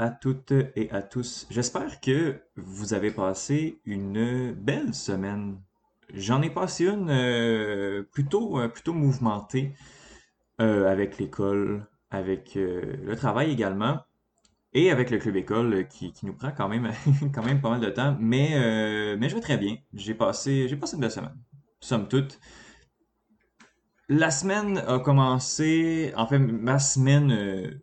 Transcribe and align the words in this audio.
À 0.00 0.10
toutes 0.10 0.52
et 0.52 0.88
à 0.92 1.02
tous. 1.02 1.48
J'espère 1.50 2.00
que 2.00 2.36
vous 2.54 2.94
avez 2.94 3.10
passé 3.10 3.80
une 3.84 4.52
belle 4.52 4.94
semaine. 4.94 5.60
J'en 6.14 6.40
ai 6.40 6.50
passé 6.50 6.86
une 6.86 7.10
euh, 7.10 8.04
plutôt, 8.04 8.60
euh, 8.60 8.68
plutôt 8.68 8.92
mouvementée 8.92 9.74
euh, 10.60 10.88
avec 10.88 11.18
l'école, 11.18 11.84
avec 12.12 12.52
le 12.54 13.12
travail 13.16 13.50
également 13.50 13.98
et 14.72 14.92
avec 14.92 15.10
le 15.10 15.18
club 15.18 15.34
école 15.34 15.88
qui, 15.88 16.14
nous 16.22 16.32
prend 16.32 16.52
quand 16.52 16.68
même, 16.68 16.92
quand 17.34 17.44
même 17.44 17.60
pas 17.60 17.70
mal 17.70 17.80
de 17.80 17.90
temps. 17.90 18.16
Mais, 18.20 18.50
mais 19.16 19.28
je 19.28 19.34
vais 19.34 19.40
très 19.40 19.56
bien. 19.56 19.78
J'ai 19.94 20.14
passé, 20.14 20.68
j'ai 20.68 20.76
passé 20.76 20.94
une 20.94 21.00
belle 21.00 21.10
semaine, 21.10 21.36
somme 21.80 22.06
toute. 22.06 22.38
La 24.08 24.30
semaine 24.30 24.78
a 24.78 25.00
commencé, 25.00 26.12
en 26.16 26.28
fait, 26.28 26.38
ma 26.38 26.78
semaine, 26.78 27.80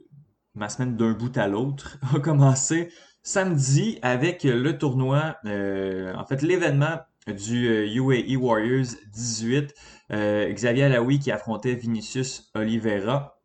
ma 0.56 0.70
semaine 0.70 0.96
d'un 0.96 1.14
bout 1.14 1.38
à 1.38 1.48
l'autre 1.48 1.98
a 2.16 2.20
commencé 2.20 2.92
samedi 3.24 4.00
avec 4.02 4.44
le 4.44 4.78
tournoi, 4.78 5.38
euh, 5.46 6.14
en 6.16 6.26
fait, 6.26 6.42
l'événement 6.42 7.00
du 7.28 7.68
euh, 7.68 7.88
UAE 7.88 8.38
Warriors 8.38 8.86
18, 9.14 9.74
euh, 10.12 10.52
Xavier 10.54 10.84
Alaoui 10.84 11.20
qui 11.20 11.32
affrontait 11.32 11.74
Vinicius 11.74 12.52
Oliveira. 12.54 13.40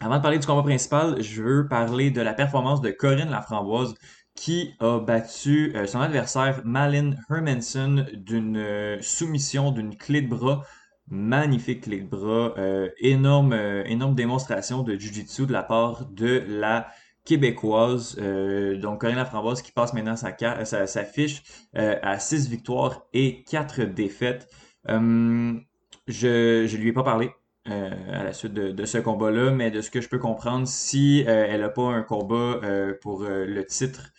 Avant 0.00 0.16
de 0.16 0.22
parler 0.22 0.38
du 0.38 0.46
combat 0.46 0.62
principal, 0.62 1.22
je 1.22 1.42
veux 1.42 1.68
parler 1.68 2.10
de 2.10 2.20
la 2.22 2.32
performance 2.32 2.80
de 2.80 2.90
Corinne 2.90 3.30
Laframboise 3.30 3.94
qui 4.34 4.74
a 4.80 4.98
battu 4.98 5.72
euh, 5.76 5.86
son 5.86 6.00
adversaire 6.00 6.62
Malin 6.64 7.12
Hermanson 7.28 8.06
d'une 8.14 8.56
euh, 8.56 8.98
soumission, 9.02 9.70
d'une 9.70 9.96
clé 9.96 10.22
de 10.22 10.28
bras 10.28 10.64
Magnifique 11.10 11.82
clé 11.82 12.00
de 12.00 12.06
bras, 12.06 12.54
euh, 12.56 12.88
énorme, 12.98 13.52
euh, 13.52 13.82
énorme 13.86 14.14
démonstration 14.14 14.84
de 14.84 14.96
Jiu-Jitsu 14.96 15.44
de 15.46 15.52
la 15.52 15.64
part 15.64 16.06
de 16.06 16.44
la 16.46 16.86
Québécoise. 17.24 18.16
Euh, 18.20 18.76
donc 18.76 19.00
Corinne 19.00 19.16
Laframboise 19.16 19.60
qui 19.60 19.72
passe 19.72 19.92
maintenant 19.92 20.14
sa, 20.14 20.36
sa, 20.64 20.86
sa 20.86 21.04
fiche 21.04 21.42
à 21.74 22.18
6 22.20 22.48
victoires 22.48 23.06
et 23.12 23.42
4 23.42 23.82
défaites. 23.82 24.48
Je, 24.86 26.66
je 26.66 26.76
lui 26.76 26.88
ai 26.88 26.92
pas 26.92 27.02
parlé 27.02 27.32
à 27.64 28.24
la 28.24 28.32
suite 28.32 28.54
de, 28.54 28.70
de 28.70 28.84
ce 28.84 28.98
combat-là, 28.98 29.50
mais 29.50 29.70
de 29.72 29.80
ce 29.80 29.90
que 29.90 30.00
je 30.00 30.08
peux 30.08 30.18
comprendre, 30.18 30.66
si 30.66 31.24
elle 31.26 31.62
a 31.64 31.68
pas 31.68 31.88
un 31.88 32.02
combat 32.02 32.60
pour 33.00 33.22
le 33.24 33.64
titre 33.64 34.12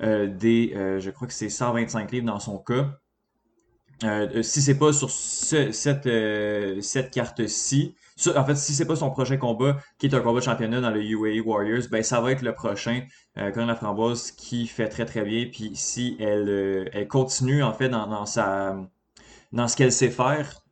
des, 0.00 0.72
je 0.98 1.10
crois 1.10 1.28
que 1.28 1.34
c'est 1.34 1.48
125 1.50 2.10
livres 2.10 2.26
dans 2.26 2.40
son 2.40 2.58
cas, 2.58 2.98
euh, 4.04 4.28
euh, 4.36 4.42
si 4.42 4.62
c'est 4.62 4.78
pas 4.78 4.92
sur 4.92 5.10
ce- 5.10 5.72
cette, 5.72 6.06
euh, 6.06 6.80
cette 6.80 7.10
carte-ci, 7.12 7.94
en 8.34 8.44
fait, 8.44 8.54
si 8.56 8.74
c'est 8.74 8.84
pas 8.86 8.96
son 8.96 9.10
prochain 9.10 9.36
combat, 9.36 9.76
qui 9.98 10.06
est 10.06 10.14
un 10.14 10.20
combat 10.20 10.40
de 10.40 10.44
championnat 10.44 10.80
dans 10.80 10.90
le 10.90 11.02
UAE 11.02 11.40
Warriors, 11.40 11.84
ben 11.90 12.02
ça 12.02 12.20
va 12.20 12.32
être 12.32 12.42
le 12.42 12.54
prochain. 12.54 13.02
Euh, 13.38 13.50
Corinne 13.52 13.74
qui 14.36 14.66
fait 14.66 14.88
très 14.88 15.04
très 15.04 15.22
bien. 15.22 15.46
Puis 15.52 15.72
si 15.74 16.16
elle, 16.20 16.90
elle 16.92 17.08
continue 17.08 17.62
en 17.62 17.72
fait 17.72 17.88
dans, 17.88 18.06
dans 18.06 18.26
sa 18.26 18.76
dans 19.52 19.68
ce 19.68 19.76
qu'elle 19.76 19.92
sait 19.92 20.10
faire, 20.10 20.62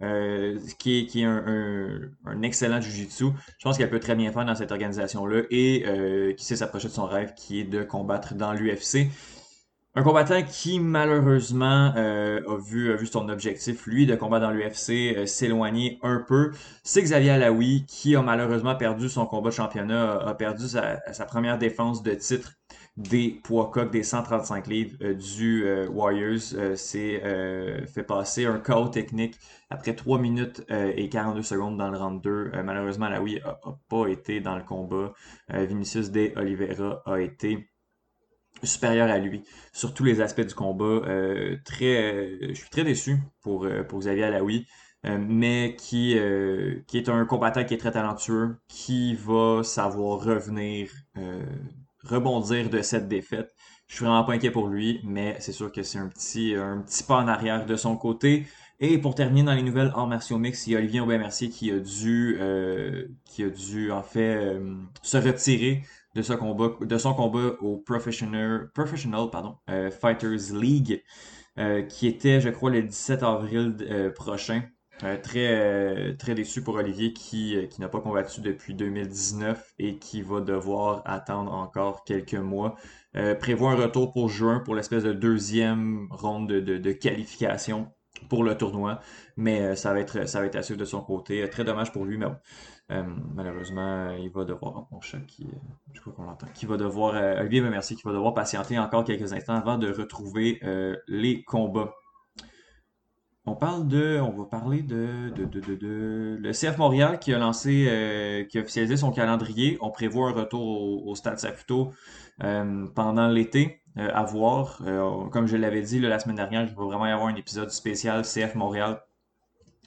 qui 0.78 1.00
est, 1.00 1.06
qui 1.06 1.22
est 1.22 1.24
un, 1.24 1.44
un, 1.46 2.00
un 2.26 2.42
excellent 2.42 2.80
jiu-jitsu, 2.80 3.26
je 3.58 3.64
pense 3.64 3.78
qu'elle 3.78 3.90
peut 3.90 4.00
très 4.00 4.14
bien 4.14 4.32
faire 4.32 4.44
dans 4.44 4.54
cette 4.54 4.72
organisation-là 4.72 5.42
et 5.50 6.34
qui 6.36 6.44
sait 6.44 6.56
s'approcher 6.56 6.88
de 6.88 6.92
son 6.92 7.06
rêve 7.06 7.34
qui 7.34 7.60
est 7.60 7.64
de 7.64 7.82
combattre 7.82 8.34
dans 8.34 8.52
l'UFC. 8.52 9.08
Un 9.98 10.02
combattant 10.02 10.42
qui 10.42 10.78
malheureusement 10.78 11.90
euh, 11.96 12.42
a 12.46 12.58
vu, 12.58 13.06
son 13.06 13.30
objectif, 13.30 13.86
lui, 13.86 14.04
de 14.04 14.14
combattre 14.14 14.46
dans 14.46 14.50
l'UFC, 14.50 15.16
euh, 15.16 15.24
s'éloigner 15.24 15.98
un 16.02 16.18
peu. 16.18 16.50
C'est 16.82 17.00
Xavier 17.00 17.30
Alaoui 17.30 17.86
qui 17.88 18.14
a 18.14 18.20
malheureusement 18.20 18.74
perdu 18.76 19.08
son 19.08 19.24
combat 19.24 19.48
de 19.48 19.54
championnat, 19.54 20.18
a, 20.18 20.34
perdu 20.34 20.68
sa, 20.68 21.00
première 21.26 21.56
défense 21.56 22.02
de 22.02 22.12
titre 22.12 22.52
des 22.98 23.40
poids 23.42 23.70
coqs 23.72 23.90
des 23.90 24.02
135 24.02 24.66
livres 24.66 24.98
euh, 25.00 25.14
du 25.14 25.64
Warriors. 25.88 26.54
C'est 26.74 27.22
fait 27.86 28.02
passer 28.02 28.44
un 28.44 28.58
chaos 28.58 28.88
technique 28.88 29.38
après 29.70 29.94
3 29.94 30.18
minutes 30.18 30.62
et 30.68 31.08
42 31.08 31.40
secondes 31.40 31.78
dans 31.78 31.90
le 31.90 31.96
round 31.96 32.20
2. 32.20 32.30
Euh, 32.30 32.62
malheureusement, 32.62 33.06
Alaoui 33.06 33.40
a, 33.40 33.58
a 33.64 33.78
pas 33.88 34.08
été 34.08 34.40
dans 34.40 34.56
le 34.56 34.62
combat. 34.62 35.14
Vinicius 35.48 36.10
de 36.10 36.32
Oliveira 36.36 37.02
a 37.06 37.18
été 37.18 37.70
supérieur 38.62 39.10
à 39.10 39.18
lui 39.18 39.42
sur 39.72 39.94
tous 39.94 40.04
les 40.04 40.20
aspects 40.20 40.40
du 40.40 40.54
combat. 40.54 40.84
Euh, 40.84 41.56
très, 41.64 42.14
euh, 42.14 42.48
je 42.48 42.54
suis 42.54 42.70
très 42.70 42.84
déçu 42.84 43.18
pour, 43.42 43.64
euh, 43.64 43.82
pour 43.82 44.00
Xavier 44.00 44.24
Alaoui, 44.24 44.66
mais 45.04 45.76
qui, 45.78 46.18
qui 46.88 46.98
est 46.98 47.08
un 47.08 47.24
combattant 47.26 47.62
qui 47.64 47.74
est 47.74 47.78
très 47.78 47.92
talentueux, 47.92 48.56
qui 48.66 49.14
va 49.14 49.62
savoir 49.62 50.18
revenir, 50.18 50.90
rebondir 52.02 52.70
de 52.70 52.82
cette 52.82 53.06
défaite. 53.06 53.54
Je 53.86 53.94
suis 53.94 54.04
vraiment 54.04 54.24
pas 54.24 54.32
inquiet 54.32 54.50
pour 54.50 54.66
lui, 54.66 55.00
mais 55.04 55.36
c'est 55.38 55.52
sûr 55.52 55.70
que 55.70 55.84
c'est 55.84 55.98
un 55.98 56.08
petit, 56.08 56.56
un 56.56 56.80
petit 56.80 57.04
pas 57.04 57.18
en 57.18 57.28
arrière 57.28 57.66
de 57.66 57.76
son 57.76 57.96
côté. 57.96 58.46
Et 58.80 58.98
pour 58.98 59.14
terminer 59.14 59.44
dans 59.44 59.54
les 59.54 59.62
nouvelles 59.62 59.92
arts 59.94 60.08
martiaux 60.08 60.38
mix, 60.38 60.66
il 60.66 60.72
y 60.72 60.74
a 60.74 60.80
Olivier 60.80 60.98
Aubin-Mercier 60.98 61.50
qui 61.50 61.70
a 61.70 61.78
dû, 61.78 62.40
qui 63.26 63.44
a 63.44 63.48
dû 63.48 63.92
en 63.92 64.02
fait 64.02 64.58
se 65.02 65.18
retirer 65.18 65.84
de 66.16 66.98
son 66.98 67.14
combat 67.14 67.52
au 67.60 67.78
Professional, 67.78 68.70
Professional 68.74 69.28
pardon, 69.30 69.56
euh, 69.70 69.90
Fighters 69.90 70.54
League, 70.54 71.02
euh, 71.58 71.82
qui 71.82 72.06
était, 72.06 72.40
je 72.40 72.48
crois, 72.48 72.70
le 72.70 72.82
17 72.82 73.22
avril 73.22 73.76
euh, 73.82 74.10
prochain. 74.10 74.62
Très, 75.22 76.16
très 76.16 76.34
déçu 76.34 76.62
pour 76.62 76.76
Olivier 76.76 77.12
qui, 77.12 77.54
qui 77.68 77.82
n'a 77.82 77.88
pas 77.90 78.00
combattu 78.00 78.40
depuis 78.40 78.72
2019 78.72 79.74
et 79.78 79.98
qui 79.98 80.22
va 80.22 80.40
devoir 80.40 81.02
attendre 81.04 81.52
encore 81.52 82.02
quelques 82.04 82.32
mois. 82.32 82.76
Prévoit 83.38 83.72
un 83.72 83.76
retour 83.76 84.14
pour 84.14 84.30
juin 84.30 84.60
pour 84.64 84.74
l'espèce 84.74 85.02
de 85.02 85.12
deuxième 85.12 86.08
ronde 86.10 86.48
de, 86.48 86.60
de, 86.60 86.78
de 86.78 86.92
qualification 86.92 87.92
pour 88.30 88.42
le 88.42 88.56
tournoi, 88.56 89.00
mais 89.36 89.76
ça 89.76 89.92
va 89.92 90.00
être 90.00 90.26
ça 90.26 90.40
va 90.40 90.46
être 90.46 90.56
à 90.56 90.74
de 90.74 90.84
son 90.86 91.02
côté. 91.02 91.46
Très 91.50 91.64
dommage 91.64 91.92
pour 91.92 92.06
lui, 92.06 92.16
mais 92.16 92.24
bon. 92.24 92.36
Euh, 92.92 93.02
malheureusement, 93.34 94.10
il 94.10 94.30
va 94.30 94.44
devoir, 94.44 94.74
oh, 94.76 94.86
mon 94.92 95.00
chat 95.00 95.18
qui, 95.26 95.44
euh, 95.44 95.56
je 95.92 96.00
crois 96.00 96.12
qu'on 96.12 96.22
l'entend, 96.22 96.46
qui 96.54 96.66
va 96.66 96.76
devoir, 96.76 97.16
euh, 97.16 97.40
Olivier 97.40 97.60
merci, 97.62 97.96
qui 97.96 98.02
va 98.04 98.12
devoir 98.12 98.32
patienter 98.32 98.78
encore 98.78 99.02
quelques 99.02 99.32
instants 99.32 99.54
avant 99.54 99.76
de 99.76 99.90
retrouver 99.90 100.60
euh, 100.62 100.96
les 101.08 101.42
combats. 101.42 101.92
On 103.44 103.56
parle 103.56 103.88
de, 103.88 104.20
on 104.20 104.30
va 104.30 104.44
parler 104.44 104.82
de, 104.82 105.30
de, 105.30 105.44
de, 105.44 105.74
de, 105.74 106.36
le 106.40 106.52
CF 106.52 106.78
Montréal 106.78 107.18
qui 107.20 107.32
a 107.32 107.38
lancé, 107.38 108.46
qui 108.50 108.58
a 108.58 108.60
officialisé 108.60 108.96
son 108.96 109.12
calendrier. 109.12 109.78
On 109.80 109.90
prévoit 109.92 110.30
un 110.30 110.32
retour 110.32 111.06
au, 111.06 111.14
Stade 111.14 111.38
Saputo 111.38 111.92
pendant 112.40 113.28
l'été. 113.28 113.82
à 113.96 114.24
voir. 114.24 114.82
Comme 115.30 115.46
je 115.46 115.56
l'avais 115.56 115.82
dit 115.82 116.00
la 116.00 116.18
semaine 116.18 116.34
dernière, 116.34 116.62
il 116.62 116.74
va 116.74 116.84
vraiment 116.86 117.06
y 117.06 117.12
avoir 117.12 117.28
un 117.28 117.36
épisode 117.36 117.70
spécial 117.70 118.22
CF 118.22 118.56
Montréal 118.56 119.00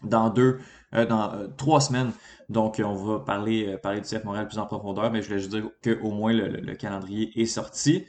dans 0.04 0.30
deux, 0.30 0.60
euh, 0.96 1.06
dans 1.06 1.34
euh, 1.34 1.48
trois 1.58 1.82
semaines. 1.82 2.12
Donc, 2.50 2.80
euh, 2.80 2.84
on 2.84 2.94
va 2.96 3.20
parler, 3.20 3.78
parler 3.82 4.02
du 4.02 4.08
CF 4.08 4.24
Montréal 4.24 4.48
plus 4.48 4.60
en 4.60 4.66
profondeur, 4.66 5.12
mais 5.12 5.22
je 5.22 5.28
voulais 5.28 5.40
juste 5.40 5.52
dire 5.52 5.70
qu'au 5.84 6.12
moins 6.12 6.34
le, 6.34 6.48
le- 6.48 6.62
le 6.62 6.76
calendrier 6.76 7.32
est 7.40 7.46
sorti. 7.46 8.06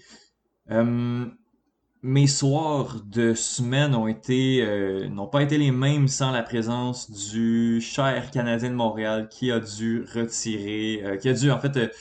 Mes 2.03 2.27
soirs 2.29 3.03
de 3.05 3.35
semaine 3.35 3.95
ont 3.95 4.07
été, 4.09 4.67
n'ont 5.11 5.27
pas 5.27 5.43
été 5.43 5.59
les 5.59 5.71
mêmes 5.71 6.09
sans 6.09 6.31
la 6.31 6.43
présence 6.43 7.11
du 7.31 7.79
cher 7.83 8.31
Canadien 8.31 8.71
de 8.71 8.75
Montréal 8.75 9.29
qui 9.29 9.53
a 9.53 9.61
dû 9.61 10.07
retirer, 10.15 11.19
qui 11.21 11.29
a 11.29 11.35
dû 11.35 11.51
en 11.51 11.59
fait 11.61 11.95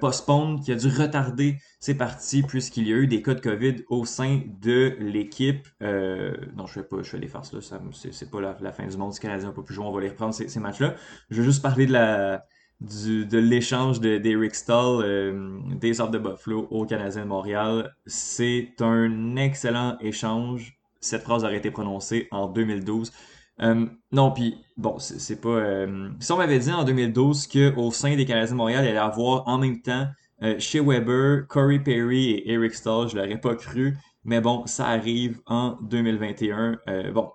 postpone, 0.00 0.60
qui 0.60 0.70
a 0.70 0.76
dû 0.76 0.86
retarder 0.86 1.58
ses 1.82 1.96
parties 1.96 2.44
puisqu'il 2.44 2.86
y 2.86 2.92
a 2.92 2.96
eu 2.96 3.08
des 3.08 3.22
cas 3.22 3.34
de 3.34 3.40
COVID 3.40 3.82
au 3.88 4.04
sein 4.04 4.40
de 4.60 4.96
l'équipe. 5.00 5.66
Euh, 5.82 6.32
non, 6.54 6.64
je 6.64 6.74
fais 6.74 6.84
pas, 6.84 6.98
je 7.02 7.10
fais 7.10 7.18
des 7.18 7.26
farces 7.26 7.52
là, 7.52 7.58
c'est 7.92 8.14
c'est 8.14 8.30
pas 8.30 8.40
la, 8.40 8.72
fin 8.72 8.86
du 8.86 8.96
monde. 8.96 9.12
Le 9.12 9.20
Canadien 9.20 9.48
n'a 9.48 9.52
pas 9.52 9.62
pu 9.62 9.74
jouer, 9.74 9.84
on 9.84 9.90
va 9.90 10.00
les 10.00 10.10
reprendre 10.10 10.32
ces, 10.32 10.60
matchs-là. 10.60 10.94
Je 11.30 11.38
veux 11.38 11.42
juste 11.42 11.60
parler 11.60 11.86
de 11.86 12.38
du, 12.80 13.26
de 13.26 13.38
l'échange 13.38 14.00
de- 14.00 14.18
d'Eric 14.18 14.54
Stahl, 14.54 15.02
euh, 15.02 15.58
Days 15.74 16.00
of 16.00 16.12
the 16.12 16.18
Buffalo 16.18 16.68
au 16.70 16.86
Canadien 16.86 17.22
de 17.22 17.28
Montréal. 17.28 17.92
C'est 18.06 18.74
un 18.80 19.34
excellent 19.34 19.98
échange. 20.00 20.78
Cette 21.00 21.22
phrase 21.22 21.42
aurait 21.42 21.56
été 21.56 21.72
prononcée 21.72 22.28
en 22.30 22.46
2012. 22.46 23.12
Euh, 23.60 23.86
non, 24.12 24.30
puis 24.30 24.56
bon, 24.76 25.00
c'est 25.00 25.18
c'est 25.18 25.40
pas. 25.40 25.48
euh, 25.48 26.10
si 26.20 26.30
on 26.30 26.36
m'avait 26.36 26.60
dit 26.60 26.70
en 26.70 26.84
2012 26.84 27.48
qu'au 27.48 27.90
sein 27.90 28.14
des 28.14 28.24
Canadiens 28.24 28.52
de 28.52 28.56
Montréal, 28.56 28.84
il 28.84 28.88
allait 28.90 28.98
avoir 28.98 29.48
en 29.48 29.58
même 29.58 29.82
temps 29.82 30.06
euh, 30.42 30.58
chez 30.58 30.80
Weber, 30.80 31.46
Corey 31.48 31.78
Perry 31.78 32.30
et 32.30 32.52
Eric 32.52 32.74
Stahl, 32.74 33.08
je 33.08 33.16
l'aurais 33.16 33.40
pas 33.40 33.54
cru. 33.54 33.96
Mais 34.24 34.40
bon, 34.40 34.66
ça 34.66 34.86
arrive 34.86 35.40
en 35.46 35.78
2021. 35.82 36.78
Euh, 36.88 37.12
bon, 37.12 37.30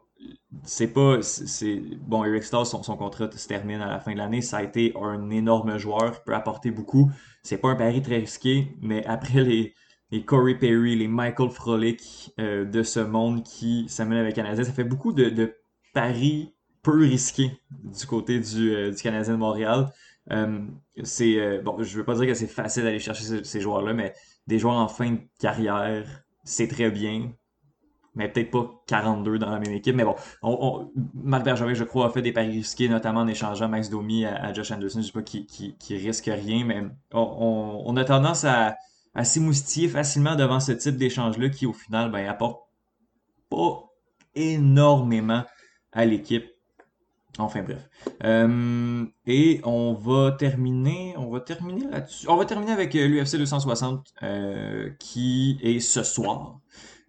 c'est 0.64 0.88
pas, 0.88 1.22
c'est, 1.22 1.82
bon, 2.02 2.24
Eric 2.24 2.44
Stahl, 2.44 2.66
son, 2.66 2.80
contrat 2.98 3.30
se 3.32 3.48
termine 3.48 3.82
à 3.82 3.90
la 3.90 4.00
fin 4.00 4.14
de 4.14 4.18
l'année. 4.18 4.42
Ça 4.42 4.58
a 4.58 4.64
été 4.64 4.94
un 5.02 5.30
énorme 5.30 5.78
joueur, 5.78 6.14
il 6.16 6.24
peut 6.26 6.36
apporter 6.36 6.72
beaucoup. 6.72 7.12
C'est 7.44 7.58
pas 7.58 7.70
un 7.70 7.76
pari 7.76 8.02
très 8.02 8.18
risqué, 8.18 8.76
mais 8.82 9.06
après 9.06 9.44
les, 9.44 9.74
les 10.12 10.24
Corey 10.24 10.56
Perry, 10.56 10.96
les 10.96 11.08
Michael 11.08 11.50
Frolik 11.50 12.32
euh, 12.40 12.66
de 12.66 12.84
ce 12.84 13.00
monde 13.00 13.44
qui 13.44 13.86
s'amènent 13.90 14.20
avec 14.20 14.36
Canadien, 14.36 14.64
ça 14.64 14.72
fait 14.72 14.84
beaucoup 14.84 15.14
de, 15.14 15.56
paris 15.94 16.54
peu 16.84 17.00
risqué 17.00 17.52
du 17.72 18.06
côté 18.06 18.40
du, 18.40 18.74
euh, 18.74 18.92
du 18.92 19.02
Canadien 19.02 19.34
de 19.34 19.40
Montréal. 19.40 19.92
Euh, 20.32 20.60
c'est 21.04 21.40
euh, 21.40 21.62
bon, 21.62 21.82
je 21.82 21.98
veux 21.98 22.04
pas 22.04 22.16
dire 22.16 22.26
que 22.26 22.34
c'est 22.34 22.48
facile 22.48 22.84
d'aller 22.84 23.00
chercher 23.00 23.44
ces, 23.44 23.62
joueurs-là, 23.62 23.94
mais 23.94 24.14
des 24.48 24.60
joueurs 24.60 24.76
en 24.76 24.88
fin 24.88 25.12
de 25.12 25.20
carrière, 25.40 26.06
c'est 26.44 26.68
très 26.68 26.92
bien. 26.92 27.32
Mais 28.16 28.28
peut-être 28.28 28.50
pas 28.50 28.84
42 28.88 29.38
dans 29.38 29.52
la 29.52 29.60
même 29.60 29.74
équipe. 29.74 29.96
Mais 29.96 30.04
bon, 30.04 30.16
on, 30.42 30.92
Marc 31.14 31.46
Bergevin, 31.46 31.76
je 31.76 31.84
crois, 31.84 32.08
a 32.08 32.10
fait 32.10 32.24
des 32.24 32.32
paris 32.32 32.50
risqués, 32.50 32.90
notamment 32.90 33.22
en 33.22 33.28
échangeant 33.28 33.70
Max 33.70 33.90
Domi 33.90 34.26
à, 34.26 34.52
Josh 34.54 34.72
Anderson. 34.72 35.02
Je 35.02 35.08
sais 35.08 35.12
pas 35.12 35.22
qui, 35.22 35.46
qui, 35.46 35.98
risque 35.98 36.26
rien, 36.26 36.66
mais 36.66 36.84
on, 37.14 37.96
a 37.96 38.04
tendance 38.04 38.44
à, 38.44 38.76
à 39.14 39.24
s'émoustiller 39.24 39.88
facilement 39.88 40.36
devant 40.36 40.60
ce 40.60 40.72
type 40.72 40.98
d'échange-là 40.98 41.50
qui, 41.50 41.68
au 41.68 41.74
final, 41.74 42.10
ben, 42.10 42.28
apporte 42.28 42.64
pas 43.52 43.84
énormément 44.34 45.44
à 45.92 46.06
l'équipe. 46.06 46.57
Enfin 47.38 47.62
bref. 47.62 47.90
Euh, 48.24 49.06
et 49.26 49.62
on 49.64 49.94
va 49.94 50.32
terminer, 50.32 51.14
on 51.18 51.30
va 51.30 51.40
terminer 51.40 51.86
là-dessus. 51.90 52.28
On 52.30 52.36
va 52.36 52.46
terminer 52.46 52.72
avec 52.72 52.96
euh, 52.96 53.08
l'UFC 53.08 53.38
260 53.38 54.14
euh, 54.24 54.90
qui 55.00 55.60
est 55.62 55.80
ce 55.80 56.04
soir. 56.04 56.60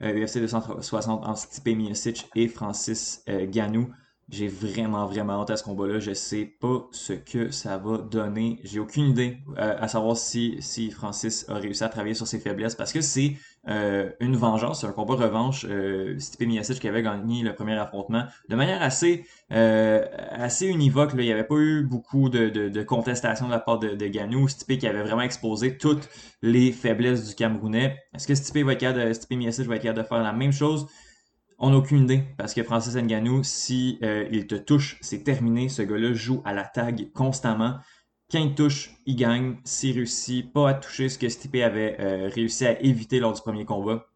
L'UFC 0.00 0.38
260 0.38 1.26
en 1.26 1.34
Stipe 1.34 1.76
Miocic 1.76 2.28
et 2.36 2.46
Francis 2.46 3.24
Ganou. 3.26 3.90
J'ai 4.28 4.46
vraiment, 4.46 5.06
vraiment 5.06 5.42
hâte 5.42 5.50
à 5.50 5.56
ce 5.56 5.64
combat-là. 5.64 5.98
Je 5.98 6.14
sais 6.14 6.44
pas 6.44 6.86
ce 6.92 7.14
que 7.14 7.50
ça 7.50 7.78
va 7.78 7.98
donner. 7.98 8.60
J'ai 8.62 8.78
aucune 8.78 9.06
idée 9.06 9.38
à 9.56 9.88
savoir 9.88 10.16
si, 10.16 10.56
si 10.60 10.92
Francis 10.92 11.46
a 11.48 11.54
réussi 11.54 11.82
à 11.82 11.88
travailler 11.88 12.14
sur 12.14 12.28
ses 12.28 12.38
faiblesses 12.38 12.76
parce 12.76 12.92
que 12.92 13.00
c'est 13.00 13.38
euh, 13.68 14.10
une 14.20 14.36
vengeance, 14.36 14.84
un 14.84 14.92
combat 14.92 15.14
revanche. 15.14 15.66
Euh, 15.68 16.18
Stipe 16.18 16.48
Miocic 16.48 16.80
qui 16.80 16.88
avait 16.88 17.02
gagné 17.02 17.42
le 17.42 17.54
premier 17.54 17.74
affrontement 17.74 18.24
de 18.48 18.56
manière 18.56 18.82
assez 18.82 19.26
euh, 19.52 20.04
assez 20.30 20.66
univoque. 20.66 21.10
Il 21.14 21.20
n'y 21.20 21.32
avait 21.32 21.44
pas 21.44 21.56
eu 21.56 21.82
beaucoup 21.82 22.28
de, 22.28 22.48
de, 22.48 22.82
contestation 22.82 23.46
de 23.46 23.50
la 23.50 23.58
part 23.58 23.78
de, 23.78 23.90
de 23.90 24.06
Ganou. 24.06 24.48
Stipe 24.48 24.78
qui 24.78 24.86
avait 24.86 25.02
vraiment 25.02 25.22
exposé 25.22 25.76
toutes 25.76 26.08
les 26.42 26.72
faiblesses 26.72 27.28
du 27.28 27.34
Camerounais. 27.34 27.96
Est-ce 28.14 28.26
que 28.26 28.34
Stipe 28.34 28.64
va 28.64 28.72
être 28.72 28.80
capable 28.80 29.08
de, 29.08 29.12
Stipe 29.12 29.68
va 29.68 29.76
être 29.76 29.82
capable 29.82 30.02
de 30.02 30.08
faire 30.08 30.22
la 30.22 30.32
même 30.32 30.52
chose? 30.52 30.86
On 31.60 31.70
n'a 31.70 31.76
aucune 31.76 32.04
idée 32.04 32.22
parce 32.36 32.54
que 32.54 32.62
Francis 32.62 32.94
Nganou, 32.94 33.42
si 33.42 33.98
euh, 34.04 34.28
il 34.30 34.46
te 34.46 34.54
touche, 34.54 34.96
c'est 35.00 35.24
terminé. 35.24 35.68
Ce 35.68 35.82
gars-là 35.82 36.12
joue 36.12 36.40
à 36.44 36.54
la 36.54 36.62
tag 36.62 37.10
constamment. 37.12 37.78
Quand 38.30 38.40
il 38.40 38.54
touche, 38.54 38.90
il 39.06 39.16
gagne. 39.16 39.56
S'il 39.64 39.94
réussit 39.94 40.52
pas 40.52 40.68
à 40.68 40.74
toucher 40.74 41.08
ce 41.08 41.18
que 41.18 41.30
Stipe 41.30 41.54
avait 41.54 41.96
euh, 41.98 42.28
réussi 42.28 42.66
à 42.66 42.78
éviter 42.82 43.20
lors 43.20 43.32
du 43.32 43.40
premier 43.40 43.64
combat, 43.64 44.06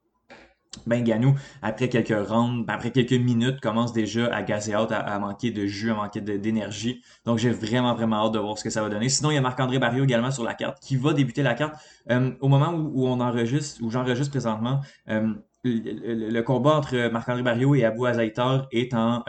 ben 0.86 1.02
Ganou, 1.02 1.34
après 1.62 1.88
quelques 1.88 2.28
rounds, 2.28 2.66
ben, 2.66 2.74
après 2.74 2.90
quelques 2.90 3.12
minutes, 3.12 3.60
commence 3.60 3.94
déjà 3.94 4.26
à 4.26 4.42
gazer 4.42 4.76
out, 4.76 4.92
à, 4.92 5.18
manquer 5.18 5.50
de 5.50 5.64
jus, 5.64 5.90
à 5.90 5.94
manquer 5.94 6.20
d'énergie. 6.20 7.02
Donc 7.24 7.38
j'ai 7.38 7.48
vraiment, 7.48 7.94
vraiment 7.94 8.26
hâte 8.26 8.32
de 8.34 8.38
voir 8.38 8.58
ce 8.58 8.64
que 8.64 8.68
ça 8.70 8.82
va 8.82 8.90
donner. 8.90 9.08
Sinon, 9.08 9.30
il 9.30 9.34
y 9.36 9.38
a 9.38 9.40
Marc-André 9.40 9.78
Barrio 9.78 10.04
également 10.04 10.30
sur 10.30 10.44
la 10.44 10.52
carte, 10.52 10.78
qui 10.82 10.96
va 10.96 11.14
débuter 11.14 11.42
la 11.42 11.54
carte. 11.54 11.76
Euh, 12.10 12.32
au 12.40 12.48
moment 12.48 12.72
où, 12.74 13.06
on 13.08 13.18
enregistre, 13.18 13.82
où 13.82 13.90
j'enregistre 13.90 14.30
présentement, 14.30 14.80
euh, 15.08 15.32
le, 15.64 16.40
combat 16.42 16.74
entre 16.74 17.08
Marc-André 17.10 17.42
Barrio 17.42 17.74
et 17.74 17.84
Abou 17.84 18.04
Azaitar 18.04 18.66
est 18.72 18.92
en 18.92 19.24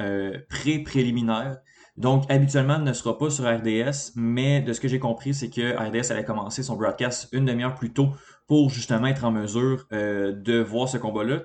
pré-préliminaire. 0.49 1.55
Donc, 1.95 2.25
habituellement, 2.29 2.79
ne 2.79 2.93
sera 2.93 3.17
pas 3.17 3.29
sur 3.29 3.45
RDS, 3.45 4.13
mais 4.15 4.61
de 4.61 4.73
ce 4.73 4.79
que 4.79 4.87
j'ai 4.87 4.99
compris, 4.99 5.33
c'est 5.33 5.49
que 5.49 5.75
RDS 5.75 6.11
allait 6.11 6.25
commencer 6.25 6.63
son 6.63 6.75
broadcast 6.75 7.29
une 7.33 7.45
demi-heure 7.45 7.75
plus 7.75 7.93
tôt 7.93 8.09
pour 8.47 8.69
justement 8.69 9.07
être 9.07 9.23
en 9.25 9.31
mesure 9.31 9.85
euh, 9.93 10.31
de 10.33 10.59
voir 10.59 10.89
ce 10.89 10.97
combat-là. 10.97 11.41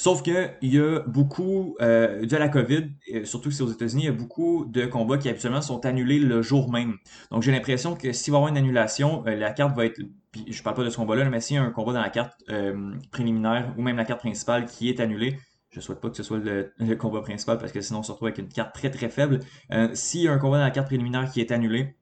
Sauf 0.00 0.22
que 0.22 0.48
il 0.62 0.74
y 0.74 0.78
a 0.78 1.00
beaucoup, 1.00 1.76
euh, 1.82 2.24
à 2.30 2.38
la 2.38 2.48
COVID, 2.48 2.88
surtout 3.24 3.50
que 3.50 3.54
c'est 3.54 3.62
aux 3.62 3.70
États-Unis, 3.70 4.04
il 4.04 4.06
y 4.06 4.08
a 4.08 4.12
beaucoup 4.12 4.64
de 4.64 4.86
combats 4.86 5.18
qui 5.18 5.28
habituellement 5.28 5.60
sont 5.60 5.84
annulés 5.84 6.18
le 6.18 6.40
jour 6.40 6.72
même. 6.72 6.96
Donc 7.30 7.42
j'ai 7.42 7.52
l'impression 7.52 7.94
que 7.94 8.10
s'il 8.14 8.32
va 8.32 8.38
y 8.38 8.40
avoir 8.40 8.50
une 8.50 8.56
annulation, 8.56 9.22
euh, 9.26 9.36
la 9.36 9.50
carte 9.50 9.76
va 9.76 9.84
être, 9.84 10.00
puis 10.32 10.46
je 10.48 10.62
parle 10.62 10.76
pas 10.76 10.84
de 10.84 10.88
ce 10.88 10.96
combat-là, 10.96 11.28
mais 11.28 11.42
s'il 11.42 11.56
y 11.56 11.58
a 11.58 11.62
un 11.62 11.70
combat 11.70 11.92
dans 11.92 12.00
la 12.00 12.08
carte 12.08 12.32
euh, 12.48 12.92
préliminaire 13.10 13.74
ou 13.76 13.82
même 13.82 13.98
la 13.98 14.06
carte 14.06 14.20
principale 14.20 14.64
qui 14.64 14.88
est 14.88 15.00
annulée, 15.00 15.38
je 15.70 15.80
souhaite 15.80 16.00
pas 16.00 16.10
que 16.10 16.16
ce 16.16 16.22
soit 16.22 16.38
le, 16.38 16.94
combat 16.96 17.20
principal 17.20 17.58
parce 17.58 17.72
que 17.72 17.80
sinon 17.80 18.00
on 18.00 18.02
se 18.02 18.12
retrouve 18.12 18.28
avec 18.28 18.38
une 18.38 18.48
carte 18.48 18.74
très 18.74 18.90
très 18.90 19.08
faible. 19.08 19.40
Euh, 19.72 19.88
S'il 19.94 20.22
y 20.22 20.28
a 20.28 20.32
un 20.32 20.38
combat 20.38 20.58
dans 20.58 20.64
la 20.64 20.70
carte 20.70 20.88
préliminaire 20.88 21.30
qui 21.30 21.40
est 21.40 21.52
annulé, 21.52 21.94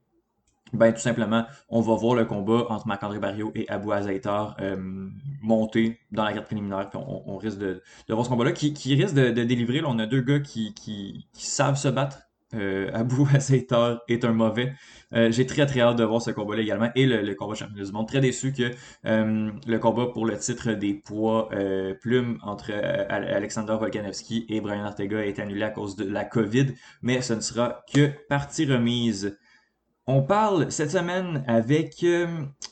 ben 0.72 0.92
tout 0.92 1.00
simplement, 1.00 1.46
on 1.68 1.80
va 1.80 1.94
voir 1.94 2.14
le 2.14 2.24
combat 2.24 2.66
entre 2.68 2.86
Marc-André 2.86 3.18
Barrio 3.18 3.52
et 3.54 3.68
Abou 3.68 3.92
Azaitar 3.92 4.56
euh, 4.60 4.76
monter 5.40 5.98
dans 6.10 6.24
la 6.24 6.32
carte 6.32 6.46
préliminaire. 6.46 6.90
On, 6.94 7.36
risque 7.38 7.58
de, 7.58 7.82
de, 8.08 8.14
voir 8.14 8.24
ce 8.24 8.30
combat-là 8.30 8.52
qui, 8.52 8.74
qui, 8.74 8.94
risque 8.94 9.14
de, 9.14 9.30
délivrer. 9.30 9.80
Là, 9.80 9.88
on 9.88 9.98
a 9.98 10.06
deux 10.06 10.20
gars 10.20 10.40
qui, 10.40 10.74
qui 10.74 11.26
savent 11.32 11.76
se 11.76 11.88
battre 11.88 12.27
euh, 12.54 12.90
Abou 12.92 13.28
Azaitar 13.34 14.00
est 14.08 14.24
un 14.24 14.32
mauvais. 14.32 14.72
Euh, 15.14 15.30
j'ai 15.30 15.46
très 15.46 15.66
très 15.66 15.80
hâte 15.80 15.96
de 15.96 16.04
voir 16.04 16.20
ce 16.20 16.30
combat-là 16.30 16.62
également 16.62 16.90
et 16.94 17.06
le, 17.06 17.34
combat 17.34 17.54
championnat 17.54 17.84
du 17.84 17.92
monde. 17.92 18.08
Très 18.08 18.20
déçu 18.20 18.52
que 18.52 18.70
euh, 19.06 19.50
le 19.66 19.78
combat 19.78 20.06
pour 20.06 20.26
le 20.26 20.36
titre 20.38 20.72
des 20.72 20.94
poids 20.94 21.48
euh, 21.52 21.94
plumes 21.94 22.38
entre 22.42 22.72
Alexander 22.72 23.76
Volkanovski 23.78 24.46
et 24.48 24.60
Brian 24.60 24.84
Ortega 24.84 25.24
est 25.24 25.38
annulé 25.38 25.62
à 25.62 25.70
cause 25.70 25.96
de 25.96 26.04
la 26.04 26.24
COVID, 26.24 26.66
mais 27.02 27.20
ce 27.22 27.34
ne 27.34 27.40
sera 27.40 27.84
que 27.92 28.10
partie 28.28 28.66
remise. 28.66 29.38
On 30.06 30.22
parle 30.22 30.70
cette 30.72 30.90
semaine 30.90 31.44
avec 31.46 32.04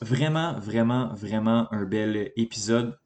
vraiment, 0.00 0.58
vraiment, 0.58 1.12
vraiment 1.14 1.68
un 1.70 1.84
bel 1.84 2.32
épisode. 2.36 2.98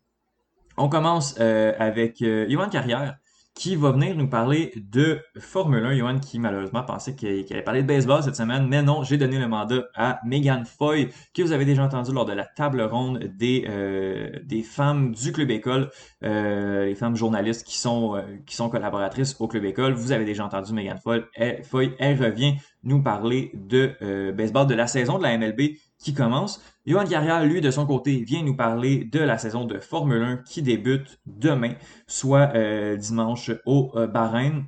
On 0.76 0.88
commence 0.88 1.38
avec 1.40 2.20
Yohan 2.20 2.68
Carrière 2.68 3.19
qui 3.60 3.76
va 3.76 3.92
venir 3.92 4.16
nous 4.16 4.26
parler 4.26 4.72
de 4.74 5.20
Formule 5.38 5.84
1. 5.84 5.94
Johan 5.98 6.18
qui 6.18 6.38
malheureusement 6.38 6.82
pensait 6.82 7.14
qu'il 7.14 7.44
allait 7.50 7.60
parler 7.60 7.82
de 7.82 7.86
baseball 7.86 8.22
cette 8.22 8.36
semaine, 8.36 8.66
mais 8.66 8.82
non, 8.82 9.02
j'ai 9.02 9.18
donné 9.18 9.38
le 9.38 9.48
mandat 9.48 9.82
à 9.94 10.18
Megan 10.24 10.64
Foy, 10.64 11.10
que 11.34 11.42
vous 11.42 11.52
avez 11.52 11.66
déjà 11.66 11.84
entendu 11.84 12.10
lors 12.10 12.24
de 12.24 12.32
la 12.32 12.46
table 12.46 12.80
ronde 12.80 13.18
des, 13.18 13.66
euh, 13.68 14.30
femmes 14.64 15.12
du 15.12 15.32
Club 15.32 15.50
École, 15.50 15.90
euh, 16.24 16.86
les 16.86 16.94
femmes 16.94 17.16
journalistes 17.16 17.66
qui 17.66 17.76
sont, 17.76 18.16
euh, 18.16 18.22
qui 18.46 18.56
sont 18.56 18.70
collaboratrices 18.70 19.36
au 19.40 19.46
Club 19.46 19.66
École. 19.66 19.92
Vous 19.92 20.12
avez 20.12 20.24
déjà 20.24 20.46
entendu 20.46 20.72
Megan 20.72 20.96
Foy. 20.96 21.22
Foy, 21.62 21.94
elle 21.98 22.18
revient 22.18 22.54
nous 22.82 23.02
parler 23.02 23.50
de 23.52 24.32
baseball, 24.32 24.68
de 24.68 24.74
la 24.74 24.86
saison 24.86 25.18
de 25.18 25.22
la 25.24 25.36
MLB 25.36 25.76
qui 26.00 26.14
commence. 26.14 26.60
Johan 26.86 27.04
Carrière, 27.04 27.44
lui, 27.44 27.60
de 27.60 27.70
son 27.70 27.86
côté, 27.86 28.22
vient 28.24 28.42
nous 28.42 28.56
parler 28.56 29.04
de 29.04 29.20
la 29.20 29.38
saison 29.38 29.64
de 29.64 29.78
Formule 29.78 30.22
1 30.22 30.36
qui 30.38 30.62
débute 30.62 31.20
demain, 31.26 31.74
soit 32.06 32.52
euh, 32.54 32.96
dimanche 32.96 33.50
au 33.66 33.92
euh, 33.94 34.06
Bahreïn. 34.06 34.64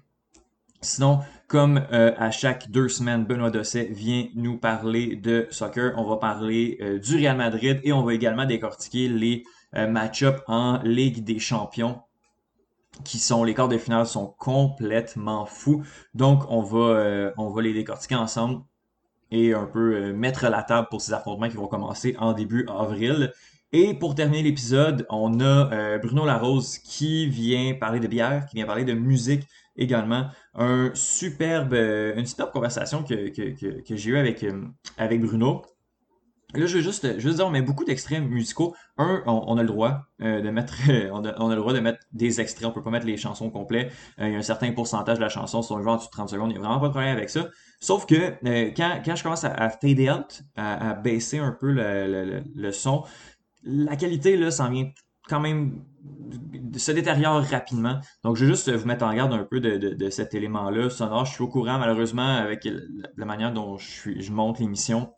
Sinon, 0.82 1.20
comme 1.48 1.82
euh, 1.92 2.12
à 2.18 2.30
chaque 2.30 2.70
deux 2.70 2.88
semaines, 2.88 3.24
Benoît 3.24 3.50
Dosset 3.50 3.88
vient 3.90 4.26
nous 4.34 4.58
parler 4.58 5.16
de 5.16 5.46
soccer. 5.50 5.94
On 5.96 6.04
va 6.04 6.16
parler 6.16 6.78
du 7.02 7.16
Real 7.16 7.36
Madrid 7.36 7.80
et 7.82 7.92
on 7.92 8.02
va 8.02 8.14
également 8.14 8.44
décortiquer 8.44 9.08
les 9.08 9.44
match-ups 9.72 10.42
en 10.48 10.80
Ligue 10.82 11.24
des 11.24 11.38
Champions 11.38 12.02
qui 13.04 13.18
sont 13.18 13.42
les 13.42 13.54
quarts 13.54 13.68
de 13.68 13.78
finale 13.78 14.06
sont 14.06 14.34
complètement 14.38 15.46
fous. 15.46 15.82
Donc 16.14 16.44
on 16.50 16.62
va 16.62 17.32
on 17.38 17.48
va 17.48 17.62
les 17.62 17.72
décortiquer 17.72 18.16
ensemble 18.16 18.62
et 19.32 19.54
un 19.54 19.64
peu 19.64 19.94
euh, 19.94 20.12
mettre 20.12 20.48
la 20.48 20.62
table 20.62 20.88
pour 20.90 21.00
ces 21.00 21.12
affrontements 21.12 21.48
qui 21.48 21.56
vont 21.56 21.66
commencer 21.66 22.14
en 22.18 22.34
début 22.34 22.66
avril. 22.68 23.32
Et 23.72 23.94
pour 23.94 24.14
terminer 24.14 24.42
l'épisode, 24.42 25.06
on 25.08 25.40
a 25.40 25.72
euh, 25.72 25.98
Bruno 25.98 26.26
Larose 26.26 26.78
qui 26.78 27.26
vient 27.26 27.74
parler 27.74 27.98
de 27.98 28.06
bière, 28.06 28.46
qui 28.46 28.56
vient 28.56 28.66
parler 28.66 28.84
de 28.84 28.92
musique 28.92 29.48
également. 29.76 30.26
Un 30.54 30.90
superbe, 30.94 31.72
euh, 31.72 32.14
une 32.14 32.26
superbe 32.26 32.52
conversation 32.52 33.02
que, 33.02 33.30
que, 33.30 33.80
que, 33.80 33.96
j'ai 33.96 34.10
eue 34.10 34.18
avec, 34.18 34.44
avec 34.98 35.22
Bruno. 35.22 35.62
Là, 36.54 36.66
je 36.66 36.76
veux 36.76 36.82
juste, 36.82 37.18
juste 37.18 37.36
dire, 37.36 37.46
on 37.46 37.50
met 37.50 37.62
beaucoup 37.62 37.84
d'extraits 37.84 38.22
musicaux. 38.22 38.74
Un, 38.98 39.22
on, 39.26 39.56
a 39.56 39.62
le 39.62 39.68
droit 39.68 40.02
de 40.20 40.50
mettre, 40.50 40.74
on 41.12 41.24
a, 41.24 41.54
le 41.54 41.60
droit 41.60 41.72
de 41.72 41.80
mettre 41.80 42.00
des 42.12 42.40
extraits. 42.40 42.66
On 42.66 42.72
peut 42.72 42.82
pas 42.82 42.90
mettre 42.90 43.06
les 43.06 43.16
chansons 43.16 43.50
complètes. 43.50 43.92
il 44.18 44.30
y 44.30 44.34
a 44.34 44.38
un 44.38 44.42
certain 44.42 44.72
pourcentage 44.72 45.16
de 45.16 45.22
la 45.22 45.28
chanson, 45.28 45.60
veut 45.60 45.88
en 45.88 45.96
dessous 45.96 46.06
de 46.06 46.12
30 46.12 46.28
secondes, 46.28 46.50
il 46.50 46.58
n'y 46.58 46.58
a 46.58 46.60
vraiment 46.60 46.80
pas 46.80 46.88
de 46.88 46.92
problème 46.92 47.16
avec 47.16 47.30
ça. 47.30 47.48
Sauf 47.80 48.06
que 48.06 48.14
euh, 48.14 48.70
quand, 48.76 49.16
je 49.16 49.22
commence 49.22 49.44
à, 49.44 49.52
à 49.52 49.68
fade 49.70 50.00
out, 50.00 50.42
à, 50.56 50.94
baisser 50.94 51.38
un 51.38 51.50
peu 51.50 51.72
le, 51.72 52.70
son, 52.70 53.04
la 53.64 53.96
qualité 53.96 54.36
là 54.36 54.50
s'en 54.50 54.70
vient 54.70 54.90
quand 55.28 55.40
même 55.40 55.84
se 56.76 56.92
détériore 56.92 57.42
rapidement. 57.42 58.00
Donc, 58.24 58.36
je 58.36 58.44
vais 58.44 58.50
juste 58.50 58.70
vous 58.70 58.86
mettre 58.86 59.04
en 59.04 59.14
garde 59.14 59.32
un 59.32 59.44
peu 59.44 59.60
de 59.60 60.10
cet 60.10 60.34
élément-là 60.34 60.90
sonore. 60.90 61.24
Je 61.24 61.32
suis 61.32 61.42
au 61.42 61.48
courant, 61.48 61.78
malheureusement, 61.78 62.36
avec 62.36 62.68
la, 63.16 63.24
manière 63.24 63.52
dont 63.52 63.78
je, 63.78 63.88
suis, 63.88 64.22
je 64.22 64.32
monte 64.32 64.58
l'émission. 64.58 65.12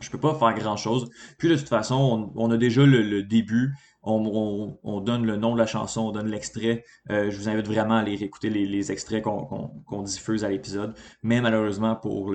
Je 0.00 0.10
peux 0.10 0.20
pas 0.20 0.34
faire 0.34 0.54
grand-chose. 0.54 1.10
Puis, 1.38 1.48
de 1.48 1.56
toute 1.56 1.68
façon, 1.68 2.32
on, 2.34 2.50
a 2.50 2.56
déjà 2.56 2.84
le, 2.84 3.22
début 3.22 3.74
on, 4.04 5.00
donne 5.00 5.24
le 5.24 5.36
nom 5.36 5.54
de 5.54 5.58
la 5.58 5.66
chanson, 5.66 6.02
on 6.02 6.12
donne 6.12 6.28
l'extrait. 6.28 6.84
Euh, 7.10 7.30
je 7.30 7.36
vous 7.38 7.48
invite 7.48 7.66
vraiment 7.66 7.94
à 7.94 8.00
aller 8.00 8.22
écouter 8.22 8.50
les, 8.50 8.92
extraits 8.92 9.22
qu'on 9.22 10.02
diffuse 10.02 10.44
à 10.44 10.48
l'épisode. 10.48 10.94
Mais 11.22 11.40
malheureusement, 11.40 11.96
pour 11.96 12.32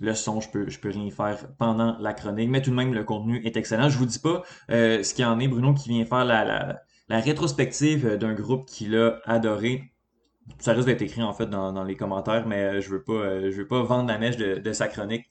le, 0.00 0.14
son, 0.14 0.40
je 0.40 0.50
peux, 0.50 0.68
je 0.68 0.78
peux 0.78 0.90
rien 0.90 1.10
faire 1.10 1.48
pendant 1.58 1.96
la 1.98 2.12
chronique. 2.12 2.50
Mais 2.50 2.62
tout 2.62 2.70
de 2.70 2.76
même, 2.76 2.94
le 2.94 3.04
contenu 3.04 3.44
est 3.44 3.56
excellent. 3.56 3.88
Je 3.88 3.98
vous 3.98 4.06
dis 4.06 4.18
pas 4.18 4.42
euh, 4.70 5.02
ce 5.02 5.14
qu'il 5.14 5.24
y 5.24 5.26
en 5.26 5.38
est, 5.40 5.48
Bruno, 5.48 5.74
qui 5.74 5.88
vient 5.88 6.04
faire 6.04 6.24
la, 6.24 6.80
rétrospective 7.08 8.16
d'un 8.16 8.34
groupe 8.34 8.66
qu'il 8.66 8.96
a 8.96 9.20
adoré. 9.24 9.92
ça 10.58 10.72
risque 10.74 10.86
d'être 10.86 11.02
écrit 11.02 11.22
en 11.22 11.32
fait 11.32 11.46
dans, 11.46 11.84
les 11.84 11.96
commentaires, 11.96 12.46
mais 12.46 12.82
je 12.82 12.90
veux 12.90 13.02
pas, 13.02 13.38
veux 13.38 13.66
pas 13.66 13.82
vendre 13.82 14.08
la 14.08 14.18
mèche 14.18 14.36
de, 14.36 14.72
sa 14.72 14.88
chronique. 14.88 15.30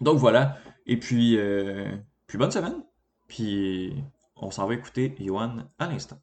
Donc 0.00 0.18
voilà. 0.18 0.58
Et 0.86 0.98
puis, 0.98 1.38
puis 2.26 2.38
bonne 2.38 2.50
semaine. 2.50 2.82
Puis 3.28 3.94
on 4.36 4.50
s'en 4.50 4.66
va 4.66 4.74
écouter 4.74 5.14
Johan 5.18 5.58
à 5.78 5.86
l'instant. 5.86 6.18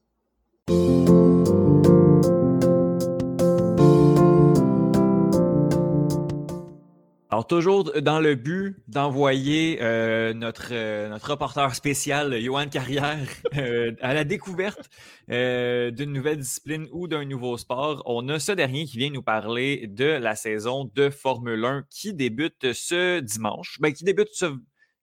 Toujours 7.47 7.91
dans 8.01 8.19
le 8.19 8.35
but 8.35 8.77
d'envoyer 8.87 9.79
euh, 9.81 10.33
notre, 10.33 10.69
euh, 10.71 11.09
notre 11.09 11.31
reporter 11.31 11.73
spécial, 11.75 12.39
Johan 12.41 12.67
Carrière, 12.67 13.27
euh, 13.57 13.93
à 14.01 14.13
la 14.13 14.23
découverte 14.23 14.89
d'une 15.27 16.11
nouvelle 16.11 16.39
discipline 16.39 16.87
ou 16.91 17.07
d'un 17.07 17.23
nouveau 17.23 17.57
sport, 17.57 18.03
on 18.05 18.27
a 18.27 18.39
ce 18.39 18.51
dernier 18.51 18.85
qui 18.85 18.97
vient 18.97 19.09
nous 19.09 19.23
parler 19.23 19.87
de 19.87 20.05
la 20.05 20.35
saison 20.35 20.91
de 20.93 21.09
Formule 21.09 21.63
1 21.63 21.85
qui 21.89 22.13
débute 22.13 22.73
ce 22.73 23.19
dimanche. 23.19 23.77
Ben, 23.79 23.93
qui 23.93 24.03
débute 24.03 24.29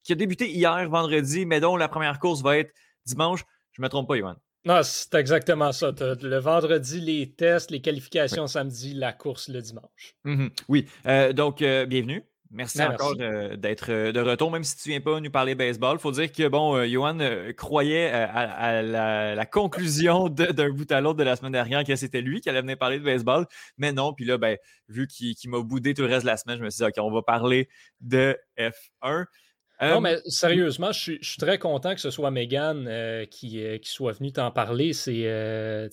qui 0.03 0.13
a 0.13 0.15
débuté 0.15 0.51
hier, 0.51 0.89
vendredi, 0.89 1.47
mais 1.47 1.61
dont 1.61 1.77
la 1.77 1.89
première 1.89 2.19
course 2.19 2.43
va 2.43 2.59
être 2.59 2.73
dimanche. 3.07 3.45
Je 3.73 3.81
ne 3.81 3.87
me 3.87 3.89
trompe 3.89 4.09
pas, 4.09 4.17
Johan. 4.17 4.37
Non, 4.65 4.81
c'est 4.83 5.15
exactement 5.15 5.73
ça. 5.73 5.93
Le 6.01 6.39
vendredi, 6.39 7.01
les 7.01 7.31
tests, 7.31 7.71
les 7.71 7.81
qualifications 7.81 8.47
samedi, 8.47 8.93
la 8.93 9.13
course 9.13 9.49
le 9.49 9.63
dimanche. 9.63 10.17
Mhm. 10.25 10.51
Oui. 10.69 10.87
Euh, 11.07 11.33
donc, 11.33 11.63
euh, 11.63 11.87
bienvenue. 11.87 12.25
Merci 12.51 12.79
ben, 12.79 12.93
encore 12.93 13.15
d'être 13.15 13.93
euh, 13.93 14.11
de 14.11 14.21
retour, 14.21 14.51
même 14.51 14.65
si 14.65 14.75
tu 14.75 14.89
ne 14.89 14.95
viens 14.95 15.01
pas 15.03 15.21
nous 15.21 15.31
parler 15.31 15.55
baseball. 15.55 15.99
Il 15.99 16.01
faut 16.01 16.13
dire 16.13 16.33
que, 16.33 16.49
bon, 16.49 16.83
Johan 16.87 17.19
croyait 17.57 18.11
à, 18.11 18.83
la, 18.83 19.47
conclusion 19.47 20.29
d'un 20.29 20.71
bout 20.71 20.91
à 20.91 21.01
l'autre 21.01 21.19
de 21.19 21.25
la 21.25 21.37
semaine 21.37 21.53
dernière 21.53 21.85
que 21.85 21.95
c'était 21.95 22.23
lui 22.23 22.41
qui 22.41 22.49
allait 22.49 22.63
venir 22.63 22.79
parler 22.79 22.99
de 22.99 23.05
baseball. 23.05 23.47
Mais 23.77 23.93
non, 23.93 24.15
puis 24.15 24.25
là, 24.25 24.39
ben, 24.39 24.57
vu 24.89 25.07
qu'il 25.07 25.37
m'a 25.47 25.61
boudé 25.61 25.95
tout 25.95 26.03
le 26.03 26.09
reste 26.09 26.23
de 26.23 26.31
la 26.31 26.37
semaine, 26.39 26.59
je 26.59 26.65
me 26.65 26.71
suis 26.71 26.79
dit, 26.79 26.85
OK, 26.85 26.95
on 26.99 27.13
va 27.13 27.23
parler 27.23 27.69
de 28.01 28.37
F1 28.59 29.27
non, 29.81 30.01
mais 30.01 30.19
sérieusement, 30.27 30.91
je 30.93 31.19
suis, 31.21 31.37
très 31.39 31.59
content 31.59 31.95
que 31.95 32.01
ce 32.01 32.11
soit 32.11 32.31
Megan 32.31 32.87
euh, 32.89 33.27
qui, 33.27 33.63
euh, 33.63 33.79
qui, 33.79 33.91
soit 33.91 34.13
venue 34.13 34.33
t'en 34.33 34.51
parler. 34.51 34.93
C'est, 34.93 35.23
euh, 35.25 35.89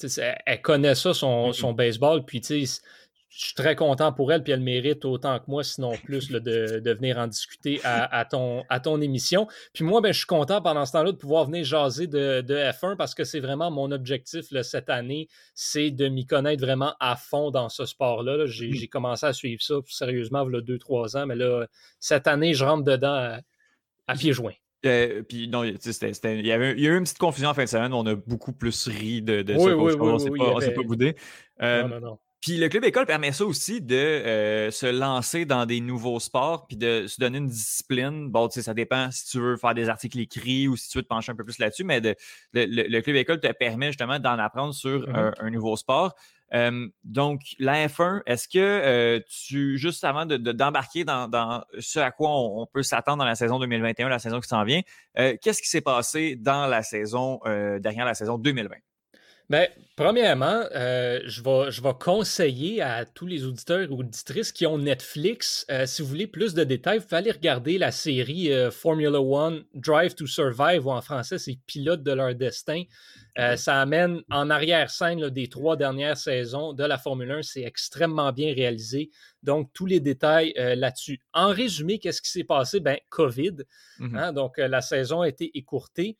elle 0.45 0.61
connaît 0.61 0.95
ça, 0.95 1.13
son, 1.13 1.53
son 1.53 1.73
baseball, 1.73 2.25
puis 2.25 2.41
je 2.43 3.45
suis 3.47 3.53
très 3.53 3.75
content 3.75 4.11
pour 4.11 4.31
elle, 4.31 4.43
puis 4.43 4.53
elle 4.53 4.61
mérite 4.61 5.05
autant 5.05 5.37
que 5.37 5.43
moi, 5.47 5.63
sinon 5.63 5.91
plus, 6.03 6.29
de, 6.29 6.39
de, 6.39 6.93
venir 6.93 7.17
en 7.17 7.27
discuter 7.27 7.79
à, 7.83 8.25
ton, 8.25 8.63
à 8.69 8.79
ton 8.79 9.01
émission. 9.01 9.47
Puis 9.73 9.83
moi, 9.83 10.01
ben, 10.01 10.13
je 10.13 10.19
suis 10.19 10.27
content 10.27 10.61
pendant 10.61 10.85
ce 10.85 10.93
temps-là 10.93 11.11
de 11.11 11.17
pouvoir 11.17 11.45
venir 11.45 11.63
jaser 11.63 12.07
de, 12.07 12.41
de 12.41 12.55
F1 12.55 12.95
parce 12.95 13.13
que 13.13 13.23
c'est 13.23 13.41
vraiment 13.41 13.69
mon 13.69 13.91
objectif 13.91 14.45
cette 14.63 14.89
année, 14.89 15.27
c'est 15.53 15.91
de 15.91 16.07
m'y 16.07 16.25
connaître 16.25 16.63
vraiment 16.63 16.95
à 16.99 17.17
fond 17.17 17.51
dans 17.51 17.69
ce 17.69 17.85
sport-là. 17.85 18.45
J'ai, 18.47 18.87
commencé 18.87 19.25
à 19.25 19.33
suivre 19.33 19.61
ça 19.61 19.75
sérieusement 19.87 20.47
il 20.47 20.53
y 20.53 20.57
a 20.57 20.61
deux, 20.61 20.79
trois 20.79 21.17
ans, 21.17 21.25
mais 21.27 21.35
là, 21.35 21.67
cette 21.99 22.27
année, 22.27 22.53
je 22.53 22.63
rentre 22.63 22.85
dedans 22.85 23.13
à 23.13 23.39
pieds 24.13 24.33
joints. 24.33 24.53
Euh, 24.85 25.23
puis 25.23 25.47
non, 25.47 25.63
il 25.63 25.71
y, 25.71 26.51
a 26.51 26.57
eu 26.57 26.97
une 26.97 27.03
petite 27.03 27.17
confusion 27.17 27.49
en 27.49 27.53
fin 27.53 27.63
de 27.63 27.69
semaine. 27.69 27.93
On 27.93 28.05
a 28.05 28.15
beaucoup 28.15 28.53
plus 28.53 28.87
ri 28.87 29.21
de, 29.21 29.41
de 29.41 29.53
oui, 29.53 29.63
ça. 29.63 29.75
Oui, 29.75 29.93
on 29.99 30.55
ne 30.55 30.61
s'est 30.61 30.73
pas, 30.73 30.83
boudé. 30.83 31.15
Euh, 31.61 31.83
non, 31.83 31.87
non, 31.87 31.99
non. 31.99 32.19
Puis 32.45 32.57
le 32.57 32.69
club 32.69 32.83
école 32.83 33.07
permet 33.07 33.31
ça 33.31 33.43
aussi 33.43 33.81
de 33.81 33.95
euh, 33.95 34.69
se 34.69 34.85
lancer 34.85 35.45
dans 35.45 35.65
des 35.65 35.81
nouveaux 35.81 36.19
sports 36.19 36.67
puis 36.67 36.77
de 36.77 37.07
se 37.07 37.19
donner 37.19 37.39
une 37.39 37.47
discipline. 37.47 38.29
Bon, 38.29 38.47
tu 38.47 38.55
sais, 38.55 38.61
ça 38.61 38.75
dépend 38.75 39.09
si 39.09 39.25
tu 39.25 39.39
veux 39.39 39.57
faire 39.57 39.73
des 39.73 39.89
articles 39.89 40.19
écrits 40.19 40.67
ou 40.67 40.75
si 40.75 40.87
tu 40.87 40.99
veux 40.99 41.01
te 41.01 41.07
pencher 41.07 41.31
un 41.31 41.35
peu 41.35 41.43
plus 41.43 41.57
là-dessus, 41.57 41.83
mais 41.83 42.01
le, 42.53 43.01
club 43.01 43.15
école 43.15 43.39
te 43.39 43.51
permet 43.51 43.87
justement 43.87 44.19
d'en 44.19 44.37
apprendre 44.37 44.75
sur 44.75 45.07
mm-hmm. 45.07 45.33
un, 45.39 45.49
nouveau 45.49 45.75
sport 45.75 46.13
donc, 47.03 47.41
la 47.59 47.87
F1, 47.87 48.21
est-ce 48.25 48.47
que 48.47 49.23
tu, 49.29 49.77
juste 49.77 50.03
avant 50.03 50.25
d'embarquer 50.25 51.03
dans, 51.03 51.63
ce 51.79 51.99
à 51.99 52.11
quoi 52.11 52.29
on, 52.31 52.65
peut 52.65 52.83
s'attendre 52.83 53.19
dans 53.19 53.25
la 53.25 53.35
saison 53.35 53.59
2021, 53.59 54.09
la 54.09 54.19
saison 54.19 54.39
qui 54.39 54.47
s'en 54.47 54.63
vient, 54.63 54.81
qu'est-ce 55.15 55.61
qui 55.61 55.69
s'est 55.69 55.81
passé 55.81 56.35
dans 56.35 56.67
la 56.67 56.81
saison, 56.83 57.39
derrière 57.79 58.05
la 58.05 58.13
saison 58.13 58.37
2020? 58.37 58.75
Bien, 59.49 59.67
premièrement, 59.95 60.63
je, 60.73 61.41
vais, 61.43 61.71
je 61.71 61.81
vais 61.81 61.93
conseiller 61.99 62.81
à 62.81 63.05
tous 63.05 63.27
les 63.27 63.45
auditeurs 63.45 63.81
et 63.81 63.87
auditrices 63.87 64.51
qui 64.51 64.65
ont 64.65 64.77
Netflix, 64.77 65.67
si 65.85 66.01
vous 66.01 66.07
voulez 66.07 66.27
plus 66.27 66.53
de 66.53 66.63
détails, 66.63 66.97
vous 66.97 67.05
pouvez 67.05 67.17
aller 67.17 67.31
regarder 67.31 67.77
la 67.77 67.91
série 67.91 68.49
Formula 68.71 69.21
One 69.21 69.63
Drive 69.75 70.15
to 70.15 70.25
Survive, 70.25 70.87
ou 70.87 70.91
en 70.91 71.01
français, 71.01 71.37
c'est 71.37 71.59
Pilote 71.67 72.01
de 72.01 72.11
leur 72.11 72.33
destin. 72.33 72.83
Euh, 73.37 73.57
ça 73.57 73.81
amène 73.81 74.21
en 74.31 74.49
arrière-scène 74.49 75.29
des 75.29 75.47
trois 75.47 75.75
dernières 75.75 76.17
saisons 76.17 76.71
de 76.71 76.83
la 76.85 76.97
Formule 76.97 77.31
1. 77.31 77.41
C'est 77.41 77.63
extrêmement 77.63 78.31
bien 78.31 78.53
réalisé. 78.53 79.11
Donc, 79.43 79.71
tous 79.73 79.85
les 79.85 79.99
détails 79.99 80.53
euh, 80.57 80.75
là-dessus. 80.75 81.19
En 81.33 81.49
résumé, 81.49 81.99
qu'est-ce 81.99 82.21
qui 82.21 82.31
s'est 82.31 82.45
passé? 82.45 82.79
Ben, 82.79 82.97
COVID. 83.09 83.57
Mm-hmm. 83.99 84.17
Hein, 84.17 84.33
donc, 84.33 84.57
euh, 84.57 84.67
la 84.69 84.81
saison 84.81 85.21
a 85.21 85.27
été 85.27 85.51
écourtée. 85.57 86.17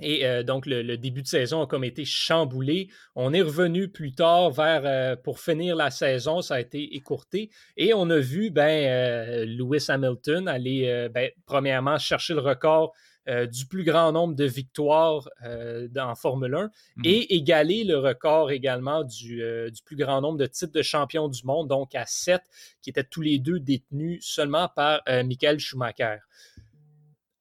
Et 0.00 0.24
donc, 0.42 0.64
le, 0.66 0.96
début 0.96 1.22
de 1.22 1.26
saison 1.26 1.62
a 1.62 1.66
comme 1.66 1.84
été 1.84 2.04
chamboulé. 2.04 2.88
On 3.14 3.32
est 3.34 3.42
revenu 3.42 3.88
plus 3.88 4.12
tard 4.12 4.50
vers 4.50 5.20
pour 5.20 5.38
finir 5.38 5.76
la 5.76 5.90
saison. 5.90 6.40
Ça 6.40 6.54
a 6.54 6.60
été 6.60 6.96
écourté. 6.96 7.50
Et 7.76 7.92
on 7.92 8.08
a 8.08 8.18
vu 8.18 8.50
ben, 8.50 9.44
Lewis 9.44 9.84
Hamilton 9.88 10.48
aller, 10.48 11.08
ben, 11.12 11.30
premièrement, 11.44 11.98
chercher 11.98 12.32
le 12.32 12.40
record 12.40 12.94
euh, 13.28 13.46
du 13.46 13.66
plus 13.66 13.84
grand 13.84 14.10
nombre 14.10 14.34
de 14.34 14.44
victoires 14.44 15.28
euh, 15.44 15.86
en 15.96 16.16
Formule 16.16 16.56
1 16.56 16.62
mhm. 16.64 16.70
et 17.04 17.36
égaler 17.36 17.84
le 17.84 17.96
record 17.96 18.50
également 18.50 19.04
euh, 19.30 19.70
du, 19.70 19.82
plus 19.84 19.94
grand 19.94 20.20
nombre 20.20 20.38
de 20.38 20.46
titres 20.46 20.72
de 20.72 20.82
champion 20.82 21.28
du 21.28 21.44
monde, 21.44 21.68
donc 21.68 21.94
à 21.94 22.04
7, 22.04 22.42
qui 22.80 22.90
étaient 22.90 23.04
tous 23.04 23.20
les 23.20 23.38
deux 23.38 23.60
détenus 23.60 24.18
seulement 24.26 24.68
par 24.68 25.02
Michael 25.06 25.60
Schumacher. 25.60 26.16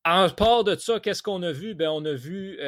En 0.04 0.30
part 0.30 0.64
de 0.64 0.76
ça, 0.76 1.00
qu'est-ce 1.00 1.22
qu'on 1.22 1.44
a 1.44 1.52
vu? 1.52 1.76
Ben, 1.76 1.90
on 1.90 2.04
a 2.06 2.14
vu 2.14 2.60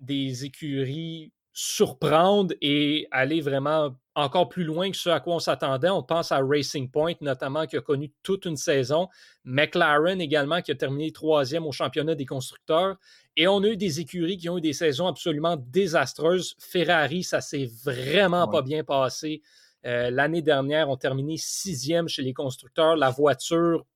des 0.00 0.44
écuries 0.44 1.32
surprendre 1.58 2.54
et 2.60 3.08
aller 3.10 3.40
vraiment 3.40 3.96
encore 4.14 4.50
plus 4.50 4.64
loin 4.64 4.90
que 4.90 4.96
ce 4.96 5.08
à 5.08 5.20
quoi 5.20 5.36
on 5.36 5.38
s'attendait. 5.38 5.88
On 5.88 6.02
pense 6.02 6.30
à 6.30 6.38
Racing 6.42 6.90
Point, 6.90 7.14
notamment, 7.22 7.64
qui 7.64 7.78
a 7.78 7.80
connu 7.80 8.12
toute 8.22 8.44
une 8.44 8.58
saison. 8.58 9.08
McLaren 9.44 10.20
également, 10.20 10.60
qui 10.60 10.70
a 10.70 10.74
terminé 10.74 11.12
troisième 11.12 11.64
au 11.64 11.72
championnat 11.72 12.14
des 12.14 12.26
constructeurs. 12.26 12.96
Et 13.36 13.48
on 13.48 13.62
a 13.62 13.68
eu 13.68 13.76
des 13.78 14.00
écuries 14.00 14.36
qui 14.36 14.50
ont 14.50 14.58
eu 14.58 14.60
des 14.60 14.74
saisons 14.74 15.06
absolument 15.06 15.56
désastreuses. 15.56 16.56
Ferrari, 16.58 17.22
ça 17.22 17.40
s'est 17.40 17.70
vraiment 17.84 18.48
pas 18.48 18.60
bien 18.60 18.84
passé. 18.84 19.40
Euh, 19.86 20.10
l'année 20.10 20.42
dernière, 20.42 20.90
on 20.90 20.98
terminé 20.98 21.38
sixième 21.38 22.06
chez 22.06 22.20
les 22.20 22.34
constructeurs. 22.34 22.96
La 22.96 23.08
voiture 23.08 23.86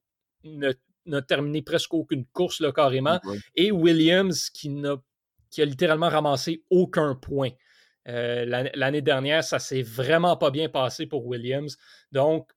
n'a 1.06 1.22
terminé 1.22 1.62
presque 1.62 1.94
aucune 1.94 2.24
course, 2.26 2.60
là, 2.60 2.72
carrément. 2.72 3.20
Et 3.54 3.70
Williams, 3.70 4.50
qui 4.50 4.68
n'a 4.68 4.96
qui 5.50 5.60
a 5.62 5.64
littéralement 5.64 6.08
ramassé 6.08 6.62
aucun 6.70 7.14
point. 7.14 7.50
Euh, 8.08 8.70
l'année 8.74 9.02
dernière, 9.02 9.44
ça 9.44 9.58
s'est 9.58 9.82
vraiment 9.82 10.36
pas 10.36 10.50
bien 10.50 10.68
passé 10.68 11.06
pour 11.06 11.26
Williams. 11.26 11.76
Donc, 12.12 12.50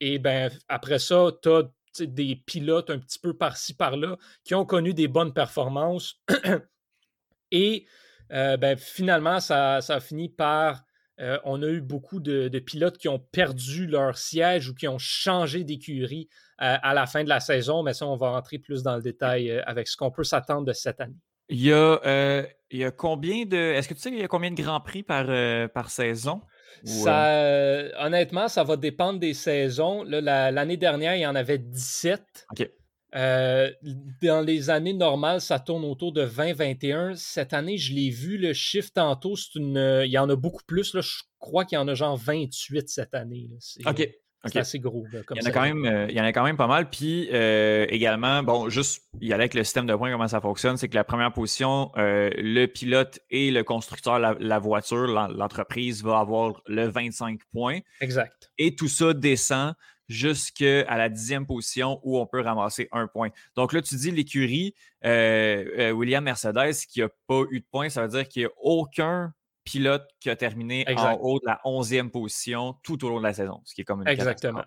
et 0.00 0.18
ben, 0.18 0.50
après 0.68 0.98
ça, 0.98 1.30
tu 1.42 1.48
as 1.50 1.62
des 2.00 2.36
pilotes 2.36 2.90
un 2.90 2.98
petit 2.98 3.18
peu 3.18 3.36
par-ci, 3.36 3.74
par-là 3.74 4.16
qui 4.44 4.54
ont 4.54 4.64
connu 4.64 4.94
des 4.94 5.08
bonnes 5.08 5.32
performances. 5.32 6.20
et 7.50 7.86
euh, 8.32 8.56
ben, 8.56 8.76
finalement, 8.76 9.40
ça, 9.40 9.76
a 9.76 10.00
fini 10.00 10.28
par. 10.28 10.82
Euh, 11.20 11.38
on 11.44 11.62
a 11.62 11.66
eu 11.66 11.80
beaucoup 11.80 12.20
de, 12.20 12.48
pilotes 12.58 12.98
qui 12.98 13.08
ont 13.08 13.18
perdu 13.18 13.86
leur 13.86 14.16
siège 14.16 14.68
ou 14.68 14.74
qui 14.74 14.86
ont 14.88 14.98
changé 14.98 15.64
d'écurie 15.64 16.28
à 16.60 16.92
la 16.92 17.06
fin 17.06 17.22
de 17.22 17.28
la 17.28 17.38
saison, 17.38 17.84
mais 17.84 17.94
ça, 17.94 18.04
on 18.04 18.16
va 18.16 18.30
rentrer 18.30 18.58
plus 18.58 18.82
dans 18.82 18.96
le 18.96 19.02
détail 19.02 19.62
avec 19.64 19.86
ce 19.86 19.96
qu'on 19.96 20.10
peut 20.10 20.24
s'attendre 20.24 20.66
de 20.66 20.72
cette 20.72 21.00
année. 21.00 21.14
Il 21.48 21.62
y 21.62 21.72
a, 21.72 22.00
euh, 22.04 22.42
il 22.70 22.78
y 22.80 22.84
a 22.84 22.90
combien 22.90 23.46
de. 23.46 23.56
Est-ce 23.56 23.88
que 23.88 23.94
tu 23.94 24.00
sais 24.00 24.10
il 24.10 24.18
y 24.18 24.22
a 24.22 24.28
combien 24.28 24.50
de 24.50 24.60
grands 24.60 24.80
prix 24.80 25.02
par, 25.02 25.26
euh, 25.28 25.66
par 25.66 25.90
saison? 25.90 26.42
ça, 26.84 27.28
euh? 27.28 27.90
honnêtement, 27.98 28.46
ça 28.48 28.62
va 28.62 28.76
dépendre 28.76 29.18
des 29.18 29.34
saisons. 29.34 30.04
L'année 30.04 30.76
dernière, 30.76 31.16
il 31.16 31.22
y 31.22 31.26
en 31.26 31.34
avait 31.34 31.58
17. 31.58 32.46
OK. 32.52 32.70
Dans 33.12 34.44
les 34.44 34.70
années 34.70 34.92
normales, 34.92 35.40
ça 35.40 35.58
tourne 35.58 35.84
autour 35.84 36.12
de 36.12 36.26
20-21. 36.26 37.16
Cette 37.16 37.52
année, 37.52 37.78
je 37.78 37.94
l'ai 37.94 38.10
vu, 38.10 38.38
le 38.38 38.52
chiffre 38.52 38.90
tantôt, 38.92 39.34
une, 39.54 40.02
il 40.04 40.10
y 40.10 40.18
en 40.18 40.28
a 40.28 40.36
beaucoup 40.36 40.64
plus. 40.66 40.94
Là. 40.94 41.00
Je 41.00 41.22
crois 41.38 41.64
qu'il 41.64 41.76
y 41.76 41.78
en 41.78 41.88
a 41.88 41.94
genre 41.94 42.16
28 42.16 42.88
cette 42.88 43.14
année. 43.14 43.48
OK. 43.86 44.08
C'est 44.44 44.58
assez 44.60 44.78
gros. 44.78 45.04
il, 45.12 45.36
y 45.36 45.44
en 45.44 45.46
a 45.46 45.50
quand 45.50 45.62
même, 45.62 45.84
euh, 45.84 46.06
il 46.08 46.16
y 46.16 46.20
en 46.20 46.24
a 46.24 46.32
quand 46.32 46.44
même 46.44 46.56
pas 46.56 46.68
mal. 46.68 46.88
Puis 46.88 47.28
euh, 47.32 47.86
également, 47.88 48.42
bon, 48.42 48.68
juste 48.68 49.02
y 49.20 49.32
aller 49.32 49.42
avec 49.42 49.54
le 49.54 49.64
système 49.64 49.86
de 49.86 49.94
points, 49.94 50.12
comment 50.12 50.28
ça 50.28 50.40
fonctionne, 50.40 50.76
c'est 50.76 50.88
que 50.88 50.94
la 50.94 51.04
première 51.04 51.32
position, 51.32 51.90
euh, 51.96 52.30
le 52.36 52.66
pilote 52.66 53.18
et 53.30 53.50
le 53.50 53.64
constructeur, 53.64 54.18
la, 54.18 54.36
la 54.38 54.58
voiture, 54.58 55.06
l'entreprise 55.06 56.04
va 56.04 56.20
avoir 56.20 56.62
le 56.66 56.86
25 56.86 57.40
points. 57.52 57.80
Exact. 58.00 58.50
Et 58.58 58.76
tout 58.76 58.88
ça 58.88 59.12
descend 59.12 59.74
jusqu'à 60.08 60.96
la 60.96 61.08
dixième 61.08 61.46
position 61.46 62.00
où 62.02 62.18
on 62.18 62.26
peut 62.26 62.40
ramasser 62.40 62.88
un 62.92 63.06
point. 63.06 63.28
Donc 63.56 63.72
là, 63.72 63.82
tu 63.82 63.94
dis 63.94 64.10
l'écurie 64.10 64.74
William 65.04 66.24
Mercedes 66.24 66.74
qui 66.88 67.00
n'a 67.00 67.08
pas 67.26 67.42
eu 67.50 67.60
de 67.60 67.66
points, 67.70 67.88
ça 67.88 68.02
veut 68.02 68.08
dire 68.08 68.26
qu'il 68.26 68.42
n'y 68.42 68.46
a 68.46 68.52
aucun 68.56 69.34
pilote 69.64 70.08
qui 70.18 70.30
a 70.30 70.36
terminé 70.36 70.86
en 70.96 71.14
haut 71.20 71.38
de 71.40 71.46
la 71.46 71.60
11e 71.64 72.10
position 72.10 72.74
tout 72.82 73.04
au 73.04 73.10
long 73.10 73.18
de 73.18 73.24
la 73.24 73.34
saison, 73.34 73.60
ce 73.64 73.74
qui 73.74 73.82
est 73.82 73.84
comme 73.84 74.00
une 74.00 74.08
Exactement. 74.08 74.64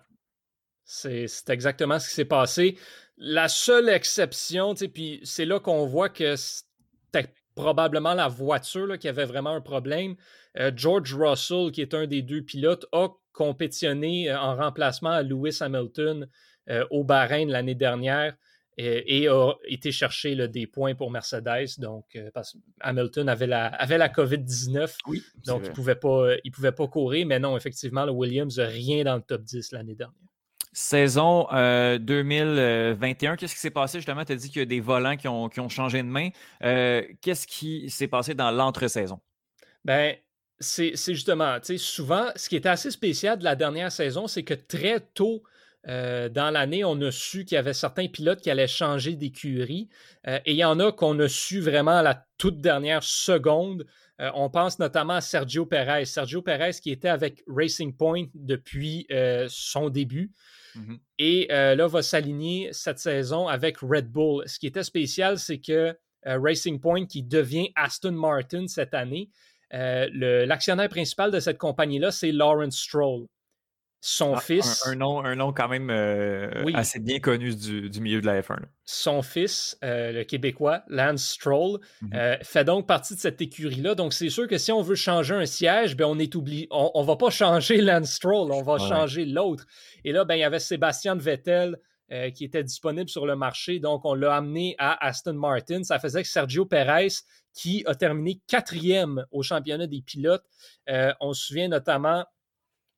C'est 0.84 1.26
exactement 1.48 1.98
ce 1.98 2.08
qui 2.08 2.14
s'est 2.14 2.24
passé. 2.24 2.78
La 3.16 3.48
seule 3.48 3.88
exception, 3.88 4.74
puis 4.74 5.20
c'est 5.24 5.44
là 5.44 5.58
qu'on 5.58 5.86
voit 5.86 6.08
que 6.08 6.36
c'était 6.36 7.32
probablement 7.54 8.14
la 8.14 8.28
voiture 8.28 8.98
qui 8.98 9.08
avait 9.08 9.24
vraiment 9.24 9.50
un 9.50 9.60
problème. 9.60 10.16
Euh, 10.58 10.70
George 10.74 11.14
Russell, 11.14 11.70
qui 11.72 11.80
est 11.80 11.94
un 11.94 12.06
des 12.06 12.22
deux 12.22 12.42
pilotes, 12.42 12.86
a 12.92 13.08
compétitionné 13.32 14.30
euh, 14.30 14.38
en 14.38 14.56
remplacement 14.56 15.10
à 15.10 15.22
Lewis 15.22 15.58
Hamilton 15.60 16.28
euh, 16.68 16.84
au 16.90 17.04
Bahreïn 17.04 17.48
l'année 17.48 17.74
dernière 17.74 18.34
et, 18.78 19.28
a 19.28 19.52
été 19.66 19.92
chercher 19.92 20.48
des 20.48 20.66
points 20.66 20.94
pour 20.94 21.10
Mercedes. 21.10 21.78
Donc, 21.78 22.18
parce 22.32 22.56
Hamilton 22.80 23.28
avait 23.28 23.46
la, 23.46 23.66
avait 23.66 23.98
la 23.98 24.08
COVID-19, 24.08 24.96
donc 25.44 25.60
il 25.64 25.68
ne 25.68 25.74
pouvait, 25.74 25.94
pas, 25.94 26.36
pouvait 26.54 26.72
pas 26.72 26.88
courir. 26.88 27.26
Mais 27.26 27.38
non, 27.38 27.54
effectivement, 27.54 28.06
le 28.06 28.12
Williams 28.12 28.56
n'a 28.56 28.64
rien 28.66 29.04
dans 29.04 29.16
le 29.16 29.20
top 29.20 29.42
10 29.42 29.72
l'année 29.72 29.94
dernière. 29.94 30.16
Saison 30.72 31.48
2021, 31.52 33.36
qu'est-ce 33.36 33.54
qui 33.54 33.60
s'est 33.60 33.70
passé 33.70 33.98
justement? 33.98 34.24
Tu 34.24 34.32
as 34.32 34.36
dit 34.36 34.48
qu'il 34.48 34.60
y 34.60 34.62
a 34.62 34.66
des 34.66 34.80
volants 34.80 35.18
qui 35.18 35.28
ont, 35.28 35.68
changé 35.68 35.98
de 36.02 36.08
main. 36.08 36.30
qu'est-ce 36.60 37.46
qui 37.46 37.90
s'est 37.90 38.08
passé 38.08 38.32
dans 38.32 38.50
l'entre-saison? 38.50 39.20
Ben, 39.84 40.16
c'est 40.62 40.94
justement, 40.94 41.58
tu 41.60 41.66
sais, 41.66 41.78
souvent, 41.78 42.28
ce 42.36 42.48
qui 42.48 42.56
était 42.56 42.68
assez 42.68 42.90
spécial 42.90 43.38
de 43.38 43.44
la 43.44 43.56
dernière 43.56 43.92
saison, 43.92 44.26
c'est 44.26 44.42
que 44.42 44.54
très 44.54 45.00
tôt 45.00 45.42
euh, 45.88 46.28
dans 46.28 46.50
l'année, 46.50 46.84
on 46.84 47.00
a 47.00 47.10
su 47.10 47.44
qu'il 47.44 47.56
y 47.56 47.58
avait 47.58 47.72
certains 47.72 48.06
pilotes 48.06 48.40
qui 48.40 48.50
allaient 48.50 48.68
changer 48.68 49.16
d'écurie 49.16 49.88
euh, 50.28 50.38
et 50.44 50.52
il 50.52 50.56
y 50.56 50.64
en 50.64 50.78
a 50.78 50.92
qu'on 50.92 51.18
a 51.18 51.28
su 51.28 51.60
vraiment 51.60 51.98
à 51.98 52.02
la 52.02 52.26
toute 52.38 52.60
dernière 52.60 53.02
seconde. 53.02 53.86
Euh, 54.20 54.30
on 54.34 54.48
pense 54.48 54.78
notamment 54.78 55.14
à 55.14 55.20
Sergio 55.20 55.66
Perez. 55.66 56.04
Sergio 56.04 56.40
Perez 56.40 56.74
qui 56.80 56.90
était 56.90 57.08
avec 57.08 57.42
Racing 57.48 57.96
Point 57.96 58.26
depuis 58.34 59.06
son 59.48 59.90
début. 59.90 60.30
Mm-hmm. 60.76 60.98
Et 61.18 61.46
là, 61.50 61.86
va 61.86 62.02
s'aligner 62.02 62.68
cette 62.72 62.98
saison 62.98 63.48
avec 63.48 63.78
Red 63.78 64.10
Bull. 64.10 64.44
Ce 64.46 64.58
qui 64.58 64.66
était 64.66 64.84
spécial, 64.84 65.38
c'est 65.38 65.58
que 65.58 65.96
Racing 66.24 66.78
Point, 66.78 67.06
qui 67.06 67.24
devient 67.24 67.70
Aston 67.74 68.12
Martin 68.12 68.68
cette 68.68 68.94
année, 68.94 69.28
l'actionnaire 69.72 70.88
principal 70.88 71.30
de 71.30 71.40
cette 71.40 71.58
compagnie-là, 71.58 72.10
c'est 72.10 72.32
Lawrence 72.32 72.76
Stroll. 72.76 73.26
Son 74.04 74.34
ah, 74.34 74.40
fils. 74.40 74.82
Un, 74.84 74.96
nom, 74.96 75.24
un 75.24 75.36
nom 75.36 75.52
quand 75.52 75.68
même 75.68 75.88
euh, 75.88 76.50
assez 76.74 76.98
bien 76.98 77.20
connu 77.20 77.54
du, 77.54 78.00
milieu 78.00 78.20
de 78.20 78.26
la 78.26 78.40
F1. 78.40 78.58
Son 78.84 79.22
fils, 79.22 79.78
euh, 79.84 80.10
le 80.10 80.24
Québécois, 80.24 80.82
Lance 80.88 81.22
Stroll, 81.22 81.78
euh, 82.12 82.36
fait 82.42 82.64
donc 82.64 82.88
partie 82.88 83.14
de 83.14 83.20
cette 83.20 83.40
écurie-là. 83.40 83.94
Donc, 83.94 84.12
c'est 84.12 84.28
sûr 84.28 84.48
que 84.48 84.58
si 84.58 84.72
on 84.72 84.82
veut 84.82 84.96
changer 84.96 85.36
un 85.36 85.46
siège, 85.46 85.96
ben, 85.96 86.06
on 86.06 86.18
est 86.18 86.34
oublié. 86.34 86.66
On 86.72 87.00
ne 87.00 87.06
va 87.06 87.14
pas 87.14 87.30
changer 87.30 87.80
Lance 87.80 88.14
Stroll, 88.14 88.50
on 88.50 88.62
va 88.62 88.78
changer 88.78 89.24
l'autre. 89.24 89.66
Et 90.04 90.10
là, 90.10 90.24
ben, 90.24 90.34
il 90.34 90.40
y 90.40 90.44
avait 90.44 90.58
Sébastien 90.58 91.14
Vettel 91.14 91.78
qui 92.34 92.44
était 92.44 92.62
disponible 92.62 93.08
sur 93.08 93.26
le 93.26 93.36
marché. 93.36 93.78
Donc, 93.78 94.04
on 94.04 94.14
l'a 94.14 94.36
amené 94.36 94.74
à 94.78 95.06
Aston 95.06 95.34
Martin. 95.34 95.82
Ça 95.82 95.98
faisait 95.98 96.22
que 96.22 96.28
Sergio 96.28 96.66
Perez, 96.66 97.08
qui 97.54 97.82
a 97.86 97.94
terminé 97.94 98.40
quatrième 98.46 99.24
au 99.30 99.42
championnat 99.42 99.86
des 99.86 100.02
pilotes, 100.02 100.44
on 101.20 101.32
se 101.32 101.46
souvient 101.46 101.68
notamment 101.68 102.24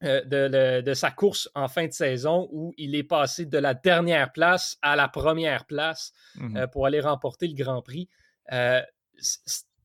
euh, 0.04 0.82
de, 0.82 0.94
sa 0.94 1.10
course 1.10 1.48
en 1.54 1.66
fin 1.68 1.86
de 1.86 1.92
saison 1.92 2.48
où 2.52 2.74
il 2.76 2.94
est 2.94 3.04
passé 3.04 3.46
de 3.46 3.56
la 3.56 3.72
dernière 3.72 4.32
place 4.32 4.76
à 4.82 4.96
la 4.96 5.08
première 5.08 5.64
place 5.64 6.12
mhm. 6.34 6.56
euh, 6.56 6.66
pour 6.66 6.84
aller 6.84 7.00
remporter 7.00 7.46
le 7.46 7.54
Grand 7.54 7.80
Prix. 7.80 8.08
Euh, 8.52 8.82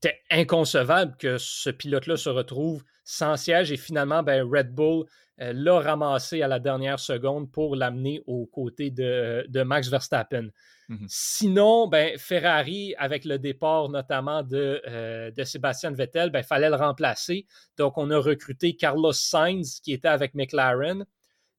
c'était 0.01 0.19
inconcevable 0.29 1.15
que 1.17 1.37
ce 1.37 1.69
pilote-là 1.69 2.17
se 2.17 2.29
retrouve 2.29 2.83
sans 3.03 3.37
siège 3.37 3.71
et 3.71 3.77
finalement, 3.77 4.23
ben, 4.23 4.43
Red 4.43 4.73
Bull 4.73 5.05
l'a 5.37 5.79
ramassé 5.79 6.41
à 6.41 6.47
la 6.47 6.59
dernière 6.59 6.99
seconde 6.99 7.51
pour 7.51 7.75
l'amener 7.75 8.21
aux 8.27 8.45
côtés 8.45 8.91
de 8.91 9.63
Max 9.63 9.89
Verstappen. 9.89 10.49
Mhm. 10.89 11.05
Sinon, 11.07 11.87
ben, 11.87 12.17
Ferrari, 12.17 12.95
avec 12.97 13.23
le 13.23 13.37
départ 13.37 13.89
notamment 13.89 14.41
de, 14.41 14.81
euh, 14.87 15.29
de 15.29 15.43
Sébastien 15.43 15.91
Vettel, 15.91 16.27
il 16.27 16.31
ben, 16.31 16.41
fallait 16.41 16.69
le 16.69 16.75
remplacer. 16.75 17.45
Donc, 17.77 17.97
on 17.97 18.09
a 18.09 18.17
recruté 18.17 18.75
Carlos 18.75 19.13
Sainz 19.13 19.79
qui 19.81 19.93
était 19.93 20.07
avec 20.07 20.33
McLaren. 20.33 21.05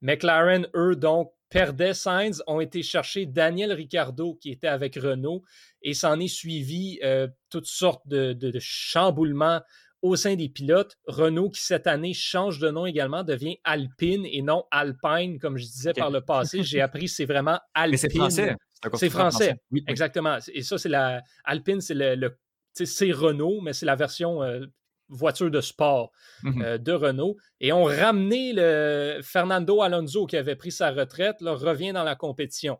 McLaren, 0.02 0.66
eux, 0.74 0.96
donc, 0.96 1.32
perdaient 1.50 1.94
Sainz, 1.94 2.42
ont 2.46 2.60
été 2.60 2.82
chercher 2.82 3.26
Daniel 3.26 3.72
Ricciardo 3.72 4.34
qui 4.34 4.50
était 4.50 4.68
avec 4.68 4.94
Renault 4.94 5.42
et 5.82 5.94
s'en 5.94 6.18
est 6.18 6.28
suivi 6.28 6.98
euh, 7.02 7.28
toutes 7.50 7.66
sortes 7.66 8.06
de, 8.06 8.32
de, 8.32 8.52
chamboulements 8.60 9.60
au 10.02 10.16
sein 10.16 10.36
des 10.36 10.48
pilotes. 10.48 10.96
Renault, 11.06 11.50
qui 11.50 11.60
cette 11.60 11.86
année 11.86 12.14
change 12.14 12.58
de 12.58 12.70
nom 12.70 12.86
également, 12.86 13.24
devient 13.24 13.58
Alpine 13.64 14.24
et 14.24 14.42
non 14.42 14.64
Alpine, 14.70 15.38
comme 15.38 15.58
je 15.58 15.64
disais 15.64 15.92
par 15.92 16.10
le 16.10 16.20
passé. 16.22 16.62
J'ai 16.62 16.80
appris 16.80 17.08
c'est 17.08 17.26
vraiment 17.26 17.58
Alpine. 17.74 17.90
Mais 17.90 17.96
c'est 17.96 18.16
français. 18.16 18.56
C'est 18.94 19.10
français, 19.10 19.56
exactement. 19.88 20.38
Et 20.54 20.62
ça, 20.62 20.78
c'est 20.78 20.88
la 20.88 21.22
Alpine, 21.44 21.80
c'est 21.80 21.94
le, 21.94 22.38
c'est 22.72 23.12
Renault, 23.12 23.60
mais 23.60 23.72
c'est 23.72 23.86
la 23.86 23.96
version 23.96 24.42
euh, 24.42 24.64
voiture 25.10 25.50
de 25.50 25.60
sport 25.60 26.12
mmh 26.42 26.62
euh, 26.62 26.78
de 26.78 26.92
Renault. 26.92 27.36
Et 27.60 27.72
on 27.72 27.84
ramené 27.84 28.52
le 28.54 29.20
Fernando 29.22 29.82
Alonso 29.82 30.26
qui 30.26 30.36
avait 30.36 30.56
pris 30.56 30.72
sa 30.72 30.90
retraite, 30.90 31.36
revient 31.40 31.92
dans 31.92 32.04
la 32.04 32.16
compétition. 32.16 32.78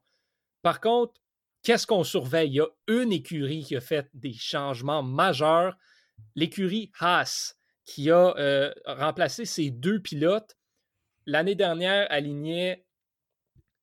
Par 0.63 0.81
contre, 0.81 1.21
qu'est-ce 1.63 1.87
qu'on 1.87 2.05
surveille? 2.05 2.51
Il 2.51 2.55
y 2.55 2.61
a 2.61 2.69
une 2.89 3.13
écurie 3.13 3.65
qui 3.65 3.77
a 3.77 3.81
fait 3.81 4.09
des 4.15 4.33
changements 4.33 5.03
majeurs, 5.03 5.77
l'écurie 6.35 6.91
Haas, 7.01 7.55
qui 7.85 8.11
a 8.11 8.35
euh, 8.37 8.73
remplacé 8.87 9.45
ses 9.45 9.71
deux 9.71 10.01
pilotes. 10.01 10.57
L'année 11.27 11.55
dernière, 11.55 12.07
alignait 12.11 12.85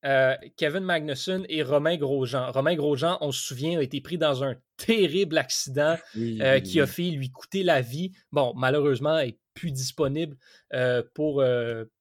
euh, 0.04 0.34
Kevin 0.56 0.84
Magnussen 0.84 1.44
et 1.48 1.62
Romain 1.62 1.96
Grosjean. 1.96 2.52
Romain 2.52 2.74
Grosjean, 2.74 3.18
on 3.20 3.32
se 3.32 3.42
souvient, 3.42 3.78
a 3.78 3.82
été 3.82 4.00
pris 4.00 4.18
dans 4.18 4.44
un 4.44 4.54
terrible 4.76 5.38
accident 5.38 5.96
euh, 6.16 6.60
qui 6.60 6.80
a 6.80 6.86
fait 6.86 7.10
lui 7.10 7.30
coûter 7.30 7.62
la 7.62 7.80
vie. 7.80 8.12
Bon, 8.30 8.52
malheureusement, 8.56 9.18
il 9.18 9.28
n'est 9.28 9.38
plus 9.54 9.72
disponible 9.72 10.36
euh, 10.72 11.02
pour, 11.14 11.42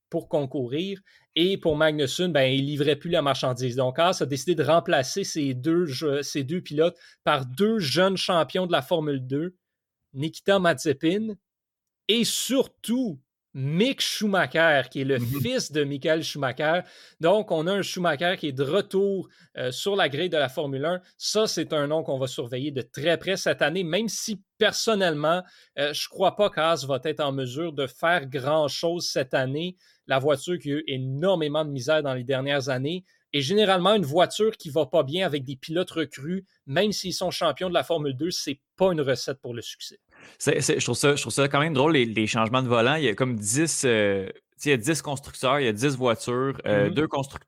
pour 0.10 0.30
concourir. 0.30 1.00
Et 1.36 1.58
pour 1.58 1.76
Magnussen, 1.76 2.32
ben, 2.32 2.52
il 2.52 2.64
ne 2.64 2.68
livrait 2.68 2.96
plus 2.96 3.10
la 3.10 3.22
marchandise. 3.22 3.76
Donc, 3.76 4.00
Haas 4.00 4.22
a 4.22 4.26
décidé 4.26 4.56
de 4.56 4.64
remplacer 4.64 5.24
ces 5.24 5.54
deux, 5.54 5.88
ces 6.24 6.44
deux 6.44 6.62
pilotes 6.62 6.98
par 7.24 7.46
deux 7.46 7.80
jeunes 7.80 8.18
champions 8.18 8.66
de 8.66 8.72
la 8.72 8.82
Formule 8.82 9.26
2, 9.26 9.56
Nikita 10.14 10.60
Mazepin 10.60 11.36
et 12.08 12.24
surtout 12.24 13.20
Mick 13.54 14.02
Schumacher, 14.02 14.84
qui 14.92 15.02
est 15.02 15.06
le 15.06 15.20
mhm. 15.20 15.42
fils 15.42 15.72
de 15.72 15.84
Michael 15.84 16.24
Schumacher. 16.24 16.82
Donc, 17.20 17.52
on 17.52 17.66
a 17.68 17.74
un 17.74 17.82
Schumacher 17.82 18.36
qui 18.38 18.50
est 18.50 18.54
de 18.54 18.64
retour 18.64 19.28
euh, 19.58 19.72
sur 19.72 19.96
la 19.96 20.10
grille 20.10 20.30
de 20.30 20.38
la 20.38 20.50
Formule 20.50 20.86
1. 20.86 21.02
Ça, 21.18 21.48
c'est 21.48 21.74
un 21.74 21.88
nom 21.88 22.04
qu'on 22.04 22.20
va 22.20 22.28
surveiller 22.28 22.72
de 22.72 22.82
très 22.82 23.18
près 23.18 23.38
cette 23.38 23.62
année, 23.62 23.84
même 23.84 24.10
si 24.10 24.42
personnellement, 24.58 25.44
euh, 25.80 25.94
je 25.94 26.06
ne 26.06 26.10
crois 26.10 26.36
pas 26.36 26.50
qu'As 26.50 26.86
va 26.88 27.00
être 27.04 27.22
en 27.22 27.32
mesure 27.32 27.74
de 27.74 27.88
faire 27.88 28.28
grand-chose 28.28 29.10
cette 29.10 29.34
année. 29.34 29.76
La 30.06 30.20
voiture 30.20 30.58
qui 30.60 30.72
a 30.72 30.76
eu 30.76 30.84
énormément 30.88 31.66
de 31.66 31.72
misère 31.72 32.04
dans 32.04 32.14
les 32.14 32.24
dernières 32.24 32.70
années 32.70 33.04
est 33.38 33.42
généralement 33.42 33.96
une 33.96 34.06
voiture 34.06 34.58
qui 34.58 34.70
ne 34.70 34.74
va 34.74 34.86
pas 34.86 35.04
bien 35.04 35.26
avec 35.26 35.44
des 35.44 35.56
pilotes 35.56 35.92
recrues, 35.92 36.46
même 36.66 36.92
s'ils 36.92 37.14
sont 37.14 37.32
champions 37.32 37.70
de 37.70 37.74
la 37.74 37.84
Formule 37.84 38.16
2, 38.16 38.32
ce 38.32 38.50
n'est 38.50 38.62
pas 38.76 38.92
une 38.92 39.02
recette 39.02 39.40
pour 39.42 39.54
le 39.54 39.62
succès 39.62 40.00
je, 40.40 40.84
trouve 40.84 40.96
ça, 40.96 41.16
je 41.16 41.22
trouve 41.22 41.34
ça 41.34 41.48
quand 41.48 41.60
même 41.60 41.74
drôle, 41.74 41.94
les, 41.94 42.28
changements 42.28 42.62
de 42.62 42.68
volant. 42.68 42.96
Il 42.96 43.04
y 43.04 43.08
a 43.08 43.16
comme 43.16 43.36
10, 43.36 43.84
euh, 43.86 44.30
il 44.66 44.70
y 44.70 44.74
a 44.74 44.78
10 44.78 45.02
constructeurs, 45.02 45.60
il 45.60 45.66
y 45.66 45.70
a 45.70 45.74
10 45.74 45.96
voitures, 45.96 46.60
euh, 46.66 46.90
mm-hmm. 46.90 46.94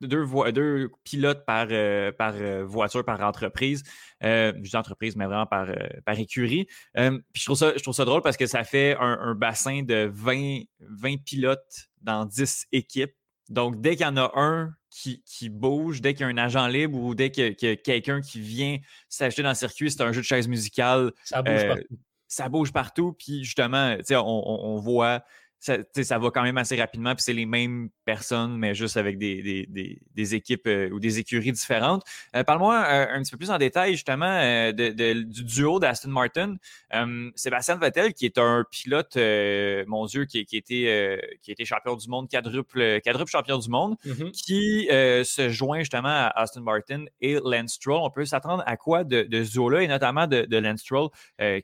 deux, 0.02 0.52
deux, 0.52 0.92
pilotes 1.04 1.46
par, 1.46 1.68
euh, 1.72 2.12
par 2.12 2.34
voiture, 2.66 3.04
par 3.04 3.22
entreprise. 3.22 3.84
je 4.22 4.60
dis 4.60 4.76
entreprise, 4.76 5.16
mais 5.16 5.26
vraiment 5.26 5.46
par, 5.46 5.68
par 6.06 6.18
écurie. 6.20 6.68
puis 6.96 7.22
je 7.34 7.46
trouve, 7.46 7.58
ça, 7.58 7.74
je 7.76 7.82
trouve 7.82 7.96
ça 7.96 8.06
drôle 8.06 8.22
parce 8.22 8.38
que 8.38 8.46
ça 8.46 8.64
fait 8.64 8.96
un, 9.00 9.36
bassin 9.36 9.84
de 9.84 10.10
20, 10.12 10.62
20 10.80 11.24
pilotes 11.24 11.90
dans 12.02 12.26
10 12.26 12.68
équipes. 12.72 13.14
Donc, 13.50 13.82
dès 13.82 13.96
qu'il 13.96 14.06
y 14.06 14.10
en 14.10 14.18
a 14.18 14.32
un 14.36 14.74
qui, 14.90 15.50
bouge, 15.50 16.02
dès 16.02 16.14
qu'il 16.14 16.22
y 16.22 16.24
a 16.24 16.28
un 16.28 16.38
agent 16.38 16.68
libre 16.68 17.00
ou 17.00 17.16
dès 17.16 17.32
qu'il 17.32 17.56
y 17.62 17.68
a, 17.68 17.76
quelqu'un 17.76 18.22
qui 18.22 18.40
vient 18.40 18.78
s'acheter 19.08 19.44
dans 19.44 19.50
le 19.50 19.56
circuit, 19.56 19.92
c'est 19.92 20.02
un 20.02 20.12
jeu 20.12 20.22
de 20.22 20.26
chaise 20.26 20.48
musicale. 20.48 21.12
Ça 21.24 21.42
bouge 21.42 21.68
partout 21.68 22.00
ça 22.30 22.48
bouge 22.48 22.72
partout. 22.72 23.14
Puis 23.14 23.44
justement, 23.44 23.98
on, 24.12 24.44
on, 24.46 24.78
voit 24.78 25.24
ça, 25.60 25.78
ça, 25.94 26.18
va 26.18 26.32
quand 26.32 26.42
même 26.42 26.58
assez 26.58 26.78
rapidement, 26.78 27.14
puis 27.16 27.24
c'est 27.24 27.34
les 27.34 27.46
mêmes 27.46 27.90
personnes, 28.06 28.58
mais 28.58 28.74
juste 28.74 28.96
avec 28.96 29.18
des, 29.18 29.68
des, 30.16 30.36
équipes 30.36 30.68
euh, 30.68 30.90
ou 30.90 31.00
des 31.00 31.20
écuries 31.20 31.52
différentes. 31.52 32.04
Euh, 32.36 32.44
parle-moi 32.44 32.76
euh, 32.76 33.08
un 33.14 33.22
petit 33.22 33.32
peu 33.32 33.38
plus 33.38 33.52
en 33.52 33.58
détail, 33.58 33.92
justement, 33.94 34.40
de, 34.72 35.24
du 35.24 35.44
duo 35.44 35.80
d'Aston 35.80 36.10
Martin. 36.10 36.56
Sébastien 37.36 37.76
Vettel, 37.76 38.14
qui 38.14 38.26
est 38.26 38.38
un 38.38 38.64
pilote, 38.72 39.18
mon 39.88 40.06
Dieu, 40.06 40.26
qui, 40.26 40.46
qui, 40.46 40.58
était, 40.58 41.22
qui 41.42 41.52
était 41.52 41.66
champion 41.66 41.96
du 41.96 42.08
monde, 42.08 42.30
quadruple, 42.30 43.02
quadruple 43.02 43.30
champion 43.30 43.58
du 43.58 43.70
monde, 43.70 43.96
mm-hmm. 44.06 44.32
qui 44.32 44.88
se 45.26 45.50
joint 45.50 45.80
justement 45.80 46.10
à 46.10 46.32
Aston 46.36 46.62
Martin 46.62 47.06
et 47.20 47.38
Lance 47.44 47.74
Stroll. 47.74 48.00
On 48.02 48.10
peut 48.10 48.26
s'attendre 48.26 48.64
à 48.66 48.78
quoi 48.78 49.04
de, 49.04 49.24
de 49.24 49.44
ce 49.44 49.52
duo-là, 49.52 49.84
et 49.84 49.88
notamment 49.88 50.26
de, 50.26 50.44
de 50.44 50.58
Lance 50.58 50.80
Stroll, 50.82 51.10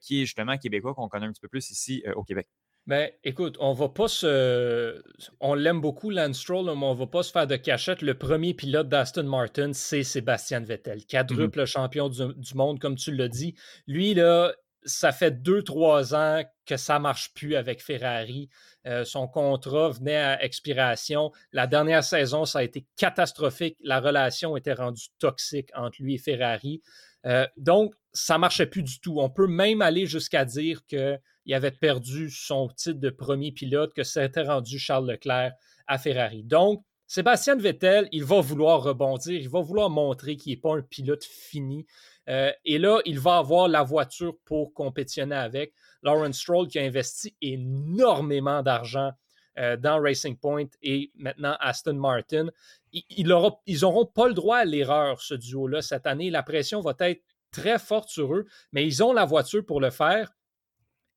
qui 0.01 0.21
est 0.21 0.25
justement 0.25 0.57
québécois, 0.57 0.93
qu'on 0.93 1.07
connaît 1.07 1.27
un 1.27 1.31
petit 1.31 1.41
peu 1.41 1.47
plus 1.47 1.69
ici 1.71 2.03
au 2.15 2.23
Québec? 2.23 2.47
Ben, 2.87 3.09
écoute, 3.23 3.57
on 3.59 3.73
va 3.73 3.89
pas 3.89 4.07
se. 4.07 5.01
On 5.39 5.55
l'aime 5.55 5.81
beaucoup, 5.81 6.11
Lance 6.11 6.37
Stroll, 6.37 6.65
mais 6.65 6.85
on 6.85 6.93
va 6.93 7.07
pas 7.07 7.23
se 7.23 7.31
faire 7.31 7.47
de 7.47 7.55
cachette. 7.55 8.03
Le 8.03 8.15
premier 8.15 8.53
pilote 8.53 8.89
d'Aston 8.89 9.23
Martin, 9.23 9.73
c'est 9.73 10.03
Sébastien 10.03 10.59
Vettel, 10.59 11.03
quadruple 11.05 11.63
mm 11.63 11.65
champion 11.65 12.09
du, 12.09 12.53
monde, 12.53 12.79
comme 12.79 12.95
tu 12.95 13.11
l'as 13.11 13.27
dit. 13.27 13.55
Lui, 13.87 14.13
là, 14.13 14.53
ça 14.83 15.11
fait 15.11 15.41
deux, 15.41 15.63
trois 15.63 16.13
ans 16.13 16.43
que 16.67 16.77
ça 16.77 16.99
marche 16.99 17.33
plus 17.33 17.55
avec 17.55 17.81
Ferrari. 17.81 18.49
Euh, 18.85 19.03
son 19.03 19.27
contrat 19.27 19.89
venait 19.89 20.17
à 20.17 20.43
expiration. 20.43 21.31
La 21.51 21.65
dernière 21.65 22.03
saison, 22.03 22.45
ça 22.45 22.59
a 22.59 22.63
été 22.63 22.85
catastrophique. 22.97 23.77
La 23.83 23.99
relation 23.99 24.55
était 24.57 24.73
rendue 24.73 25.07
toxique 25.17 25.71
entre 25.73 26.03
lui 26.03 26.15
et 26.15 26.19
Ferrari. 26.19 26.83
Euh, 27.25 27.47
donc, 27.57 27.95
ça 28.13 28.37
marchait 28.37 28.67
plus 28.67 28.83
du 28.83 28.99
tout. 28.99 29.19
On 29.19 29.31
peut 29.31 29.47
même 29.47 29.81
aller 29.81 30.05
jusqu'à 30.05 30.45
dire 30.45 30.81
que 30.87 31.19
il 31.45 31.53
avait 31.53 31.71
perdu 31.71 32.29
son 32.29 32.69
titre 32.69 32.99
de 32.99 33.09
premier 33.09 33.51
pilote, 33.51 33.93
que 33.93 34.03
s'était 34.03 34.43
rendu 34.43 34.79
Charles 34.79 35.11
Leclerc 35.11 35.53
à 35.87 35.97
Ferrari. 35.97 36.43
Donc, 36.43 36.83
Sébastien 37.07 37.55
Vettel, 37.55 38.09
il 38.11 38.23
va 38.23 38.41
vouloir 38.41 38.81
rebondir, 38.81 39.39
il 39.39 39.49
va 39.49 39.61
vouloir 39.61 39.91
montrer 39.91 40.37
qu'il 40.37 40.53
n'est 40.53 40.59
pas 40.59 40.75
un 40.75 40.81
pilote 40.81 41.23
fini. 41.23 41.85
Euh, 42.27 42.51
et 42.65 42.79
là, 42.79 42.99
il 43.05 43.19
va 43.19 43.37
avoir 43.37 43.67
la 43.67 43.83
voiture 43.83 44.35
pour 44.43 44.73
compétitionner 44.73 45.35
avec. 45.35 45.73
Lawrence 46.01 46.39
Stroll 46.39 46.67
qui 46.67 46.79
a 46.79 46.83
investi 46.83 47.35
énormément 47.41 48.63
d'argent 48.63 49.11
euh, 49.59 49.77
dans 49.77 50.01
Racing 50.01 50.35
Point 50.35 50.65
et 50.81 51.11
maintenant 51.15 51.55
Aston 51.59 51.93
Martin. 51.93 52.47
ils 52.91 53.27
n'auront 53.27 54.05
pas 54.05 54.27
le 54.27 54.33
droit 54.33 54.57
à 54.57 54.65
l'erreur, 54.65 55.21
ce 55.21 55.35
duo-là, 55.35 55.83
cette 55.83 56.07
année. 56.07 56.31
La 56.31 56.41
pression 56.43 56.81
va 56.81 56.95
être 56.99 57.21
très 57.51 57.77
forte 57.77 58.09
sur 58.09 58.33
eux, 58.33 58.45
mais 58.71 58.85
ils 58.85 59.03
ont 59.03 59.13
la 59.13 59.25
voiture 59.25 59.63
pour 59.63 59.79
le 59.79 59.91
faire. 59.91 60.33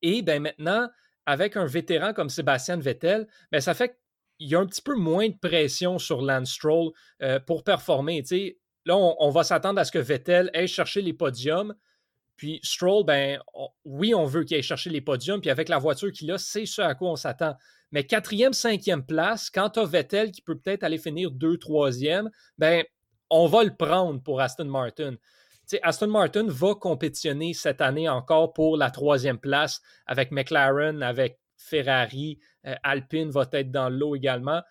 Et 0.01 0.21
ben 0.21 0.41
maintenant, 0.41 0.89
avec 1.25 1.57
un 1.57 1.65
vétéran 1.65 2.13
comme 2.13 2.29
Sébastien 2.29 2.77
Vettel, 2.77 3.27
ben 3.51 3.61
ça 3.61 3.73
fait 3.73 3.97
qu'il 4.37 4.49
y 4.49 4.55
a 4.55 4.59
un 4.59 4.65
petit 4.65 4.81
peu 4.81 4.95
moins 4.95 5.29
de 5.29 5.37
pression 5.37 5.99
sur 5.99 6.21
Lance 6.21 6.51
Stroll 6.51 6.91
euh, 7.21 7.39
pour 7.39 7.63
performer. 7.63 8.23
Là, 8.85 8.95
on, 8.97 9.29
va 9.29 9.43
s'attendre 9.43 9.79
à 9.79 9.85
ce 9.85 9.91
que 9.91 9.99
Vettel 9.99 10.49
aille 10.53 10.67
chercher 10.67 11.01
les 11.01 11.13
podiums. 11.13 11.75
Puis 12.37 12.59
Stroll, 12.63 13.05
ben 13.05 13.39
oui, 13.83 14.15
on 14.15 14.25
veut 14.25 14.43
qu'il 14.43 14.55
aille 14.55 14.63
chercher 14.63 14.89
les 14.89 15.01
podiums. 15.01 15.41
Puis 15.41 15.49
avec 15.49 15.69
la 15.69 15.77
voiture 15.77 16.11
qu'il 16.11 16.31
a, 16.31 16.37
c'est 16.37 16.65
ce 16.65 16.81
à 16.81 16.95
quoi 16.95 17.11
on 17.11 17.15
s'attend. 17.15 17.55
Mais 17.91 18.05
quatrième, 18.05 18.53
cinquième 18.53 19.05
place, 19.05 19.49
quand 19.49 19.71
tu 19.71 19.79
as 19.79 19.85
Vettel 19.85 20.31
qui 20.31 20.41
peut 20.41 20.57
peut-être 20.57 20.83
aller 20.83 20.97
finir 20.97 21.31
deux, 21.31 21.57
troisième, 21.57 22.29
ben 22.57 22.83
on 23.29 23.47
va 23.47 23.63
le 23.63 23.75
prendre 23.75 24.21
pour 24.23 24.41
Aston 24.41 24.65
Martin. 24.65 25.15
Aston 25.81 26.07
Martin 26.07 26.45
va 26.47 26.75
compétitionner 26.75 27.53
cette 27.53 27.81
année 27.81 28.09
encore 28.09 28.53
pour 28.53 28.77
la 28.77 28.91
troisième 28.91 29.37
place 29.37 29.81
avec 30.05 30.31
McLaren, 30.31 31.03
avec 31.03 31.39
Ferrari. 31.57 32.39
Euh, 32.65 32.75
Alpine 32.83 33.29
va 33.29 33.45
être 33.51 33.71
dans 33.71 33.89
l'eau 33.89 34.15
également. 34.15 34.61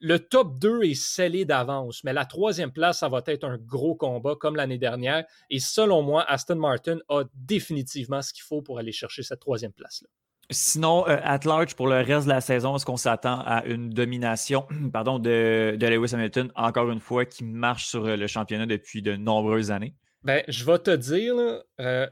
Le, 0.00 0.18
top 0.18 0.58
2 0.60 0.84
est 0.84 0.94
scellé 0.94 1.44
d'avance, 1.44 2.04
mais 2.04 2.12
la 2.12 2.24
troisième 2.24 2.70
place, 2.70 3.00
ça 3.00 3.08
va 3.08 3.22
être 3.26 3.44
un 3.44 3.58
gros 3.58 3.96
combat 3.96 4.36
comme 4.36 4.54
l'année 4.54 4.78
dernière. 4.78 5.24
Et 5.50 5.58
selon 5.58 6.02
moi, 6.02 6.24
Aston 6.28 6.56
Martin 6.56 6.98
a 7.08 7.24
définitivement 7.34 8.22
ce 8.22 8.32
qu'il 8.32 8.44
faut 8.44 8.62
pour 8.62 8.78
aller 8.78 8.92
chercher 8.92 9.24
cette 9.24 9.40
troisième 9.40 9.72
place-là. 9.72 10.08
Sinon, 10.50 11.08
euh, 11.08 11.18
at 11.24 11.40
large, 11.44 11.74
pour 11.74 11.88
le 11.88 11.96
reste 11.96 12.26
de 12.26 12.32
la 12.32 12.40
saison, 12.40 12.76
est-ce 12.76 12.86
qu'on 12.86 12.96
s'attend 12.96 13.40
à 13.40 13.64
une 13.64 13.90
domination 13.90 14.66
pardon, 14.92 15.18
de, 15.18 15.76
Lewis 15.80 16.14
Hamilton, 16.14 16.52
encore 16.54 16.88
une 16.92 17.00
fois, 17.00 17.24
qui 17.24 17.42
marche 17.42 17.86
sur 17.86 18.04
le 18.04 18.26
championnat 18.28 18.66
depuis 18.66 19.02
de 19.02 19.16
nombreuses 19.16 19.72
années? 19.72 19.96
Ben, 20.26 20.42
je 20.48 20.64
vais 20.64 20.78
te 20.80 20.90
dire, 20.90 21.36
euh, 21.80 22.06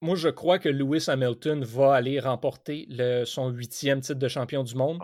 moi, 0.00 0.16
je 0.16 0.30
crois 0.30 0.58
que 0.58 0.70
Lewis 0.70 1.04
Hamilton 1.08 1.62
va 1.64 1.94
aller 1.94 2.18
remporter 2.18 2.88
son 3.26 3.50
huitième 3.50 4.00
titre 4.00 4.18
de 4.18 4.28
champion 4.28 4.64
du 4.64 4.74
monde. 4.74 4.98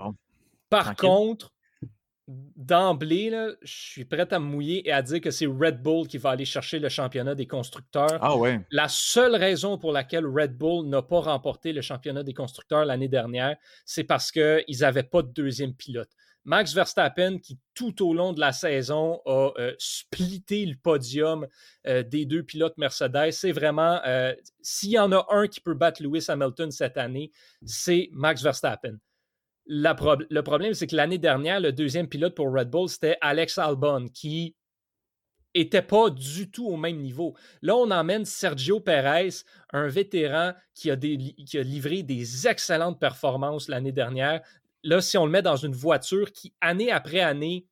Par 0.70 0.96
contre, 0.96 1.52
d'emblée, 2.26 3.30
je 3.60 3.74
suis 3.74 4.04
prêt 4.06 4.32
à 4.32 4.38
me 4.38 4.46
mouiller 4.46 4.88
et 4.88 4.92
à 4.92 5.02
dire 5.02 5.20
que 5.20 5.30
c'est 5.30 5.44
Red 5.44 5.82
Bull 5.82 6.08
qui 6.08 6.16
va 6.16 6.30
aller 6.30 6.46
chercher 6.46 6.78
le 6.78 6.88
championnat 6.88 7.34
des 7.34 7.46
constructeurs. 7.46 8.18
Ah 8.22 8.34
ouais. 8.38 8.60
La 8.70 8.88
seule 8.88 9.36
raison 9.36 9.76
pour 9.76 9.92
laquelle 9.92 10.26
Red 10.26 10.56
Bull 10.56 10.86
n'a 10.88 11.02
pas 11.02 11.20
remporté 11.20 11.74
le 11.74 11.82
championnat 11.82 12.22
des 12.22 12.34
constructeurs 12.34 12.86
l'année 12.86 13.08
dernière, 13.08 13.58
c'est 13.84 14.04
parce 14.04 14.32
qu'ils 14.32 14.78
n'avaient 14.80 15.02
pas 15.02 15.20
de 15.20 15.28
deuxième 15.28 15.74
pilote. 15.74 16.10
Max 16.48 16.72
Verstappen, 16.72 17.38
qui 17.38 17.58
tout 17.74 18.02
au 18.02 18.14
long 18.14 18.32
de 18.32 18.40
la 18.40 18.52
saison 18.52 19.20
a 19.26 19.50
euh, 19.58 19.74
splitté 19.78 20.64
le 20.64 20.76
podium 20.76 21.46
euh, 21.86 22.02
des 22.02 22.24
deux 22.24 22.42
pilotes 22.42 22.78
Mercedes, 22.78 23.32
c'est 23.32 23.52
vraiment, 23.52 24.00
euh, 24.06 24.34
s'il 24.62 24.92
y 24.92 24.98
en 24.98 25.12
a 25.12 25.26
un 25.28 25.46
qui 25.46 25.60
peut 25.60 25.74
battre 25.74 26.02
Lewis 26.02 26.24
Hamilton 26.28 26.70
cette 26.70 26.96
année, 26.96 27.32
c'est 27.66 28.08
Max 28.12 28.42
Verstappen. 28.42 28.96
le 29.66 30.40
problème, 30.40 30.72
c'est 30.72 30.86
que 30.86 30.96
l'année 30.96 31.18
dernière, 31.18 31.60
le 31.60 31.70
deuxième 31.70 32.08
pilote 32.08 32.34
pour 32.34 32.50
Red 32.50 32.70
Bull, 32.70 32.88
c'était 32.88 33.18
Alex 33.20 33.58
Albon, 33.58 34.06
qui 34.08 34.56
était 35.54 35.82
pas 35.82 36.10
du 36.10 36.50
tout 36.50 36.66
au 36.66 36.76
même 36.76 36.98
niveau. 36.98 37.34
Là, 37.62 37.76
on 37.76 37.90
emmène 37.90 38.24
Sergio 38.24 38.80
Perez, 38.80 39.44
un 39.72 39.88
vétéran 39.88 40.52
qui 40.74 40.90
a, 40.90 40.96
qui 40.96 41.58
a 41.58 41.62
livré 41.62 42.02
des 42.02 42.48
excellentes 42.48 43.00
performances 43.00 43.68
l'année 43.68 43.92
dernière, 43.92 44.40
là, 44.82 45.00
si 45.00 45.18
on 45.18 45.26
le 45.26 45.32
met 45.32 45.42
dans 45.42 45.56
une 45.56 45.74
voiture 45.74 46.32
qui, 46.32 46.54
année 46.60 46.90
après 46.90 47.20
année, 47.20 47.66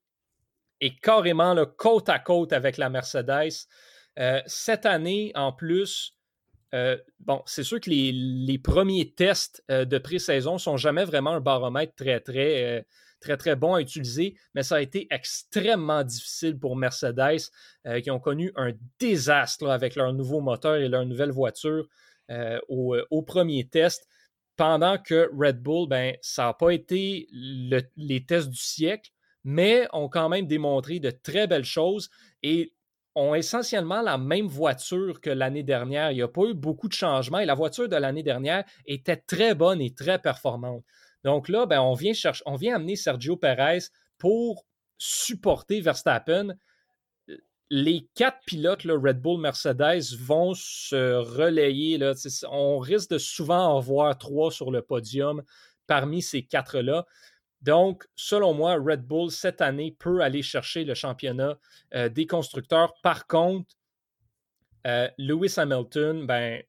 est 0.80 0.98
carrément 1.00 1.54
côte 1.66 2.08
à 2.08 2.18
côte 2.18 2.52
avec 2.52 2.76
la 2.76 2.90
Mercedes, 2.90 3.66
euh, 4.18 4.40
cette 4.46 4.86
année, 4.86 5.32
en 5.34 5.52
plus, 5.52 6.16
euh, 6.74 6.96
bon, 7.20 7.42
c'est 7.46 7.62
sûr 7.62 7.80
que 7.80 7.90
les, 7.90 8.58
premiers 8.58 9.12
tests 9.12 9.62
euh, 9.70 9.84
de 9.84 9.98
pré-saison 9.98 10.58
sont 10.58 10.76
jamais 10.76 11.04
vraiment 11.04 11.32
un 11.32 11.40
baromètre 11.40 11.94
très, 11.94 12.20
très, 12.20 12.86
très, 13.20 13.36
très 13.36 13.56
bon 13.56 13.74
à 13.74 13.80
utiliser, 13.80 14.36
mais 14.54 14.62
ça 14.62 14.76
a 14.76 14.80
été 14.80 15.06
extrêmement 15.10 16.02
difficile 16.02 16.58
pour 16.58 16.76
Mercedes, 16.76 17.50
qui 18.02 18.10
ont 18.10 18.20
connu 18.20 18.52
un 18.56 18.72
désastre 18.98 19.68
avec 19.68 19.96
leur 19.96 20.12
nouveau 20.12 20.40
moteur 20.40 20.76
et 20.76 20.88
leur 20.88 21.06
nouvelle 21.06 21.30
voiture 21.30 21.86
au, 22.68 23.22
premier 23.22 23.68
test 23.68 24.08
pendant 24.56 24.98
que 24.98 25.30
Red 25.36 25.62
Bull, 25.62 25.88
ben, 25.88 26.16
ça 26.22 26.44
n'a 26.44 26.54
pas 26.54 26.70
été 26.70 27.28
les 27.32 28.24
tests 28.26 28.48
du 28.48 28.60
siècle, 28.60 29.10
mais 29.44 29.86
ont 29.92 30.08
quand 30.08 30.28
même 30.28 30.46
démontré 30.46 30.98
de 30.98 31.10
très 31.10 31.46
belles 31.46 31.64
choses 31.64 32.10
et 32.42 32.72
ont 33.14 33.34
essentiellement 33.34 34.02
la 34.02 34.18
même 34.18 34.46
voiture 34.46 35.20
que 35.20 35.30
l'année 35.30 35.62
dernière. 35.62 36.10
Il 36.10 36.16
n'y 36.16 36.22
a 36.22 36.28
pas 36.28 36.44
eu 36.44 36.54
beaucoup 36.54 36.88
de 36.88 36.92
changements 36.92 37.38
et 37.38 37.46
la 37.46 37.54
voiture 37.54 37.88
de 37.88 37.96
l'année 37.96 38.22
dernière 38.22 38.64
était 38.84 39.16
très 39.16 39.54
bonne 39.54 39.80
et 39.80 39.94
très 39.94 40.18
performante. 40.18 40.84
Donc 41.24 41.48
là, 41.48 41.66
ben, 41.66 41.80
on, 41.80 41.94
vient 41.94 42.12
chercher, 42.12 42.42
on 42.46 42.56
vient 42.56 42.76
amener 42.76 42.94
Sergio 42.94 43.36
Perez 43.36 43.84
pour 44.18 44.66
supporter 44.98 45.80
Verstappen 45.80 46.54
les 47.70 48.06
quatre 48.14 48.40
pilotes, 48.46 48.82
Red 48.84 49.20
Bull, 49.20 49.40
Mercedes, 49.40 50.14
vont 50.18 50.54
se 50.54 51.14
relayer. 51.14 51.98
On 52.50 52.78
risque 52.78 53.10
de 53.10 53.18
souvent 53.18 53.74
en 53.74 53.80
voir 53.80 54.16
trois 54.18 54.50
sur 54.50 54.70
le 54.70 54.82
podium 54.82 55.42
parmi 55.86 56.22
ces 56.22 56.42
quatre-là. 56.42 57.06
Donc, 57.62 58.06
selon 58.14 58.54
moi, 58.54 58.76
Red 58.76 59.02
Bull, 59.02 59.30
cette 59.30 59.60
année, 59.60 59.96
peut 59.98 60.20
aller 60.20 60.42
chercher 60.42 60.84
le 60.84 60.94
championnat 60.94 61.58
euh, 61.94 62.08
des 62.08 62.26
constructeurs. 62.26 62.94
Par 63.02 63.26
contre, 63.26 63.74
euh, 64.86 65.08
Lewis 65.18 65.54
Hamilton, 65.56 66.26
ben, 66.26 66.62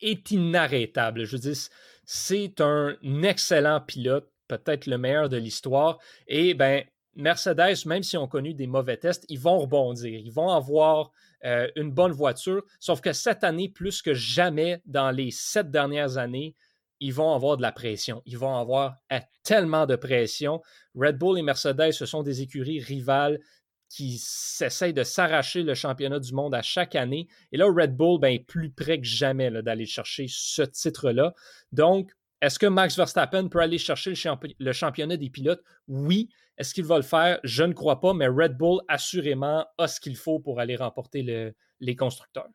est 0.00 0.30
inarrêtable. 0.30 1.24
Je 1.24 1.32
veux 1.32 1.42
dire, 1.42 1.56
c'est 2.04 2.60
un 2.60 2.96
excellent 3.22 3.80
pilote, 3.80 4.30
peut-être 4.48 4.86
le 4.86 4.98
meilleur 4.98 5.28
de 5.28 5.36
l'histoire. 5.36 5.98
Et 6.26 6.54
ben, 6.54 6.84
Mercedes, 7.14 7.84
même 7.86 8.02
s'ils 8.02 8.18
ont 8.18 8.28
connu 8.28 8.54
des 8.54 8.66
mauvais 8.66 8.96
tests, 8.96 9.24
ils 9.28 9.38
vont 9.38 9.58
rebondir. 9.58 10.18
Ils 10.18 10.32
vont 10.32 10.50
avoir 10.50 11.10
euh, 11.44 11.68
une 11.76 11.90
bonne 11.90 12.12
voiture. 12.12 12.62
Sauf 12.80 13.00
que 13.00 13.12
cette 13.12 13.44
année, 13.44 13.68
plus 13.68 14.02
que 14.02 14.14
jamais 14.14 14.80
dans 14.86 15.10
les 15.10 15.30
sept 15.30 15.70
dernières 15.70 16.16
années, 16.16 16.56
ils 17.00 17.12
vont 17.12 17.34
avoir 17.34 17.56
de 17.56 17.62
la 17.62 17.72
pression. 17.72 18.22
Ils 18.26 18.38
vont 18.38 18.56
avoir 18.56 18.94
tellement 19.42 19.86
de 19.86 19.96
pression. 19.96 20.62
Red 20.94 21.18
Bull 21.18 21.38
et 21.38 21.42
Mercedes, 21.42 21.92
ce 21.92 22.06
sont 22.06 22.22
des 22.22 22.42
écuries 22.42 22.80
rivales 22.80 23.40
qui 23.88 24.18
s'essayent 24.18 24.94
de 24.94 25.02
s'arracher 25.02 25.64
le 25.64 25.74
championnat 25.74 26.18
du 26.18 26.32
monde 26.32 26.54
à 26.54 26.62
chaque 26.62 26.94
année. 26.94 27.28
Et 27.50 27.58
là, 27.58 27.66
Red 27.66 27.94
Bull 27.96 28.20
ben, 28.20 28.32
est 28.32 28.38
plus 28.38 28.70
près 28.70 28.98
que 28.98 29.06
jamais 29.06 29.50
d'aller 29.50 29.84
chercher 29.84 30.26
ce 30.28 30.62
titre-là. 30.62 31.34
Donc, 31.72 32.12
est-ce 32.40 32.58
que 32.58 32.66
Max 32.66 32.96
Verstappen 32.96 33.48
peut 33.48 33.60
aller 33.60 33.78
chercher 33.78 34.14
le, 34.58 34.72
championnat 34.72 35.16
des 35.16 35.28
pilotes? 35.28 35.62
Oui. 35.88 36.30
Est-ce 36.62 36.74
qu'il 36.74 36.84
va 36.84 36.96
le 36.96 37.02
faire? 37.02 37.40
Je 37.42 37.64
ne 37.64 37.72
crois 37.72 38.00
pas, 38.00 38.14
mais 38.14 38.28
Red 38.28 38.56
Bull, 38.56 38.82
assurément, 38.86 39.66
a 39.78 39.88
ce 39.88 39.98
qu'il 39.98 40.14
faut 40.14 40.38
pour 40.38 40.60
aller 40.60 40.76
remporter 40.76 41.52
les 41.80 41.96
constructeurs. 41.96 42.46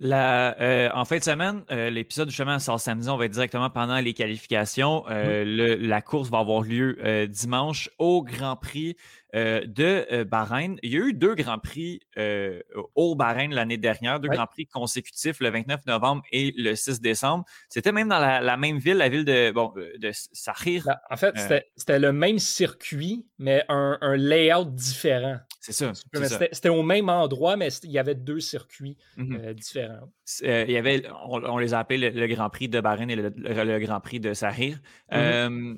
La, 0.00 0.90
en 0.94 1.04
fin 1.04 1.18
de 1.18 1.22
semaine, 1.22 1.62
l'épisode 1.70 2.28
justement 2.28 2.58
sort 2.58 2.80
samedi, 2.80 3.08
on 3.08 3.16
va 3.16 3.26
être 3.26 3.32
directement 3.32 3.70
pendant 3.70 3.98
les 3.98 4.14
qualifications. 4.14 5.04
Mmh. 5.08 5.44
la 5.44 6.02
course 6.02 6.28
va 6.28 6.38
avoir 6.38 6.62
lieu 6.62 7.28
dimanche 7.28 7.88
au 7.98 8.22
Grand 8.22 8.56
Prix 8.56 8.96
euh, 9.34 9.62
de 9.64 10.06
euh, 10.12 10.24
Bahreïn. 10.24 10.76
Il 10.82 10.92
y 10.92 10.96
a 10.96 10.98
eu 10.98 11.14
deux 11.14 11.34
Grands 11.34 11.58
Prix 11.58 12.00
euh, 12.18 12.60
au 12.94 13.14
Bahreïn 13.14 13.54
l'année 13.54 13.78
dernière, 13.78 14.20
deux 14.20 14.28
Grands 14.28 14.46
Prix 14.46 14.66
consécutifs 14.66 15.40
le 15.40 15.48
29 15.48 15.86
novembre 15.86 16.22
et 16.32 16.52
le 16.54 16.74
6 16.74 17.00
décembre. 17.00 17.46
C'était 17.70 17.92
même 17.92 18.10
dans 18.10 18.18
la, 18.18 18.56
même 18.58 18.76
ville, 18.76 18.98
la 18.98 19.08
ville 19.08 19.24
de, 19.24 19.50
bon, 19.50 19.72
de 19.74 20.10
Sahir. 20.12 20.84
Ben, 20.84 20.98
en 21.10 21.16
fait, 21.16 21.62
c'était 21.76 21.98
le 21.98 22.12
même 22.12 22.38
circuit, 22.38 23.24
mais 23.38 23.64
un, 23.70 24.16
layout 24.16 24.66
différent. 24.66 25.38
C'est 25.62 25.72
ça. 25.72 25.92
C'était 26.50 26.68
au 26.68 26.82
même 26.82 27.08
endroit, 27.08 27.56
mais 27.56 27.68
il 27.84 27.92
y 27.92 27.98
avait 27.98 28.16
deux 28.16 28.40
circuits 28.40 28.96
mmh 29.16 29.52
différents. 29.52 30.12
il 30.42 30.70
y 30.70 30.76
avait, 30.76 31.04
on, 31.28 31.56
les 31.58 31.72
a 31.72 31.78
appelés 31.78 32.10
le, 32.10 32.26
Grand 32.26 32.50
Prix 32.50 32.68
de 32.68 32.80
Bahreïn 32.80 33.08
et 33.08 33.16
le, 33.16 33.78
Grand 33.78 34.00
Prix 34.00 34.18
de 34.18 34.34
Sahir. 34.34 34.80
Mmh 35.12 35.76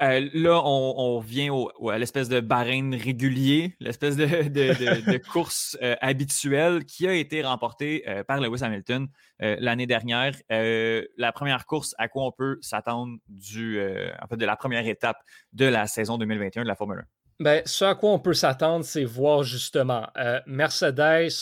euh, 0.00 0.28
là, 0.32 0.62
on, 0.64 1.20
vient 1.20 1.52
à 1.90 1.98
l'espèce 1.98 2.28
de 2.28 2.40
Bahreïn 2.40 2.94
régulier, 2.94 3.76
l'espèce 3.80 4.16
de, 4.16 5.18
course 5.32 5.76
euh, 5.82 5.96
habituelle 6.00 6.84
qui 6.84 7.06
a 7.06 7.14
été 7.14 7.42
remportée 7.42 8.02
euh, 8.08 8.24
par 8.24 8.40
Lewis 8.40 8.62
Hamilton 8.62 9.08
l'année 9.38 9.86
dernière. 9.86 10.34
la 10.50 11.32
première 11.32 11.66
course, 11.66 11.94
à 11.98 12.08
quoi 12.08 12.24
on 12.24 12.32
peut 12.32 12.58
s'attendre 12.60 13.16
du, 13.28 13.80
en 13.80 14.26
fait, 14.28 14.36
de 14.36 14.46
la 14.46 14.56
première 14.56 14.86
étape 14.86 15.18
de 15.52 15.66
la 15.66 15.86
saison 15.86 16.16
2021 16.16 16.62
de 16.62 16.68
la 16.68 16.76
Formule 16.76 17.00
1? 17.00 17.21
Ben, 17.40 17.62
ce 17.66 17.84
à 17.84 17.94
quoi 17.94 18.12
on 18.12 18.18
peut 18.18 18.34
s'attendre, 18.34 18.84
c'est 18.84 19.04
voir 19.04 19.42
justement 19.42 20.06
Mercedes 20.46 21.32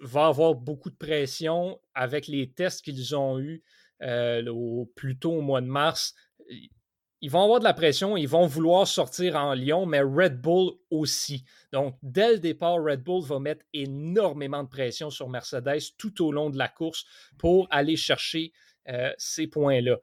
va 0.00 0.26
avoir 0.26 0.54
beaucoup 0.54 0.88
de 0.90 0.96
pression 0.96 1.78
avec 1.94 2.26
les 2.26 2.50
tests 2.50 2.82
qu'ils 2.82 3.14
ont 3.14 3.38
eus 3.38 3.62
au, 4.02 4.90
plus 4.96 5.18
tôt 5.18 5.32
au 5.32 5.40
mois 5.42 5.60
de 5.60 5.66
mars 5.66 6.14
ils 7.22 7.30
vont 7.30 7.42
avoir 7.42 7.58
de 7.58 7.64
la 7.64 7.74
pression, 7.74 8.16
ils 8.16 8.28
vont 8.28 8.46
vouloir 8.46 8.86
sortir 8.86 9.36
en 9.36 9.52
Lyon, 9.52 9.84
mais 9.84 10.00
Red 10.00 10.40
Bull 10.40 10.72
aussi. 10.90 11.44
Donc, 11.72 11.96
dès 12.02 12.32
le 12.32 12.38
départ, 12.38 12.82
Red 12.82 13.02
Bull 13.02 13.22
va 13.22 13.38
mettre 13.38 13.64
énormément 13.74 14.62
de 14.62 14.68
pression 14.68 15.10
sur 15.10 15.28
Mercedes 15.28 15.80
tout 15.98 16.24
au 16.24 16.32
long 16.32 16.48
de 16.48 16.56
la 16.56 16.68
course 16.68 17.04
pour 17.38 17.68
aller 17.70 17.96
chercher 17.96 18.52
euh, 18.88 19.12
ces 19.18 19.46
points-là. 19.46 19.98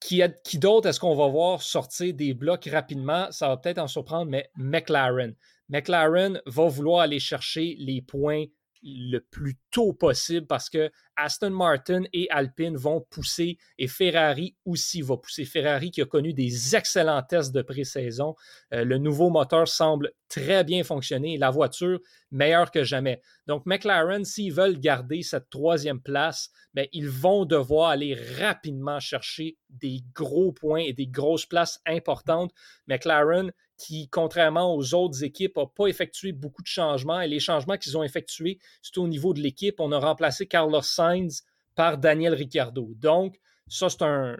Qui, 0.00 0.22
d'autre 0.58 0.88
est-ce 0.88 0.98
qu'on 0.98 1.14
va 1.14 1.28
voir 1.28 1.62
sortir 1.62 2.14
des 2.14 2.32
blocs 2.34 2.68
rapidement? 2.72 3.30
Ça 3.30 3.48
va 3.48 3.56
peut-être 3.58 3.78
en 3.78 3.86
surprendre, 3.86 4.30
mais 4.30 4.50
McLaren. 4.56 5.34
McLaren 5.68 6.40
va 6.46 6.66
vouloir 6.68 7.02
aller 7.02 7.20
chercher 7.20 7.76
les 7.78 8.02
points 8.02 8.46
le 8.82 9.18
plus 9.18 9.58
tôt 9.70 9.92
possible 9.92 10.46
parce 10.46 10.70
que 10.70 10.90
Aston 11.16 11.50
Martin 11.50 12.02
et 12.12 12.28
Alpine 12.30 12.76
vont 12.76 13.02
pousser 13.10 13.58
et 13.78 13.88
Ferrari 13.88 14.56
aussi 14.64 15.02
va 15.02 15.16
pousser. 15.16 15.44
Ferrari 15.44 15.90
qui 15.90 16.00
a 16.00 16.06
connu 16.06 16.32
des 16.32 16.76
excellents 16.76 17.22
tests 17.22 17.52
de 17.52 17.62
pré-saison. 17.62 18.34
Euh, 18.72 18.84
le 18.84 18.98
nouveau 18.98 19.28
moteur 19.28 19.68
semble 19.68 20.12
très 20.28 20.64
bien 20.64 20.82
fonctionner. 20.82 21.36
La 21.36 21.50
voiture 21.50 22.00
meilleure 22.30 22.70
que 22.70 22.84
jamais. 22.84 23.20
Donc 23.46 23.66
McLaren, 23.66 24.24
s'ils 24.24 24.52
veulent 24.52 24.78
garder 24.78 25.22
cette 25.22 25.50
troisième 25.50 26.00
place, 26.00 26.50
ben, 26.72 26.86
ils 26.92 27.08
vont 27.08 27.44
devoir 27.44 27.90
aller 27.90 28.14
rapidement 28.38 29.00
chercher 29.00 29.58
des 29.68 30.02
gros 30.14 30.52
points 30.52 30.80
et 30.80 30.92
des 30.92 31.06
grosses 31.06 31.46
places 31.46 31.80
importantes. 31.86 32.52
McLaren 32.86 33.52
qui, 33.80 34.08
contrairement 34.08 34.74
aux 34.74 34.94
autres 34.94 35.24
équipes, 35.24 35.56
n'a 35.56 35.66
pas 35.66 35.86
effectué 35.86 36.32
beaucoup 36.32 36.62
de 36.62 36.66
changements. 36.66 37.20
Et 37.20 37.28
les 37.28 37.40
changements 37.40 37.78
qu'ils 37.78 37.96
ont 37.96 38.02
effectués, 38.02 38.58
c'est 38.82 38.98
au 38.98 39.08
niveau 39.08 39.32
de 39.32 39.40
l'équipe. 39.40 39.80
On 39.80 39.90
a 39.90 39.98
remplacé 39.98 40.46
Carlos 40.46 40.82
Sainz 40.82 41.44
par 41.74 41.96
Daniel 41.96 42.34
Ricciardo. 42.34 42.92
Donc, 42.96 43.40
ça, 43.68 43.88
c'est 43.88 44.02
un, 44.02 44.36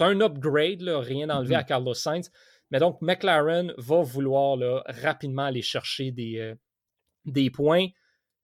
un 0.00 0.20
upgrade, 0.20 0.82
rien 0.82 1.30
enlevé 1.30 1.54
mm-hmm. 1.54 1.58
à 1.58 1.64
Carlos 1.64 1.94
Sainz. 1.94 2.30
Mais 2.70 2.78
donc, 2.78 3.00
McLaren 3.00 3.72
va 3.78 4.02
vouloir 4.02 4.58
rapidement 4.86 5.44
aller 5.44 5.62
chercher 5.62 6.10
des, 6.10 6.38
euh, 6.38 6.54
des 7.24 7.48
points. 7.50 7.86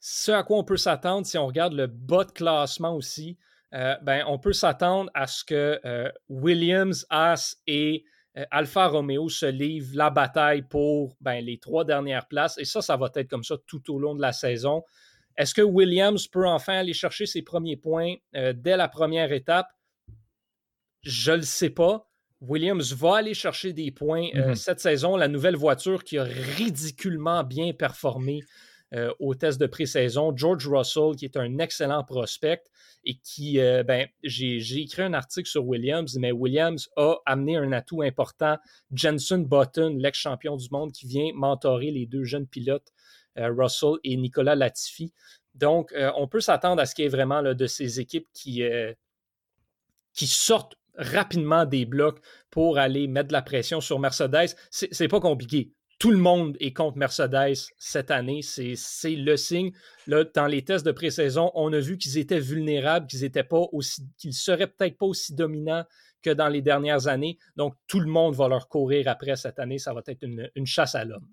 Ce 0.01 0.33
à 0.33 0.42
quoi 0.45 0.59
on 0.59 0.64
peut 0.64 0.77
s'attendre, 0.77 1.27
si 1.27 1.37
on 1.37 1.47
regarde 1.47 1.75
le 1.75 1.87
bas 1.88 2.25
de 2.25 2.33
classement 2.33 2.95
aussi, 2.97 3.38
euh, 3.75 3.97
ben, 4.03 4.25
on 4.27 4.38
peut 4.38 4.53
s'attendre 4.53 5.11
à 5.14 5.27
ce 5.27 5.45
que 5.45 5.81
euh, 5.85 6.11
Williams, 6.29 7.07
Haas 7.11 7.57
et 7.66 8.05
Alfa 8.51 8.88
Romeo 8.88 9.29
se 9.29 9.47
livre 9.47 9.90
la 9.95 10.11
bataille 10.11 10.62
pour 10.62 11.16
ben, 11.21 11.45
les 11.45 11.59
trois 11.59 11.85
dernières 11.85 12.27
places. 12.27 12.57
Et 12.59 12.64
ça, 12.64 12.81
ça 12.81 12.97
va 12.97 13.11
être 13.14 13.29
comme 13.29 13.45
ça 13.45 13.57
tout 13.66 13.92
au 13.92 13.99
long 13.99 14.14
de 14.14 14.23
la 14.23 14.33
saison. 14.33 14.83
Est-ce 15.37 15.55
que 15.55 15.62
Williams 15.62 16.27
peut 16.29 16.47
enfin 16.47 16.75
aller 16.79 16.95
chercher 16.95 17.27
ses 17.27 17.42
premiers 17.42 17.77
points 17.77 18.14
euh, 18.35 18.53
dès 18.57 18.77
la 18.77 18.88
première 18.88 19.33
étape? 19.33 19.68
Je 21.03 21.33
ne 21.33 21.37
le 21.38 21.42
sais 21.42 21.71
pas. 21.71 22.09
Williams 22.40 22.92
va 22.95 23.18
aller 23.18 23.35
chercher 23.35 23.73
des 23.73 23.90
points 23.90 24.29
euh, 24.35 24.53
mm-hmm. 24.53 24.55
cette 24.55 24.81
saison. 24.81 25.16
La 25.16 25.29
nouvelle 25.29 25.57
voiture 25.57 26.03
qui 26.03 26.18
a 26.18 26.25
ridiculement 26.25 27.45
bien 27.45 27.73
performé 27.73 28.40
au 29.21 29.35
test 29.35 29.59
de 29.59 29.64
pré-saison. 29.64 30.37
George 30.37 30.68
Russell, 30.68 31.16
qui 31.16 31.25
est 31.25 31.38
un 31.38 31.57
excellent 31.57 32.05
prospect 32.05 32.62
et 33.05 33.17
qui, 33.17 33.59
euh, 33.61 33.83
ben, 33.83 34.09
j'ai 34.23 34.81
écrit 34.81 35.03
un 35.03 35.15
article 35.15 35.49
sur 35.49 35.67
Williams, 35.67 36.17
mais 36.19 36.33
Williams 36.33 36.88
a 36.97 37.17
amené 37.27 37.57
un 37.57 37.73
atout 37.73 38.03
important. 38.03 38.59
Jenson 38.93 39.38
Button, 39.38 39.97
l'ex-champion 39.99 40.57
du 40.57 40.69
monde, 40.71 40.93
qui 40.93 41.07
vient 41.07 41.31
mentorer 41.35 41.91
les 41.91 42.07
deux 42.07 42.25
jeunes 42.25 42.47
pilotes, 42.47 42.93
euh, 43.38 43.53
Russell 43.57 43.95
et 44.05 44.17
Nicolas 44.17 44.55
Latifi. 44.55 45.12
Donc, 45.55 45.93
euh, 45.93 46.11
on 46.17 46.29
peut 46.29 46.41
s'attendre 46.41 46.81
à 46.81 46.87
ce 46.87 46.95
qu'il 46.95 47.05
y 47.05 47.07
ait 47.07 47.11
vraiment 47.11 47.43
de 47.43 47.67
ces 47.67 48.01
équipes 48.01 48.29
qui, 48.33 48.62
qui 50.15 50.27
sortent 50.27 50.77
rapidement 50.95 51.65
des 51.65 51.85
blocs 51.87 52.21
pour 52.51 52.79
aller 52.79 53.07
mettre 53.07 53.29
de 53.29 53.33
la 53.33 53.43
pression 53.43 53.81
sur 53.81 53.99
Mercedes. 53.99 54.55
C'est 54.71 55.09
pas 55.09 55.21
compliqué 55.21 55.73
tout 56.03 56.11
le 56.11 56.19
monde 56.19 56.57
est 56.59 56.73
contre 56.73 56.99
Mercedes 56.99 57.55
cette 57.79 58.11
année. 58.11 58.41
C'est 58.43 58.75
le 59.15 59.37
signe. 59.37 59.71
Là, 60.09 60.25
dans 60.25 60.49
les 60.49 60.65
tests 60.65 60.85
de 60.85 60.91
pré-saison, 60.91 61.53
on 61.55 61.73
a 61.73 61.79
vu 61.79 61.97
qu'ils 61.97 62.19
étaient 62.19 62.41
vulnérables, 62.41 63.07
qu'ils 63.07 63.23
étaient 63.23 63.45
pas 63.45 63.69
aussi, 63.71 64.03
qu'ils 64.19 64.35
seraient 64.35 64.67
peut-être 64.67 64.99
pas 64.99 65.07
aussi 65.07 65.33
dominants 65.33 65.85
que 66.21 66.31
dans 66.31 66.49
les 66.49 66.61
dernières 66.61 67.07
années. 67.07 67.38
Donc, 67.55 67.77
tout 67.87 68.01
le 68.01 68.09
monde 68.09 68.35
va 68.35 68.49
leur 68.49 68.67
courir 68.67 69.07
après 69.07 69.37
cette 69.37 69.61
année. 69.61 69.79
Ça 69.79 69.95
va 69.95 70.03
être 70.05 70.25
une 70.57 70.67
chasse 70.67 70.97
à 70.97 71.05
l'homme. 71.05 71.29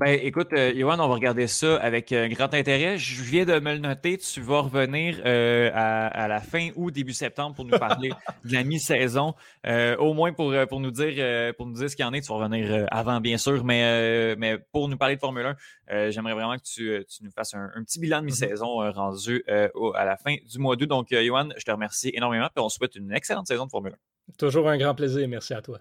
Ben, 0.00 0.18
écoute, 0.22 0.54
euh, 0.54 0.72
on 0.82 0.96
va 0.96 1.04
regarder 1.04 1.46
ça 1.46 1.76
avec 1.76 2.10
euh, 2.12 2.26
grand 2.28 2.54
intérêt. 2.54 2.96
Je 2.96 3.22
viens 3.22 3.44
de 3.44 3.60
me 3.60 3.74
le 3.74 3.80
noter. 3.80 4.16
Tu 4.16 4.40
vas 4.40 4.60
revenir 4.60 5.20
euh, 5.26 5.70
à, 5.74 6.26
la 6.26 6.40
fin 6.40 6.70
ou 6.74 6.90
début 6.90 7.12
septembre 7.12 7.54
pour 7.54 7.66
nous 7.66 7.78
parler 7.78 8.08
de 8.46 8.54
la 8.54 8.64
mi-saison. 8.64 9.34
Euh, 9.66 9.98
au 9.98 10.14
moins 10.14 10.32
pour, 10.32 10.54
pour 10.70 10.80
nous 10.80 10.90
dire 10.90 11.54
pour 11.54 11.66
nous 11.66 11.74
dire 11.74 11.90
ce 11.90 11.96
qu'il 11.96 12.06
y 12.06 12.08
en 12.08 12.14
est. 12.14 12.22
Tu 12.22 12.28
vas 12.28 12.36
revenir 12.36 12.86
avant, 12.90 13.20
bien 13.20 13.36
sûr, 13.36 13.62
mais, 13.62 14.34
mais 14.36 14.56
pour 14.72 14.88
nous 14.88 14.96
parler 14.96 15.16
de 15.16 15.20
Formule 15.20 15.54
1, 15.90 16.08
j'aimerais 16.08 16.32
vraiment 16.32 16.56
que 16.56 16.62
tu, 16.62 17.04
tu, 17.06 17.22
nous 17.22 17.30
fasses 17.30 17.52
un, 17.52 17.68
petit 17.84 18.00
bilan 18.00 18.22
de 18.22 18.22
mm-hmm. 18.22 18.24
mi-saison 18.24 18.90
rendu 18.92 19.44
à 19.46 20.04
la 20.06 20.16
fin 20.16 20.34
du 20.50 20.58
mois 20.58 20.76
d'août. 20.76 20.88
Donc, 20.88 21.08
Johan, 21.10 21.50
je 21.58 21.62
te 21.62 21.70
remercie 21.70 22.10
énormément 22.14 22.46
et 22.46 22.60
on 22.60 22.70
souhaite 22.70 22.94
une 22.94 23.12
excellente 23.12 23.48
saison 23.48 23.66
de 23.66 23.70
Formule 23.70 23.92
1. 23.92 24.32
Toujours 24.38 24.66
un 24.66 24.78
grand 24.78 24.94
plaisir. 24.94 25.28
Merci 25.28 25.52
à 25.52 25.60
toi. 25.60 25.76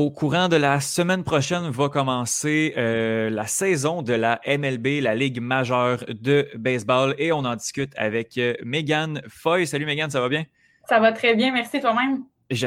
Au 0.00 0.10
courant 0.10 0.48
de 0.48 0.56
la 0.56 0.80
semaine 0.80 1.24
prochaine 1.24 1.68
va 1.68 1.90
commencer 1.90 2.72
euh, 2.78 3.28
la 3.28 3.46
saison 3.46 4.00
de 4.00 4.14
la 4.14 4.40
MLB, 4.46 5.02
la 5.02 5.14
Ligue 5.14 5.42
majeure 5.42 6.02
de 6.08 6.48
baseball, 6.56 7.14
et 7.18 7.32
on 7.32 7.40
en 7.40 7.54
discute 7.54 7.92
avec 7.98 8.38
euh, 8.38 8.54
Megan 8.64 9.20
Foy. 9.28 9.66
Salut 9.66 9.84
Megan, 9.84 10.08
ça 10.08 10.22
va 10.22 10.30
bien? 10.30 10.46
Ça 10.88 11.00
va 11.00 11.12
très 11.12 11.34
bien, 11.34 11.52
merci 11.52 11.82
toi-même 11.82 12.22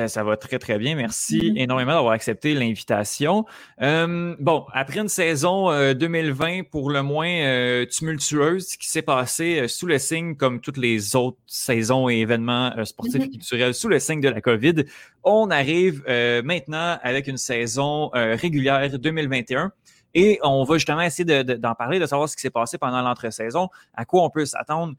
ça 0.08 0.24
va 0.24 0.38
très, 0.38 0.60
très 0.60 0.78
bien. 0.78 0.96
Merci 0.96 1.39
mm-hmm. 1.39 1.58
énormément 1.58 1.93
d'avoir 1.93 2.13
accepté 2.13 2.54
l'invitation. 2.54 3.46
Euh, 3.82 4.36
bon, 4.39 4.65
après 4.72 5.00
une 5.00 5.10
saison 5.10 5.93
2020 5.93 6.60
euh, 6.60 6.63
pour 6.69 6.89
le 6.89 7.02
moins 7.02 7.28
euh, 7.28 7.86
tumultueuse 7.86 8.78
qui 8.78 8.89
s'est 8.89 9.02
passée 9.02 9.67
sous 9.67 9.86
le 9.86 9.98
signe, 10.00 10.36
comme 10.36 10.62
toutes 10.62 10.78
les 10.78 11.15
autres 11.15 11.38
saisons 11.46 12.10
et 12.10 12.19
événements 12.19 12.74
sportifs 12.86 13.15
et 13.15 13.26
mm-hmm. 13.26 13.32
culturels, 13.32 13.74
sous 13.74 13.89
le 13.89 14.00
signe 14.00 14.22
de 14.22 14.30
la 14.30 14.41
COVID, 14.41 14.86
on 15.24 15.50
arrive 15.52 16.04
maintenant 16.43 16.98
avec 17.02 17.28
une 17.28 17.38
saison 17.38 18.10
régulière 18.13 18.98
2021. 18.98 19.72
Et 20.15 20.39
on 20.43 20.63
va 20.63 20.76
justement 20.76 21.02
essayer 21.02 21.26
d'en 21.43 21.74
parler, 21.74 21.98
de 21.98 22.06
savoir 22.06 22.30
ce 22.30 22.36
qui 22.36 22.41
s'est 22.41 22.52
passé 22.52 22.78
pendant 22.78 23.02
l'entre-saison, 23.02 23.69
à 23.96 24.06
quoi 24.06 24.24
on 24.24 24.30
peut 24.30 24.46
s'attendre 24.46 24.93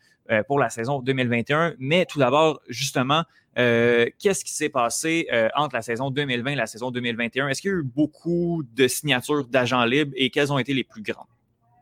pour 0.48 0.58
la 0.58 0.70
saison 0.70 1.00
2021. 1.00 1.74
Mais 1.78 2.04
tout 2.04 2.18
d'abord, 2.18 2.60
justement, 2.68 3.22
euh, 3.58 4.06
qu'est-ce 4.18 4.44
qui 4.44 4.52
s'est 4.52 4.68
passé 4.68 5.28
euh, 5.32 5.48
entre 5.54 5.74
la 5.74 5.82
saison 5.82 6.10
2020 6.10 6.52
et 6.52 6.54
la 6.56 6.66
saison 6.66 6.90
2021? 6.90 7.48
Est-ce 7.48 7.62
qu'il 7.62 7.70
y 7.70 7.74
a 7.74 7.76
eu 7.78 7.82
beaucoup 7.82 8.62
de 8.74 8.88
signatures 8.88 9.46
d'agents 9.46 9.84
libres 9.84 10.12
et 10.16 10.30
quelles 10.30 10.52
ont 10.52 10.58
été 10.58 10.74
les 10.74 10.84
plus 10.84 11.02
grandes? 11.02 11.26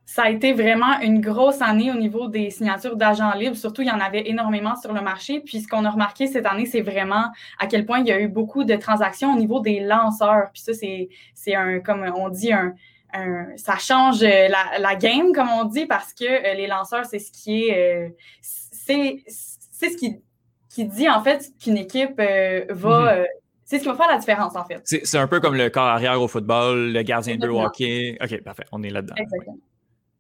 Ça 0.05 0.25
a 0.25 0.31
été 0.31 0.53
vraiment 0.53 1.01
une 1.01 1.21
grosse 1.21 1.63
année 1.63 1.91
au 1.91 1.95
niveau 1.95 2.29
des 2.29 2.51
signatures 2.51 2.97
d'agents 2.97 3.33
libres. 3.33 3.57
Surtout, 3.57 3.81
il 3.81 3.89
y 3.89 3.91
en 3.91 4.01
avait 4.01 4.29
énormément 4.29 4.77
sur 4.77 4.93
le 4.93 5.01
marché. 5.01 5.41
Puis, 5.41 5.61
ce 5.61 5.69
qu'on 5.69 5.87
a 5.87 5.91
remarqué 5.91 6.27
cette 6.27 6.45
année, 6.45 6.67
c'est 6.67 6.83
vraiment 6.83 7.27
à 7.59 7.67
quel 7.67 7.87
point 7.87 8.01
il 8.01 8.07
y 8.07 8.13
a 8.13 8.21
eu 8.21 8.29
beaucoup 8.29 8.65
de 8.65 8.75
transactions 8.77 9.33
au 9.33 9.39
niveau 9.39 9.61
des 9.61 9.81
lanceurs. 9.81 10.51
Puis 10.53 10.63
ça, 10.63 10.73
c'est 10.75 11.55
un, 11.55 11.81
comme 11.81 12.05
on 12.15 12.29
dit, 12.29 12.53
un, 12.53 12.75
ça 13.57 13.77
change 13.79 14.23
la, 14.23 14.79
la, 14.79 14.97
game, 14.97 15.33
comme 15.33 15.49
on 15.49 15.65
dit, 15.65 15.87
parce 15.87 16.13
que 16.13 16.57
les 16.57 16.67
lanceurs, 16.67 17.07
c'est 17.07 17.19
ce 17.19 17.31
qui 17.31 17.69
est. 17.69 18.15
c'est 18.43 19.23
ce 19.27 19.97
qui, 19.97 20.21
qui 20.75 20.85
dit, 20.87 21.09
en 21.09 21.23
fait, 21.23 21.53
qu'une 21.63 21.77
équipe 21.77 22.19
va. 22.19 23.17
Mhm. 23.17 23.27
c'est 23.65 23.79
ce 23.79 23.83
qui 23.83 23.89
va 23.89 23.95
faire 23.95 24.09
la 24.09 24.19
différence, 24.19 24.57
en 24.57 24.65
fait. 24.65 24.81
C'est 24.85 25.19
un 25.19 25.27
peu 25.27 25.41
comme 25.41 25.55
le 25.55 25.71
corps 25.71 25.87
arrière 25.87 26.21
au 26.21 26.29
football, 26.29 26.93
le 26.93 27.03
gardien 27.03 27.37
de 27.37 27.49
hockey. 27.49 28.19
OK, 28.23 28.43
parfait, 28.43 28.65
on 28.73 28.83
est 28.83 28.91
là-dedans. 28.91 29.15
Exactement. 29.17 29.59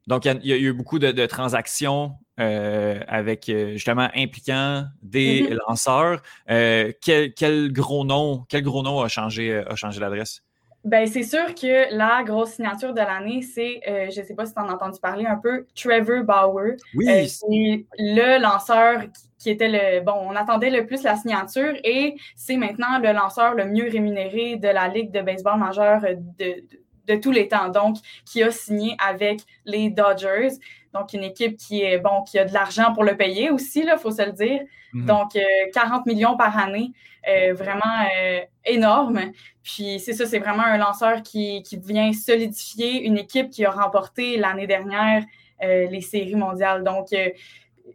Donc, 0.06 0.24
il 0.24 0.46
y, 0.46 0.52
a 0.52 0.56
eu 0.56 0.72
beaucoup 0.72 0.98
de, 0.98 1.26
transactions 1.26 2.12
euh, 2.40 3.00
avec 3.06 3.48
euh, 3.48 3.72
justement 3.72 4.08
impliquant 4.16 4.84
des 5.02 5.42
mm-hmm. 5.42 5.58
lanceurs. 5.68 6.22
Euh, 6.50 6.92
quel, 7.00 7.72
gros 7.72 8.04
nom, 8.04 8.44
quel 8.48 8.62
gros 8.62 8.82
nom 8.82 9.00
a 9.00 9.08
changé, 9.08 9.54
a 9.54 9.76
changé 9.76 10.00
l'adresse? 10.00 10.42
Ben, 10.84 11.06
c'est 11.06 11.22
sûr 11.22 11.54
que 11.54 11.94
la 11.96 12.24
grosse 12.24 12.54
signature 12.54 12.92
de 12.92 12.98
l'année, 12.98 13.42
c'est, 13.42 13.80
je 13.86 14.20
ne 14.20 14.26
sais 14.26 14.34
pas 14.34 14.46
si 14.46 14.52
tu 14.52 14.60
en 14.60 14.68
as 14.68 14.72
entendu 14.72 14.98
parler 14.98 15.26
un 15.26 15.36
peu, 15.36 15.64
Trevor 15.76 16.24
Bauer. 16.24 16.76
Oui. 16.96 17.28
c'est 17.28 17.86
le 17.98 18.42
lanceur 18.42 19.02
qui, 19.42 19.50
était 19.50 19.68
le. 19.68 20.00
Bon, 20.00 20.14
on 20.14 20.36
attendait 20.36 20.70
le 20.70 20.86
plus 20.86 21.02
la 21.02 21.16
signature 21.16 21.74
et 21.84 22.16
c'est 22.36 22.56
maintenant 22.56 22.98
le 22.98 23.12
lanceur 23.12 23.54
le 23.54 23.66
mieux 23.66 23.88
rémunéré 23.90 24.56
de 24.56 24.68
la 24.68 24.88
Ligue 24.88 25.10
de 25.10 25.20
baseball 25.20 25.58
majeure 25.58 26.02
de 26.38 26.64
de 27.08 27.16
tous 27.16 27.30
les 27.30 27.48
temps, 27.48 27.68
donc 27.68 27.96
qui 28.24 28.42
a 28.42 28.50
signé 28.50 28.96
avec 29.04 29.40
les 29.64 29.90
Dodgers. 29.90 30.50
Donc, 30.94 31.12
une 31.12 31.24
équipe 31.24 31.56
qui 31.56 31.82
est 31.82 31.98
bon, 31.98 32.22
qui 32.22 32.38
a 32.38 32.44
de 32.44 32.52
l'argent 32.52 32.92
pour 32.92 33.04
le 33.04 33.16
payer 33.16 33.50
aussi, 33.50 33.80
il 33.80 33.98
faut 33.98 34.10
se 34.10 34.22
le 34.22 34.32
dire. 34.32 34.60
Mhm. 34.92 35.06
Donc, 35.06 35.38
40 35.72 35.92
euh, 35.92 36.02
millions 36.06 36.36
par 36.36 36.56
année, 36.58 36.92
euh, 37.28 37.54
vraiment 37.54 38.06
euh, 38.20 38.40
énorme. 38.64 39.32
Puis, 39.62 40.00
c'est 40.00 40.12
ça, 40.12 40.26
c'est 40.26 40.38
vraiment 40.38 40.64
un 40.64 40.76
lanceur 40.76 41.22
qui, 41.22 41.62
qui, 41.62 41.78
vient 41.78 42.12
solidifier 42.12 43.04
une 43.04 43.16
équipe 43.16 43.50
qui 43.50 43.64
a 43.64 43.70
remporté 43.70 44.36
l'année 44.36 44.66
dernière 44.66 45.24
les 45.64 46.00
séries 46.00 46.34
mondiales. 46.34 46.82
Donc, 46.82 47.10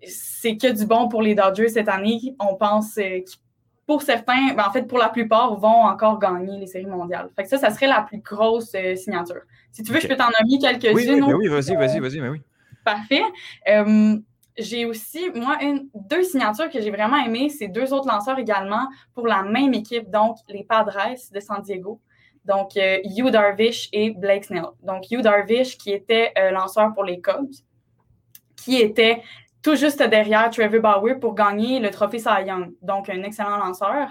c'est 0.05 0.57
que 0.57 0.71
du 0.71 0.85
bon 0.85 1.07
pour 1.07 1.21
les 1.21 1.35
Dodgers 1.35 1.69
cette 1.69 1.89
année. 1.89 2.35
On 2.39 2.55
pense 2.55 2.95
qu'ils 2.95 3.23
pour 3.87 4.01
certains, 4.01 4.53
ben, 4.53 4.65
en 4.67 4.71
fait, 4.71 4.83
pour 4.83 4.99
la 4.99 5.07
plupart, 5.07 5.55
vont 5.57 5.85
encore 5.85 6.19
gagner 6.19 6.59
les 6.59 6.67
séries 6.67 6.85
mondiales. 6.85 7.29
Fait 7.35 7.43
que 7.43 7.49
ça, 7.49 7.57
ça 7.57 7.71
serait 7.71 7.87
la 7.87 8.01
plus 8.01 8.19
grosse 8.19 8.75
euh, 8.75 8.95
signature. 8.95 9.41
Si 9.71 9.81
tu 9.81 9.93
veux, 9.93 10.01
je 10.01 10.07
peux 10.07 10.17
t'en 10.17 10.25
nommer 10.25 10.59
quelques-unes. 10.59 10.93
Oui, 10.93 11.07
oui, 11.09 11.21
ben 11.21 11.35
oui 11.35 11.47
vas-y, 11.47 11.75
vas-y, 11.75 11.99
vas-y, 11.99 12.19
mais 12.19 12.27
oui. 12.27 12.41
Parfait. 12.83 13.23
Euh, 13.69 14.17
j'ai 14.57 14.85
aussi, 14.85 15.29
moi, 15.33 15.57
une, 15.61 15.87
deux 15.95 16.23
signatures 16.23 16.69
que 16.69 16.81
j'ai 16.81 16.91
vraiment 16.91 17.15
aimées. 17.23 17.47
C'est 17.47 17.69
deux 17.69 17.93
autres 17.93 18.09
lanceurs 18.09 18.37
également 18.37 18.89
pour 19.13 19.25
la 19.25 19.41
même 19.43 19.73
équipe, 19.73 20.11
donc 20.11 20.35
les 20.49 20.65
Padres 20.65 21.15
de 21.33 21.39
San 21.39 21.61
Diego. 21.61 22.01
Donc, 22.43 22.75
euh, 22.75 22.97
Hugh 23.05 23.29
Darvish 23.29 23.87
et 23.93 24.11
Blake 24.11 24.45
Snell. 24.45 24.65
Donc, 24.83 25.09
Hugh 25.09 25.21
Darvish, 25.21 25.77
qui 25.77 25.91
était 25.91 26.33
lanceur 26.51 26.93
pour 26.93 27.05
les 27.05 27.21
Cubs, 27.21 27.53
qui 28.57 28.81
était 28.81 29.21
tout 29.67 29.75
juste 29.75 30.01
derrière 30.01 30.49
Trevor 30.49 30.79
Bauer 30.79 31.19
pour 31.19 31.35
gagner 31.35 31.79
le 31.81 31.91
trophée 31.91 32.19
Cy 32.19 32.45
Young, 32.45 32.71
donc 32.81 33.09
un 33.09 33.21
excellent 33.23 33.57
lanceur. 33.57 34.07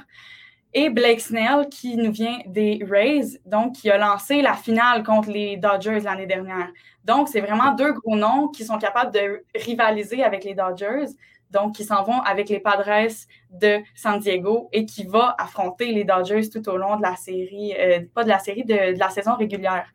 Et 0.74 0.90
Blake 0.90 1.22
Snell, 1.22 1.68
qui 1.70 1.96
nous 1.96 2.12
vient 2.12 2.40
des 2.44 2.84
Rays, 2.86 3.40
donc 3.46 3.76
qui 3.76 3.90
a 3.90 3.96
lancé 3.96 4.42
la 4.42 4.52
finale 4.52 5.02
contre 5.02 5.30
les 5.30 5.56
Dodgers 5.56 6.00
l'année 6.00 6.26
dernière. 6.26 6.68
Donc, 7.04 7.30
c'est 7.30 7.40
vraiment 7.40 7.72
deux 7.72 7.94
gros 7.94 8.16
noms 8.16 8.48
qui 8.48 8.66
sont 8.66 8.76
capables 8.76 9.14
de 9.14 9.44
rivaliser 9.54 10.22
avec 10.22 10.44
les 10.44 10.54
Dodgers, 10.54 11.06
donc 11.50 11.74
qui 11.76 11.84
s'en 11.84 12.02
vont 12.02 12.20
avec 12.20 12.50
les 12.50 12.60
Padres 12.60 13.08
de 13.50 13.78
San 13.94 14.20
Diego 14.20 14.68
et 14.72 14.84
qui 14.84 15.04
vont 15.04 15.30
affronter 15.38 15.86
les 15.86 16.04
Dodgers 16.04 16.50
tout 16.50 16.68
au 16.68 16.76
long 16.76 16.96
de 16.96 17.02
la 17.02 17.16
série, 17.16 17.72
euh, 17.80 18.00
pas 18.14 18.24
de 18.24 18.28
la 18.28 18.40
série, 18.40 18.64
de, 18.64 18.98
la 18.98 19.08
saison 19.08 19.36
régulière. 19.36 19.88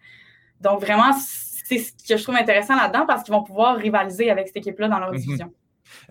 Donc, 0.60 0.82
vraiment, 0.82 1.14
c'est 1.72 1.94
ce 1.98 2.08
que 2.08 2.18
je 2.18 2.24
trouve 2.24 2.36
intéressant 2.36 2.76
là-dedans 2.76 3.06
parce 3.08 3.24
qu'ils 3.24 3.34
vont 3.34 3.44
pouvoir 3.44 3.78
rivaliser 3.78 4.30
avec 4.30 4.48
cette 4.48 4.58
équipe-là 4.58 4.90
dans 4.90 5.00
leur 5.00 5.12
mhm. 5.12 5.18
division. 5.18 5.54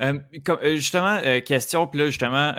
Euh, 0.00 0.18
euh, 0.48 0.76
justement, 0.76 1.18
euh, 1.24 1.40
question, 1.40 1.86
puis 1.86 2.00
là, 2.00 2.06
justement, 2.06 2.52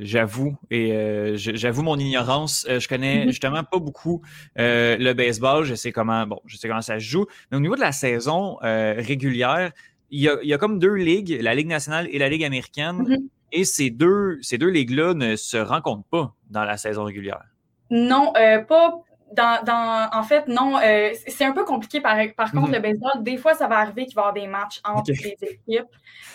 j'avoue, 0.00 0.56
et 0.70 1.32
j'avoue 1.36 1.82
mon 1.82 1.96
ignorance. 1.96 2.66
je 2.68 2.88
connais 2.88 3.24
mhm. 3.24 3.30
justement 3.30 3.64
pas 3.64 3.78
beaucoup 3.78 4.22
le 4.56 5.12
baseball. 5.12 5.64
Je 5.64 5.74
sais 5.74 5.92
comment, 5.92 6.26
bon, 6.26 6.40
je 6.46 6.56
sais 6.56 6.68
comment 6.68 6.80
ça 6.82 6.98
se 6.98 7.04
joue. 7.04 7.26
Mais 7.50 7.56
au 7.56 7.60
niveau 7.60 7.76
de 7.76 7.80
la 7.80 7.92
saison 7.92 8.56
régulière, 8.62 9.72
il 10.12 10.20
y, 10.22 10.52
a, 10.52 10.58
comme 10.58 10.80
deux 10.80 10.94
ligues, 10.94 11.38
la 11.40 11.54
Ligue 11.54 11.68
nationale 11.68 12.08
et 12.10 12.18
la 12.18 12.28
Ligue 12.28 12.44
américaine. 12.44 12.96
Mhm. 12.96 13.28
Et 13.52 13.64
ces 13.64 13.90
deux, 13.90 14.38
ces 14.42 14.58
deux 14.58 14.70
ligues-là 14.70 15.14
ne 15.14 15.34
se 15.34 15.56
rencontrent 15.56 16.08
pas 16.08 16.34
dans 16.50 16.64
la 16.64 16.76
saison 16.76 17.02
régulière. 17.04 17.42
Non, 17.90 18.32
pas, 18.68 19.02
dans, 19.32 20.08
en 20.12 20.22
fait, 20.22 20.48
non, 20.48 20.78
euh, 20.78 21.10
c'est 21.26 21.44
un 21.44 21.52
peu 21.52 21.64
compliqué. 21.64 22.00
Par, 22.00 22.16
par 22.36 22.50
contre, 22.52 22.68
mhm. 22.68 22.74
le 22.74 22.80
baseball, 22.80 23.22
des 23.22 23.36
fois, 23.36 23.54
ça 23.54 23.66
va 23.66 23.78
arriver 23.78 24.06
qu'il 24.06 24.14
va 24.14 24.22
y 24.22 24.24
avoir 24.24 24.34
des 24.34 24.46
matchs 24.46 24.80
entre 24.84 25.12
les 25.12 25.36
équipes. 25.40 25.86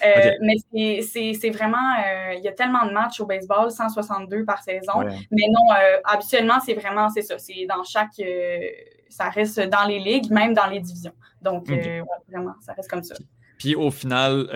Euh, 0.06 0.32
mais 0.42 0.56
c'est 1.02 1.50
vraiment, 1.50 1.78
euh, 1.78 2.34
il 2.36 2.44
y 2.44 2.48
a 2.48 2.52
tellement 2.52 2.86
de 2.86 2.92
matchs 2.92 3.20
au 3.20 3.26
baseball, 3.26 3.72
162 3.72 4.46
par 4.46 4.62
saison. 4.64 5.04
Mais 5.32 5.48
non, 5.50 5.76
habituellement, 6.04 6.60
c'est 6.66 6.74
vraiment, 6.74 7.10
c'est 7.10 7.22
ça. 7.22 7.38
C'est 7.38 7.66
dans 7.68 7.84
chaque, 7.84 8.22
ça 9.10 9.30
reste 9.30 9.60
dans 9.60 9.86
les 9.86 10.00
ligues, 10.00 10.32
même 10.32 10.54
dans 10.54 10.68
les 10.68 10.80
divisions. 10.80 11.14
Donc, 11.42 11.68
vraiment, 12.30 12.54
ça 12.62 12.74
reste 12.74 12.90
comme 12.90 13.04
ça. 13.04 13.16
Puis 13.58 13.76
au 13.76 13.90
final, 13.90 14.48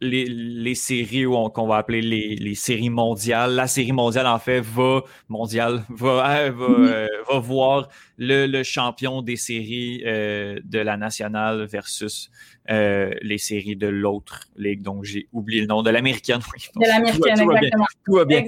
les, 0.00 0.74
séries 0.74 1.24
qu'on 1.24 1.66
va 1.66 1.76
appeler 1.76 2.00
les, 2.00 2.54
séries 2.54 2.90
mondiales. 2.90 3.54
La 3.54 3.66
série 3.66 3.92
mondiale, 3.92 4.26
en 4.26 4.38
fait, 4.38 4.60
va 4.60 5.02
mondiale, 5.28 5.84
va, 5.90 6.38
euh, 6.38 6.52
mhm. 6.52 6.88
euh, 6.88 7.06
va, 7.28 7.38
voir 7.38 7.88
le, 8.18 8.62
champion 8.62 9.22
des 9.22 9.36
séries 9.36 10.02
euh, 10.06 10.58
de 10.64 10.78
la 10.78 10.96
nationale 10.96 11.64
versus 11.64 12.30
les 12.68 13.38
séries 13.38 13.76
de 13.76 13.88
l'autre 13.88 14.44
ligue. 14.56 14.82
Donc, 14.82 15.04
j'ai 15.04 15.28
oublié 15.32 15.62
le 15.62 15.66
nom 15.66 15.82
de 15.82 15.90
l'américaine. 15.90 16.40
de 16.76 16.86
l'américaine, 16.86 17.40
exactement. 17.40 17.86
Tout 18.04 18.14
va 18.14 18.24
bien. 18.24 18.44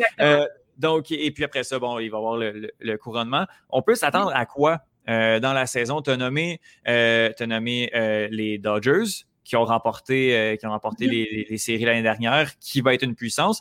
donc, 0.79 1.11
et 1.11 1.31
puis 1.33 1.45
après 1.45 1.65
ça, 1.65 1.79
bon, 1.79 1.99
il 1.99 2.11
va 2.11 2.19
y 2.19 2.21
avoir 2.21 2.37
le, 2.37 2.97
couronnement. 2.97 3.47
On 3.69 3.83
peut 3.83 3.95
s'attendre 3.95 4.31
à 4.35 4.47
quoi 4.47 4.83
dans 5.07 5.53
la 5.53 5.67
saison? 5.67 6.03
Tu 6.03 6.11
as 6.11 6.17
nommé, 6.17 6.61
as 6.87 7.47
nommé 7.47 7.91
les 8.31 8.59
Dodgers 8.59 9.25
qui 9.53 9.57
ont 9.59 9.67
remporté, 9.67 10.35
euh, 10.35 10.57
qui 10.57 10.67
ont 10.67 10.71
remporté 10.71 11.07
les, 11.07 11.59
séries 11.59 11.85
l'année 11.85 12.01
dernière, 12.01 12.59
qui 12.59 12.81
va 12.81 12.95
être 12.95 13.03
une 13.03 13.15
puissance. 13.15 13.61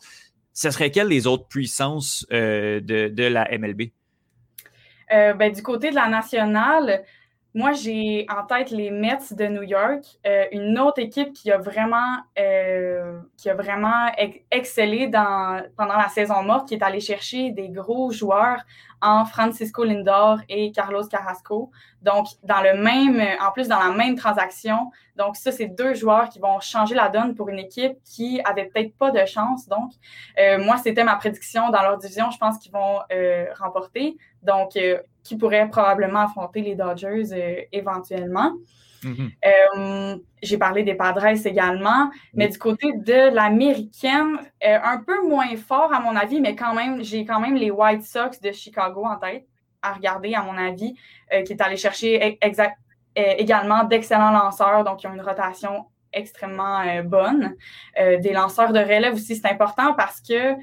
Ce 0.53 0.71
serait 0.71 0.89
quelles 0.89 1.09
les 1.09 1.27
autres 1.27 1.49
puissances 1.49 2.25
euh, 2.31 2.79
de, 2.79 3.23
la 3.23 3.45
MLB? 3.57 3.91
Euh, 5.11 5.33
ben, 5.33 5.51
du 5.51 5.61
côté 5.61 5.89
de 5.89 5.95
la 5.95 6.07
nationale, 6.07 7.03
moi, 7.53 7.73
j'ai 7.73 8.25
en 8.29 8.45
tête 8.45 8.71
les 8.71 8.89
Mets 8.89 9.17
de 9.31 9.47
New 9.47 9.63
York, 9.63 10.05
une 10.53 10.79
autre 10.79 10.99
équipe 11.01 11.33
qui 11.33 11.51
a 11.51 11.57
vraiment, 11.57 12.19
qui 13.35 13.49
a 13.49 13.53
vraiment 13.53 14.09
excellé 14.49 15.07
dans, 15.07 15.61
pendant 15.75 15.97
la 15.97 16.07
saison 16.07 16.41
morte, 16.41 16.69
qui 16.69 16.75
est 16.75 16.83
allée 16.83 17.01
chercher 17.01 17.51
des 17.51 17.67
gros 17.67 18.11
joueurs 18.11 18.63
en 19.01 19.25
Francisco 19.25 19.83
Lindor 19.83 20.39
et 20.49 20.71
Carlos 20.71 21.07
Carrasco. 21.07 21.71
Donc, 22.01 22.27
dans 22.43 22.61
le 22.61 22.81
même, 22.81 23.21
en 23.41 23.51
plus, 23.51 23.67
dans 23.67 23.79
la 23.79 23.91
même 23.91 24.15
transaction. 24.15 24.91
Donc, 25.15 25.35
ça, 25.35 25.51
c'est 25.51 25.67
deux 25.67 25.93
joueurs 25.93 26.29
qui 26.29 26.39
vont 26.39 26.59
changer 26.59 26.95
la 26.95 27.09
donne 27.09 27.35
pour 27.35 27.49
une 27.49 27.59
équipe 27.59 27.97
qui 28.03 28.41
avait 28.45 28.65
peut-être 28.65 28.95
pas 28.97 29.11
de 29.11 29.25
chance. 29.25 29.67
Donc, 29.67 29.91
euh, 30.39 30.63
moi, 30.63 30.77
c'était 30.77 31.03
ma 31.03 31.15
prédiction 31.15 31.69
dans 31.69 31.81
leur 31.81 31.97
division. 31.97 32.29
Je 32.31 32.37
pense 32.37 32.57
qu'ils 32.57 32.71
vont 32.71 32.99
euh, 33.11 33.45
remporter. 33.59 34.17
Donc, 34.43 34.75
euh, 34.75 34.99
qui 35.23 35.37
pourrait 35.37 35.69
probablement 35.69 36.21
affronter 36.21 36.61
les 36.61 36.75
Dodgers 36.75 37.67
éventuellement. 37.71 38.53
Mm-hmm. 39.03 39.31
Euh, 39.45 40.17
j'ai 40.41 40.57
parlé 40.57 40.83
des 40.83 40.95
Padres 40.95 41.25
également, 41.45 42.11
mais 42.33 42.47
du 42.47 42.57
côté 42.57 42.93
de 42.93 43.33
l'américaine, 43.33 44.37
euh, 44.65 44.77
un 44.83 44.97
peu 44.99 45.27
moins 45.27 45.55
fort 45.55 45.93
à 45.93 45.99
mon 45.99 46.15
avis, 46.15 46.39
mais 46.41 46.55
quand 46.55 46.73
même, 46.73 47.03
j'ai 47.03 47.25
quand 47.25 47.39
même 47.39 47.55
les 47.55 47.71
White 47.71 48.03
Sox 48.03 48.39
de 48.41 48.51
Chicago 48.51 49.03
en 49.05 49.17
tête 49.17 49.45
à 49.81 49.93
regarder, 49.93 50.35
à 50.35 50.43
mon 50.43 50.57
avis, 50.57 50.95
euh, 51.33 51.41
qui 51.43 51.53
est 51.53 51.61
allé 51.61 51.77
chercher 51.77 52.39
également 53.15 53.83
d'excellents 53.83 54.31
lanceurs, 54.31 54.83
donc 54.83 55.03
ils 55.03 55.07
ont 55.07 55.13
une 55.13 55.21
rotation 55.21 55.85
extrêmement 56.13 56.81
bonne. 57.03 57.55
des 57.97 58.31
lanceurs 58.31 58.71
de 58.73 58.79
relève 58.79 59.15
aussi, 59.15 59.35
c'est 59.35 59.47
important 59.47 59.93
parce 59.95 60.21
que 60.21 60.55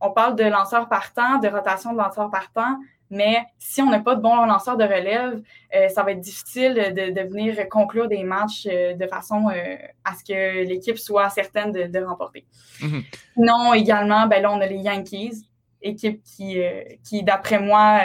on 0.00 0.10
parle 0.10 0.36
de 0.36 0.44
lanceurs 0.44 0.88
partants, 0.88 1.38
de 1.38 1.48
rotation 1.48 1.92
de 1.92 1.98
lanceurs 1.98 2.30
partants, 2.30 2.76
mais 3.10 3.44
si 3.58 3.80
on 3.82 3.90
n'a 3.90 4.00
pas 4.00 4.16
de 4.16 4.20
bons 4.20 4.34
lanceurs 4.46 4.76
de 4.76 4.84
relève, 4.84 5.42
euh, 5.74 5.88
ça 5.88 6.02
va 6.02 6.12
être 6.12 6.20
difficile 6.20 6.74
de, 6.74 7.22
venir 7.22 7.68
conclure 7.68 8.08
des 8.08 8.24
matchs 8.24 8.66
euh, 8.70 8.94
de 8.94 9.06
façon 9.06 9.48
euh, 9.48 9.76
à 10.04 10.14
ce 10.14 10.24
que 10.24 10.64
l'équipe 10.64 10.98
soit 10.98 11.28
certaine 11.30 11.72
de, 11.72 12.04
remporter. 12.04 12.44
Mhm. 12.80 13.02
Non, 13.36 13.74
également, 13.74 14.26
ben 14.26 14.42
là, 14.42 14.52
on 14.52 14.60
a 14.60 14.66
les 14.66 14.78
Yankees, 14.78 15.46
équipe 15.82 16.22
qui, 16.22 16.60
qui 17.04 17.22
d'après 17.22 17.60
moi, 17.60 18.00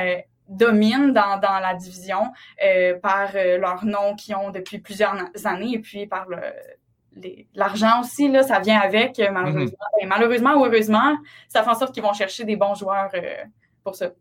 domine 0.48 1.14
dans, 1.14 1.40
la 1.42 1.74
division 1.76 2.32
par 3.02 3.32
leur 3.34 3.86
nom 3.86 4.16
qu'ils 4.16 4.36
ont 4.36 4.50
depuis 4.50 4.80
plusieurs 4.80 5.16
années 5.46 5.74
et 5.74 5.80
puis 5.80 6.08
par 6.08 6.28
l'argent 7.56 8.02
aussi, 8.02 8.28
là, 8.30 8.44
ça 8.44 8.60
vient 8.60 8.80
avec, 8.80 9.20
malheureusement. 9.32 9.78
Mhm. 10.02 10.10
Malheureusement 10.10 10.54
ou 10.56 10.66
heureusement, 10.66 11.18
ça 11.48 11.64
fait 11.64 11.70
en 11.70 11.76
sorte 11.76 11.94
qu'ils 11.94 12.04
vont 12.04 12.14
chercher 12.14 12.44
des 12.44 12.56
bons 12.56 12.76
joueurs 12.76 13.12
pour 13.84 13.96
ça. 13.96 14.12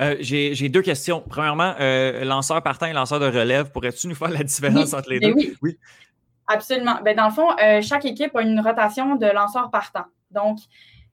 Euh, 0.00 0.16
j'ai 0.20 0.68
deux 0.68 0.82
questions. 0.82 1.20
Premièrement, 1.20 1.74
euh, 1.78 2.24
lanceur 2.24 2.62
partant 2.62 2.86
et 2.86 2.92
lanceur 2.92 3.20
de 3.20 3.26
relève, 3.26 3.70
pourrais-tu 3.70 4.08
nous 4.08 4.14
faire 4.14 4.30
la 4.30 4.42
différence 4.42 4.92
entre 4.92 5.10
les 5.10 5.20
ben 5.20 5.30
deux? 5.30 5.36
Oui. 5.36 5.56
oui. 5.62 5.78
Absolument. 6.46 6.98
Ben, 7.04 7.16
dans 7.16 7.26
le 7.26 7.32
fond, 7.32 7.48
euh, 7.62 7.80
chaque 7.80 8.04
équipe 8.04 8.34
a 8.36 8.42
une 8.42 8.60
rotation 8.60 9.16
de 9.16 9.26
lanceurs 9.26 9.70
partants. 9.70 10.06
Donc, 10.30 10.58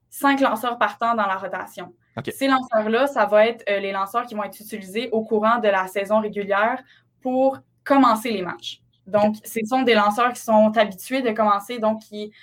cinq 0.09 0.41
lanceurs 0.41 0.77
partants 0.77 1.15
dans 1.15 1.27
la 1.27 1.36
rotation. 1.36 1.93
Ces 2.29 2.47
lanceurs-là, 2.47 3.07
ça 3.07 3.25
va 3.25 3.47
être 3.47 3.63
les 3.69 3.93
lanceurs 3.93 4.25
qui 4.25 4.36
vont 4.36 4.43
être 4.43 4.59
utilisés 4.59 5.09
au 5.13 5.23
courant 5.23 5.59
de 5.59 5.69
la 5.69 5.88
saison 5.88 6.19
régulière 6.19 6.84
pour 7.21 7.59
commencer 7.86 8.32
les 8.32 8.41
matchs. 8.41 8.82
Donc, 9.07 9.38
ce 9.45 9.59
sont 9.65 9.84
des 9.84 9.93
lanceurs 9.93 10.34
qui 10.34 10.41
sont 10.41 10.77
habitués 10.77 11.21
de 11.21 11.32
commencer, 11.32 11.79
donc 11.79 12.01
qui, 12.01 12.34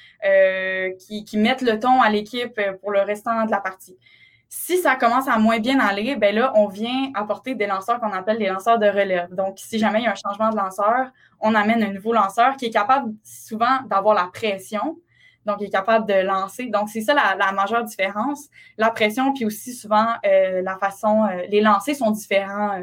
qui, 1.01 1.25
qui 1.25 1.37
mettent 1.37 1.61
le 1.61 1.79
ton 1.79 2.01
à 2.01 2.09
l'équipe 2.09 2.59
pour 2.81 2.93
le 2.93 3.01
restant 3.01 3.45
de 3.45 3.51
la 3.51 3.61
partie. 3.61 3.99
Si 4.51 4.79
ça 4.79 4.97
commence 4.97 5.29
à 5.29 5.39
moins 5.39 5.59
bien 5.59 5.79
aller, 5.79 6.17
ben 6.17 6.35
là, 6.35 6.53
on 6.55 6.69
vient 6.69 7.11
apporter 7.15 7.55
des 7.55 7.67
lanceurs 7.67 8.01
qu'on 8.01 8.13
appelle 8.13 8.39
des 8.39 8.49
lanceurs 8.49 8.79
de 8.79 8.87
relève. 8.87 9.35
Donc, 9.35 9.59
si 9.59 9.79
jamais 9.79 10.01
il 10.01 10.05
y 10.05 10.07
a 10.07 10.13
un 10.13 10.15
changement 10.15 10.49
de 10.49 10.57
lanceur, 10.57 11.11
on 11.41 11.55
amène 11.55 11.83
un 11.83 11.93
nouveau 11.93 12.15
lanceur 12.15 12.57
qui 12.57 12.67
est 12.67 12.71
capable 12.71 13.13
souvent 13.23 13.83
d'avoir 13.91 14.15
la 14.15 14.31
pression, 14.33 14.99
donc 15.45 15.59
il 15.61 15.67
est 15.67 15.71
capable 15.71 16.07
de 16.07 16.15
lancer. 16.15 16.67
Donc, 16.67 16.89
c'est 16.89 17.03
ça 17.03 17.15
la, 17.15 17.53
majeure 17.53 17.85
différence. 17.85 18.49
La 18.79 18.91
pression, 18.91 19.35
puis 19.35 19.45
aussi 19.45 19.75
souvent 19.75 20.07
euh, 20.25 20.63
la 20.63 20.77
façon, 20.79 21.25
euh, 21.25 21.43
les 21.51 21.61
lancers 21.61 21.97
sont 21.97 22.11
différents. 22.11 22.83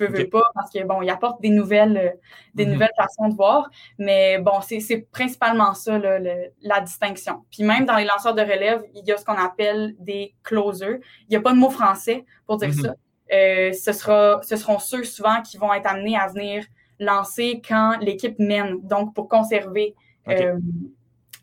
Euh, 0.00 0.08
veux, 0.08 0.28
pas, 0.28 0.44
parce 0.54 0.70
que 0.70 0.84
bon, 0.84 1.02
il 1.02 1.10
apporte 1.10 1.40
des 1.40 1.50
nouvelles, 1.50 1.96
euh, 1.96 2.10
des 2.54 2.66
mhm. 2.66 2.72
nouvelles 2.72 2.92
façons 2.96 3.28
de 3.28 3.34
voir. 3.34 3.68
Mais 3.98 4.38
bon, 4.38 4.60
c'est 4.60 5.06
principalement 5.10 5.74
ça, 5.74 5.98
la 5.98 6.80
distinction. 6.80 7.44
Puis 7.50 7.64
même 7.64 7.84
dans 7.84 7.96
les 7.96 8.04
lanceurs 8.04 8.34
de 8.34 8.42
relève, 8.42 8.82
il 8.94 9.04
y 9.06 9.12
a 9.12 9.16
ce 9.16 9.24
qu'on 9.24 9.34
appelle 9.34 9.94
des 9.98 10.34
closers. 10.42 11.00
Il 11.22 11.30
n'y 11.30 11.36
a 11.36 11.40
pas 11.40 11.52
de 11.52 11.58
mot 11.58 11.70
français 11.70 12.24
pour 12.46 12.56
dire 12.58 12.68
mhm. 12.68 12.74
ça. 12.74 12.94
Euh, 13.32 13.72
ce, 13.72 13.92
sera, 13.92 14.40
ce 14.42 14.56
seront 14.56 14.78
ceux 14.78 15.04
souvent 15.04 15.42
qui 15.42 15.58
vont 15.58 15.72
être 15.74 15.86
amenés 15.86 16.16
à 16.16 16.28
venir 16.28 16.64
lancer 16.98 17.60
quand 17.66 17.98
l'équipe 18.00 18.38
mène, 18.38 18.80
donc 18.82 19.14
pour 19.14 19.28
conserver 19.28 19.94
euh, 20.28 20.58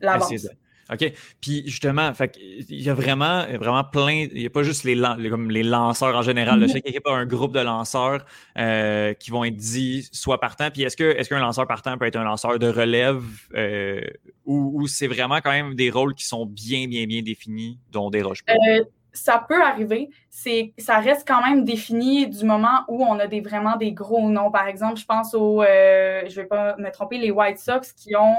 l'avance. 0.01 0.47
OK? 0.92 1.14
Puis 1.42 1.64
justement, 1.66 2.14
fait, 2.14 2.38
il 2.40 2.82
y 2.82 2.90
a 2.90 2.94
vraiment, 2.94 3.46
vraiment 3.58 3.84
plein. 3.84 4.28
Il 4.32 4.40
n'y 4.40 4.46
a 4.46 4.50
pas 4.50 4.64
juste 4.64 4.84
les, 4.84 4.96
comme 5.30 5.50
les 5.50 5.64
lanceurs 5.64 6.16
en 6.16 6.22
général. 6.22 6.60
Mm-hmm. 6.60 6.72
Chaque 6.74 6.88
équipe 6.88 7.08
a 7.08 7.14
un 7.14 7.26
groupe 7.26 7.54
de 7.54 7.60
lanceurs 7.60 8.26
euh, 8.58 9.14
qui 9.14 9.32
vont 9.32 9.44
être 9.44 9.56
dits 9.56 10.08
soit 10.12 10.40
partants. 10.40 10.70
Puis 10.72 10.84
est-ce 10.84 10.96
que 10.96 11.04
est-ce 11.04 11.30
qu'un 11.30 11.40
lanceur 11.40 11.66
partant 11.68 11.98
peut 11.98 12.06
être 12.06 12.18
un 12.18 12.24
lanceur 12.24 12.60
de 12.60 12.68
relève 12.68 13.24
euh, 13.56 14.02
ou, 14.46 14.86
c'est 14.88 15.08
vraiment 15.08 15.38
quand 15.38 15.52
même 15.52 15.74
des 15.74 15.90
rôles 15.90 16.14
qui 16.14 16.26
sont 16.26 16.46
bien, 16.46 16.88
bien, 16.88 17.08
bien 17.08 17.24
définis, 17.24 17.80
dont 17.92 18.12
des 18.12 18.22
roches 18.22 18.44
euh, 18.50 18.84
ça 19.12 19.44
peut 19.48 19.64
arriver. 19.64 20.10
Ça 20.30 21.00
reste 21.00 21.28
quand 21.28 21.42
même 21.42 21.64
défini 21.64 22.28
du 22.28 22.44
moment 22.46 22.84
où 22.90 23.04
on 23.04 23.18
a 23.18 23.28
des, 23.28 23.42
vraiment 23.42 23.76
des 23.78 23.94
gros 23.94 24.30
noms. 24.30 24.52
Par 24.52 24.68
exemple, 24.68 25.00
je 25.00 25.06
pense 25.06 25.34
aux, 25.34 25.64
je 25.64 26.26
ne 26.26 26.36
vais 26.36 26.46
pas 26.46 26.76
me 26.78 26.92
tromper, 26.92 27.18
les 27.18 27.32
White 27.32 27.58
Sox 27.58 27.94
qui 27.96 28.16
ont 28.16 28.36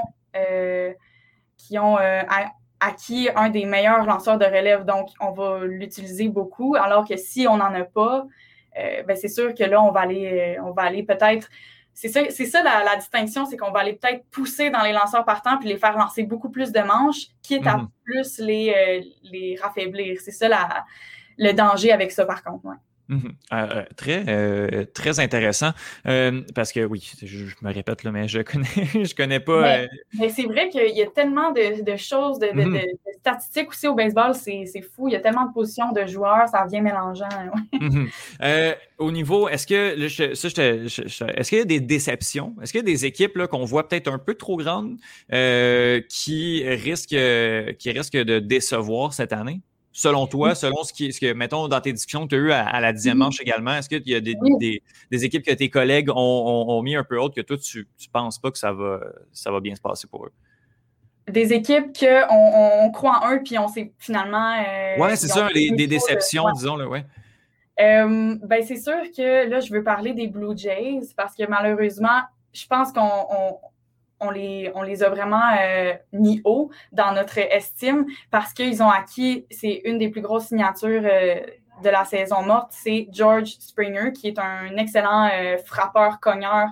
qui 1.57 1.77
ont 1.79 1.97
euh, 1.97 2.21
acquis 2.79 3.29
un 3.35 3.49
des 3.49 3.65
meilleurs 3.65 4.05
lanceurs 4.05 4.37
de 4.37 4.45
relève. 4.45 4.85
Donc, 4.85 5.09
on 5.19 5.31
va 5.31 5.65
l'utiliser 5.65 6.29
beaucoup. 6.29 6.75
Alors 6.75 7.07
que 7.07 7.17
si 7.17 7.47
on 7.47 7.57
n'en 7.57 7.73
a 7.73 7.83
pas, 7.83 8.25
euh, 8.77 9.03
ben, 9.03 9.17
c'est 9.17 9.27
sûr 9.27 9.53
que 9.53 9.63
là, 9.63 9.81
on 9.81 9.91
va 9.91 10.01
aller, 10.01 10.57
euh, 10.57 10.63
on 10.63 10.71
va 10.71 10.83
aller 10.83 11.03
peut-être. 11.03 11.49
C'est 11.93 12.09
ça, 12.09 12.21
c'est 12.29 12.45
ça 12.45 12.61
la, 12.61 12.95
distinction, 12.95 13.47
c'est 13.47 13.57
qu'on 13.57 13.71
va 13.71 13.79
aller 13.79 13.93
peut-être 13.93 14.23
pousser 14.29 14.69
dans 14.69 14.83
les 14.83 14.93
lanceurs 14.93 15.25
partants 15.25 15.57
puis 15.57 15.67
les 15.67 15.77
faire 15.77 15.97
lancer 15.97 16.21
beaucoup 16.21 16.49
plus 16.49 16.71
de 16.71 16.79
manches, 16.81 17.25
quitte 17.41 17.65
à 17.65 17.77
mhm. 17.77 17.87
plus 18.03 18.37
les, 18.37 19.01
les 19.23 19.57
raffaiblir. 19.59 20.21
C'est 20.21 20.31
ça 20.31 20.47
la, 20.47 20.85
le 21.37 21.53
danger 21.53 21.91
avec 21.91 22.11
ça, 22.11 22.25
par 22.25 22.43
contre. 22.43 22.67
Mhm. 23.09 23.33
Euh, 23.53 23.55
euh, 23.55 23.83
très, 23.95 24.23
euh, 24.27 24.85
très 24.93 25.19
intéressant. 25.19 25.71
parce 26.55 26.71
que 26.71 26.85
oui, 26.85 27.11
je, 27.23 27.45
me 27.61 27.73
répète, 27.73 28.03
là, 28.03 28.11
mais 28.11 28.27
je 28.27 28.41
connais, 28.41 28.65
je 29.05 29.15
connais 29.15 29.39
pas. 29.39 29.85
Mais, 30.19 30.29
c'est 30.29 30.43
vrai 30.43 30.69
qu'il 30.69 30.95
y 30.95 31.01
a 31.01 31.07
tellement 31.07 31.51
de, 31.51 31.95
choses, 31.95 32.39
de, 32.39 32.47
mhm. 32.53 32.79
statistiques 33.19 33.69
aussi 33.69 33.87
au 33.87 33.95
baseball, 33.95 34.33
c'est 34.35 34.65
fou. 34.95 35.07
Il 35.07 35.13
y 35.13 35.15
a 35.15 35.19
tellement 35.19 35.45
de 35.45 35.53
positions 35.53 35.91
de 35.91 36.05
joueurs, 36.05 36.47
ça 36.49 36.65
vient 36.69 36.81
mélangeant. 36.81 37.27
Mhm. 37.73 38.09
au 38.97 39.11
niveau, 39.11 39.47
est-ce 39.47 39.67
que 39.67 40.07
ça, 40.35 41.27
est-ce 41.27 41.49
qu'il 41.49 41.57
y 41.59 41.61
a 41.61 41.65
des 41.65 41.79
déceptions? 41.79 42.55
Est-ce 42.61 42.71
qu'il 42.71 42.79
y 42.79 42.83
a 42.83 42.85
des 42.85 43.05
équipes 43.05 43.45
qu'on 43.47 43.65
voit 43.65 43.87
peut-être 43.87 44.11
un 44.11 44.19
peu 44.19 44.33
trop 44.33 44.57
grandes 44.57 44.97
qui 45.29 46.63
risquent, 46.67 47.09
qui 47.77 47.91
risquent 47.91 48.17
de 48.17 48.39
décevoir 48.39 49.13
cette 49.13 49.33
année? 49.33 49.61
Selon 49.97 50.27
toi, 50.27 50.53
selon 50.53 50.83
ce, 50.83 50.93
qui, 50.93 51.11
ce 51.11 51.19
que, 51.19 51.33
mettons, 51.33 51.67
dans 51.67 51.81
tes 51.81 51.91
discussions 51.91 52.27
que 52.27 52.29
tu 52.29 52.35
as 52.35 52.37
eues 52.37 52.51
à, 52.51 52.79
la 52.79 52.93
dixième 52.93 53.17
manche 53.17 53.41
également, 53.41 53.73
est-ce 53.73 53.89
qu'il 53.89 54.07
y 54.07 54.13
a 54.13 54.21
des, 54.21 54.35
des, 55.09 55.25
équipes 55.25 55.43
que 55.43 55.53
tes 55.53 55.71
collègues 55.71 56.11
ont, 56.13 56.81
mis 56.83 56.95
un 56.95 57.03
peu 57.03 57.17
autre 57.17 57.33
que 57.33 57.41
toi, 57.41 57.57
tu 57.57 57.79
ne 57.79 58.11
penses 58.13 58.37
pas 58.37 58.51
que 58.51 58.59
ça 58.59 58.71
va, 58.71 58.99
ça 59.31 59.51
va 59.51 59.59
bien 59.59 59.73
se 59.73 59.81
passer 59.81 60.07
pour 60.07 60.25
eux? 60.25 60.31
Des 61.27 61.51
équipes 61.51 61.97
qu'on 61.97 62.27
on 62.29 62.91
croit 62.91 63.21
en 63.23 63.33
eux, 63.33 63.41
puis 63.43 63.57
on 63.57 63.67
s'est 63.67 63.91
finalement. 63.97 64.53
Euh, 64.59 64.99
ouais, 64.99 65.15
c'est 65.15 65.27
ça, 65.27 65.49
des 65.51 65.87
déceptions, 65.87 66.45
disons, 66.51 66.75
là, 66.77 66.87
ouais. 66.87 67.03
Euh, 67.79 68.35
ben, 68.43 68.63
c'est 68.63 68.77
sûr 68.77 69.01
que 69.15 69.49
là, 69.49 69.59
je 69.59 69.73
veux 69.73 69.83
parler 69.83 70.13
des 70.13 70.27
Blue 70.27 70.55
Jays 70.55 71.01
parce 71.15 71.35
que 71.35 71.47
malheureusement, 71.47 72.21
je 72.53 72.65
pense 72.67 72.91
qu'on 72.91 73.01
on 73.01 73.59
les, 74.29 74.71
on 74.75 74.81
les 74.81 75.03
a 75.03 75.09
vraiment 75.09 75.41
euh, 75.59 75.93
mis 76.13 76.41
haut 76.43 76.71
dans 76.91 77.11
notre 77.11 77.37
estime 77.37 78.05
parce 78.31 78.53
qu'ils 78.53 78.81
ont 78.81 78.89
acquis, 78.89 79.45
c'est 79.49 79.81
une 79.85 79.97
des 79.97 80.09
plus 80.09 80.21
grosses 80.21 80.47
signatures 80.47 81.03
euh, 81.05 81.39
de 81.83 81.89
la 81.89 82.05
saison 82.05 82.41
morte, 82.41 82.71
c'est 82.71 83.07
George 83.11 83.55
Springer, 83.59 84.11
qui 84.11 84.29
est 84.29 84.39
un 84.39 84.75
excellent 84.77 85.29
euh, 85.31 85.57
frappeur, 85.63 86.19
cogneur, 86.19 86.69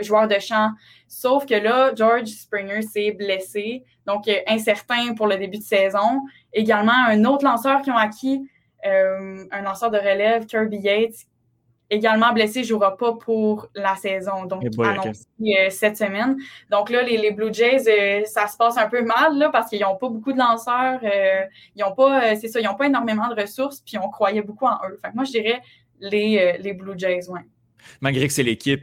joueur 0.00 0.26
de 0.26 0.40
champ. 0.40 0.72
Sauf 1.06 1.46
que 1.46 1.54
là, 1.54 1.92
George 1.94 2.26
Springer 2.26 2.82
s'est 2.82 3.12
blessé, 3.12 3.84
donc 4.04 4.24
incertain 4.48 5.14
pour 5.14 5.28
le 5.28 5.36
début 5.36 5.58
de 5.58 5.62
saison. 5.62 6.22
Également, 6.52 7.06
un 7.06 7.24
autre 7.24 7.44
lanceur 7.44 7.82
qui 7.82 7.92
ont 7.92 7.96
acquis, 7.96 8.50
un 8.82 9.62
lanceur 9.62 9.92
de 9.92 9.98
relève, 9.98 10.44
Kirby 10.46 10.78
Yates, 10.78 11.26
également 11.90 12.32
blessé, 12.32 12.60
ne 12.60 12.64
jouera 12.64 12.96
pas 12.96 13.12
pour 13.12 13.68
la 13.74 13.96
saison, 13.96 14.44
donc 14.46 14.64
eh 14.64 14.82
annoncé 14.82 15.26
euh, 15.40 15.70
cette 15.70 15.96
semaine. 15.96 16.36
Donc 16.70 16.90
là, 16.90 17.02
les, 17.02 17.30
Blue 17.30 17.52
Jays, 17.52 17.88
euh, 17.88 18.24
ça 18.24 18.46
se 18.46 18.56
passe 18.56 18.76
un 18.76 18.88
peu 18.88 19.02
mal 19.02 19.36
là, 19.38 19.50
parce 19.50 19.70
qu'ils 19.70 19.80
n'ont 19.80 19.96
pas 19.96 20.08
beaucoup 20.08 20.32
de 20.32 20.38
lanceurs, 20.38 21.00
euh, 21.02 21.42
ils 21.74 21.80
n'ont 21.80 21.94
pas, 21.94 22.36
c'est 22.36 22.48
ça, 22.48 22.60
ils 22.60 22.64
n'ont 22.64 22.74
pas 22.74 22.86
énormément 22.86 23.28
de 23.28 23.40
ressources, 23.40 23.80
puis 23.80 23.98
on 23.98 24.08
croyait 24.08 24.42
beaucoup 24.42 24.66
en 24.66 24.78
eux. 24.88 24.98
Fait 25.02 25.14
moi, 25.14 25.24
je 25.24 25.32
dirais 25.32 25.60
les, 26.00 26.56
les 26.60 26.72
Blue 26.72 26.94
Jays, 26.96 27.28
ouais. 27.28 27.40
Malgré 28.00 28.26
que 28.26 28.32
c'est 28.32 28.42
l'équipe 28.42 28.82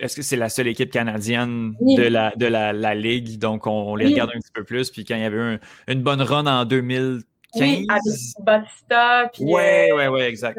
est-ce 0.00 0.16
que 0.16 0.22
c'est 0.22 0.36
la 0.36 0.48
seule 0.48 0.66
équipe 0.66 0.90
canadienne 0.90 1.76
de, 1.80 2.02
la, 2.02 2.34
de 2.34 2.46
la, 2.46 2.94
Ligue? 2.96 3.38
Donc, 3.38 3.68
on, 3.68 3.94
les 3.94 4.06
regarde 4.06 4.30
un 4.34 4.40
petit 4.40 4.50
peu 4.52 4.64
plus. 4.64 4.90
Puis 4.90 5.04
quand 5.04 5.14
il 5.14 5.22
y 5.22 5.24
avait 5.24 5.60
une 5.86 6.02
bonne 6.02 6.20
run 6.20 6.46
en 6.48 6.64
2015. 6.64 7.24
Oui, 7.60 7.86
avec 7.88 8.02
Batista. 8.40 9.30
Oui, 9.38 9.62
oui, 9.94 10.06
oui, 10.08 10.20
exact 10.22 10.58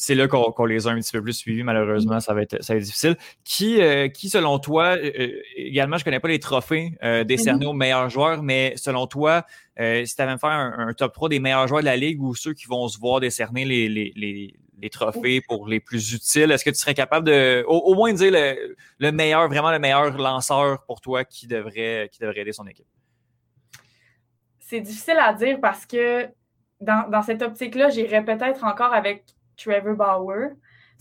c'est 0.00 0.14
là 0.14 0.28
qu'on 0.28 0.64
les 0.64 0.86
a 0.86 0.90
un 0.90 0.98
petit 0.98 1.12
peu 1.12 1.22
plus 1.22 1.34
suivis, 1.34 1.62
malheureusement, 1.62 2.20
ça 2.20 2.32
va 2.32 2.40
être, 2.40 2.62
ça 2.62 2.72
va 2.72 2.78
être 2.78 2.84
difficile. 2.84 3.16
Qui, 3.44 3.82
euh, 3.82 4.08
qui 4.08 4.30
selon 4.30 4.58
toi, 4.58 4.96
euh, 4.96 5.10
euh, 5.18 5.42
également, 5.56 5.98
je 5.98 6.02
ne 6.02 6.04
connais 6.04 6.20
pas 6.20 6.28
les 6.28 6.38
trophées 6.38 6.92
décernés 7.26 7.66
aux 7.66 7.74
meilleurs 7.74 8.08
joueurs, 8.08 8.42
mais 8.42 8.72
selon 8.76 9.06
toi, 9.06 9.44
si 9.76 10.14
tu 10.16 10.22
avais 10.22 10.30
à 10.30 10.34
me 10.34 10.38
faire 10.38 10.50
un, 10.50 10.92
top 10.94 11.12
3 11.12 11.28
des 11.28 11.38
meilleurs 11.38 11.68
joueurs 11.68 11.82
de 11.82 11.86
la 11.86 11.96
Ligue 11.96 12.22
ou 12.22 12.34
ceux 12.34 12.54
qui 12.54 12.66
vont 12.66 12.88
se 12.88 12.98
voir 12.98 13.20
décerner 13.20 13.66
les, 13.66 13.88
les, 13.88 14.90
trophées 14.90 15.42
pour 15.42 15.68
les 15.68 15.80
plus 15.80 16.14
utiles, 16.14 16.50
est-ce 16.50 16.64
que 16.64 16.70
tu 16.70 16.78
serais 16.78 16.94
capable 16.94 17.26
de, 17.26 17.62
au, 17.68 17.94
moins 17.94 18.14
dire 18.14 18.32
le, 18.98 19.12
meilleur, 19.12 19.48
vraiment 19.48 19.70
le 19.70 19.78
meilleur 19.78 20.16
lanceur 20.16 20.82
pour 20.86 21.02
toi 21.02 21.24
qui 21.24 21.46
devrait, 21.46 22.08
qui 22.10 22.20
devrait 22.20 22.40
aider 22.40 22.52
son 22.52 22.66
équipe? 22.66 22.86
C'est 24.60 24.80
difficile 24.80 25.18
à 25.20 25.34
dire 25.34 25.58
parce 25.60 25.84
que 25.84 26.26
dans, 26.80 27.10
dans 27.10 27.20
cette 27.20 27.42
optique-là, 27.42 27.90
j'irais 27.90 28.24
peut-être 28.24 28.64
encore 28.64 28.94
avec 28.94 29.24
Trevor 29.62 29.94
Bauer. 29.94 30.50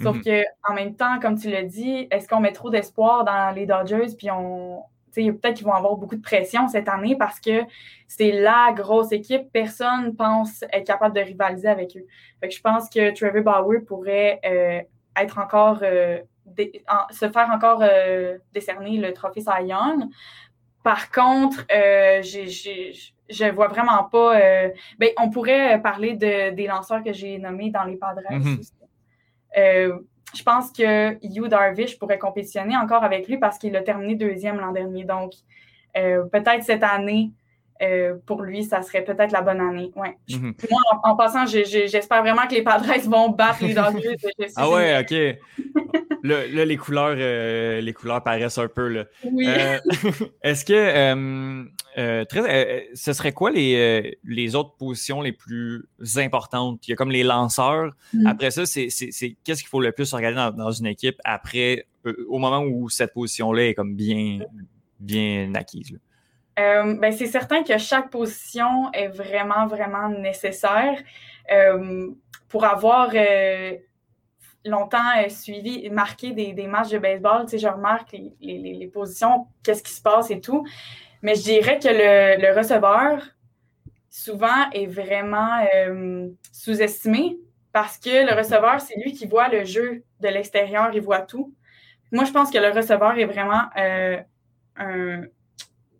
Sauf 0.01 0.22
que 0.22 0.43
en 0.68 0.74
même 0.74 0.95
temps, 0.95 1.20
comme 1.20 1.38
tu 1.38 1.49
l'as 1.49 1.64
dit, 1.64 2.07
est-ce 2.10 2.28
qu'on 2.28 2.39
met 2.39 2.53
trop 2.53 2.70
d'espoir 2.70 3.26
dans 3.26 3.53
les 3.53 3.66
Dodgers 3.66 4.16
puis 4.18 4.32
on 4.32 4.84
peut-être 5.14 5.55
qu'ils 5.55 5.66
vont 5.66 5.74
avoir 5.74 5.95
beaucoup 5.95 6.16
de 6.16 6.22
pression 6.22 6.68
cette 6.68 6.88
année 6.88 7.16
parce 7.16 7.39
que 7.39 7.64
c'est 8.07 8.32
la 8.32 8.74
grosse 8.76 9.12
équipe. 9.12 9.51
Personne 9.51 10.16
pense 10.16 10.64
être 10.72 10.86
capable 10.86 11.16
de 11.16 11.22
rivaliser 11.22 11.68
avec 11.68 11.97
eux. 11.97 12.05
je 12.49 12.62
pense 12.62 12.89
que 12.89 13.14
Trevor 13.14 13.43
Bauer 13.43 13.80
pourrait 13.86 14.39
euh, 14.45 14.82
être 15.22 15.38
encore 15.39 15.80
euh, 15.84 16.20
se 17.12 17.30
faire 17.30 17.49
encore 17.51 17.82
euh, 17.82 18.38
décerner 18.53 18.97
le 18.97 19.14
trophée 19.14 19.41
Cy 19.41 19.68
Young. 19.68 20.05
Par 20.84 21.12
contre, 21.12 21.66
j'ai 22.22 22.93
je 23.30 23.45
vois 23.51 23.67
vraiment 23.67 24.03
pas. 24.03 24.39
Euh, 24.39 24.69
ben, 24.97 25.09
on 25.17 25.30
pourrait 25.30 25.82
parler 25.82 26.13
de, 26.13 26.51
des 26.51 26.67
lanceurs 26.67 27.03
que 27.03 27.13
j'ai 27.13 27.38
nommés 27.38 27.69
dans 27.69 27.84
les 27.84 27.95
Padres 27.95 28.21
mhm. 28.30 28.59
euh, 29.57 29.99
je 30.36 30.43
pense 30.43 30.71
que 30.71 31.13
Hugh 31.25 31.47
Darvish 31.47 31.97
pourrait 31.97 32.19
compétitionner 32.19 32.77
encore 32.77 33.03
avec 33.03 33.27
lui 33.27 33.38
parce 33.38 33.57
qu'il 33.57 33.75
a 33.75 33.82
terminé 33.82 34.13
deuxième 34.13 34.59
l'an 34.59 34.71
dernier. 34.71 35.03
Donc, 35.03 35.34
euh, 35.97 36.23
peut-être 36.25 36.63
cette 36.63 36.84
année, 36.84 37.32
pour 38.27 38.43
lui, 38.43 38.63
ça 38.63 38.84
serait 38.84 39.03
peut-être 39.03 39.32
la 39.32 39.41
bonne 39.41 39.59
année. 39.59 39.91
Ouais. 39.95 40.17
Mhm. 40.30 40.53
Moi, 40.69 40.82
en, 41.03 41.15
passant, 41.15 41.47
j'espère 41.47 42.21
vraiment 42.21 42.45
que 42.47 42.53
les 42.53 42.61
Padres 42.61 42.86
vont 43.05 43.30
battre 43.30 43.63
les 43.63 43.73
Dodgers. 43.73 44.17
ah 44.55 44.69
ouais, 44.69 44.99
ok. 44.99 45.95
là, 46.24 46.65
les 46.65 46.78
couleurs, 46.78 47.15
euh, 47.17 47.82
les 47.82 47.93
couleurs 47.93 48.24
paraissent 48.24 48.57
un 48.57 48.67
peu 48.67 48.88
là. 48.88 49.05
Oui. 49.24 49.45
Euh, 49.47 49.80
est-ce 50.43 50.65
que 50.65 52.24
très, 52.26 52.89
ce 52.93 53.13
serait 53.13 53.34
quoi 53.34 53.51
les, 53.51 54.17
les 54.24 54.55
autres 54.55 54.76
positions 54.78 55.22
les 55.22 55.34
plus 55.34 55.88
importantes? 56.17 56.88
Il 56.88 56.91
y 56.91 56.93
a 56.93 56.95
comme 56.95 57.11
les 57.11 57.24
lanceurs. 57.24 57.91
Mhm. 58.13 58.28
Après 58.28 58.51
ça, 58.51 58.65
c'est 58.65 58.88
qu'est-ce 59.43 59.61
qu'il 59.61 59.70
faut 59.70 59.82
le 59.82 59.91
plus 59.91 60.13
regarder 60.13 60.36
dans, 60.36 60.51
dans 60.51 60.72
une 60.72 60.88
équipe 60.88 61.20
après, 61.24 61.86
au 62.28 62.38
moment 62.38 62.63
où 62.63 62.89
cette 62.89 63.13
position-là 63.13 63.67
est 63.70 63.74
comme 63.74 63.95
bien, 63.95 64.39
bien 64.99 65.53
acquise. 65.55 65.91
Là? 65.91 65.99
Euh, 66.59 66.95
ben, 66.95 67.11
c'est 67.11 67.28
certain 67.28 67.63
que 67.63 67.78
chaque 67.78 68.09
position 68.09 68.91
est 68.91 69.07
vraiment, 69.07 69.67
vraiment 69.67 70.09
nécessaire. 70.09 70.97
Euh, 71.51 72.09
pour 72.49 72.65
avoir 72.65 73.11
euh, 73.13 73.78
longtemps 74.66 75.30
suivi, 75.30 75.89
marqué 75.89 76.32
des, 76.32 76.53
des, 76.53 76.68
matchs 76.68 76.89
de 76.89 76.97
baseball, 76.97 77.45
tu 77.45 77.51
sais, 77.51 77.57
je 77.60 77.68
remarque 77.68 78.12
les, 78.12 78.34
les, 78.41 78.74
les 78.74 78.88
positions, 78.88 79.47
qu'est-ce 79.64 79.84
qui 79.84 79.91
se 79.91 80.01
passe 80.01 80.32
et 80.32 80.41
tout. 80.41 80.66
Mais 81.22 81.36
je 81.36 81.43
dirais 81.43 81.80
que 81.80 81.88
le, 81.88 82.41
le 82.41 82.57
receveur, 82.57 83.24
souvent, 84.10 84.70
est 84.72 84.88
vraiment 84.88 85.66
sous-estimé 86.51 87.38
parce 87.72 87.97
que 87.97 88.28
le 88.28 88.36
receveur, 88.36 88.82
c'est 88.82 88.99
lui 88.99 89.14
qui 89.14 89.28
voit 89.28 89.47
le 89.49 89.64
jeu 89.64 90.03
de 90.20 90.28
l'extérieur, 90.28 90.89
il 90.93 91.01
voit 91.01 91.22
tout. 91.22 91.53
Moi, 92.12 92.26
je 92.26 92.32
pense 92.32 92.49
que 92.49 92.57
le 92.57 92.72
receveur 92.72 93.18
est 93.18 93.26
vraiment 93.26 93.64
un, 93.76 94.24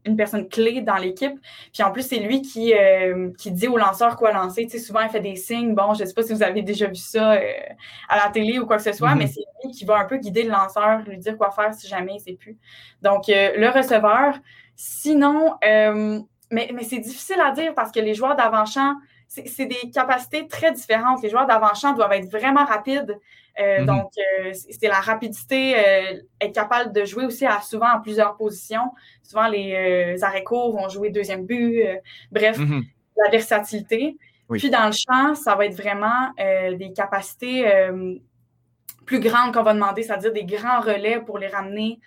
une 0.06 0.16
personne 0.16 0.48
clé 0.48 0.82
dans 0.82 0.96
l'équipe. 0.96 1.34
Puis 1.74 1.84
en 1.84 1.92
plus, 1.92 2.04
c'est 2.04 2.20
lui 2.20 2.42
qui, 2.42 2.74
euh, 2.74 3.32
qui 3.38 3.52
dit 3.52 3.68
au 3.68 3.78
lanceur 3.78 4.16
quoi 4.16 4.32
lancer. 4.32 4.64
Tu 4.66 4.72
sais, 4.72 4.80
souvent, 4.80 5.02
il 5.02 5.10
fait 5.10 5.20
des 5.20 5.36
signes. 5.36 5.76
Bon, 5.76 5.94
je 5.94 6.02
ne 6.04 6.08
sais 6.08 6.14
pas 6.14 6.24
si 6.24 6.34
vous 6.34 6.42
avez 6.44 6.62
déjà 6.62 6.88
vu 6.88 6.96
ça 6.96 7.34
euh, 7.34 7.42
à 8.08 8.18
la 8.18 8.30
télé 8.32 8.60
ou 8.60 8.66
quoi 8.66 8.78
que 8.78 8.84
ce 8.84 8.94
soit, 8.94 9.12
Mhm. 9.12 9.18
mais 9.18 9.28
c'est 9.28 9.44
lui 9.64 9.72
qui 9.72 9.86
va 9.86 9.98
un 9.98 10.06
peu 10.06 10.18
guider 10.18 10.44
le 10.44 10.52
lanceur, 10.52 11.00
lui 11.06 11.18
dire 11.18 11.38
quoi 11.38 11.52
faire 11.52 11.74
si 11.74 11.88
jamais 11.88 12.14
il 12.14 12.16
ne 12.16 12.20
sait 12.22 12.34
plus. 12.34 12.58
Donc, 13.02 13.28
euh, 13.30 13.52
le 13.58 13.70
receveur. 13.70 14.36
Sinon, 14.76 15.56
mais, 15.62 16.72
mais 16.74 16.84
c'est 16.84 17.00
difficile 17.00 17.40
à 17.42 17.52
dire 17.52 17.74
parce 17.76 17.92
que 17.92 18.00
les 18.00 18.14
joueurs 18.14 18.36
d'avant-champ, 18.36 18.94
c'est 19.30 19.68
des 19.68 19.92
capacités 19.94 20.48
très 20.48 20.72
différentes. 20.72 21.22
Les 21.22 21.30
joueurs 21.30 21.46
d'avant-champ 21.46 21.94
doivent 21.94 22.14
être 22.14 22.30
vraiment 22.32 22.66
rapides. 22.66 23.18
Euh, 23.60 23.80
Mhm. 23.82 23.86
Donc, 23.86 24.12
euh, 24.18 24.52
c'est 24.54 24.88
la 24.88 25.00
rapidité, 25.00 25.76
euh, 25.78 26.22
être 26.42 26.54
capable 26.54 26.92
de 26.94 27.06
jouer 27.06 27.26
aussi 27.26 27.46
à, 27.46 27.62
souvent 27.62 27.92
en 27.96 28.02
plusieurs 28.02 28.36
positions. 28.38 28.92
Souvent, 29.22 29.48
les 29.48 30.18
arrêts 30.24 30.44
courts 30.44 30.72
vont 30.76 30.90
jouer 30.90 31.12
deuxième 31.12 31.46
but. 31.46 31.84
bref, 32.32 32.58
Mhm. 32.58 32.84
la 33.24 33.30
versatilité. 33.30 34.18
Oui. 34.50 34.58
Puis 34.58 34.70
dans 34.72 34.86
le 34.88 34.94
champ, 34.94 35.36
ça 35.36 35.54
va 35.56 35.66
être 35.66 35.76
vraiment 35.76 36.32
des 36.38 36.92
capacités 36.96 37.70
plus 39.06 39.20
grandes 39.20 39.54
qu'on 39.54 39.64
va 39.64 39.74
demander, 39.74 40.04
c'est-à-dire 40.04 40.34
des 40.34 40.46
grands 40.46 40.80
relais 40.80 41.20
pour 41.20 41.38
les 41.38 41.48
ramener 41.48 42.00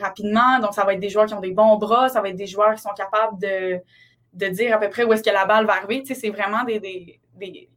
rapidement. 0.00 0.60
Donc, 0.60 0.74
ça 0.74 0.84
va 0.84 0.92
être 0.92 1.00
des 1.00 1.08
joueurs 1.08 1.26
qui 1.26 1.34
ont 1.34 1.40
des 1.40 1.52
bons 1.52 1.76
bras, 1.78 2.08
ça 2.08 2.20
va 2.20 2.28
être 2.28 2.36
des 2.36 2.46
joueurs 2.46 2.74
qui 2.74 2.82
sont 2.82 2.94
capables 2.94 3.40
de, 3.40 3.80
de 4.34 4.46
dire 4.48 4.74
à 4.76 4.78
peu 4.78 4.88
près 4.90 5.04
où 5.04 5.12
est-ce 5.12 5.22
que 5.22 5.30
la 5.30 5.46
balle 5.46 5.66
va 5.66 5.74
arriver. 5.74 6.02
Tu 6.02 6.14
sais, 6.14 6.20
c'est 6.20 6.30
vraiment 6.30 6.64
des, 6.64 6.78
des, 6.80 7.18
des, 7.36 7.68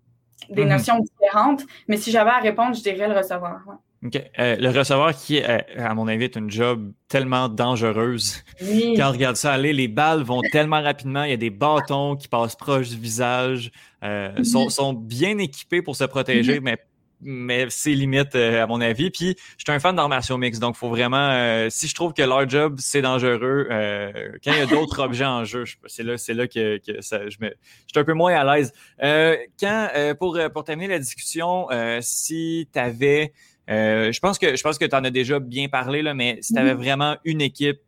des 0.49 0.63
Mhm. 0.63 0.69
notions 0.69 0.99
différentes. 0.99 1.63
Mais 1.87 1.97
si 1.97 2.11
j'avais 2.11 2.31
à 2.31 2.39
répondre, 2.39 2.75
je 2.75 2.81
dirais 2.81 3.07
le 3.07 3.15
receveur. 3.17 3.59
ouais. 3.67 3.75
OK. 4.03 4.15
Euh, 4.39 4.55
le 4.55 4.69
receveur 4.69 5.15
qui, 5.15 5.43
euh, 5.43 5.59
à 5.77 5.93
mon 5.93 6.07
avis, 6.07 6.23
est 6.23 6.35
une 6.35 6.49
job 6.49 6.91
tellement 7.07 7.47
dangereuse. 7.49 8.43
Oui. 8.61 8.95
Quand 8.97 9.09
on 9.09 9.11
regarde 9.11 9.35
ça 9.35 9.53
aller, 9.53 9.73
les 9.73 9.87
balles 9.87 10.23
vont 10.23 10.41
tellement 10.51 10.81
rapidement. 10.81 11.23
Il 11.23 11.29
y 11.29 11.33
a 11.33 11.37
des 11.37 11.51
bâtons 11.51 12.15
qui 12.15 12.27
passent 12.27 12.55
proche 12.55 12.89
du 12.89 12.97
visage. 12.97 13.71
Euh, 14.03 14.31
Mhm. 14.37 14.43
sont, 14.43 14.69
sont 14.69 14.93
bien 14.93 15.37
équipés 15.37 15.81
pour 15.83 15.95
se 15.95 16.03
protéger, 16.05 16.59
mais, 16.59 16.77
mais 17.21 17.67
c'est 17.69 17.91
limite, 17.91 18.35
euh, 18.35 18.63
à 18.63 18.67
mon 18.67 18.81
avis. 18.81 19.09
Puis, 19.11 19.35
je 19.57 19.63
suis 19.63 19.71
un 19.71 19.79
fan 19.79 19.95
d'arts 19.95 20.09
martiaux 20.09 20.37
mix, 20.37 20.59
donc 20.59 20.75
faut 20.75 20.89
vraiment... 20.89 21.29
euh, 21.31 21.67
si 21.69 21.87
je 21.87 21.95
trouve 21.95 22.13
que 22.13 22.21
leur 22.23 22.47
job, 22.49 22.75
c'est 22.79 23.01
dangereux, 23.01 23.67
euh, 23.71 24.11
quand 24.43 24.51
il 24.51 24.57
y 24.57 24.61
a 24.61 24.65
d'autres 24.65 24.99
objets 25.03 25.25
en 25.25 25.43
jeu, 25.45 25.65
je- 25.65 25.75
c'est 25.87 26.03
là, 26.03 26.17
c'est 26.17 26.33
là 26.33 26.47
que, 26.47 26.77
que 26.79 27.01
ça, 27.01 27.29
je, 27.29 27.37
me, 27.41 27.49
je 27.49 27.53
suis 27.91 27.99
un 27.99 28.03
peu 28.03 28.13
moins 28.13 28.33
à 28.33 28.55
l'aise. 28.55 28.73
Euh, 29.03 29.37
quand, 29.59 29.89
euh, 29.95 30.13
pour, 30.15 30.35
euh, 30.37 30.49
pour 30.49 30.63
terminer 30.63 30.87
la 30.89 30.99
discussion, 30.99 31.69
euh, 31.71 31.99
si 32.01 32.67
tu 32.73 32.79
avais... 32.79 33.33
Euh, 33.69 34.11
je 34.11 34.19
pense 34.19 34.37
que 34.39 34.55
je 34.57 34.63
pense 34.63 34.77
que 34.77 34.85
tu 34.85 34.95
en 34.95 35.03
as 35.03 35.11
déjà 35.11 35.39
bien 35.39 35.69
parlé, 35.69 36.01
là, 36.01 36.13
mais 36.13 36.39
si 36.41 36.53
tu 36.53 36.59
avais 36.59 36.73
Mhm. 36.73 36.81
vraiment 36.81 37.15
une 37.23 37.41
équipe 37.41 37.79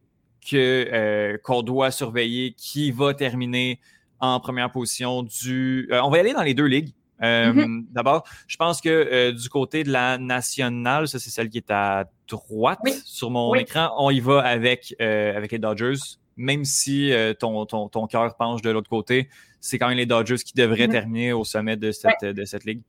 que 0.50 0.56
euh, 0.92 1.38
qu'on 1.44 1.62
doit 1.64 1.90
surveiller, 1.92 2.54
qui 2.58 2.92
va 2.92 3.14
terminer 3.14 3.80
en 4.20 4.40
première 4.40 4.72
position 4.72 5.24
du. 5.24 5.90
euh, 5.92 6.00
on 6.04 6.10
va 6.10 6.18
y 6.18 6.20
aller 6.22 6.34
dans 6.34 6.44
les 6.44 6.54
deux 6.54 6.66
ligues. 6.68 6.94
Euh, 7.24 7.54
Mhm. 7.54 7.86
D'abord, 7.92 8.24
je 8.48 8.58
pense 8.58 8.82
que 8.82 8.90
euh, 8.90 9.32
du 9.32 9.48
côté 9.50 9.84
de 9.84 9.92
la 9.92 10.18
nationale, 10.18 11.08
ça 11.08 11.20
c'est 11.20 11.30
celle 11.30 11.50
qui 11.50 11.58
est 11.58 11.72
à 11.72 12.06
droite 12.28 12.80
Oui. 12.84 12.94
sur 13.06 13.30
mon 13.30 13.52
Oui. 13.52 13.60
écran, 13.62 13.94
on 13.98 14.10
y 14.12 14.20
va 14.20 14.42
avec, 14.42 14.96
euh, 15.02 15.36
avec 15.38 15.52
les 15.52 15.60
Dodgers. 15.60 15.96
Même 16.36 16.66
si 16.66 17.12
euh, 17.14 17.34
ton, 17.34 17.66
ton, 17.66 17.90
ton 17.90 18.08
cœur 18.08 18.36
penche 18.36 18.62
de 18.64 18.72
l'autre 18.72 18.90
côté, 18.90 19.30
c'est 19.62 19.78
quand 19.78 19.88
même 19.88 19.98
les 19.98 20.06
Dodgers 20.08 20.38
qui 20.38 20.54
devraient 20.54 20.88
Mhm. 20.88 20.92
terminer 20.94 21.34
au 21.34 21.44
sommet 21.44 21.78
de 21.78 21.92
cette, 21.92 22.24
de 22.26 22.44
cette 22.46 22.66
ligue. 22.66 22.82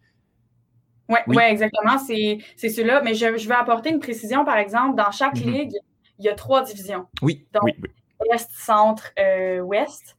Oui, 1.08 1.18
Oui. 1.26 1.36
ouais, 1.36 1.50
exactement. 1.52 1.98
C'est 1.98 2.38
c'est 2.56 2.70
ceux-là. 2.70 3.02
Mais 3.04 3.14
je, 3.14 3.36
je 3.36 3.46
vais 3.48 3.54
apporter 3.54 3.90
une 3.90 4.00
précision, 4.00 4.44
par 4.44 4.56
exemple. 4.56 4.96
Dans 4.96 5.10
chaque 5.10 5.36
Mhm. 5.44 5.52
ligue, 5.52 5.72
il 6.18 6.24
y 6.24 6.28
a 6.28 6.34
trois 6.34 6.62
divisions. 6.64 7.06
Oui, 7.22 7.46
Donc, 7.52 7.64
oui. 7.64 7.74
Est, 8.32 8.48
centre, 8.52 9.10
euh, 9.18 9.60
ouest. 9.60 10.16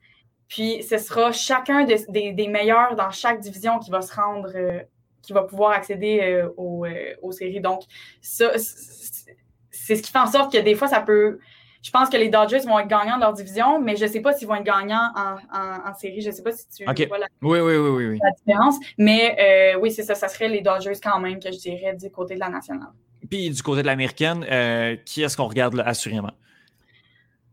Puis 0.47 0.83
ce 0.83 0.97
sera 0.97 1.31
chacun 1.31 1.83
de- 1.85 2.11
des, 2.11 2.31
des 2.33 2.47
meilleurs 2.47 2.95
dans 2.95 3.09
chaque 3.11 3.39
division 3.39 3.79
qui 3.79 3.89
va 3.91 4.01
se 4.01 4.13
rendre, 4.13 4.51
euh, 4.55 4.79
qui 5.21 5.33
va 5.33 5.41
pouvoir 5.43 5.71
accéder 5.71 6.19
euh, 6.21 6.49
aux, 6.57 6.85
euh, 6.85 7.15
aux 7.21 7.31
séries. 7.31 7.61
Donc, 7.61 7.81
ça, 8.21 8.51
c'est 9.71 9.95
ce 9.95 10.01
qui 10.01 10.11
fait 10.11 10.19
en 10.19 10.27
sorte 10.27 10.51
que 10.53 10.57
des 10.59 10.75
fois, 10.75 10.87
ça 10.87 11.01
peut. 11.01 11.39
Je 11.81 11.91
pense 11.91 12.09
que 12.09 12.17
les 12.17 12.29
Dodgers 12.29 12.59
vont 12.65 12.79
être 12.79 12.87
gagnants 12.87 13.17
de 13.17 13.21
leur 13.21 13.33
division, 13.33 13.79
mais 13.79 13.95
je 13.95 14.05
ne 14.05 14.09
sais 14.09 14.19
pas 14.19 14.33
s'ils 14.33 14.47
vont 14.47 14.55
être 14.55 14.63
gagnants 14.63 15.11
en, 15.15 15.35
en, 15.55 15.89
en 15.89 15.93
série. 15.93 16.19
Je 16.21 16.29
ne 16.29 16.31
sais 16.31 16.41
pas 16.41 16.51
si 16.51 16.67
tu 16.69 16.83
vois 16.83 17.17
la, 17.19 17.27
Oui, 17.43 17.59
oui, 17.59 17.75
oui, 17.77 17.89
oui, 17.89 18.05
oui. 18.07 18.19
la 18.23 18.31
différence. 18.31 18.75
Mais 18.97 19.75
oui, 19.79 19.91
c'est 19.91 20.01
ça. 20.01 20.15
Ça 20.15 20.27
serait 20.27 20.47
les 20.49 20.61
Dodgers 20.61 20.93
quand 21.03 21.19
même 21.19 21.39
que 21.39 21.51
je 21.51 21.57
dirais 21.59 21.95
du 21.95 22.09
côté 22.09 22.33
de 22.35 22.39
la 22.39 22.49
nationale. 22.49 22.89
Puis 23.29 23.51
du 23.51 23.61
côté 23.61 23.83
de 23.83 23.87
l'américaine, 23.87 24.43
qui 25.05 25.21
est-ce 25.21 25.37
qu'on 25.37 25.47
regarde 25.47 25.75
là, 25.75 25.83
assurément? 25.87 26.31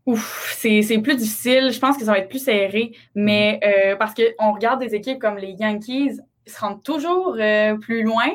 Ouf, 0.05 0.53
c'est 0.57 0.81
plus 0.99 1.15
difficile. 1.15 1.71
Je 1.71 1.79
pense 1.79 1.97
que 1.97 2.03
ça 2.03 2.11
va 2.11 2.19
être 2.19 2.29
plus 2.29 2.43
serré. 2.43 2.91
Mais 3.15 3.59
euh, 3.63 3.95
parce 3.95 4.13
qu'on 4.13 4.51
regarde 4.51 4.79
des 4.81 4.95
équipes 4.95 5.19
comme 5.19 5.37
les 5.37 5.51
Yankees, 5.51 6.19
ils 6.45 6.51
se 6.51 6.59
rendent 6.59 6.83
toujours 6.83 7.37
euh, 7.39 7.77
plus 7.77 8.03
loin. 8.03 8.27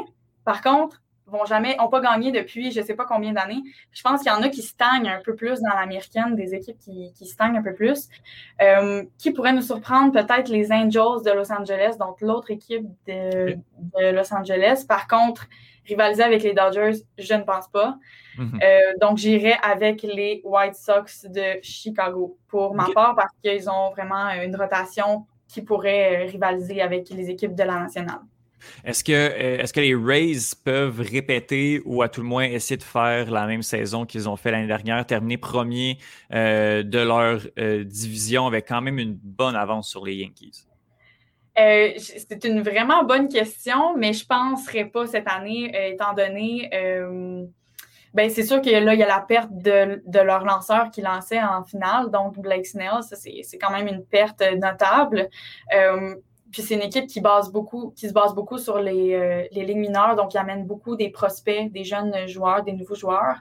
Par 0.45 0.62
contre, 0.62 1.03
vont 1.27 1.45
jamais, 1.45 1.77
n'ont 1.77 1.89
pas 1.89 2.01
gagné 2.01 2.33
depuis 2.33 2.71
je 2.71 2.81
ne 2.81 2.85
sais 2.85 2.95
pas 2.95 3.05
combien 3.05 3.33
d'années. 3.33 3.62
Je 3.93 4.03
pense 4.03 4.23
qu'il 4.23 4.33
y 4.33 4.35
en 4.35 4.43
a 4.43 4.49
qui 4.49 4.62
stagnent 4.62 5.09
un 5.09 5.21
peu 5.23 5.35
plus 5.35 5.61
dans 5.61 5.75
l'américaine, 5.75 6.35
des 6.35 6.55
équipes 6.55 6.79
qui, 6.79 7.12
qui 7.12 7.27
stagnent 7.27 7.59
un 7.59 7.62
peu 7.62 7.75
plus. 7.75 8.09
Euh, 8.62 9.05
qui 9.19 9.33
pourrait 9.33 9.53
nous 9.53 9.62
surprendre? 9.62 10.12
Peut-être 10.12 10.49
les 10.49 10.73
Angels 10.73 11.23
de 11.25 11.31
Los 11.33 11.53
Angeles, 11.53 11.97
donc 11.99 12.21
l'autre 12.21 12.51
équipe 12.51 12.87
de, 13.07 13.59
de 13.99 14.11
Los 14.12 14.33
Angeles. 14.33 14.85
Par 14.89 15.07
contre, 15.07 15.49
rivaliser 15.89 16.22
avec 16.22 16.43
les 16.43 16.53
Dodgers, 16.53 16.99
je 17.18 17.34
ne 17.34 17.43
pense 17.43 17.68
pas. 17.68 17.97
Mhm. 18.36 18.61
Euh, 18.62 18.93
donc, 19.01 19.18
j'irai 19.18 19.55
avec 19.62 20.03
les 20.03 20.41
White 20.45 20.74
Sox 20.74 21.24
de 21.24 21.59
Chicago 21.62 22.39
pour 22.49 22.74
ma 22.74 22.86
part 22.95 23.16
parce 23.16 23.32
qu'ils 23.43 23.68
ont 23.68 23.91
vraiment 23.91 24.28
euh, 24.28 24.45
une 24.45 24.55
rotation 24.55 25.26
qui 25.49 25.62
pourrait 25.62 26.26
euh, 26.26 26.30
rivaliser 26.30 26.80
avec 26.82 27.09
les 27.11 27.30
équipes 27.30 27.55
de 27.55 27.64
la 27.64 27.80
nationale. 27.80 28.20
Est-ce 28.84 29.05
que, 29.05 29.12
est-ce 29.12 29.72
que 29.72 29.80
les 29.80 29.95
Rays 29.95 30.55
peuvent 30.64 31.01
répéter 31.01 31.80
ou 31.84 32.03
à 32.03 32.09
tout 32.09 32.20
le 32.20 32.26
moins 32.26 32.45
essayer 32.45 32.76
de 32.76 32.82
faire 32.82 33.30
la 33.30 33.47
même 33.47 33.62
saison 33.62 34.05
qu'ils 34.07 34.28
ont 34.28 34.36
fait 34.36 34.51
l'année 34.51 34.66
dernière, 34.66 35.05
terminer 35.07 35.39
premier 35.39 35.99
euh, 36.32 36.82
de 36.82 36.99
leur 36.99 37.41
euh, 37.59 37.84
division 37.84 38.47
avec 38.47 38.68
quand 38.68 38.80
même 38.80 38.99
une 38.99 39.14
bonne 39.14 39.57
avance 39.57 39.89
sur 39.89 40.05
les 40.05 40.16
Yankees? 40.16 40.68
Euh, 41.59 41.91
c'est 41.97 42.45
une 42.45 42.63
vraiment 42.63 43.05
bonne 43.05 43.29
question, 43.29 43.97
mais 43.97 44.13
je 44.13 44.25
ne 44.25 44.29
penserais 44.29 44.85
pas 44.85 45.07
cette 45.07 45.29
année, 45.29 45.73
euh, 45.75 45.93
étant 45.93 46.15
donné. 46.15 46.71
euh, 46.75 47.45
ben, 48.15 48.31
c'est 48.31 48.43
sûr 48.43 48.63
que 48.63 48.71
là, 48.71 48.95
il 48.95 49.01
y 49.01 49.03
a 49.03 49.07
la 49.07 49.21
perte 49.21 49.51
de, 49.53 50.21
leur 50.21 50.45
lanceur 50.45 50.91
qui 50.91 51.03
lançait 51.03 51.43
en 51.43 51.63
finale, 51.63 52.11
donc 52.11 52.39
Blake 52.39 52.67
Snell, 52.67 53.03
ça 53.03 53.17
c'est 53.17 53.59
quand 53.59 53.71
même 53.71 53.87
une 53.87 54.05
perte 54.05 54.43
notable. 54.57 55.29
Puis 56.51 56.63
c'est 56.63 56.75
une 56.75 56.83
équipe 56.83 57.07
qui 57.07 57.21
base 57.21 57.53
beaucoup, 57.53 57.93
qui 57.95 58.09
se 58.09 58.15
base 58.15 58.35
beaucoup 58.35 58.57
sur 58.57 58.79
les, 58.79 59.49
les 59.53 59.65
ligues 59.65 59.77
mineures, 59.77 60.17
donc 60.17 60.31
qui 60.31 60.39
amène 60.39 60.65
beaucoup 60.65 60.97
des 60.97 61.11
prospects, 61.11 61.71
des 61.71 61.85
jeunes 61.85 62.27
joueurs, 62.27 62.65
des 62.65 62.73
nouveaux 62.73 62.95
joueurs. 62.95 63.37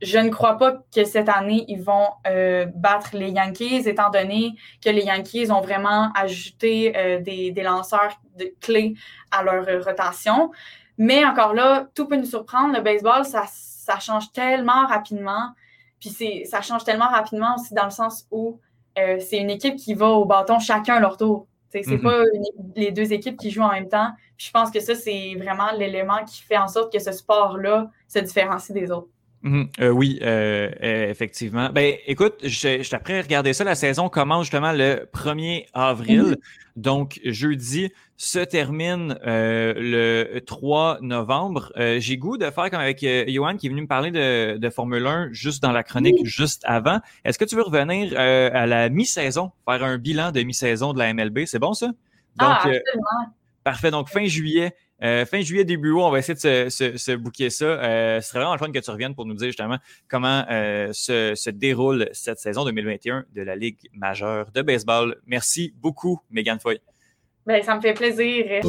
Je 0.00 0.18
ne 0.18 0.28
crois 0.30 0.56
pas 0.58 0.74
que 0.94 1.04
cette 1.04 1.28
année, 1.28 1.64
ils 1.68 1.82
vont 1.82 2.08
euh, 2.26 2.66
battre 2.74 3.10
les 3.16 3.30
Yankees, 3.30 3.88
étant 3.88 4.10
donné 4.10 4.54
que 4.84 4.90
les 4.90 5.02
Yankees 5.02 5.50
ont 5.50 5.60
vraiment 5.60 6.10
ajouté 6.14 6.96
euh, 6.96 7.18
des, 7.20 7.50
des 7.50 7.62
lanceurs 7.62 8.20
de 8.38 8.52
clés 8.60 8.94
à 9.32 9.42
leur 9.42 9.66
euh, 9.68 9.80
rotation. 9.80 10.50
Mais 10.98 11.24
encore 11.24 11.52
là, 11.54 11.88
tout 11.94 12.06
peut 12.06 12.16
nous 12.16 12.24
surprendre. 12.26 12.74
Le 12.74 12.80
baseball, 12.80 13.24
ça, 13.24 13.44
ça 13.48 13.98
change 13.98 14.30
tellement 14.32 14.86
rapidement. 14.86 15.50
Puis 16.00 16.10
c'est, 16.10 16.44
ça 16.44 16.60
change 16.62 16.84
tellement 16.84 17.08
rapidement 17.08 17.56
aussi 17.56 17.74
dans 17.74 17.84
le 17.84 17.90
sens 17.90 18.26
où 18.30 18.60
c'est 19.20 19.38
une 19.38 19.50
équipe 19.50 19.76
qui 19.76 19.94
va 19.94 20.08
au 20.08 20.24
bâton 20.24 20.58
chacun 20.58 20.98
leur 20.98 21.16
tour. 21.16 21.46
C'est 21.70 21.86
Mhm. 21.86 22.02
pas 22.02 22.18
une- 22.34 22.72
les 22.74 22.90
deux 22.90 23.12
équipes 23.12 23.36
qui 23.38 23.50
jouent 23.52 23.62
en 23.62 23.70
même 23.70 23.88
temps. 23.88 24.10
Puis 24.36 24.46
je 24.48 24.50
pense 24.50 24.72
que 24.72 24.80
ça, 24.80 24.96
c'est 24.96 25.34
vraiment 25.36 25.70
l'élément 25.76 26.24
qui 26.24 26.42
fait 26.42 26.56
en 26.56 26.66
sorte 26.66 26.92
que 26.92 26.98
ce 26.98 27.12
sport-là 27.12 27.90
se 28.08 28.18
différencie 28.18 28.72
des 28.74 28.90
autres. 28.90 29.06
Mhm. 29.42 29.68
Euh, 29.80 29.90
oui, 29.90 30.18
euh, 30.22 30.70
euh, 30.82 31.10
effectivement. 31.10 31.70
Ben, 31.70 31.94
écoute, 32.06 32.34
je, 32.42 32.82
je 32.82 32.90
t'apprends 32.90 33.14
à 33.14 33.22
regarder 33.22 33.52
ça. 33.52 33.64
La 33.64 33.74
saison 33.74 34.08
commence 34.08 34.44
justement 34.46 34.72
le 34.72 35.08
1er 35.12 35.66
avril. 35.74 36.22
Mhm. 36.22 36.36
Donc, 36.76 37.20
jeudi 37.24 37.90
se 38.16 38.38
termine 38.40 39.18
le 39.24 40.38
3 40.46 40.98
novembre. 41.02 41.72
J'ai 41.98 42.16
goût 42.16 42.36
de 42.36 42.50
faire 42.50 42.70
comme 42.70 42.80
avec 42.80 43.00
Johan 43.28 43.56
qui 43.56 43.66
est 43.66 43.70
venu 43.70 43.82
me 43.82 43.86
parler 43.86 44.10
de, 44.10 44.56
de 44.56 44.70
Formule 44.70 45.06
1 45.06 45.28
juste 45.32 45.62
dans 45.62 45.72
la 45.72 45.82
chronique, 45.82 46.24
juste 46.24 46.62
avant. 46.64 47.00
Est-ce 47.24 47.38
que 47.38 47.44
tu 47.44 47.56
veux 47.56 47.62
revenir 47.62 48.16
à 48.18 48.66
la 48.66 48.88
mi-saison, 48.90 49.50
faire 49.68 49.82
un 49.82 49.98
bilan 49.98 50.30
de 50.30 50.42
mi-saison 50.42 50.92
de 50.92 50.98
la 50.98 51.12
MLB? 51.12 51.46
C'est 51.46 51.58
bon 51.58 51.74
ça? 51.74 51.86
Donc, 51.86 51.94
ah, 52.38 52.56
absolument. 52.56 53.34
Parfait. 53.64 53.90
Donc, 53.90 54.08
fin 54.08 54.24
juillet, 54.26 54.74
euh, 55.02 55.24
fin 55.24 55.40
juillet, 55.40 55.64
début 55.64 55.92
août, 55.92 56.02
on 56.02 56.10
va 56.10 56.18
essayer 56.18 56.34
de 56.34 56.40
se, 56.40 56.68
se, 56.70 56.96
se 56.96 57.12
booker 57.12 57.50
ça. 57.50 57.64
Euh, 57.64 58.20
ce 58.20 58.28
serait 58.28 58.40
vraiment 58.40 58.54
le 58.54 58.58
fun 58.58 58.72
que 58.72 58.78
tu 58.78 58.90
reviennes 58.90 59.14
pour 59.14 59.26
nous 59.26 59.34
dire 59.34 59.46
justement 59.46 59.78
comment 60.08 60.44
euh, 60.50 60.92
se, 60.92 61.34
se 61.36 61.50
déroule 61.50 62.08
cette 62.12 62.38
saison 62.38 62.64
2021 62.64 63.24
de 63.32 63.42
la 63.42 63.54
Ligue 63.54 63.78
majeure 63.92 64.50
de 64.50 64.62
baseball. 64.62 65.16
Merci 65.26 65.72
beaucoup, 65.76 66.20
Megan 66.30 66.58
Foy. 66.58 66.80
Ben, 67.46 67.62
ça 67.62 67.76
me 67.76 67.80
fait 67.80 67.94
plaisir. 67.94 68.60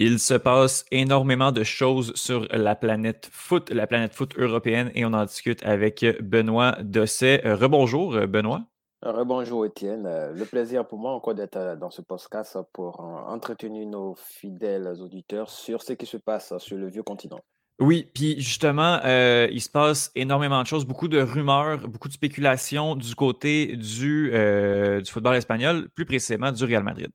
Il 0.00 0.20
se 0.20 0.34
passe 0.34 0.86
énormément 0.90 1.52
de 1.52 1.64
choses 1.64 2.14
sur 2.14 2.46
la 2.50 2.76
planète 2.76 3.28
foot, 3.32 3.68
la 3.70 3.86
planète 3.86 4.14
foot 4.14 4.38
européenne, 4.38 4.90
et 4.94 5.04
on 5.04 5.12
en 5.12 5.24
discute 5.24 5.62
avec 5.64 6.04
Benoît 6.22 6.78
Dosset. 6.82 7.42
Rebonjour, 7.44 8.12
Benoît. 8.28 8.64
Rebonjour 9.02 9.64
Étienne, 9.64 10.06
Euh, 10.06 10.32
le 10.32 10.44
plaisir 10.44 10.86
pour 10.86 10.98
moi 10.98 11.12
encore 11.12 11.34
d'être 11.34 11.56
euh, 11.56 11.76
dans 11.76 11.90
ce 11.90 12.02
podcast 12.02 12.58
pour 12.72 13.00
euh, 13.00 13.32
entretenir 13.32 13.86
nos 13.86 14.14
fidèles 14.16 14.88
auditeurs 15.00 15.50
sur 15.50 15.82
ce 15.82 15.92
qui 15.92 16.06
se 16.06 16.16
passe 16.16 16.56
sur 16.58 16.76
le 16.76 16.88
vieux 16.88 17.04
continent. 17.04 17.40
Oui, 17.80 18.10
puis 18.12 18.40
justement, 18.40 18.98
il 19.04 19.62
se 19.62 19.70
passe 19.70 20.10
énormément 20.16 20.60
de 20.60 20.66
choses, 20.66 20.84
beaucoup 20.84 21.06
de 21.06 21.20
rumeurs, 21.20 21.86
beaucoup 21.86 22.08
de 22.08 22.12
spéculations 22.12 22.96
du 22.96 23.14
côté 23.14 23.76
du, 23.76 24.32
du 24.32 25.08
football 25.08 25.36
espagnol, 25.36 25.88
plus 25.94 26.04
précisément 26.04 26.50
du 26.50 26.64
Real 26.64 26.82
Madrid. 26.82 27.06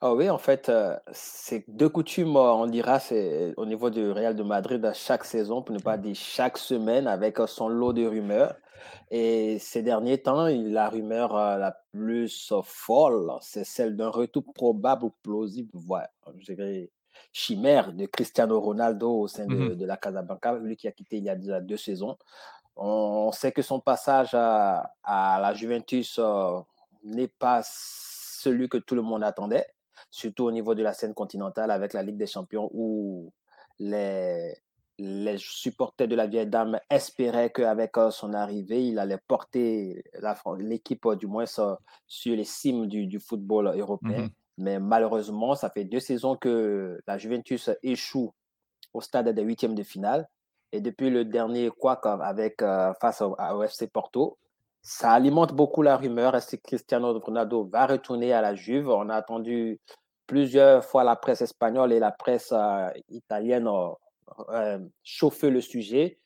Ah 0.00 0.12
oui, 0.14 0.28
en 0.28 0.38
fait, 0.38 0.68
euh, 0.68 0.98
c'est 1.12 1.64
de 1.68 1.86
coutume, 1.86 2.36
euh, 2.36 2.52
on 2.52 2.66
dira, 2.66 2.98
c'est 2.98 3.54
au 3.56 3.64
niveau 3.66 3.90
du 3.90 4.10
Real 4.10 4.34
de 4.36 4.42
Madrid 4.42 4.84
à 4.84 4.92
chaque 4.92 5.24
saison, 5.24 5.62
pour 5.62 5.74
ne 5.74 5.80
pas 5.80 5.96
dire 5.96 6.14
chaque 6.14 6.58
semaine, 6.58 7.06
avec 7.06 7.40
euh, 7.40 7.46
son 7.46 7.68
lot 7.68 7.92
de 7.92 8.04
rumeurs. 8.06 8.56
Et 9.10 9.58
ces 9.60 9.82
derniers 9.82 10.18
temps, 10.22 10.46
la 10.48 10.88
rumeur 10.88 11.36
euh, 11.36 11.56
la 11.58 11.76
plus 11.92 12.50
euh, 12.52 12.60
folle, 12.64 13.30
c'est 13.40 13.64
celle 13.64 13.96
d'un 13.96 14.08
retour 14.08 14.44
probable 14.54 15.04
ou 15.06 15.10
plausible, 15.22 15.70
voire, 15.74 16.08
je 16.38 16.54
dirais, 16.54 16.90
chimère 17.32 17.92
de 17.92 18.06
Cristiano 18.06 18.60
Ronaldo 18.60 19.10
au 19.20 19.28
sein 19.28 19.46
de, 19.48 19.74
Mhm. 19.74 19.74
de 19.74 19.86
la 19.86 19.96
Casablanca, 19.96 20.54
lui 20.58 20.76
qui 20.76 20.88
a 20.88 20.92
quitté 20.92 21.18
il 21.18 21.24
y 21.24 21.30
a 21.30 21.36
déjà 21.36 21.60
deux 21.60 21.76
saisons. 21.76 22.16
On 22.76 23.32
sait 23.32 23.52
que 23.52 23.62
son 23.62 23.80
passage 23.80 24.30
à, 24.34 24.92
à 25.04 25.40
la 25.40 25.52
Juventus 25.54 26.18
euh, 26.18 26.60
n'est 27.04 27.28
pas 27.28 27.62
celui 28.42 28.68
que 28.68 28.78
tout 28.78 28.94
le 28.94 29.02
monde 29.02 29.24
attendait, 29.24 29.66
surtout 30.10 30.44
au 30.44 30.52
niveau 30.52 30.74
de 30.74 30.82
la 30.82 30.92
scène 30.92 31.14
continentale 31.14 31.70
avec 31.70 31.92
la 31.92 32.02
Ligue 32.02 32.16
des 32.16 32.26
Champions 32.26 32.68
où 32.72 33.32
les, 33.78 34.54
les 34.98 35.38
supporters 35.38 36.08
de 36.08 36.14
la 36.14 36.26
vieille 36.26 36.46
dame 36.46 36.78
espéraient 36.90 37.50
qu'avec 37.50 37.96
euh, 37.98 38.10
son 38.10 38.34
arrivée, 38.34 38.86
il 38.86 38.98
allait 38.98 39.20
porter 39.26 40.04
l'équipe, 40.58 41.06
euh, 41.06 41.16
du 41.16 41.26
moins, 41.26 41.44
euh, 41.58 41.74
sur 42.06 42.36
les 42.36 42.44
cimes 42.44 42.86
du, 42.86 43.06
du 43.06 43.18
football 43.20 43.72
européen. 43.78 44.22
Mhm. 44.22 44.30
Mais 44.58 44.78
malheureusement, 44.78 45.54
ça 45.54 45.70
fait 45.70 45.84
deux 45.84 46.00
saisons 46.00 46.36
que 46.36 47.00
la 47.06 47.18
Juventus 47.18 47.70
échoue 47.82 48.32
au 48.92 49.00
stade 49.00 49.28
des 49.30 49.42
huitièmes 49.42 49.74
de 49.74 49.82
finale. 49.82 50.28
Et 50.72 50.80
depuis 50.80 51.10
le 51.10 51.24
dernier 51.24 51.70
quack 51.70 52.04
avec, 52.06 52.62
euh, 52.62 52.92
face 53.00 53.22
au, 53.22 53.34
au 53.38 53.62
FC 53.62 53.88
Porto, 53.88 54.38
ça 54.82 55.12
alimente 55.12 55.52
beaucoup 55.54 55.82
la 55.82 55.96
rumeur. 55.96 56.34
Est-ce 56.34 56.56
que 56.56 56.62
Cristiano 56.62 57.18
Ronaldo 57.18 57.64
va 57.64 57.86
retourner 57.86 58.32
à 58.32 58.42
la 58.42 58.54
Juve? 58.54 58.88
On 58.88 59.08
a 59.08 59.14
attendu 59.14 59.80
plusieurs 60.26 60.84
fois 60.84 61.04
la 61.04 61.16
presse 61.16 61.40
espagnole 61.40 61.92
et 61.92 62.00
la 62.00 62.10
presse 62.10 62.52
euh, 62.52 62.88
italienne 63.08 63.68
euh, 63.68 63.90
euh, 64.50 64.78
chauffer 65.04 65.50
le 65.50 65.60
sujet. 65.60 66.18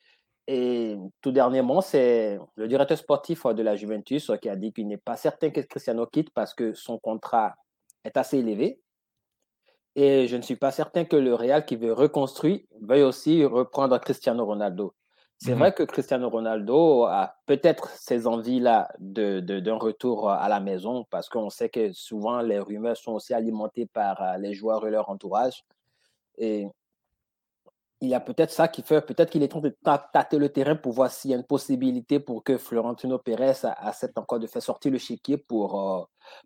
Et 0.47 0.97
tout 1.21 1.31
dernièrement, 1.31 1.81
c'est 1.81 2.39
le 2.55 2.67
directeur 2.67 2.97
sportif 2.97 3.45
de 3.45 3.61
la 3.61 3.75
Juventus 3.75 4.31
qui 4.41 4.49
a 4.49 4.55
dit 4.55 4.71
qu'il 4.71 4.87
n'est 4.87 4.97
pas 4.97 5.17
certain 5.17 5.49
que 5.49 5.59
Cristiano 5.61 6.05
quitte 6.07 6.29
parce 6.33 6.53
que 6.53 6.73
son 6.73 6.97
contrat 6.99 7.55
est 8.05 8.15
assez 8.15 8.37
élevé. 8.37 8.79
Et 9.95 10.27
je 10.27 10.37
ne 10.37 10.41
suis 10.41 10.55
pas 10.55 10.71
certain 10.71 11.05
que 11.05 11.17
le 11.17 11.33
Real 11.33 11.65
qui 11.65 11.75
veut 11.75 11.91
reconstruire 11.91 12.61
veuille 12.81 13.03
aussi 13.03 13.43
reprendre 13.43 13.99
Cristiano 13.99 14.45
Ronaldo. 14.45 14.93
C'est 15.39 15.53
Mhm. 15.53 15.55
vrai 15.55 15.73
que 15.73 15.83
Cristiano 15.83 16.29
Ronaldo 16.29 17.03
a 17.05 17.35
peut-être 17.45 17.89
ces 17.91 18.25
envies-là 18.27 18.89
de, 18.99 19.39
de- 19.39 19.59
d'un 19.59 19.75
retour 19.77 20.29
à 20.31 20.49
la 20.49 20.59
maison 20.59 21.05
parce 21.11 21.29
qu'on 21.29 21.49
sait 21.51 21.69
que 21.69 21.91
souvent 21.93 22.41
les 22.41 22.59
rumeurs 22.59 22.97
sont 22.97 23.13
aussi 23.13 23.33
alimentées 23.33 23.85
par 23.85 24.21
euh, 24.21 24.37
les 24.37 24.53
joueurs 24.53 24.87
et 24.87 24.91
leur 24.91 25.09
entourage. 25.09 25.63
Et 26.37 26.67
il 28.01 28.09
y 28.09 28.13
a 28.13 28.19
peut-être 28.19 28.51
ça 28.51 28.67
qui 28.67 28.83
fait, 28.83 29.01
peut-être 29.05 29.31
qu'il 29.31 29.41
est 29.43 29.47
temps 29.49 29.59
de 29.61 29.75
tâter 30.13 30.37
le 30.37 30.49
terrain 30.49 30.75
pour 30.75 30.93
voir 30.93 31.11
s'il 31.11 31.31
y 31.31 31.33
a 31.33 31.37
une 31.37 31.43
possibilité 31.45 32.19
pour 32.19 32.43
que 32.43 32.57
Florentino 32.57 33.17
Pérez 33.17 33.53
accepte 33.63 34.17
encore 34.19 34.39
de 34.39 34.45
faire 34.47 34.61
sortir 34.61 34.91
le 34.91 34.99
chéquier 34.99 35.37
pour, 35.37 35.81
euh, 35.81 36.03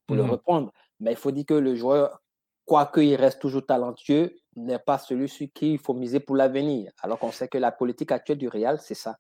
pour 0.08 0.16
le 0.16 0.24
Mhm. 0.24 0.32
reprendre. 0.32 0.72
Mais 1.02 1.12
il 1.12 1.18
faut 1.18 1.32
dire 1.32 1.46
que 1.46 1.54
le 1.54 1.76
joueur, 1.76 2.22
quoique 2.66 3.02
il 3.02 3.16
reste 3.16 3.42
toujours 3.42 3.66
talentueux, 3.66 4.38
n'est 4.56 4.80
pas 4.80 4.98
celui 4.98 5.30
sur 5.30 5.48
qui 5.54 5.74
il 5.74 5.80
faut 5.80 5.94
miser 5.94 6.20
pour 6.20 6.36
l'avenir. 6.36 6.92
Alors 7.02 7.20
qu'on 7.20 7.32
sait 7.32 7.48
que 7.48 7.58
la 7.58 7.72
politique 7.72 8.12
actuelle 8.12 8.38
du 8.38 8.48
Real, 8.48 8.80
c'est 8.82 8.96
ça. 8.96 9.18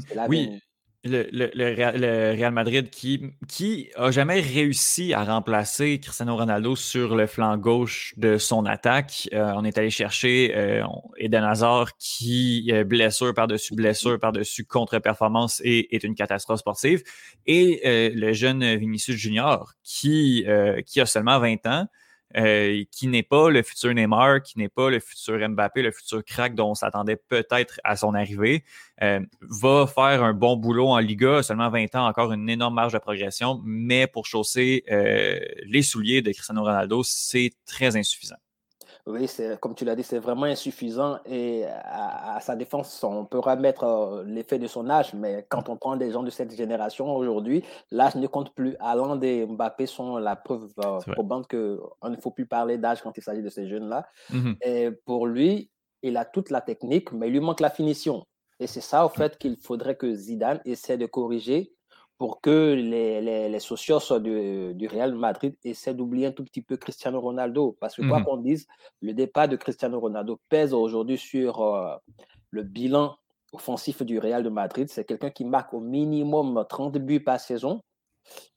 C'est 0.00 0.14
l'avenir. 0.14 0.48
Oui, 0.52 0.60
le, 1.04 1.28
le- 1.30 1.50
le 1.54 2.32
Real, 2.32 2.52
Madrid 2.52 2.90
qui, 2.90 3.30
qui 3.46 3.90
a 3.94 4.10
jamais 4.10 4.40
réussi 4.40 5.12
à 5.14 5.22
remplacer 5.22 6.00
Cristiano 6.00 6.34
Ronaldo 6.34 6.74
sur 6.74 7.14
le 7.14 7.26
flanc 7.28 7.56
gauche 7.58 8.14
de 8.16 8.38
son 8.38 8.64
attaque. 8.66 9.28
Euh, 9.32 9.52
on 9.54 9.64
est 9.64 9.78
allé 9.78 9.90
chercher 9.90 10.52
euh, 10.56 10.82
Eden 11.18 11.44
Hazard 11.44 11.96
qui, 11.98 12.70
euh, 12.72 12.82
blessure 12.82 13.34
par-dessus 13.34 13.74
blessure, 13.74 14.18
par-dessus 14.18 14.64
contre-performance 14.64 15.60
et 15.62 15.94
est 15.94 16.02
une 16.02 16.14
catastrophe 16.16 16.60
sportive. 16.60 17.04
Et 17.46 17.82
euh, 17.86 18.10
le 18.14 18.32
jeune 18.32 18.76
Vinicius 18.76 19.16
Junior 19.16 19.74
qui, 19.84 20.44
qui 20.86 21.00
a 21.00 21.06
seulement 21.06 21.38
20 21.38 21.66
ans. 21.66 21.86
Euh, 22.36 22.82
qui 22.90 23.06
n'est 23.06 23.22
pas 23.22 23.50
le 23.50 23.62
futur 23.62 23.94
Neymar, 23.94 24.42
qui 24.42 24.58
n'est 24.58 24.68
pas 24.68 24.90
le 24.90 24.98
futur 24.98 25.38
Mbappé, 25.48 25.82
le 25.82 25.92
futur 25.92 26.24
crack 26.24 26.54
dont 26.54 26.70
on 26.70 26.74
s'attendait 26.74 27.16
peut-être 27.16 27.80
à 27.84 27.96
son 27.96 28.14
arrivée, 28.14 28.64
euh, 29.02 29.20
va 29.40 29.86
faire 29.86 30.24
un 30.24 30.32
bon 30.32 30.56
boulot 30.56 30.88
en 30.88 30.98
Liga, 30.98 31.42
seulement 31.42 31.70
20 31.70 31.94
ans, 31.94 32.06
encore 32.06 32.32
une 32.32 32.48
énorme 32.50 32.74
marge 32.74 32.92
de 32.92 32.98
progression, 32.98 33.60
mais 33.64 34.06
pour 34.06 34.26
chausser 34.26 34.84
euh, 34.90 35.38
les 35.66 35.82
souliers 35.82 36.22
de 36.22 36.32
Cristiano 36.32 36.62
Ronaldo, 36.62 37.02
c'est 37.04 37.52
très 37.64 37.96
insuffisant. 37.96 38.36
Oui, 39.06 39.30
comme 39.60 39.76
tu 39.76 39.84
l'as 39.84 39.94
dit, 39.94 40.02
c'est 40.02 40.18
vraiment 40.18 40.46
insuffisant. 40.46 41.18
Et 41.26 41.64
à, 41.64 42.36
à 42.36 42.40
sa 42.40 42.56
défense, 42.56 43.04
on 43.04 43.24
peut 43.24 43.38
remettre 43.38 43.84
euh, 43.84 44.24
l'effet 44.26 44.58
de 44.58 44.66
son 44.66 44.90
âge, 44.90 45.14
mais 45.14 45.46
quand 45.48 45.68
on 45.68 45.76
prend 45.76 45.96
des 45.96 46.10
gens 46.10 46.24
de 46.24 46.30
cette 46.30 46.52
génération 46.56 47.14
aujourd'hui, 47.14 47.62
l'âge 47.92 48.16
ne 48.16 48.26
compte 48.26 48.52
plus. 48.52 48.76
Haaland 48.80 49.20
et 49.22 49.46
Mbappé 49.46 49.86
sont 49.86 50.16
la 50.16 50.34
preuve 50.34 50.72
euh, 50.84 50.98
probante 51.12 51.48
qu'on 51.48 52.10
ne 52.10 52.16
faut 52.16 52.32
plus 52.32 52.46
parler 52.46 52.78
d'âge 52.78 53.00
quand 53.00 53.16
il 53.16 53.22
s'agit 53.22 53.42
de 53.42 53.48
ces 53.48 53.68
jeunes-là. 53.68 54.08
Mhm. 54.30 54.56
Et 54.62 54.90
pour 54.90 55.28
lui, 55.28 55.70
il 56.02 56.16
a 56.16 56.24
toute 56.24 56.50
la 56.50 56.60
technique, 56.60 57.12
mais 57.12 57.28
il 57.28 57.32
lui 57.32 57.40
manque 57.40 57.60
la 57.60 57.70
finition. 57.70 58.26
Et 58.58 58.66
c'est 58.66 58.80
ça, 58.80 59.06
au 59.06 59.08
fait, 59.08 59.38
qu'il 59.38 59.56
faudrait 59.56 59.96
que 59.96 60.12
Zidane 60.14 60.60
essaie 60.64 60.96
de 60.98 61.06
corriger 61.06 61.75
pour 62.18 62.40
que 62.40 62.74
les, 62.74 63.20
les, 63.20 63.48
les 63.48 63.60
socios 63.60 64.00
du, 64.20 64.74
du 64.74 64.86
Real 64.88 65.14
Madrid 65.14 65.54
essaient 65.64 65.94
d'oublier 65.94 66.26
un 66.26 66.32
tout 66.32 66.44
petit 66.44 66.62
peu 66.62 66.76
Cristiano 66.76 67.20
Ronaldo. 67.20 67.76
Parce 67.80 67.96
que 67.96 68.02
quoi 68.02 68.18
Mhm. 68.18 68.24
qu'on 68.24 68.36
dise, 68.38 68.66
le 69.02 69.12
départ 69.14 69.48
de 69.48 69.56
Cristiano 69.56 70.00
Ronaldo 70.00 70.40
pèse 70.48 70.72
aujourd'hui 70.72 71.18
sur 71.18 71.60
euh, 71.62 71.96
le 72.50 72.62
bilan 72.62 73.16
offensif 73.52 74.02
du 74.02 74.18
Real 74.18 74.42
de 74.42 74.48
Madrid. 74.50 74.88
C'est 74.90 75.04
quelqu'un 75.04 75.30
qui 75.30 75.44
marque 75.44 75.74
au 75.74 75.80
minimum 75.80 76.64
30 76.68 76.98
buts 76.98 77.20
par 77.22 77.40
saison. 77.40 77.80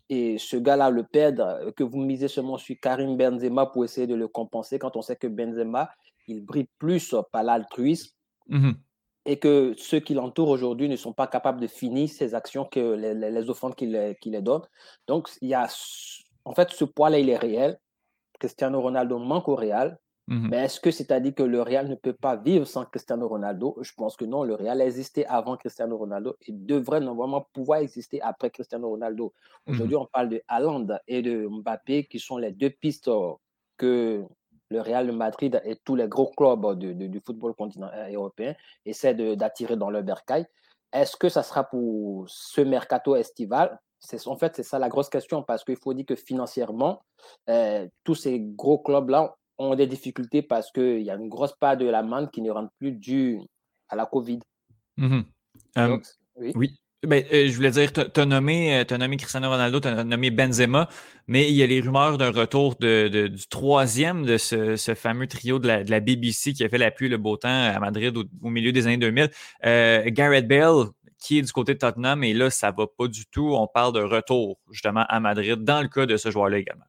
Et 0.10 0.38
ce 0.40 0.58
gars-là, 0.58 0.90
le 0.90 1.04
perdre, 1.04 1.44
euh, 1.44 1.72
que 1.72 1.84
vous 1.84 2.00
misez 2.00 2.28
seulement 2.28 2.58
sur 2.58 2.76
Karim 2.82 3.18
Benzema 3.18 3.68
pour 3.68 3.84
essayer 3.86 4.08
de 4.08 4.16
le 4.16 4.28
compenser, 4.28 4.80
quand 4.80 4.96
on 4.98 5.02
sait 5.02 5.16
que 5.16 5.28
Benzema, 5.28 5.90
il 6.28 6.44
brille 6.46 6.68
plus 6.80 7.16
par 7.32 7.44
l'altruisme 7.44 8.12
Mhm. 8.48 8.84
Et 9.30 9.38
que 9.38 9.76
ceux 9.78 10.00
qui 10.00 10.16
l'entourent 10.16 10.50
aujourd'hui 10.50 10.90
ne 10.90 10.96
sont 10.96 11.14
pas 11.14 11.28
capables 11.28 11.62
de 11.62 11.68
finir 11.68 12.10
ces 12.10 12.34
actions 12.34 12.66
que 12.66 12.80
les, 12.96 13.14
les, 13.14 13.30
les 13.30 13.50
offrandes 13.52 13.76
qu'il 13.76 13.92
les, 13.92 14.42
donne. 14.42 14.64
Donc, 15.06 15.30
il 15.42 15.50
y 15.50 15.54
a, 15.54 15.68
en 16.46 16.56
fait, 16.56 16.72
ce 16.72 16.84
poids-là, 16.84 17.20
il 17.20 17.30
est 17.30 17.38
réel. 17.38 17.80
Cristiano 18.40 18.82
Ronaldo 18.82 19.20
manque 19.20 19.48
au 19.48 19.56
Real. 19.56 20.00
Mhm. 20.30 20.48
Mais 20.50 20.58
est-ce 20.66 20.80
que 20.80 20.90
c'est-à-dire 20.90 21.36
que 21.36 21.44
le 21.44 21.62
Real 21.62 21.88
ne 21.88 21.94
peut 21.94 22.14
pas 22.14 22.38
vivre 22.38 22.66
sans 22.66 22.86
Cristiano 22.86 23.28
Ronaldo? 23.28 23.78
Je 23.82 23.92
pense 23.96 24.18
que 24.18 24.26
non. 24.26 24.44
Le 24.44 24.56
Real 24.56 24.82
a 24.82 24.86
existé 24.86 25.28
avant 25.28 25.58
Cristiano 25.58 25.96
Ronaldo 25.96 26.36
et 26.48 26.52
devrait 26.52 27.00
normalement 27.00 27.48
pouvoir 27.54 27.82
exister 27.82 28.20
après 28.24 28.50
Cristiano 28.50 28.90
Ronaldo. 28.90 29.32
Mhm. 29.68 29.74
Aujourd'hui, 29.76 29.96
on 29.96 30.08
parle 30.08 30.30
de 30.30 30.42
Haaland 30.48 30.88
et 31.08 31.22
de 31.22 31.48
Mbappé 31.48 32.06
qui 32.06 32.20
sont 32.20 32.38
les 32.38 32.52
deux 32.52 32.72
pistes 32.72 33.12
que 33.78 34.26
le 34.70 34.82
Real 34.82 35.08
de 35.08 35.12
Madrid 35.12 35.62
et 35.66 35.76
tous 35.84 35.96
les 35.96 36.08
gros 36.08 36.32
clubs 36.32 36.78
du 36.78 37.20
football 37.26 37.54
continent 37.56 37.90
euh, 37.94 38.12
européen 38.14 38.56
essaient 38.86 39.16
d'attirer 39.36 39.76
dans 39.76 39.90
le 39.90 40.02
bercail. 40.02 40.46
Est-ce 40.92 41.18
que 41.18 41.30
ça 41.30 41.44
sera 41.44 41.64
pour 41.64 42.26
ce 42.28 42.62
mercato 42.62 43.16
estival? 43.16 43.80
En 44.26 44.38
fait, 44.38 44.56
c'est 44.56 44.64
ça 44.64 44.80
la 44.80 44.90
grosse 44.90 45.10
question 45.10 45.44
parce 45.44 45.64
qu'il 45.64 45.76
faut 45.76 45.94
dire 45.94 46.06
que 46.06 46.16
financièrement, 46.16 47.02
euh, 47.50 47.88
tous 48.04 48.16
ces 48.16 48.40
gros 48.40 48.80
clubs-là 48.80 49.36
ont 49.58 49.76
des 49.76 49.88
difficultés 49.88 50.42
parce 50.42 50.72
qu'il 50.72 51.02
y 51.02 51.12
a 51.12 51.16
une 51.16 51.28
grosse 51.28 51.54
part 51.60 51.78
de 51.78 51.86
la 51.86 52.02
manne 52.02 52.30
qui 52.30 52.42
ne 52.42 52.50
rentre 52.50 52.72
plus 52.80 52.94
due 52.94 53.40
à 53.90 53.96
la 53.96 54.06
COVID. 54.06 54.40
Mhm. 54.98 55.26
Euh, 55.78 55.98
oui. 56.56 56.80
Ben, 57.04 57.24
euh, 57.32 57.48
je 57.48 57.56
voulais 57.56 57.72
dire, 57.72 57.94
tu 57.94 58.02
as, 58.02 58.26
nommé, 58.26 58.84
nommé 58.92 59.16
Cristiano 59.16 59.50
Ronaldo, 59.50 59.80
tu 59.80 59.88
as 59.88 60.04
nommé 60.04 60.32
Benzema, 60.32 60.90
mais 61.28 61.50
il 61.50 61.56
y 61.56 61.64
a 61.64 61.68
les 61.68 61.80
rumeurs 61.80 62.18
d'un 62.18 62.32
retour 62.32 62.76
de, 62.76 63.28
du 63.28 63.48
troisième 63.48 64.26
de 64.26 64.38
ce, 64.38 64.76
fameux 64.96 65.28
trio 65.28 65.60
de 65.60 65.68
la, 65.68 66.00
BBC 66.02 66.52
qui 66.52 66.64
a 66.66 66.68
fait 66.68 66.78
la 66.78 66.92
pluie 66.92 67.08
le 67.08 67.18
beau 67.18 67.38
temps 67.38 67.48
à 67.48 67.80
Madrid 67.80 68.18
au, 68.18 68.50
milieu 68.50 68.74
des 68.74 68.86
années 68.88 68.98
2000. 68.98 69.32
Euh, 69.66 70.04
Gareth 70.08 70.48
Bale, 70.48 70.88
qui 71.20 71.38
est 71.38 71.42
du 71.42 71.52
côté 71.54 71.74
de 71.74 71.80
Tottenham, 71.80 72.22
et 72.24 72.34
là, 72.34 72.50
ça 72.50 72.72
va 72.72 72.86
pas 72.86 73.08
du 73.08 73.26
tout. 73.28 73.54
On 73.56 73.68
parle 73.68 73.94
de 73.94 74.02
retour 74.02 74.60
justement 74.70 75.06
à 75.08 75.22
Madrid 75.22 75.64
dans 75.64 75.82
le 75.82 75.88
cas 75.88 76.06
de 76.06 76.18
ce 76.18 76.32
joueur-là 76.32 76.58
également. 76.58 76.86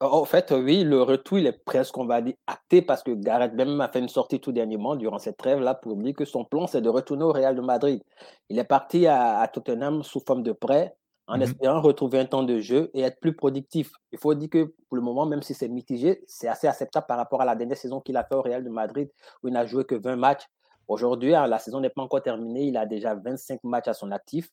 En 0.00 0.26
fait, 0.26 0.50
oui, 0.52 0.84
le 0.84 1.00
retour, 1.02 1.38
il 1.38 1.46
est 1.46 1.64
presque, 1.64 1.96
on 1.96 2.04
va 2.04 2.20
dire, 2.20 2.34
acté 2.46 2.82
parce 2.82 3.02
que 3.02 3.12
Gareth 3.12 3.54
même 3.54 3.80
a 3.80 3.88
fait 3.88 3.98
une 3.98 4.10
sortie 4.10 4.40
tout 4.40 4.52
dernièrement 4.52 4.94
durant 4.94 5.18
cette 5.18 5.38
trêve-là 5.38 5.74
pour 5.74 5.96
dire 5.96 6.14
que 6.14 6.26
son 6.26 6.44
plan, 6.44 6.66
c'est 6.66 6.82
de 6.82 6.90
retourner 6.90 7.24
au 7.24 7.32
Real 7.32 7.56
de 7.56 7.62
Madrid. 7.62 8.02
Il 8.50 8.58
est 8.58 8.64
parti 8.64 9.06
à, 9.06 9.48
Tottenham 9.50 10.02
sous 10.02 10.20
forme 10.20 10.42
de 10.42 10.52
prêt 10.52 10.94
en 11.28 11.38
mmh 11.38 11.42
espérant 11.42 11.80
retrouver 11.80 12.20
un 12.20 12.26
temps 12.26 12.42
de 12.42 12.60
jeu 12.60 12.90
et 12.92 13.00
être 13.00 13.18
plus 13.20 13.34
productif. 13.34 13.90
Il 14.12 14.18
faut 14.18 14.34
dire 14.34 14.50
que 14.50 14.74
pour 14.88 14.96
le 14.96 15.00
moment, 15.00 15.24
même 15.24 15.42
si 15.42 15.54
c'est 15.54 15.68
mitigé, 15.68 16.22
c'est 16.28 16.46
assez 16.46 16.68
acceptable 16.68 17.06
par 17.06 17.16
rapport 17.16 17.40
à 17.40 17.46
la 17.46 17.56
dernière 17.56 17.78
saison 17.78 18.00
qu'il 18.00 18.16
a 18.18 18.24
fait 18.24 18.34
au 18.34 18.42
Real 18.42 18.62
de 18.62 18.70
Madrid 18.70 19.10
où 19.42 19.48
il 19.48 19.54
n'a 19.54 19.64
joué 19.64 19.84
que 19.84 19.94
20 19.94 20.16
matchs. 20.16 20.46
Aujourd'hui, 20.88 21.34
hein, 21.34 21.46
la 21.46 21.58
saison 21.58 21.80
n'est 21.80 21.90
pas 21.90 22.02
encore 22.02 22.22
terminée. 22.22 22.64
Il 22.64 22.76
a 22.76 22.84
déjà 22.84 23.14
25 23.14 23.64
matchs 23.64 23.88
à 23.88 23.94
son 23.94 24.12
actif. 24.12 24.50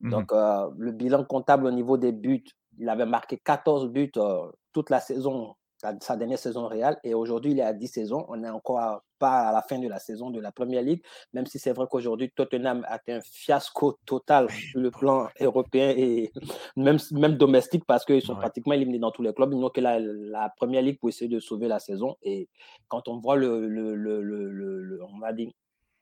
Mmh 0.00 0.10
Donc, 0.10 0.32
euh, 0.32 0.68
le 0.76 0.92
bilan 0.92 1.24
comptable 1.24 1.66
au 1.66 1.70
niveau 1.70 1.96
des 1.96 2.12
buts, 2.12 2.44
il 2.78 2.88
avait 2.88 3.06
marqué 3.06 3.38
14 3.38 3.88
buts 3.88 4.12
euh, 4.16 4.50
toute 4.72 4.90
la 4.90 5.00
saison, 5.00 5.54
sa 6.00 6.16
dernière 6.16 6.38
saison 6.38 6.66
réelle. 6.66 6.98
Et 7.04 7.14
aujourd'hui, 7.14 7.52
il 7.52 7.58
est 7.58 7.64
à 7.64 7.72
10 7.72 7.88
saisons. 7.88 8.24
On 8.28 8.36
n'est 8.36 8.50
encore 8.50 9.02
pas 9.18 9.48
à 9.48 9.52
la 9.52 9.62
fin 9.62 9.78
de 9.78 9.88
la 9.88 9.98
saison 9.98 10.30
de 10.30 10.40
la 10.40 10.52
Première 10.52 10.82
Ligue, 10.82 11.02
même 11.32 11.46
si 11.46 11.58
c'est 11.58 11.72
vrai 11.72 11.86
qu'aujourd'hui, 11.90 12.30
Tottenham 12.30 12.84
a 12.88 12.96
été 12.96 13.12
un 13.12 13.20
fiasco 13.20 13.98
total 14.06 14.50
sur 14.50 14.80
le 14.80 14.90
plan 14.90 15.28
européen 15.40 15.92
et 15.96 16.32
même, 16.76 16.98
même 17.12 17.36
domestique 17.36 17.84
parce 17.86 18.04
qu'ils 18.04 18.22
sont 18.22 18.36
pratiquement 18.36 18.72
éliminés 18.72 18.98
dans 18.98 19.10
tous 19.10 19.22
les 19.22 19.34
clubs. 19.34 19.52
Ils 19.52 19.58
n'ont 19.58 19.70
que 19.70 19.80
la, 19.80 19.98
la, 19.98 20.48
Première 20.56 20.82
Ligue 20.82 20.98
pour 20.98 21.08
essayer 21.08 21.28
de 21.28 21.40
sauver 21.40 21.68
la 21.68 21.78
saison. 21.78 22.16
Et 22.22 22.48
quand 22.88 23.08
on 23.08 23.18
voit 23.18 23.36
le, 23.36 23.68
le, 23.68 23.94
le, 23.94 24.22
le 24.22 25.02
on 25.04 25.18
va 25.18 25.32
dire, 25.32 25.50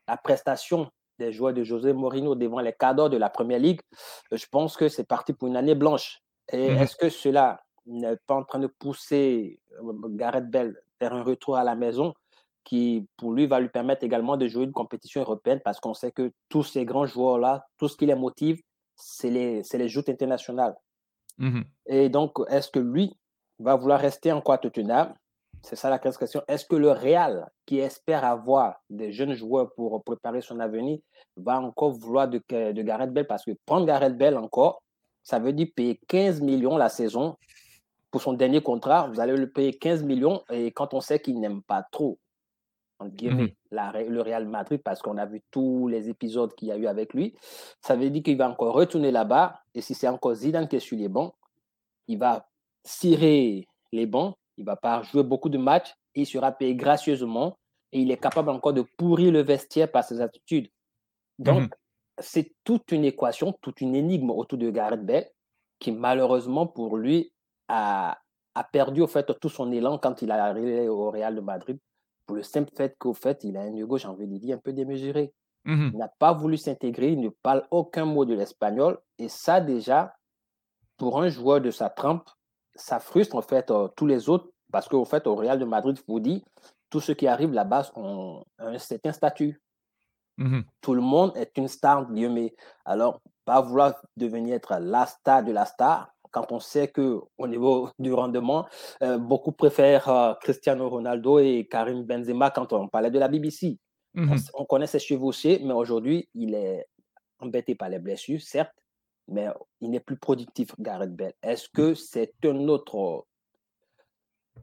la 0.07 0.17
prestation 0.17 0.89
des 1.19 1.31
joueurs 1.33 1.53
de 1.53 1.63
José 1.63 1.93
Mourinho 1.93 2.35
devant 2.35 2.61
les 2.61 2.73
cadres 2.73 3.09
de 3.09 3.17
la 3.17 3.29
Première 3.29 3.59
Ligue, 3.59 3.81
je 4.31 4.45
pense 4.49 4.77
que 4.77 4.87
c'est 4.87 5.07
parti 5.07 5.33
pour 5.33 5.47
une 5.47 5.57
année 5.57 5.75
blanche. 5.75 6.21
Et 6.51 6.71
mmh 6.71 6.77
est-ce 6.77 6.95
que 6.95 7.09
cela 7.09 7.61
n'est 7.89 8.17
pas 8.27 8.35
en 8.35 8.43
train 8.43 8.59
de 8.59 8.67
pousser 8.67 9.59
euh, 9.81 9.93
Gareth 10.09 10.49
Bell 10.49 10.81
vers 10.99 11.13
un 11.13 11.23
retour 11.23 11.57
à 11.57 11.63
la 11.63 11.75
maison 11.75 12.13
qui, 12.63 13.07
pour 13.17 13.33
lui, 13.33 13.47
va 13.47 13.59
lui 13.59 13.69
permettre 13.69 14.03
également 14.03 14.37
de 14.37 14.47
jouer 14.47 14.65
une 14.65 14.73
compétition 14.73 15.21
européenne 15.21 15.59
parce 15.63 15.79
qu'on 15.79 15.93
sait 15.93 16.11
que 16.11 16.31
tous 16.49 16.63
ces 16.63 16.85
grands 16.85 17.05
joueurs-là, 17.05 17.65
tout 17.77 17.87
ce 17.87 17.97
qui 17.97 18.05
les 18.05 18.15
motive, 18.15 18.61
c'est 18.95 19.31
les, 19.31 19.61
les 19.73 19.89
joutes 19.89 20.09
internationales. 20.09 20.75
Mmh 21.37 21.61
Et 21.87 22.09
donc, 22.09 22.37
est-ce 22.49 22.69
que 22.69 22.79
lui 22.79 23.17
va 23.59 23.75
vouloir 23.75 23.99
rester 23.99 24.31
en 24.31 24.41
quoi 24.41 24.57
Tottenham 24.57 25.13
C'est 25.63 25.77
ça 25.77 25.89
la 25.89 25.99
question. 25.99 26.43
Est-ce 26.47 26.65
que 26.65 26.75
le 26.75 26.91
Real, 26.91 27.49
qui 27.65 27.79
espère 27.79 28.25
avoir 28.25 28.75
des 28.89 29.11
jeunes 29.13 29.33
joueurs 29.33 29.73
pour 29.73 30.03
préparer 30.03 30.41
son 30.41 30.59
avenir, 30.59 30.99
va 31.37 31.59
encore 31.59 31.91
vouloir 31.91 32.27
de, 32.27 32.41
de 32.49 32.81
Gareth 32.81 33.13
Bell 33.13 33.25
Parce 33.25 33.45
que 33.45 33.51
prendre 33.65 33.85
Gareth 33.85 34.17
Bell 34.17 34.37
encore, 34.37 34.83
ça 35.23 35.39
veut 35.39 35.53
dire 35.53 35.67
payer 35.75 35.99
15 36.07 36.41
millions 36.41 36.77
la 36.77 36.89
saison 36.89 37.37
pour 38.11 38.21
son 38.21 38.33
dernier 38.33 38.61
contrat. 38.61 39.07
Vous 39.07 39.19
allez 39.19 39.35
le 39.35 39.49
payer 39.49 39.73
15 39.73 40.03
millions 40.03 40.43
et 40.49 40.71
quand 40.71 40.93
on 40.93 41.01
sait 41.01 41.19
qu'il 41.19 41.39
n'aime 41.39 41.61
pas 41.61 41.83
trop, 41.91 42.19
mhm. 43.01 43.49
le 43.71 44.21
Real 44.21 44.47
Madrid, 44.47 44.81
parce 44.83 45.01
qu'on 45.01 45.17
a 45.17 45.25
vu 45.25 45.41
tous 45.51 45.87
les 45.87 46.09
épisodes 46.09 46.53
qu'il 46.55 46.69
y 46.69 46.71
a 46.71 46.77
eu 46.77 46.87
avec 46.87 47.13
lui, 47.13 47.35
ça 47.81 47.95
veut 47.95 48.09
dire 48.09 48.23
qu'il 48.23 48.37
va 48.37 48.49
encore 48.49 48.73
retourner 48.73 49.11
là-bas. 49.11 49.61
Et 49.73 49.81
si 49.81 49.93
c'est 49.93 50.07
encore 50.07 50.35
Zidane 50.35 50.67
qui 50.67 50.77
est 50.77 50.79
sur 50.79 50.97
les 50.97 51.09
bancs, 51.09 51.33
il 52.07 52.17
va 52.17 52.47
cirer 52.83 53.67
les 53.91 54.05
bancs, 54.05 54.35
il 54.57 54.65
va 54.65 54.75
pas 54.75 55.03
jouer 55.03 55.23
beaucoup 55.23 55.49
de 55.49 55.57
matchs, 55.57 55.93
il 56.15 56.25
sera 56.25 56.51
payé 56.51 56.75
gracieusement 56.75 57.57
et 57.91 58.01
il 58.01 58.11
est 58.11 58.17
capable 58.17 58.49
encore 58.49 58.73
de 58.73 58.83
pourrir 58.97 59.31
le 59.31 59.41
vestiaire 59.41 59.91
par 59.91 60.03
ses 60.03 60.21
attitudes. 60.21 60.69
Donc, 61.37 61.61
mhm 61.61 61.69
c'est 62.21 62.53
toute 62.63 62.91
une 62.91 63.05
équation, 63.05 63.53
toute 63.61 63.81
une 63.81 63.95
énigme 63.95 64.31
autour 64.31 64.57
de 64.57 64.69
Gareth 64.69 65.05
Bale 65.05 65.29
qui 65.79 65.91
malheureusement 65.91 66.67
pour 66.67 66.97
lui 66.97 67.31
a, 67.69 68.19
perdu 68.73 69.01
au 69.01 69.07
fait 69.07 69.25
tout 69.39 69.47
son 69.47 69.71
élan 69.71 69.97
quand 69.97 70.21
il 70.21 70.29
est 70.29 70.33
arrivé 70.33 70.89
au 70.89 71.09
Real 71.11 71.33
de 71.33 71.39
Madrid 71.39 71.79
pour 72.25 72.35
le 72.35 72.43
simple 72.43 72.69
fait 72.75 72.95
qu'au 72.97 73.13
fait 73.13 73.43
il 73.43 73.55
a 73.55 73.61
un 73.61 73.83
gauche, 73.85 74.01
j'ai 74.01 74.07
envie 74.07 74.27
de 74.27 74.37
dire, 74.37 74.57
un 74.57 74.59
peu 74.59 74.73
démesuré. 74.73 75.33
Mmh 75.65 75.89
il 75.93 75.97
n'a 75.97 76.07
pas 76.07 76.33
voulu 76.33 76.57
s'intégrer, 76.57 77.11
il 77.13 77.19
ne 77.19 77.29
parle 77.29 77.65
aucun 77.71 78.05
mot 78.05 78.25
de 78.25 78.33
l'espagnol 78.33 78.99
et 79.17 79.29
ça 79.29 79.61
déjà, 79.61 80.13
pour 80.97 81.21
un 81.21 81.29
joueur 81.29 81.61
de 81.61 81.71
sa 81.71 81.89
trempe, 81.89 82.29
ça 82.75 82.99
frustre 82.99 83.35
en 83.35 83.41
fait 83.41 83.71
euh, 83.71 83.87
tous 83.95 84.05
les 84.05 84.29
autres 84.29 84.49
parce 84.71 84.87
qu'au 84.87 85.03
fait 85.05 85.25
au 85.27 85.35
Real 85.35 85.57
de 85.57 85.65
Madrid, 85.65 85.97
vous 86.07 86.19
dit, 86.19 86.43
tous 86.89 86.99
ceux 86.99 87.13
qui 87.13 87.27
arrivent 87.27 87.53
là-bas 87.53 87.91
ont 87.95 88.43
un 88.57 88.77
certain 88.77 89.11
statut. 89.11 89.61
Mmh 90.37 90.61
Tout 90.81 90.93
le 90.93 91.01
monde 91.01 91.35
est 91.35 91.57
une 91.57 91.67
star, 91.67 92.09
mais 92.09 92.55
alors 92.85 93.21
pas 93.45 93.61
vouloir 93.61 93.95
devenir 94.15 94.55
être 94.55 94.75
la 94.79 95.05
star 95.05 95.43
de 95.43 95.51
la 95.51 95.65
star 95.65 96.11
quand 96.31 96.51
on 96.51 96.59
sait 96.59 96.87
que 96.87 97.19
au 97.37 97.47
niveau 97.47 97.89
du 97.99 98.13
rendement, 98.13 98.67
euh, 99.01 99.17
beaucoup 99.17 99.51
préfèrent 99.51 100.09
euh, 100.09 100.33
Cristiano 100.41 100.89
Ronaldo 100.89 101.39
et 101.39 101.67
Karim 101.69 102.03
Benzema 102.03 102.51
quand 102.51 102.73
on 102.73 102.87
parlait 102.87 103.11
de 103.11 103.19
la 103.19 103.27
BBC. 103.27 103.77
Mmh 104.15 104.35
on, 104.55 104.65
connaît 104.65 104.87
ses 104.87 104.97
chevauchés, 104.97 105.61
mais 105.63 105.73
aujourd'hui, 105.73 106.27
il 106.33 106.55
est 106.55 106.83
embêté 107.39 107.75
par 107.75 107.89
les 107.89 107.99
blessures, 107.99 108.41
certes, 108.41 108.73
mais 109.27 109.47
il 109.81 109.91
n'est 109.91 109.99
plus 109.99 110.17
productif, 110.17 110.73
Gareth 110.79 111.15
Bell. 111.15 111.33
Est-ce 111.43 111.69
que 111.69 111.93
c'est 111.93 112.33
un 112.43 112.67
autre, 112.67 113.25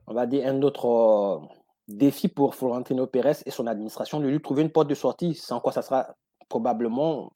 on 0.08 0.14
va 0.14 0.26
dire, 0.26 0.48
un 0.48 0.62
autre 0.62 1.48
défi 1.86 2.26
pour 2.26 2.56
Florentino 2.56 3.06
Pérez 3.06 3.36
et 3.46 3.50
son 3.50 3.68
administration 3.68 4.18
de 4.18 4.26
lui 4.26 4.42
trouver 4.42 4.62
une 4.62 4.72
porte 4.72 4.88
de 4.88 4.94
sortie, 4.94 5.34
sans 5.34 5.60
quoi 5.60 5.70
ça 5.72 5.82
sera 5.82 6.16
probablement, 6.48 7.32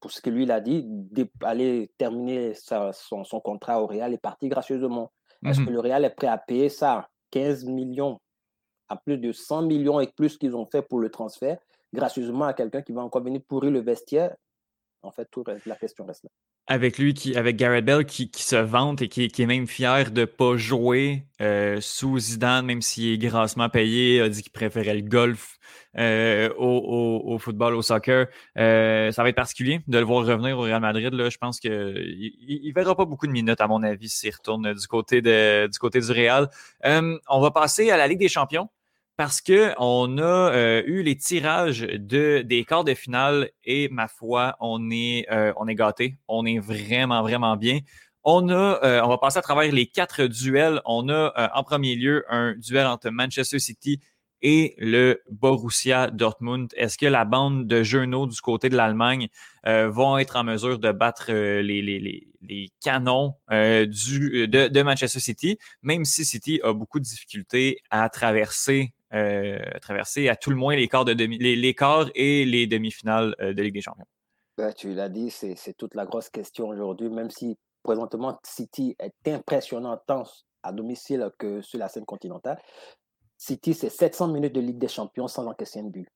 pour 0.00 0.10
ce 0.10 0.20
que 0.20 0.30
lui 0.30 0.46
l'a 0.46 0.60
dit, 0.60 0.84
d'aller 0.86 1.92
terminer 1.98 2.54
son, 2.54 3.40
contrat 3.44 3.82
au 3.82 3.86
Real 3.86 4.12
et 4.14 4.18
partir 4.18 4.48
gracieusement. 4.48 5.12
Est-ce 5.44 5.60
que 5.60 5.66
mhm. 5.66 5.72
le 5.72 5.80
Real 5.80 6.04
est 6.04 6.10
prêt 6.10 6.26
à 6.26 6.38
payer 6.38 6.68
ça 6.68 7.08
15 7.30 7.64
millions, 7.64 8.20
à 8.88 8.96
plus 8.96 9.18
de 9.18 9.32
100 9.32 9.62
millions 9.62 10.00
et 10.00 10.06
plus 10.06 10.36
qu'ils 10.36 10.56
ont 10.56 10.66
fait 10.66 10.82
pour 10.82 11.00
le 11.00 11.10
transfert, 11.10 11.58
gracieusement 11.92 12.44
à 12.44 12.54
quelqu'un 12.54 12.82
qui 12.82 12.92
va 12.92 13.02
encore 13.02 13.22
venir 13.22 13.40
pourrir 13.46 13.70
le 13.70 13.80
vestiaire? 13.80 14.34
En 15.02 15.12
fait, 15.12 15.28
tout 15.30 15.44
la 15.66 15.76
question 15.76 16.04
reste 16.04 16.24
là 16.24 16.30
avec 16.70 16.98
lui, 16.98 17.14
qui, 17.14 17.36
avec 17.36 17.56
Garrett 17.56 17.84
Bell, 17.84 18.04
qui, 18.04 18.30
se 18.36 18.54
vante 18.54 19.02
et 19.02 19.08
qui, 19.08 19.24
est 19.24 19.46
même 19.46 19.66
fier 19.66 20.12
de 20.12 20.20
ne 20.20 20.24
pas 20.24 20.56
jouer 20.56 21.24
euh, 21.42 21.80
sous 21.80 22.16
Zidane, 22.20 22.64
même 22.64 22.80
s'il 22.80 23.12
est 23.12 23.18
grassement 23.18 23.68
payé, 23.68 24.20
a 24.20 24.28
dit 24.28 24.42
qu'il 24.42 24.52
préférait 24.52 24.94
le 24.94 25.02
golf 25.02 25.58
euh, 25.98 26.48
au, 26.58 26.78
football, 27.38 27.74
au 27.74 27.82
soccer. 27.82 28.26
Euh, 28.58 29.10
ça 29.12 29.22
va 29.22 29.28
être 29.28 29.36
particulier 29.36 29.80
de 29.86 29.98
le 29.98 30.04
voir 30.04 30.24
revenir 30.24 30.58
au 30.58 30.62
Real 30.62 30.80
Madrid. 30.80 31.12
Là. 31.12 31.30
Je 31.30 31.38
pense 31.38 31.60
qu'il 31.60 31.70
ne 31.70 32.74
verra 32.74 32.94
pas 32.94 33.04
beaucoup 33.04 33.26
de 33.26 33.32
minutes, 33.32 33.60
à 33.60 33.66
mon 33.66 33.82
avis, 33.82 34.08
s'il 34.08 34.32
retourne 34.34 34.72
du 34.72 34.86
côté, 34.86 35.22
du, 35.22 35.78
côté 35.78 36.00
du 36.00 36.12
Real. 36.12 36.48
on 36.84 37.40
va 37.40 37.50
passer 37.50 37.90
à 37.90 37.96
la 37.96 38.06
Ligue 38.06 38.20
des 38.20 38.28
champions 38.28 38.68
parce 39.20 39.42
qu'on 39.42 40.16
a 40.16 40.22
euh, 40.22 40.82
eu 40.86 41.02
les 41.02 41.14
tirages 41.14 41.80
de, 41.82 42.40
des 42.40 42.64
quarts 42.64 42.84
de 42.84 42.94
finale 42.94 43.50
et 43.64 43.90
ma 43.90 44.08
foi, 44.08 44.56
on 44.60 44.90
est, 44.90 45.26
euh, 45.30 45.52
on 45.58 45.68
est 45.68 45.74
gâté. 45.74 46.16
On 46.26 46.46
est 46.46 46.58
vraiment, 46.58 47.20
vraiment 47.20 47.54
bien. 47.54 47.80
On, 48.24 48.48
a, 48.48 48.82
euh, 48.82 49.02
on 49.04 49.08
va 49.08 49.18
passer 49.18 49.36
à 49.36 49.42
travers 49.42 49.70
les 49.70 49.84
quatre 49.84 50.24
duels. 50.24 50.80
On 50.86 51.10
a 51.10 51.50
en 51.54 51.62
premier 51.64 51.96
lieu 51.96 52.24
un 52.30 52.54
duel 52.56 52.86
entre 52.86 53.10
Manchester 53.10 53.58
City 53.58 54.00
et 54.42 54.74
le 54.78 55.22
Borussia 55.30 56.10
Dortmund. 56.10 56.72
Est-ce 56.76 56.98
que 56.98 57.06
la 57.06 57.24
bande 57.24 57.66
de 57.66 57.82
Genoux 57.82 58.26
du 58.26 58.40
côté 58.40 58.68
de 58.68 58.76
l'Allemagne 58.76 59.28
vont 59.64 60.18
être 60.18 60.36
en 60.36 60.44
mesure 60.44 60.78
de 60.78 60.92
battre 60.92 61.30
les, 61.32 61.82
les, 61.82 61.98
les, 61.98 62.28
les, 62.40 62.70
canons 62.80 63.34
du, 63.50 64.48
de, 64.48 64.68
de, 64.68 64.82
Manchester 64.82 65.20
City, 65.20 65.58
même 65.82 66.04
si 66.04 66.24
City 66.24 66.60
a 66.62 66.72
beaucoup 66.72 66.98
de 66.98 67.04
difficultés 67.04 67.78
à 67.90 68.08
traverser 68.08 68.94
traverser 69.82 70.28
à 70.28 70.36
tout 70.36 70.50
le 70.50 70.56
moins 70.56 70.76
les 70.76 70.88
quarts, 70.88 71.04
de 71.04 71.14
demi, 71.14 71.36
les, 71.38 71.74
quarts 71.74 72.10
et 72.14 72.44
les 72.44 72.66
demi-finales 72.66 73.34
de 73.40 73.62
Ligue 73.62 73.74
des 73.74 73.80
Champions? 73.80 74.06
Ben, 74.56 74.72
tu 74.72 74.94
l'as 74.94 75.08
dit, 75.08 75.30
c'est 75.30 75.74
toute 75.76 75.94
la 75.94 76.04
grosse 76.04 76.28
question 76.28 76.68
aujourd'hui, 76.68 77.08
même 77.08 77.30
si 77.30 77.56
présentement 77.82 78.38
City 78.44 78.96
est 78.98 79.28
impressionnant 79.28 79.98
tant 80.06 80.24
à 80.62 80.72
domicile 80.72 81.30
que 81.38 81.62
sur 81.62 81.78
la 81.78 81.88
scène 81.88 82.04
continentale. 82.04 82.60
City, 83.40 83.72
c'est 83.72 83.88
700 83.88 84.28
minutes 84.28 84.54
de 84.54 84.60
Ligue 84.60 84.76
des 84.76 84.86
Champions 84.86 85.26
sans 85.26 85.46
encaisser 85.46 85.80
un 85.80 85.84
but. 85.84 86.06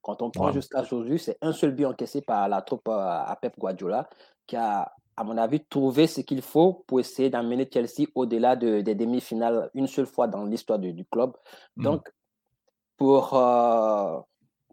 Quand 0.00 0.22
on 0.22 0.30
prend 0.30 0.52
jusqu'à 0.52 0.82
aujourd'hui, 0.82 1.18
c'est 1.18 1.36
un 1.42 1.52
seul 1.52 1.72
but 1.72 1.84
encaissé 1.84 2.20
par 2.22 2.48
la 2.48 2.62
troupe 2.62 2.88
à 2.88 3.36
Pep 3.42 3.58
Guardiola 3.58 4.08
qui 4.46 4.54
a, 4.54 4.92
à 5.16 5.24
mon 5.24 5.36
avis, 5.36 5.64
trouvé 5.64 6.06
ce 6.06 6.20
qu'il 6.20 6.40
faut 6.40 6.84
pour 6.86 7.00
essayer 7.00 7.30
d'amener 7.30 7.68
Chelsea 7.70 8.06
au-delà 8.14 8.54
de, 8.54 8.80
des 8.80 8.94
demi-finales 8.94 9.70
une 9.74 9.88
seule 9.88 10.06
fois 10.06 10.28
dans 10.28 10.44
l'histoire 10.44 10.78
du, 10.78 11.04
club. 11.06 11.32
Mmh. 11.76 11.82
Donc, 11.82 12.08
pour, 12.96 13.34
euh, 13.34 14.20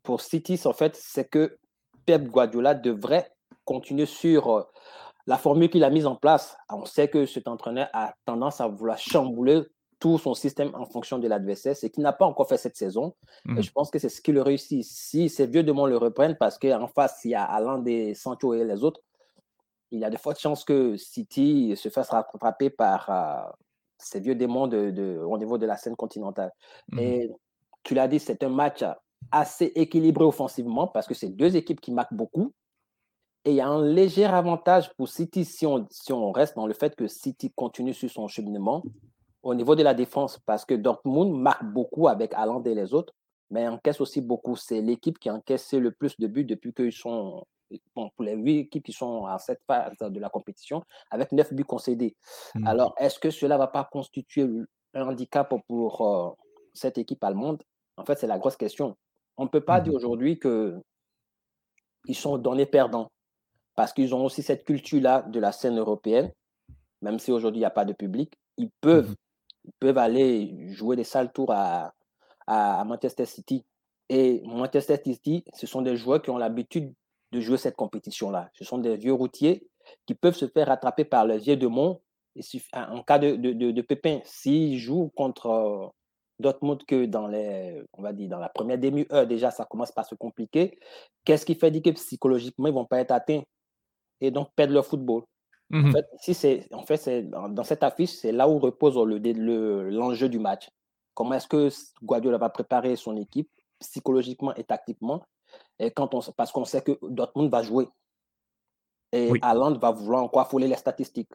pour 0.04 0.22
City, 0.22 0.62
en 0.66 0.74
fait, 0.74 0.96
c'est 0.96 1.28
que 1.28 1.58
Pep 2.06 2.28
Guardiola 2.28 2.76
devrait 2.76 3.32
continuer 3.66 4.06
sur 4.06 4.56
euh, 4.56 4.64
la 5.26 5.40
formule 5.40 5.72
qu'il 5.72 5.84
a 5.84 5.90
mise 5.90 6.06
en 6.06 6.16
place. 6.16 6.56
On 6.70 6.86
sait 6.86 7.08
que 7.08 7.26
cet 7.26 7.48
entraîneur 7.48 7.90
a 7.94 8.14
tendance 8.26 8.62
à 8.62 8.68
vouloir 8.68 9.00
chambouler 9.00 9.64
tout 10.00 10.18
son 10.18 10.34
système 10.34 10.72
en 10.76 10.86
fonction 10.86 11.20
de 11.20 11.28
l'adversaire, 11.28 11.76
ce 11.76 11.88
qu'il 11.88 12.04
n'a 12.04 12.14
pas 12.14 12.26
encore 12.26 12.48
fait 12.48 12.58
cette 12.58 12.76
saison. 12.76 13.16
Et 13.48 13.54
mmh. 13.54 13.62
je 13.62 13.72
pense 13.72 13.90
que 13.90 14.00
c'est 14.00 14.10
ce 14.10 14.22
qu'il 14.22 14.40
réussit. 14.40 14.84
Si 14.84 15.30
ces 15.30 15.48
vieux 15.48 15.64
démons 15.64 15.86
le 15.86 15.98
reprennent, 15.98 16.36
parce 16.36 16.58
qu'en 16.58 16.88
face, 16.88 17.22
il 17.24 17.32
y 17.32 17.36
a 17.36 17.44
Alain 17.44 17.80
des 17.80 18.14
Sancho 18.14 18.54
et 18.54 18.64
les 18.64 18.84
autres, 18.84 19.02
il 19.92 20.00
y 20.00 20.06
a 20.06 20.10
de 20.10 20.18
fortes 20.18 20.40
chances 20.40 20.64
que 20.64 20.98
City 20.98 21.76
se 21.78 21.90
fasse 21.90 22.10
rattraper 22.10 22.70
par 22.70 23.10
euh, 23.10 23.52
ces 23.98 24.20
vieux 24.20 24.36
démons 24.36 24.68
de, 24.68 25.20
au 25.24 25.38
niveau 25.38 25.58
de 25.58 25.66
la 25.66 25.78
scène 25.78 25.96
continentale. 25.96 26.52
Mmh. 26.92 27.00
Et 27.00 27.32
tu 27.84 27.94
l'as 27.94 28.08
dit, 28.08 28.20
c'est 28.20 28.44
un 28.44 28.50
match 28.50 28.84
assez 29.32 29.72
équilibré 29.76 30.26
offensivement 30.26 30.88
parce 30.88 31.08
que 31.08 31.14
c'est 31.14 31.30
deux 31.30 31.56
équipes 31.56 31.82
qui 31.82 31.92
marquent 31.92 32.14
beaucoup. 32.14 32.54
Et 33.46 33.52
il 33.52 33.56
y 33.56 33.62
a 33.62 33.68
un 33.68 33.86
léger 33.86 34.26
avantage 34.26 34.92
pour 34.96 35.08
City 35.08 35.46
si 35.46 35.68
on, 35.68 35.88
si 35.92 36.12
on 36.12 36.32
reste 36.32 36.56
dans 36.56 36.66
le 36.66 36.74
fait 36.74 36.96
que 36.96 37.08
City 37.08 37.54
continue 37.56 37.94
sur 37.94 38.10
son 38.10 38.28
cheminement 38.28 38.84
au 39.46 39.54
niveau 39.54 39.76
de 39.76 39.84
la 39.84 39.94
défense 39.94 40.40
parce 40.40 40.66
que 40.66 40.74
Dortmund 40.74 41.40
marque 41.40 41.64
beaucoup 41.64 42.08
avec 42.08 42.34
Haaland 42.34 42.64
et 42.64 42.74
les 42.74 42.96
autres, 42.96 43.14
mais 43.52 43.68
encaisse 43.68 44.02
aussi 44.02 44.20
beaucoup. 44.20 44.56
C'est 44.56 44.82
l'équipe 44.82 45.20
qui 45.20 45.30
encaisse 45.30 45.72
le 45.74 45.92
plus 45.92 46.20
de 46.20 46.26
buts 46.26 46.46
depuis 46.46 46.74
qu'ils 46.74 46.92
sont, 46.92 47.46
bon, 47.96 48.10
pour 48.16 48.26
les 48.26 48.34
huit 48.34 48.62
équipes 48.62 48.84
qui 48.84 48.92
sont 48.92 49.28
à 49.28 49.38
cette 49.38 49.62
phase 49.68 49.96
de 50.00 50.20
la 50.20 50.30
compétition, 50.30 50.84
avec 51.12 51.32
neuf 51.32 51.54
buts 51.54 51.64
concédés. 51.64 52.16
Mmh. 52.56 52.66
Alors, 52.66 52.96
est-ce 52.98 53.20
que 53.20 53.30
cela 53.30 53.56
ne 53.56 53.60
va 53.60 53.68
pas 53.68 53.88
constituer 53.90 54.48
un 54.96 55.08
handicap 55.08 55.54
pour 55.68 56.02
euh, 56.02 56.32
cette 56.74 56.98
équipe 56.98 57.24
allemande? 57.24 57.62
En 57.98 58.04
fait, 58.04 58.16
c'est 58.16 58.28
la 58.28 58.40
grosse 58.40 58.58
question. 58.58 58.98
On 59.38 59.44
ne 59.44 59.50
peut 59.50 59.62
pas 59.62 59.80
dire 59.80 59.94
mmh. 59.94 59.98
aujourd'hui 59.98 60.40
qu'ils 60.40 62.16
sont 62.16 62.40
donnés 62.40 62.66
perdants 62.66 63.12
parce 63.76 63.94
qu'ils 63.94 64.16
ont 64.16 64.26
aussi 64.26 64.42
cette 64.42 64.66
culture-là 64.66 65.22
de 65.22 65.40
la 65.40 65.52
scène 65.52 65.78
européenne, 65.78 66.32
même 67.04 67.20
si 67.20 67.32
aujourd'hui 67.32 67.60
il 67.60 67.62
n'y 67.62 67.66
a 67.66 67.70
pas 67.70 67.86
de 67.86 67.94
public. 67.94 68.34
Ils 68.58 68.72
peuvent, 68.82 69.12
mmh 69.12 69.16
ils 69.66 69.74
peuvent 69.80 69.98
aller 69.98 70.72
jouer 70.74 70.96
des 70.96 71.04
sales 71.04 71.32
tours 71.32 71.52
à, 71.52 71.94
à, 72.48 72.84
Manchester 72.86 73.26
City. 73.26 73.66
Et 74.10 74.42
Manchester 74.46 74.98
City, 75.04 75.44
ce 75.54 75.66
sont 75.68 75.82
des 75.82 75.98
joueurs 75.98 76.22
qui 76.22 76.30
ont 76.30 76.38
l'habitude 76.38 76.94
de 77.32 77.40
jouer 77.42 77.58
cette 77.58 77.76
compétition-là. 77.76 78.50
Ce 78.54 78.64
sont 78.64 78.78
des 78.78 78.98
vieux 78.98 79.14
routiers 79.14 79.68
qui 80.06 80.16
peuvent 80.16 80.36
se 80.36 80.48
faire 80.48 80.68
rattraper 80.68 81.06
par 81.06 81.26
les 81.26 81.40
vieux 81.40 81.58
de 81.58 81.68
Mont 81.68 82.02
en 82.74 83.04
cas 83.04 83.18
de, 83.18 83.36
de, 83.36 83.72
de, 83.72 83.82
pépin. 83.82 84.20
S'ils 84.24 84.78
jouent 84.78 85.12
contre 85.16 85.94
Dortmund 86.40 86.84
que 86.86 87.06
dans 87.06 87.28
les, 87.28 87.82
on 87.94 88.02
va 88.02 88.14
dire, 88.14 88.30
dans 88.30 88.40
la 88.40 88.50
première 88.50 88.78
demi-heure, 88.78 89.26
déjà, 89.26 89.52
ça 89.52 89.66
commence 89.66 89.92
par 89.92 90.06
se 90.06 90.16
compliquer. 90.16 90.78
Qu'est-ce 91.24 91.46
qui 91.46 91.56
fait 91.56 91.72
dire 91.72 91.82
que 91.82 91.92
psychologiquement, 91.92 92.68
ils 92.68 92.72
ne 92.72 92.76
vont 92.76 92.86
pas 92.86 93.00
être 93.00 93.12
atteints 93.12 93.44
et 94.22 94.32
donc 94.32 94.50
perdre 94.56 94.74
leur 94.74 94.86
football? 94.86 95.24
En 95.74 95.78
mmh 95.78 95.92
fait, 95.92 96.06
si 96.20 96.34
c'est, 96.34 96.68
en 96.74 96.84
fait, 96.84 96.98
c'est, 96.98 97.24
dans 97.24 97.64
cette 97.64 97.84
affiche, 97.84 98.12
c'est 98.12 98.32
là 98.32 98.48
où 98.48 98.60
repose 98.60 98.98
le, 98.98 99.90
l'enjeu 99.90 100.30
du 100.30 100.40
match. 100.40 100.70
Comment 101.14 101.36
est-ce 101.36 101.48
que 101.48 101.70
Guardiola 102.04 102.38
va 102.38 102.50
préparer 102.50 102.96
son 102.96 103.18
équipe 103.18 103.50
psychologiquement 103.80 104.54
et 104.56 104.64
tactiquement 104.64 105.24
et 105.80 105.92
quand 105.92 106.14
on, 106.14 106.22
parce 106.36 106.52
qu'on 106.52 106.66
sait 106.66 106.82
que 106.82 106.98
Dortmund 107.02 107.50
va 107.50 107.64
jouer. 107.64 107.88
Et 109.12 109.32
oui. 109.32 109.40
va 109.42 109.92
vouloir 109.92 110.24
encore 110.24 110.42
affoler 110.42 110.68
les 110.68 110.76
statistiques. 110.76 111.32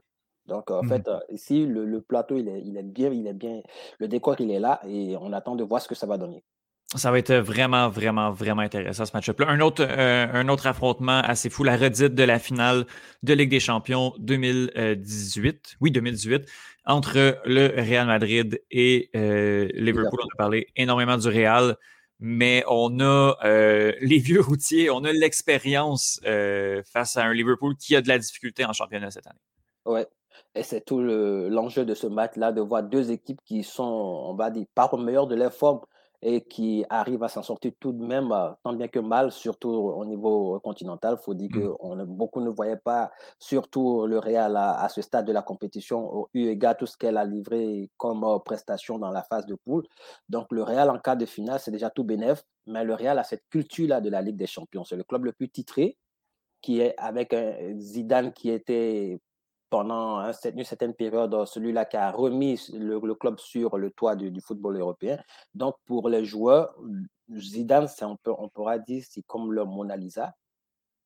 Donc, 0.46 0.70
en 0.70 0.82
mmh 0.82 0.88
fait, 0.88 1.08
euh, 1.08 1.20
ici, 1.30 1.66
le, 1.66 2.00
plateau, 2.00 2.36
il 2.36 2.48
est, 2.48 2.60
il 2.62 2.76
est, 2.76 2.82
bien, 2.82 3.10
il 3.10 3.26
est 3.26 3.32
bien, 3.32 3.62
le 3.98 4.08
décor, 4.08 4.36
il 4.40 4.50
est 4.50 4.58
là 4.58 4.80
et 4.86 5.16
on 5.16 5.32
attend 5.32 5.54
de 5.54 5.64
voir 5.64 5.80
ce 5.80 5.88
que 5.88 5.94
ça 5.94 6.06
va 6.06 6.18
donner. 6.18 6.42
Ça 6.96 7.12
va 7.12 7.20
être 7.20 7.34
vraiment, 7.34 7.88
vraiment, 7.88 8.32
vraiment 8.32 8.62
intéressant 8.62 9.06
ce 9.06 9.12
match-up. 9.14 9.40
Un 9.46 9.60
autre, 9.60 9.86
euh, 9.88 10.26
un 10.32 10.48
autre 10.48 10.66
affrontement 10.66 11.20
assez 11.20 11.48
fou, 11.48 11.62
la 11.62 11.76
redite 11.76 12.16
de 12.16 12.24
la 12.24 12.40
finale 12.40 12.84
de 13.22 13.32
Ligue 13.32 13.50
des 13.50 13.60
Champions 13.60 14.12
2018, 14.18 15.76
oui, 15.80 15.92
2018, 15.92 16.48
entre 16.84 17.40
le 17.44 17.68
Real 17.80 18.08
Madrid 18.08 18.60
et 18.72 19.08
euh, 19.14 19.68
Liverpool. 19.74 20.18
On 20.20 20.34
a 20.34 20.36
parlé 20.36 20.66
énormément 20.74 21.16
du 21.16 21.28
Real, 21.28 21.76
mais 22.18 22.64
on 22.66 22.98
a 22.98 23.36
euh, 23.44 23.92
les 24.00 24.18
vieux 24.18 24.40
routiers, 24.40 24.90
on 24.90 25.04
a 25.04 25.12
l'expérience 25.12 26.20
face 26.92 27.16
à 27.16 27.24
un 27.24 27.32
Liverpool 27.32 27.76
qui 27.76 27.94
a 27.94 28.02
de 28.02 28.08
la 28.08 28.18
difficulté 28.18 28.64
en 28.64 28.72
championnat 28.72 29.12
cette 29.12 29.28
année. 29.28 29.38
Ouais, 29.86 30.08
et 30.56 30.64
c'est 30.64 30.80
tout 30.80 31.00
l'enjeu 31.00 31.84
de 31.84 31.94
ce 31.94 32.08
match-là, 32.08 32.50
de 32.50 32.60
voir 32.60 32.82
deux 32.82 33.12
équipes 33.12 33.40
qui 33.44 33.62
sont, 33.62 33.84
on 33.84 34.34
va 34.34 34.50
dire, 34.50 34.66
pas 34.74 34.88
au 34.92 34.96
meilleur 34.96 35.28
de 35.28 35.36
leur 35.36 35.52
forme 35.52 35.82
et 36.22 36.42
qui 36.42 36.84
arrive 36.90 37.22
à 37.22 37.28
s'en 37.28 37.42
sortir 37.42 37.72
tout 37.80 37.92
de 37.92 38.04
même, 38.04 38.30
euh, 38.32 38.50
tant 38.62 38.72
bien 38.74 38.88
que 38.88 38.98
mal, 38.98 39.32
surtout 39.32 39.70
au 39.70 40.04
niveau 40.04 40.60
continental. 40.60 41.16
Il 41.18 41.22
faut 41.22 41.34
dire 41.34 41.48
mmh. 41.50 41.60
que 41.60 41.74
on, 41.80 42.04
beaucoup 42.04 42.40
ne 42.40 42.50
voyaient 42.50 42.76
pas, 42.76 43.10
surtout 43.38 44.06
le 44.06 44.18
Real 44.18 44.56
à, 44.56 44.88
ce 44.88 45.02
stade 45.02 45.26
de 45.26 45.32
la 45.32 45.42
compétition, 45.42 46.28
eu 46.34 46.48
égard 46.48 46.76
tout 46.76 46.86
ce 46.86 46.96
qu'elle 46.96 47.16
a 47.16 47.24
livré 47.24 47.90
comme 47.96 48.24
euh, 48.24 48.38
prestation 48.38 48.98
dans 48.98 49.10
la 49.10 49.22
phase 49.22 49.46
de 49.46 49.54
poule. 49.54 49.84
Donc 50.28 50.46
le 50.50 50.62
Real 50.62 50.90
en 50.90 50.98
cas 50.98 51.16
de 51.16 51.26
finale, 51.26 51.60
c'est 51.60 51.70
déjà 51.70 51.90
tout 51.90 52.04
bénéf, 52.04 52.42
mais 52.66 52.84
le 52.84 52.94
Real 52.94 53.18
a 53.18 53.24
cette 53.24 53.44
culture-là 53.50 54.00
de 54.00 54.10
la 54.10 54.20
Ligue 54.22 54.36
des 54.36 54.46
Champions. 54.46 54.84
C'est 54.84 54.96
le 54.96 55.04
club 55.04 55.24
le 55.24 55.32
plus 55.32 55.48
titré, 55.48 55.96
qui 56.60 56.80
est 56.80 56.94
avec 56.98 57.32
un 57.32 57.78
Zidane 57.78 58.32
qui 58.32 58.50
était 58.50 59.20
pendant 59.70 60.20
une 60.20 60.64
certaine 60.64 60.94
période, 60.94 61.46
celui-là 61.46 61.84
qui 61.84 61.96
a 61.96 62.10
remis 62.10 62.60
le, 62.72 63.14
club 63.14 63.38
sur 63.38 63.78
le 63.78 63.90
toit 63.92 64.16
du, 64.16 64.40
football 64.40 64.78
européen. 64.78 65.18
Donc, 65.54 65.76
pour 65.86 66.08
les 66.08 66.24
joueurs, 66.24 66.76
Zidane, 67.32 67.86
on, 68.02 68.16
peut, 68.16 68.34
on 68.36 68.48
pourra 68.48 68.78
dire, 68.78 69.04
c'est 69.08 69.22
comme 69.22 69.52
le 69.52 69.64
Mona 69.64 69.96
Lisa. 69.96 70.34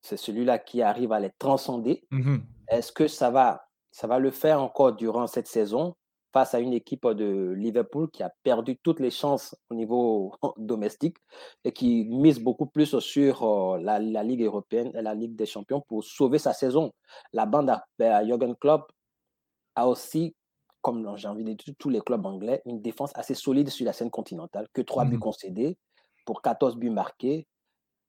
C'est 0.01 0.17
celui-là 0.17 0.59
qui 0.59 0.81
arrive 0.81 1.11
à 1.11 1.19
les 1.19 1.31
transcender. 1.37 2.05
Mmh 2.11 2.37
Est-ce 2.67 2.91
que 2.91 3.07
ça 3.07 3.29
va, 3.29 3.67
ça 3.91 4.07
va 4.07 4.19
le 4.19 4.31
faire 4.31 4.61
encore 4.61 4.93
durant 4.93 5.27
cette 5.27 5.47
saison? 5.47 5.95
Face 6.35 6.53
à 6.53 6.59
une 6.59 6.73
équipe 6.73 7.07
de 7.07 7.53
Liverpool 7.53 8.11
qui 8.11 8.21
a 8.21 8.29
perdu 8.43 8.77
toutes 8.83 8.99
les 8.99 9.09
chances 9.09 9.55
au 9.69 9.73
niveau 9.73 10.35
domestique 10.57 11.15
et 11.63 11.71
qui 11.71 12.03
mise 12.09 12.41
beaucoup 12.41 12.65
plus 12.65 12.99
sur 12.99 13.77
la, 13.77 13.99
Ligue 13.99 14.43
européenne 14.43 14.91
et 14.95 15.01
la 15.01 15.13
Ligue 15.15 15.37
des 15.37 15.45
champions 15.45 15.79
pour 15.79 16.03
sauver 16.03 16.37
sa 16.37 16.51
saison. 16.51 16.91
La 17.31 17.45
bande 17.45 17.69
à, 17.69 17.85
ben, 17.97 18.21
Jürgen 18.25 18.53
Klopp 18.57 18.91
a 19.75 19.87
aussi, 19.87 20.35
comme 20.81 21.15
j'ai 21.15 21.29
envie 21.29 21.45
de 21.45 21.53
dire 21.53 21.73
tous 21.79 21.89
les 21.89 22.01
clubs 22.01 22.25
anglais, 22.25 22.61
une 22.65 22.81
défense 22.81 23.13
assez 23.15 23.33
solide 23.33 23.69
sur 23.69 23.85
la 23.85 23.93
scène 23.93 24.11
continentale, 24.11 24.67
que 24.73 24.81
trois 24.81 25.05
buts 25.05 25.15
mmh 25.15 25.19
concédés 25.19 25.77
pour 26.25 26.41
14 26.41 26.75
buts 26.75 26.89
marqués. 26.89 27.47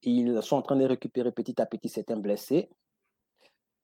Ils 0.02 0.42
sont 0.42 0.56
en 0.56 0.62
train 0.62 0.74
de 0.74 0.84
récupérer 0.84 1.30
petit 1.30 1.62
à 1.62 1.66
petit 1.66 1.88
certains 1.88 2.16
blessés. 2.16 2.70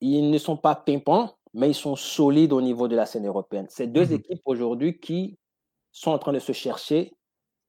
Ils 0.01 0.33
ne 0.33 0.39
sont 0.39 0.57
pas 0.57 0.75
pimpants, 0.75 1.37
mais 1.55 1.71
ils 1.71 1.75
sont 1.75 1.97
solides 1.97 2.53
au 2.53 2.61
niveau 2.61 2.89
de 2.89 2.97
la 2.97 3.07
scène 3.07 3.27
européenne. 3.27 3.67
C'est 3.69 3.87
deux 3.87 4.07
mmh 4.07 4.13
équipes 4.13 4.43
aujourd'hui 4.45 4.99
qui 4.99 5.39
sont 5.91 6.11
en 6.11 6.19
train 6.19 6.33
de 6.33 6.39
se 6.39 6.53
chercher 6.53 7.13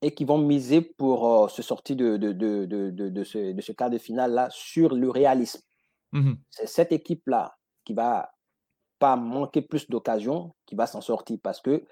et 0.02 0.14
qui 0.14 0.26
vont 0.26 0.38
miser 0.38 0.82
pour 0.82 1.44
euh, 1.44 1.48
se 1.48 1.62
sortir 1.62 1.96
de, 1.96 2.18
de, 2.18 2.32
de, 2.32 2.66
de, 2.66 3.24
ce, 3.24 3.52
de 3.54 3.62
ce 3.62 3.72
quart 3.72 3.90
de 3.90 3.98
finale-là 3.98 4.50
sur 4.52 4.96
le 4.96 5.10
réalisme. 5.10 5.62
Mmh 6.12 6.34
C'est 6.50 6.68
cette 6.68 6.92
équipe-là 6.92 7.58
qui 7.86 7.94
va 7.94 8.32
pas 9.00 9.16
manquer 9.16 9.62
plus 9.62 9.90
d'occasions, 9.90 10.54
qui 10.66 10.76
va 10.76 10.88
s'en 10.88 11.02
sortir 11.02 11.38
parce 11.42 11.60
que 11.60 11.86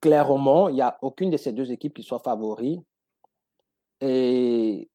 clairement, 0.00 0.68
il 0.68 0.74
n'y 0.74 0.82
a 0.82 0.98
aucune 1.00 1.30
de 1.30 1.36
ces 1.36 1.52
deux 1.52 1.72
équipes 1.72 1.94
qui 1.94 2.02
soit 2.02 2.18
favori. 2.18 2.80
Et 4.00 4.90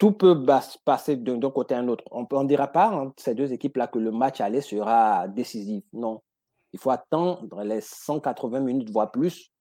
tout 0.00 0.12
peut 0.12 0.44
passer 0.84 1.16
d'un 1.16 1.50
côté 1.50 1.74
à 1.74 1.78
un 1.78 1.86
autre. 1.86 2.04
On 2.10 2.26
ne 2.42 2.48
dira 2.48 2.66
pas 2.68 2.90
entre 2.90 3.22
ces 3.22 3.34
deux 3.34 3.52
équipes-là 3.52 3.86
que 3.86 3.98
le 3.98 4.10
match 4.10 4.40
aller 4.40 4.62
sera 4.62 5.28
décisif. 5.28 5.84
Non. 5.92 6.22
Il 6.72 6.80
faut 6.80 6.90
attendre 6.90 7.62
les 7.62 7.80
180 7.80 8.60
minutes, 8.60 8.90
voire 8.90 9.12
plus, 9.12 9.52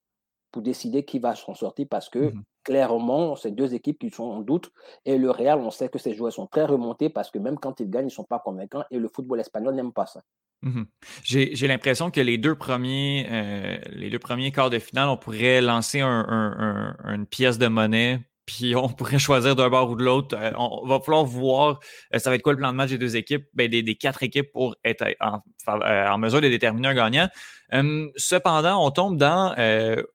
pour 0.51 0.61
décider 0.61 1.03
qui 1.03 1.19
va 1.19 1.35
s'en 1.35 1.53
sortir 1.53 1.87
parce 1.89 2.09
que 2.09 2.33
mmh 2.33 2.43
clairement, 2.69 3.35
ces 3.35 3.49
deux 3.49 3.73
équipes 3.73 3.97
qui 3.97 4.11
sont 4.11 4.25
en 4.25 4.41
doute. 4.41 4.71
Et 5.03 5.17
le 5.17 5.31
Real, 5.31 5.59
on 5.59 5.71
sait 5.71 5.89
que 5.89 5.97
ces 5.97 6.13
joueurs 6.13 6.31
sont 6.31 6.45
très 6.45 6.65
remontés 6.65 7.09
parce 7.09 7.31
que 7.31 7.39
même 7.39 7.57
quand 7.57 7.79
ils 7.79 7.89
gagnent, 7.89 8.03
ils 8.03 8.05
ne 8.07 8.11
sont 8.11 8.25
pas 8.25 8.37
convaincants 8.37 8.83
et 8.91 8.99
le 8.99 9.07
football 9.07 9.39
espagnol 9.39 9.73
n'aime 9.73 9.91
pas 9.91 10.05
ça. 10.05 10.21
Mhm. 10.61 10.85
J'ai 11.23 11.67
l'impression 11.67 12.11
que 12.11 12.21
les 12.21 12.37
deux 12.37 12.53
premiers 12.53 13.25
euh, 13.31 13.77
les 13.91 14.09
deux 14.09 14.19
premiers 14.19 14.51
quarts 14.51 14.69
de 14.69 14.77
finale, 14.77 15.09
on 15.09 15.17
pourrait 15.17 15.61
lancer 15.61 16.01
une 16.01 17.25
pièce 17.27 17.57
de 17.57 17.67
monnaie, 17.67 18.19
puis 18.49 18.75
on 18.75 18.89
pourrait 18.89 19.19
choisir 19.19 19.55
d'un 19.55 19.69
bord 19.69 19.91
ou 19.91 19.95
de 19.95 20.03
l'autre. 20.03 20.35
Euh, 20.37 20.51
on 20.57 20.85
va 20.85 20.99
falloir 20.99 21.23
voir 21.23 21.79
euh, 22.13 22.19
ça 22.19 22.29
va 22.29 22.35
être 22.35 22.41
quoi 22.41 22.53
le 22.53 22.57
plan 22.57 22.71
de 22.71 22.77
match 22.77 22.89
des 22.89 22.97
deux 22.97 23.15
équipes, 23.15 23.45
ben, 23.53 23.69
des, 23.69 23.95
quatre 23.95 24.23
équipes 24.23 24.51
pour 24.51 24.75
être 24.83 25.05
en, 25.19 26.17
mesure 26.17 26.41
de 26.41 26.49
déterminer 26.49 26.89
un 26.89 26.95
gagnant. 26.95 27.29
Hum, 27.71 28.09
cependant, 28.15 28.83
on 28.83 28.89
tombe 28.89 29.17
dans 29.17 29.53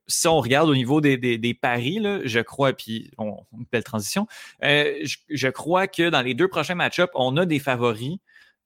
si 0.09 0.27
on 0.27 0.41
regarde 0.41 0.69
au 0.69 0.75
niveau 0.75 1.01
des, 1.01 1.59
paris, 1.61 2.01
je 2.25 2.41
crois, 2.41 2.73
puis 2.73 3.11
on, 3.19 3.37
une 3.57 3.67
belle 3.71 3.85
transition. 3.85 4.27
Je, 4.61 5.17
je 5.29 5.49
crois 5.49 5.87
que 5.87 6.11
dans 6.11 6.23
les 6.23 6.35
deux 6.35 6.49
prochains 6.49 6.75
match-ups, 6.75 7.13
on 7.15 7.37
a 7.37 7.47
des 7.47 7.61
favoris, 7.61 8.17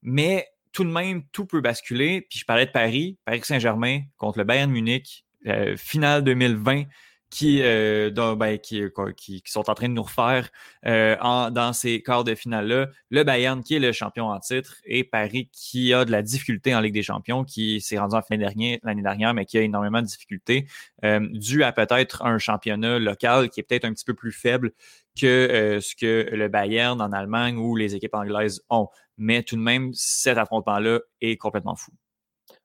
mais 0.03 0.49
tout 0.73 0.85
de 0.85 0.91
même, 0.91 1.25
tout 1.33 1.45
peut 1.45 1.61
basculer. 1.61 2.23
Puis 2.23 2.39
je 2.39 2.45
parlais 2.45 2.67
de 2.67 2.71
Paris, 2.71 3.19
Paris 3.25 3.41
Saint-Germain 3.43 4.03
contre 4.17 4.39
le 4.39 4.45
Bayern 4.45 4.71
Munich, 4.71 5.25
euh, 5.47 5.77
finale 5.77 6.25
2020, 6.25 6.85
qui, 7.31 7.61
euh, 7.63 8.11
ben, 8.11 8.55
euh, 8.55 8.57
qui, 8.57 9.43
qui, 9.43 9.53
sont 9.53 9.69
en 9.69 9.75
train 9.75 9.89
de 9.89 9.95
nous 9.95 10.03
refaire 10.03 10.49
dans 10.85 11.73
ces 11.75 12.03
quarts 12.03 12.25
de 12.25 12.35
finale-là. 12.35 12.89
Le 13.11 13.25
Bayern 13.25 13.63
qui 13.63 13.75
est 13.75 13.79
le 13.79 13.93
champion 13.93 14.29
en 14.29 14.41
titre 14.41 14.77
et 14.85 15.05
Paris 15.05 15.49
qui 15.53 15.93
a 15.93 16.05
de 16.05 16.11
la 16.11 16.23
difficulté 16.23 16.75
en 16.75 16.81
Ligue 16.81 16.95
des 16.95 17.03
Champions, 17.03 17.45
qui 17.45 17.81
s'est 17.81 17.99
rendu 17.99 18.15
en 18.15 18.23
fin 18.23 18.37
l'année 18.37 19.03
dernière, 19.03 19.35
mais 19.35 19.45
qui 19.45 19.59
a 19.59 19.63
énormément 19.63 20.01
de 20.01 20.07
difficultés, 20.07 20.67
dû 21.03 21.63
à 21.63 21.73
peut-être 21.73 22.25
un 22.25 22.39
championnat 22.39 22.99
local 22.99 23.51
qui 23.51 23.61
est 23.61 23.63
peut-être 23.63 23.85
un 23.85 23.93
petit 23.93 24.05
peu 24.05 24.15
plus 24.15 24.33
faible 24.33 24.73
que 25.21 25.79
ce 25.83 25.95
que 25.97 26.29
le 26.33 26.49
Bayern 26.49 27.01
en 27.01 27.13
Allemagne 27.13 27.57
ou 27.57 27.77
les 27.77 27.95
équipes 27.95 28.15
anglaises 28.15 28.63
ont 28.71 28.89
mais 29.19 29.43
tout 29.43 29.57
de 29.57 29.61
même, 29.61 29.93
cet 29.93 30.39
affrontement-là 30.39 31.01
est 31.21 31.37
complètement 31.37 31.75
fou. 31.75 31.91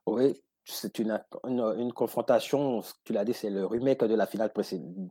Oui, 0.06 0.40
c'est 0.66 1.00
une, 1.00 1.22
une, 1.46 1.92
confrontation, 1.92 2.82
tu 3.04 3.12
l'as 3.12 3.26
dit, 3.26 3.34
c'est 3.34 3.50
le 3.50 3.66
remake 3.66 4.04
de 4.06 4.16
la 4.16 4.26
finale 4.26 4.52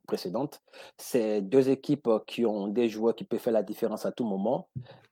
précédente. 0.06 0.62
C'est 0.96 1.42
deux 1.42 1.68
équipes 1.68 2.08
qui 2.26 2.46
ont 2.46 2.68
des 2.68 2.88
joueurs 2.88 3.14
qui 3.14 3.24
peuvent 3.24 3.38
faire 3.38 3.52
la 3.52 3.62
différence 3.62 4.06
à 4.06 4.12
tout 4.12 4.24
moment. 4.24 4.68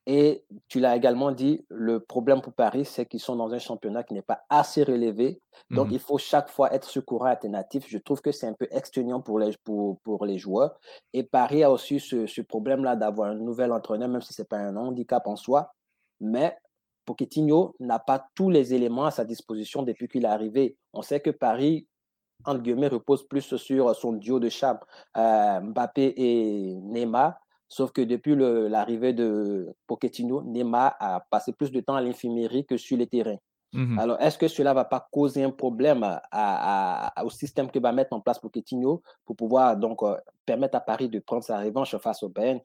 Et 0.06 0.44
tu 0.68 0.80
l'as 0.80 0.96
également 0.96 1.30
dit, 1.30 1.66
le 1.68 2.00
problème 2.00 2.40
pour 2.40 2.54
Paris, 2.54 2.86
c'est 2.86 3.04
qu'ils 3.04 3.20
sont 3.20 3.36
dans 3.36 3.52
un 3.52 3.58
championnat 3.58 4.02
qui 4.02 4.14
n'est 4.14 4.22
pas 4.22 4.42
assez 4.48 4.82
relevé. 4.82 5.42
Donc, 5.70 5.88
mhm. 5.88 5.94
il 5.94 5.98
faut 6.00 6.16
chaque 6.16 6.48
fois 6.48 6.72
être 6.72 6.88
secourant 6.88 7.26
alternatif. 7.26 7.84
Je 7.86 7.98
trouve 7.98 8.22
que 8.22 8.32
c'est 8.32 8.46
un 8.46 8.54
peu 8.54 8.66
exténuant 8.70 9.20
pour 9.20 9.38
les, 9.38 9.54
pour, 9.62 10.00
pour 10.00 10.24
les 10.24 10.38
joueurs. 10.38 10.78
Et 11.12 11.22
Paris 11.22 11.62
a 11.62 11.70
aussi 11.70 12.00
ce, 12.00 12.26
ce 12.26 12.40
problème-là 12.40 12.96
d'avoir 12.96 13.30
un 13.30 13.34
nouvel 13.34 13.72
entraîneur, 13.72 14.08
même 14.08 14.22
si 14.22 14.32
ce 14.32 14.40
n'est 14.42 14.46
pas 14.46 14.58
un 14.58 14.76
handicap 14.76 15.26
en 15.26 15.36
soi 15.36 15.74
mais 16.20 16.56
Pochettino 17.10 17.74
n'a 17.80 17.98
pas 17.98 18.24
tous 18.34 18.50
les 18.50 18.72
éléments 18.72 19.06
à 19.06 19.10
sa 19.10 19.24
disposition 19.24 19.82
depuis 19.82 20.06
qu'il 20.06 20.24
est 20.24 20.28
arrivé. 20.28 20.76
On 20.92 21.02
sait 21.02 21.18
que 21.20 21.30
Paris, 21.30 21.88
entre 22.44 22.62
guillemets, 22.62 22.86
repose 22.86 23.26
plus 23.26 23.56
sur 23.56 23.96
son 23.96 24.12
duo 24.12 24.38
de 24.38 24.48
cham, 24.48 24.78
euh, 25.16 25.60
Mbappé 25.60 26.14
et 26.16 26.74
Neymar. 26.76 27.34
Sauf 27.68 27.90
que 27.92 28.02
depuis 28.02 28.36
l'arrivée 28.36 29.12
de 29.12 29.74
Pochettino, 29.86 30.42
Neymar 30.42 30.94
a 31.00 31.20
passé 31.30 31.52
plus 31.52 31.72
de 31.72 31.80
temps 31.80 31.94
à 31.94 32.00
l'infirmerie 32.00 32.64
que 32.64 32.76
sur 32.76 32.96
les 32.96 33.06
terrains. 33.06 33.38
Mhm. 33.72 33.98
Alors, 33.98 34.20
est-ce 34.20 34.38
que 34.38 34.48
cela 34.48 34.70
ne 34.70 34.74
va 34.74 34.84
pas 34.84 35.08
causer 35.12 35.44
un 35.44 35.50
problème 35.50 36.04
au 37.22 37.30
système 37.30 37.70
que 37.70 37.78
va 37.78 37.92
mettre 37.92 38.12
en 38.12 38.20
place 38.20 38.38
Pochettino 38.38 39.02
pour 39.24 39.36
pouvoir 39.36 39.76
donc 39.76 40.02
euh, 40.02 40.16
permettre 40.46 40.76
à 40.76 40.80
Paris 40.80 41.08
de 41.08 41.18
prendre 41.20 41.44
sa 41.44 41.58
revanche 41.60 41.96
face 41.98 42.22
au 42.22 42.28
Bayern? 42.28 42.60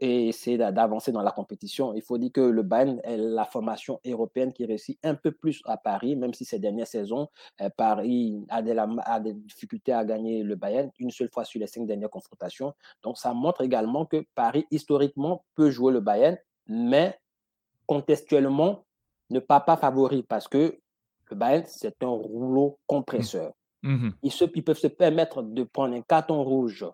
Et 0.00 0.28
essayer 0.28 0.58
d'avancer 0.58 1.10
dans 1.10 1.22
la 1.22 1.32
compétition. 1.32 1.92
Il 1.94 2.02
faut 2.02 2.18
dire 2.18 2.30
que 2.32 2.40
le 2.40 2.62
Bayern 2.62 3.00
est 3.02 3.16
la 3.16 3.44
formation 3.44 4.00
européenne 4.06 4.52
qui 4.52 4.64
réussit 4.64 4.98
un 5.02 5.14
peu 5.14 5.32
plus 5.32 5.60
à 5.64 5.76
Paris, 5.76 6.14
même 6.14 6.32
si 6.34 6.44
ces 6.44 6.58
dernières 6.58 6.86
saisons, 6.86 7.28
euh, 7.60 7.68
Paris 7.76 8.44
a 8.48 8.62
des, 8.62 8.76
a 8.78 9.20
des, 9.20 9.34
difficultés 9.34 9.92
à 9.92 10.04
gagner 10.04 10.42
le 10.42 10.54
Bayern 10.54 10.90
une 10.98 11.10
seule 11.10 11.30
fois 11.30 11.44
sur 11.44 11.60
les 11.60 11.66
cinq 11.66 11.86
dernières 11.86 12.10
confrontations. 12.10 12.74
Donc, 13.02 13.18
ça 13.18 13.34
montre 13.34 13.62
également 13.62 14.06
que 14.06 14.24
Paris, 14.34 14.66
historiquement, 14.70 15.44
peut 15.56 15.70
jouer 15.70 15.92
le 15.92 16.00
Bayern, 16.00 16.36
mais 16.68 17.18
contextuellement, 17.86 18.84
ne 19.30 19.40
pas 19.40 19.60
pas 19.60 19.76
favori 19.76 20.22
parce 20.22 20.46
que 20.46 20.78
le 21.30 21.36
Bayern, 21.36 21.64
c'est 21.66 22.02
un 22.02 22.08
rouleau 22.08 22.78
compresseur. 22.86 23.52
Mmh. 23.82 24.10
Ils, 24.22 24.32
se, 24.32 24.44
ils 24.54 24.64
peuvent 24.64 24.78
se 24.78 24.86
permettre 24.86 25.42
de 25.42 25.64
prendre 25.64 25.94
un 25.94 26.02
carton 26.02 26.42
rouge 26.42 26.86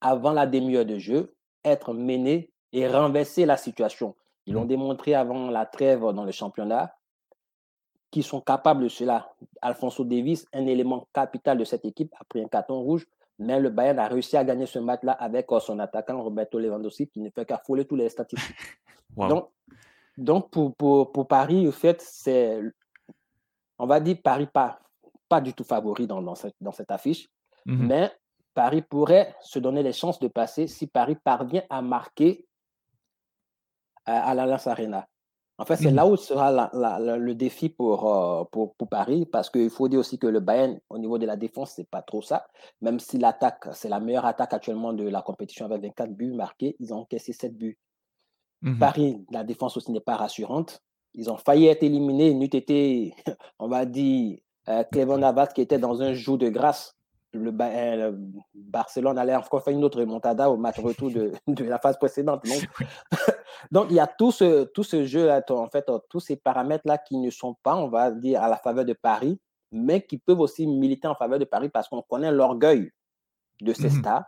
avant 0.00 0.32
la 0.32 0.46
demi-heure 0.46 0.86
de 0.86 0.98
jeu 0.98 1.34
être 1.64 1.92
menés 1.92 2.50
et 2.72 2.88
renverser 2.88 3.46
la 3.46 3.56
situation. 3.56 4.14
Ils 4.46 4.54
l'ont 4.54 4.64
mmh. 4.64 4.68
démontré 4.68 5.14
avant 5.14 5.50
la 5.50 5.64
trêve 5.66 6.00
dans 6.00 6.24
le 6.24 6.32
championnat 6.32 6.94
qu'ils 8.10 8.24
sont 8.24 8.40
capables 8.40 8.84
de 8.84 8.88
cela. 8.88 9.32
Alfonso 9.60 10.04
Davis, 10.04 10.46
un 10.52 10.66
élément 10.66 11.08
capital 11.12 11.58
de 11.58 11.64
cette 11.64 11.84
équipe, 11.84 12.14
a 12.20 12.24
pris 12.24 12.40
un 12.42 12.46
carton 12.46 12.80
rouge, 12.80 13.06
mais 13.38 13.58
le 13.58 13.70
Bayern 13.70 13.98
a 13.98 14.06
réussi 14.06 14.36
à 14.36 14.44
gagner 14.44 14.66
ce 14.66 14.78
match-là 14.78 15.12
avec 15.12 15.50
euh, 15.50 15.58
son 15.58 15.78
attaquant 15.80 16.22
Roberto 16.22 16.58
Lewandowski 16.58 17.08
qui 17.08 17.20
ne 17.20 17.30
fait 17.30 17.44
qu'affoler 17.44 17.84
tous 17.84 17.96
les 17.96 18.08
statistiques. 18.08 18.56
Donc, 19.16 19.50
donc 20.16 20.50
pour, 20.50 20.74
pour, 20.74 21.12
pour, 21.12 21.28
Paris, 21.28 21.68
en 21.68 21.72
fait, 21.72 22.00
c'est, 22.00 22.60
on 23.78 23.86
va 23.86 24.00
dire 24.00 24.16
Paris 24.22 24.48
pas, 24.52 24.80
pas 25.28 25.40
du 25.40 25.52
tout 25.54 25.62
favori 25.62 26.08
dans, 26.08 26.20
dans, 26.20 26.34
cette, 26.34 26.56
dans 26.60 26.72
cette 26.72 26.90
affiche, 26.90 27.28
mmh 27.66 27.86
mais 27.86 28.12
Paris 28.54 28.82
pourrait 28.82 29.34
se 29.40 29.58
donner 29.58 29.82
les 29.82 29.92
chances 29.92 30.18
de 30.20 30.28
passer 30.28 30.66
si 30.66 30.86
Paris 30.86 31.16
parvient 31.22 31.64
à 31.68 31.82
marquer 31.82 32.46
euh, 34.08 34.12
à, 34.12 34.34
l'Alliance 34.34 34.66
Arena. 34.66 35.08
En 35.56 35.64
fait, 35.64 35.76
c'est 35.76 35.92
mmh. 35.92 35.96
là 35.96 36.06
où 36.06 36.16
sera 36.16 36.70
le 36.98 37.34
défi 37.34 37.68
pour, 37.68 38.12
euh, 38.12 38.44
pour, 38.50 38.74
pour, 38.74 38.88
Paris, 38.88 39.24
parce 39.24 39.50
qu'il 39.50 39.70
faut 39.70 39.88
dire 39.88 40.00
aussi 40.00 40.18
que 40.18 40.26
le 40.26 40.40
Bayern, 40.40 40.80
au 40.90 40.98
niveau 40.98 41.16
de 41.16 41.26
la 41.26 41.36
défense, 41.36 41.74
c'est 41.76 41.88
pas 41.88 42.02
trop 42.02 42.22
ça. 42.22 42.46
Même 42.80 42.98
si 42.98 43.18
l'attaque, 43.18 43.68
c'est 43.72 43.88
la 43.88 44.00
meilleure 44.00 44.26
attaque 44.26 44.52
actuellement 44.52 44.92
de 44.92 45.08
la 45.08 45.22
compétition 45.22 45.66
avec 45.66 45.82
24 45.82 46.12
buts 46.12 46.32
marqués, 46.32 46.74
ils 46.80 46.92
ont 46.92 46.98
encaissé 46.98 47.32
7 47.32 47.56
buts. 47.56 47.78
Mmh 48.62 48.78
Paris, 48.78 49.24
la 49.30 49.44
défense 49.44 49.76
aussi 49.76 49.92
n'est 49.92 50.00
pas 50.00 50.16
rassurante. 50.16 50.82
Ils 51.12 51.30
ont 51.30 51.36
failli 51.36 51.66
être 51.66 51.84
éliminés, 51.84 52.34
n'eût 52.34 52.46
été, 52.46 53.14
on 53.58 53.68
va 53.68 53.84
dire, 53.84 54.38
euh, 54.68 54.82
Clément 54.90 55.18
Navas 55.18 55.48
qui 55.48 55.60
était 55.60 55.78
dans 55.78 56.02
un 56.02 56.14
jour 56.14 56.36
de 56.36 56.48
grâce 56.48 56.96
le, 57.34 57.52
euh, 57.60 58.12
Barcelone 58.54 59.18
allait 59.18 59.34
encore 59.34 59.62
faire 59.62 59.72
une 59.72 59.84
autre 59.84 60.00
remontada 60.00 60.50
au 60.50 60.56
match 60.56 60.78
retour 60.78 61.10
de, 61.10 61.32
de 61.46 61.64
la 61.64 61.78
phase 61.78 61.98
précédente. 61.98 62.44
Donc, 62.44 62.68
donc, 63.70 63.86
il 63.90 63.96
y 63.96 64.00
a 64.00 64.06
tout 64.06 64.30
ce, 64.30 64.64
tout 64.64 64.84
ce 64.84 65.04
jeu, 65.04 65.26
là, 65.26 65.42
en 65.50 65.68
fait, 65.68 65.90
tous 66.08 66.20
ces 66.20 66.36
paramètres-là 66.36 66.98
qui 66.98 67.18
ne 67.18 67.30
sont 67.30 67.54
pas, 67.62 67.76
on 67.76 67.88
va 67.88 68.10
dire, 68.10 68.42
à 68.42 68.48
la 68.48 68.56
faveur 68.56 68.84
de 68.84 68.92
Paris, 68.92 69.38
mais 69.72 70.02
qui 70.02 70.18
peuvent 70.18 70.40
aussi 70.40 70.66
militer 70.66 71.08
en 71.08 71.14
faveur 71.14 71.38
de 71.38 71.44
Paris 71.44 71.68
parce 71.68 71.88
qu'on 71.88 72.02
connaît 72.02 72.32
l'orgueil 72.32 72.90
de 73.60 73.72
ces 73.72 73.88
mmh 73.88 74.00
stars. 74.00 74.24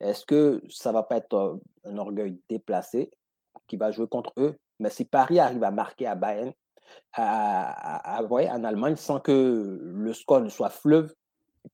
Est-ce 0.00 0.24
que 0.24 0.62
ça 0.68 0.92
va 0.92 1.02
pas 1.02 1.16
être 1.16 1.34
euh, 1.34 1.56
un 1.84 1.96
orgueil 1.98 2.38
déplacé 2.48 3.10
qui 3.66 3.76
va 3.76 3.90
jouer 3.90 4.06
contre 4.06 4.32
eux? 4.36 4.56
Mais 4.78 4.90
si 4.90 5.04
Paris 5.04 5.38
arrive 5.38 5.64
à 5.64 5.70
marquer 5.70 6.06
à 6.06 6.14
Bayern, 6.14 6.52
à, 7.12 8.18
à, 8.18 8.22
en 8.22 8.64
Allemagne, 8.64 8.96
sans 8.96 9.20
que 9.20 9.80
le 9.82 10.12
score 10.12 10.40
ne 10.40 10.48
soit 10.48 10.70
fleuve, 10.70 11.12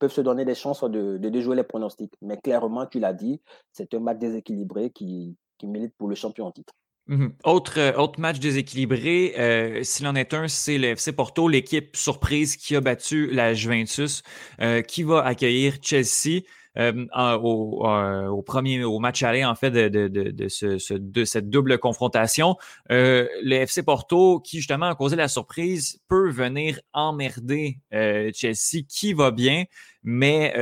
peuvent 0.03 0.13
se 0.13 0.21
donner 0.21 0.45
des 0.45 0.57
chances 0.57 0.83
de, 0.83 1.17
déjouer 1.17 1.55
les 1.55 1.63
pronostics. 1.63 2.13
Mais 2.23 2.37
clairement, 2.37 2.87
tu 2.87 2.99
l'as 2.99 3.13
dit, 3.13 3.41
c'est 3.71 3.95
un 3.95 4.01
match 4.01 4.19
déséquilibré 4.19 4.91
qui, 4.91 5.37
milite 5.63 5.95
pour 5.97 6.09
le 6.09 6.17
champion 6.17 6.47
en 6.47 6.51
titre. 6.51 6.75
Mhm. 7.07 7.35
autre, 7.45 7.79
euh, 7.79 7.93
autre 7.97 8.19
match 8.21 8.41
déséquilibré, 8.41 9.35
euh, 9.39 9.85
s'il 9.85 10.09
en 10.09 10.17
est 10.17 10.35
un, 10.35 10.49
c'est 10.49 10.77
le 10.79 10.89
FC 10.89 11.13
Porto, 11.13 11.49
l'équipe 11.49 11.95
surprise 11.95 12.57
qui 12.57 12.75
a 12.75 12.81
battu 12.81 13.29
la 13.31 13.55
Juventus, 13.55 14.25
euh, 14.61 14.83
qui 14.83 15.05
va 15.05 15.25
accueillir 15.25 15.77
Chelsea. 15.81 16.43
Euh, 16.79 17.07
au, 17.15 17.87
euh, 17.87 18.29
au, 18.29 18.41
premier 18.41 18.83
au 18.83 18.99
match 18.99 19.23
aller 19.23 19.45
en 19.45 19.55
fait 19.55 19.71
de, 19.71 19.89
de, 19.89 20.09
de, 20.09 20.31
de, 20.31 20.49
ce, 20.49 20.95
de 20.95 21.25
cette 21.25 21.51
double 21.51 21.79
confrontation. 21.79 22.57
Euh, 22.91 23.29
le 23.43 23.57
FC 23.57 23.83
Porto, 23.83 24.41
qui 24.41 24.59
justement 24.59 24.87
a 24.87 24.95
causé 24.95 25.17
la 25.17 25.29
surprise, 25.29 26.01
peut 26.09 26.31
venir 26.31 26.81
emmerder 26.95 27.79
euh, 27.93 28.31
Chelsea, 28.35 28.85
qui 28.89 29.13
va 29.13 29.31
bien, 29.31 29.65
mais 30.03 30.55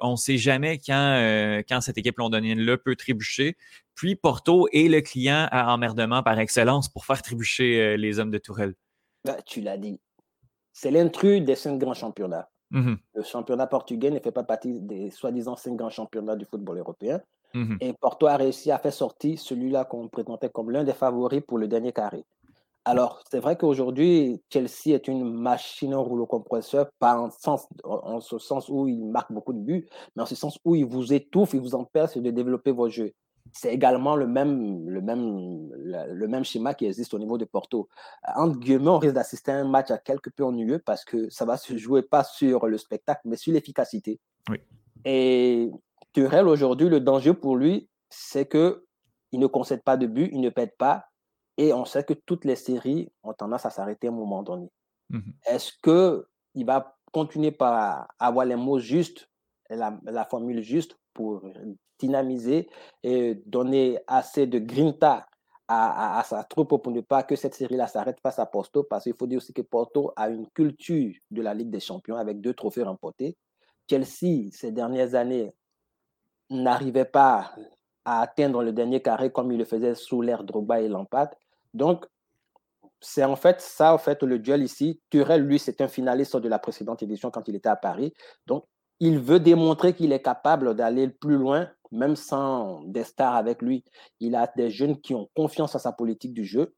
on 0.00 0.12
ne 0.12 0.16
sait 0.16 0.36
jamais 0.36 0.78
quand, 0.78 1.62
quand 1.68 1.80
cette 1.80 1.98
équipe 1.98 2.18
londonienne-là 2.18 2.76
peut 2.76 2.96
trébucher. 2.96 3.56
Puis 3.94 4.16
Porto 4.16 4.68
est 4.72 4.88
le 4.88 5.00
client 5.00 5.48
à 5.50 5.72
emmerdement 5.72 6.22
par 6.22 6.38
excellence 6.38 6.88
pour 6.88 7.06
faire 7.06 7.22
trébucher 7.22 7.96
les 7.96 8.18
hommes 8.18 8.30
de 8.30 8.38
Tourelle. 8.38 8.74
Ben, 9.24 9.36
tu 9.46 9.60
l'as 9.60 9.76
dit. 9.76 10.00
C'est 10.72 10.90
l'intrus 10.90 11.42
des 11.42 11.54
cinq 11.54 11.78
grands 11.78 11.94
championnats. 11.94 12.51
Mmh 12.72 12.94
le 13.14 13.22
championnat 13.22 13.66
portugais 13.66 14.10
ne 14.10 14.18
fait 14.18 14.32
pas 14.32 14.44
partie 14.44 14.80
des 14.80 15.10
soi-disant 15.10 15.56
cinq 15.56 15.76
grands 15.76 15.90
championnats 15.90 16.36
du 16.36 16.46
football 16.46 16.78
européen. 16.78 17.20
Mmh 17.54 17.76
Et 17.80 17.92
Porto 17.92 18.26
a 18.26 18.36
réussi 18.36 18.70
à 18.70 18.78
faire 18.78 18.94
sortir 18.94 19.38
celui-là 19.38 19.84
qu'on 19.84 20.08
présentait 20.08 20.48
comme 20.48 20.70
l'un 20.70 20.82
des 20.82 20.94
favoris 20.94 21.42
pour 21.46 21.58
le 21.58 21.68
dernier 21.68 21.92
carré. 21.92 22.24
Alors, 22.84 23.22
c'est 23.30 23.38
vrai 23.38 23.56
qu'aujourd'hui, 23.56 24.42
Chelsea 24.50 24.88
est 24.94 25.06
une 25.06 25.22
machine 25.32 25.94
en 25.94 26.02
rouleau 26.02 26.26
compresseur, 26.26 26.90
pas 26.98 27.16
en, 27.16 27.30
sens, 27.30 27.68
en, 27.84 28.20
ce 28.20 28.38
sens 28.38 28.68
où 28.68 28.88
il 28.88 29.04
marque 29.04 29.30
beaucoup 29.30 29.52
de 29.52 29.60
buts, 29.60 29.86
mais 30.16 30.22
en 30.22 30.26
ce 30.26 30.34
sens 30.34 30.58
où 30.64 30.74
il 30.74 30.84
vous 30.84 31.12
étouffe, 31.12 31.54
il 31.54 31.60
vous 31.60 31.76
empêche 31.76 32.16
de 32.16 32.30
développer 32.30 32.72
vos 32.72 32.88
jeux. 32.88 33.12
C'est 33.50 33.72
également 33.72 34.16
le 34.16 34.26
même, 34.26 34.88
le, 34.88 35.00
même, 35.00 35.68
le, 35.74 36.28
même 36.28 36.44
schéma 36.44 36.74
qui 36.74 36.86
existe 36.86 37.12
au 37.12 37.18
niveau 37.18 37.38
de 37.38 37.44
Porto. 37.44 37.88
Entre 38.36 38.58
guillemets, 38.58 38.88
on 38.88 38.98
risque 38.98 39.14
d'assister 39.14 39.52
à 39.52 39.56
un 39.56 39.68
match 39.68 39.90
à 39.90 39.98
quelque 39.98 40.30
peu 40.30 40.44
ennuyeux 40.44 40.78
parce 40.78 41.04
que 41.04 41.28
ça 41.28 41.44
va 41.44 41.56
se 41.56 41.76
jouer 41.76 42.02
pas 42.02 42.24
sur 42.24 42.66
le 42.66 42.78
spectacle, 42.78 43.22
mais 43.24 43.36
sur 43.36 43.52
l'efficacité. 43.52 44.20
Oui. 44.48 44.58
Et 45.04 45.70
Turel, 46.12 46.46
aujourd'hui, 46.46 46.88
le 46.88 47.00
danger 47.00 47.34
pour 47.34 47.56
lui, 47.56 47.88
c'est 48.08 48.46
que 48.46 48.86
il 49.32 49.40
ne 49.40 49.46
concède 49.46 49.82
pas 49.82 49.96
de 49.96 50.06
but, 50.06 50.28
il 50.32 50.40
ne 50.40 50.50
pète 50.50 50.76
pas, 50.76 51.06
et 51.56 51.72
on 51.72 51.84
sait 51.84 52.04
que 52.04 52.12
toutes 52.12 52.44
les 52.44 52.56
séries 52.56 53.10
ont 53.22 53.32
tendance 53.32 53.66
à 53.66 53.70
s'arrêter 53.70 54.08
à 54.08 54.10
un 54.10 54.14
moment 54.14 54.42
donné. 54.42 54.68
Mhm. 55.10 55.32
Est-ce 55.46 55.72
qu'il 55.82 56.66
va 56.66 56.96
continuer 57.12 57.50
par 57.50 58.08
avoir 58.18 58.46
les 58.46 58.56
mots 58.56 58.78
justes, 58.78 59.28
la, 59.68 59.98
la 60.04 60.24
formule 60.24 60.62
juste 60.62 60.98
pour 61.14 61.42
dynamiser 62.02 62.68
et 63.02 63.34
donner 63.46 63.98
assez 64.06 64.46
de 64.46 64.58
grinta 64.58 65.26
à, 65.68 66.22
sa 66.26 66.44
troupe 66.44 66.82
pour 66.82 66.92
ne 66.92 67.00
pas 67.00 67.22
que 67.22 67.34
cette 67.34 67.54
série-là 67.54 67.86
s'arrête 67.86 68.20
face 68.20 68.38
à 68.38 68.44
Porto, 68.44 68.82
parce 68.82 69.04
qu'il 69.04 69.14
faut 69.14 69.26
dire 69.26 69.38
aussi 69.38 69.54
que 69.54 69.62
Porto 69.62 70.12
a 70.16 70.28
une 70.28 70.46
culture 70.50 71.14
de 71.30 71.40
la 71.40 71.54
Ligue 71.54 71.70
des 71.70 71.80
Champions 71.80 72.16
avec 72.16 72.42
deux 72.42 72.52
trophées 72.52 72.82
remportés. 72.82 73.36
Chelsea, 73.88 74.50
ces 74.52 74.70
dernières 74.70 75.14
années, 75.14 75.54
n'arrivait 76.50 77.06
pas 77.06 77.54
à 78.04 78.20
atteindre 78.20 78.62
le 78.62 78.72
dernier 78.72 79.00
carré 79.00 79.32
comme 79.32 79.50
il 79.52 79.58
le 79.58 79.64
faisait 79.64 79.94
sous 79.94 80.20
l'ère 80.20 80.44
Drogba 80.44 80.82
et 80.82 80.88
Lampard. 80.88 81.30
Donc, 81.72 82.04
c'est 83.00 83.24
en 83.24 83.36
fait 83.36 83.60
ça, 83.60 83.94
en 83.94 83.98
fait, 83.98 84.22
le 84.22 84.38
duel 84.38 84.62
ici. 84.62 85.00
Turel, 85.10 85.42
lui, 85.42 85.58
c'est 85.58 85.80
un 85.80 85.88
finaliste 85.88 86.36
de 86.36 86.48
la 86.48 86.58
précédente 86.58 87.02
édition 87.02 87.30
quand 87.30 87.48
il 87.48 87.56
était 87.56 87.70
à 87.70 87.76
Paris. 87.76 88.12
Donc, 88.46 88.64
il 89.00 89.18
veut 89.18 89.40
démontrer 89.40 89.94
qu'il 89.94 90.12
est 90.12 90.22
capable 90.22 90.74
d'aller 90.74 91.08
plus 91.08 91.36
loin, 91.36 91.68
même 91.90 92.16
sans 92.16 92.82
des 92.84 93.04
stars 93.04 93.34
avec 93.34 93.62
lui. 93.62 93.84
Il 94.20 94.34
a 94.34 94.50
des 94.56 94.70
jeunes 94.70 95.00
qui 95.00 95.14
ont 95.14 95.28
confiance 95.34 95.74
à 95.74 95.78
sa 95.78 95.92
politique 95.92 96.32
du 96.32 96.44
jeu 96.44 96.74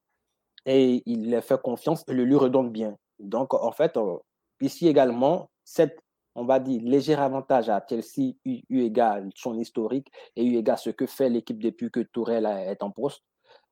et 0.66 1.02
il 1.06 1.30
les 1.30 1.42
fait 1.42 1.60
confiance 1.60 2.04
et 2.08 2.12
le 2.12 2.24
lui 2.24 2.36
redonne 2.36 2.70
bien. 2.70 2.96
Donc, 3.18 3.54
en 3.54 3.72
fait, 3.72 3.96
euh, 3.96 4.16
ici 4.60 4.88
également, 4.88 5.50
cette, 5.64 5.98
on 6.34 6.44
va 6.44 6.58
dire, 6.58 6.80
léger 6.82 7.14
avantage 7.14 7.68
à 7.68 7.84
Chelsea, 7.88 8.34
eu, 8.44 8.80
égale 8.80 9.30
son 9.34 9.58
historique 9.58 10.10
et 10.36 10.44
eu 10.44 10.56
égale 10.56 10.78
ce 10.78 10.90
que 10.90 11.06
fait 11.06 11.28
l'équipe 11.28 11.62
depuis 11.62 11.90
que 11.90 12.00
Tourelle 12.00 12.46
est 12.46 12.82
en 12.82 12.90
poste. 12.90 13.22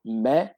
Mais, 0.05 0.55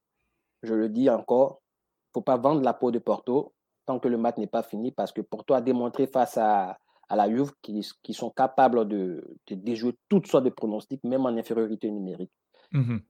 je 0.64 0.74
le 0.74 0.90
dis 0.90 1.10
encore, 1.10 1.62
il 1.62 2.20
ne 2.20 2.22
faut 2.22 2.24
pas 2.24 2.38
vendre 2.38 2.62
la 2.62 2.74
peau 2.74 2.92
de 2.92 3.00
Porto 3.00 3.54
tant 3.86 4.00
que 4.00 4.08
le 4.08 4.18
match 4.18 4.38
n'est 4.38 4.48
pas 4.48 4.64
fini 4.64 4.92
parce 4.92 5.12
que 5.12 5.22
Porto 5.22 5.54
a 5.54 5.62
démontré 5.62 6.08
face 6.08 6.38
à 6.38 6.78
à 7.10 7.16
la 7.16 7.30
Juve 7.30 7.52
qui, 7.62 8.14
sont 8.14 8.30
capables 8.30 8.88
de, 8.88 9.24
déjouer 9.50 9.94
toutes 10.10 10.28
sortes 10.28 10.46
de 10.46 10.50
pronostics, 10.50 11.04
même 11.04 11.26
en 11.26 11.30
infériorité 11.30 11.90
numérique. 11.90 12.32
Mhm. 12.72 13.02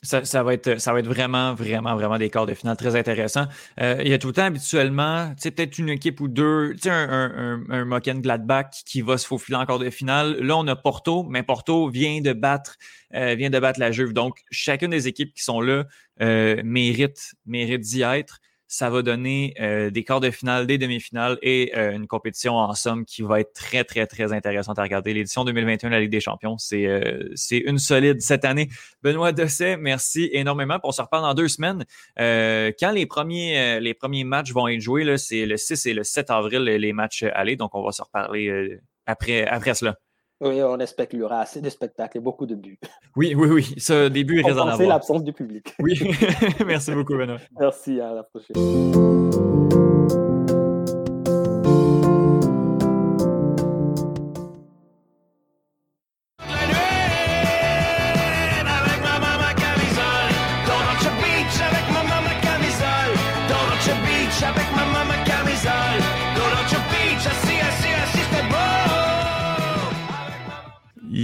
Ça, 0.00 0.44
va 0.44 0.54
être, 0.54 0.80
ça 0.80 0.92
va 0.92 1.00
être 1.00 1.08
vraiment, 1.08 1.54
vraiment, 1.54 1.96
vraiment 1.96 2.18
des 2.18 2.30
quarts 2.30 2.46
de 2.46 2.54
finale 2.54 2.76
très 2.76 2.94
intéressants. 2.94 3.46
Euh, 3.80 4.00
il 4.00 4.08
y 4.08 4.12
a 4.12 4.18
tout 4.18 4.28
le 4.28 4.32
temps 4.32 4.44
habituellement, 4.44 5.34
peut-être 5.42 5.76
une 5.76 5.88
équipe 5.88 6.20
ou 6.20 6.28
deux, 6.28 6.76
sais, 6.76 6.88
un, 6.88 7.08
un, 7.10 7.64
un, 7.68 7.84
Moken 7.84 8.20
Gladbach 8.20 8.84
qui 8.86 9.00
va 9.00 9.18
se 9.18 9.26
faufiler 9.26 9.56
en 9.56 9.66
quart 9.66 9.80
de 9.80 9.90
finale. 9.90 10.38
Là, 10.38 10.56
on 10.56 10.68
a 10.68 10.76
Porto, 10.76 11.24
mais 11.24 11.42
Porto 11.42 11.88
vient 11.88 12.20
de 12.20 12.32
battre, 12.32 12.76
euh, 13.14 13.34
vient 13.34 13.50
de 13.50 13.58
battre 13.58 13.80
la 13.80 13.90
Juve. 13.90 14.12
Donc, 14.12 14.38
chacune 14.52 14.92
des 14.92 15.08
équipes 15.08 15.34
qui 15.34 15.42
sont 15.42 15.60
là 15.60 15.84
euh, 16.22 16.62
mérite, 16.64 17.34
mérite 17.44 17.80
d'y 17.80 18.02
être 18.02 18.38
ça 18.68 18.90
va 18.90 19.00
donner 19.00 19.54
euh, 19.60 19.90
des 19.90 20.04
quarts 20.04 20.20
de 20.20 20.30
finale, 20.30 20.66
des 20.66 20.76
demi-finales 20.76 21.38
et 21.40 21.72
euh, 21.74 21.92
une 21.92 22.06
compétition 22.06 22.56
en 22.56 22.74
somme 22.74 23.06
qui 23.06 23.22
va 23.22 23.40
être 23.40 23.54
très, 23.54 23.82
très, 23.82 24.06
très 24.06 24.34
intéressante 24.34 24.78
à 24.78 24.82
regarder. 24.82 25.14
L'édition 25.14 25.44
2021 25.44 25.88
de 25.88 25.94
la 25.94 26.00
Ligue 26.00 26.10
des 26.10 26.20
Champions, 26.20 26.58
c'est 26.58 26.86
euh, 26.86 27.34
une 27.50 27.78
solide 27.78 28.20
cette 28.20 28.44
année. 28.44 28.68
Benoît 29.02 29.32
Dosset, 29.32 29.78
merci 29.78 30.28
énormément. 30.32 30.78
On 30.84 30.92
se 30.92 31.00
reparle 31.00 31.22
dans 31.22 31.34
deux 31.34 31.48
semaines. 31.48 31.86
quand 32.16 32.92
les 32.92 33.06
premiers, 33.06 33.80
les 33.80 33.94
premiers 33.94 34.24
matchs 34.24 34.52
vont 34.52 34.68
être 34.68 34.80
joués, 34.80 35.16
c'est 35.16 35.46
le 35.46 35.56
6 35.56 35.86
et 35.86 35.94
le 35.94 36.04
7 36.04 36.30
avril, 36.30 36.62
les 36.62 36.92
matchs 36.92 37.24
allés. 37.32 37.56
Donc, 37.56 37.74
on 37.74 37.82
va 37.82 37.92
se 37.92 38.02
reparler 38.02 38.78
après, 39.06 39.46
après 39.46 39.74
cela. 39.74 39.96
Oui, 40.40 40.62
on 40.62 40.78
espère 40.78 41.08
qu'il 41.08 41.18
y 41.18 41.22
aura 41.22 41.40
assez 41.40 41.60
de 41.60 41.68
spectacles 41.68 42.18
et 42.18 42.20
beaucoup 42.20 42.46
de 42.46 42.54
buts. 42.54 42.78
Oui, 43.16 43.34
oui, 43.34 43.48
oui. 43.48 43.74
Ce 43.78 44.08
début 44.08 44.40
est 44.40 44.44
raisonnable. 44.44 44.84
l'absence 44.84 45.24
du 45.24 45.32
public. 45.32 45.74
Oui. 45.80 45.98
Merci 46.66 46.92
beaucoup, 46.92 47.16
Benoît. 47.16 47.38
Merci, 47.58 48.00
à 48.00 48.12
la 48.14 48.22
prochaine. 48.22 49.47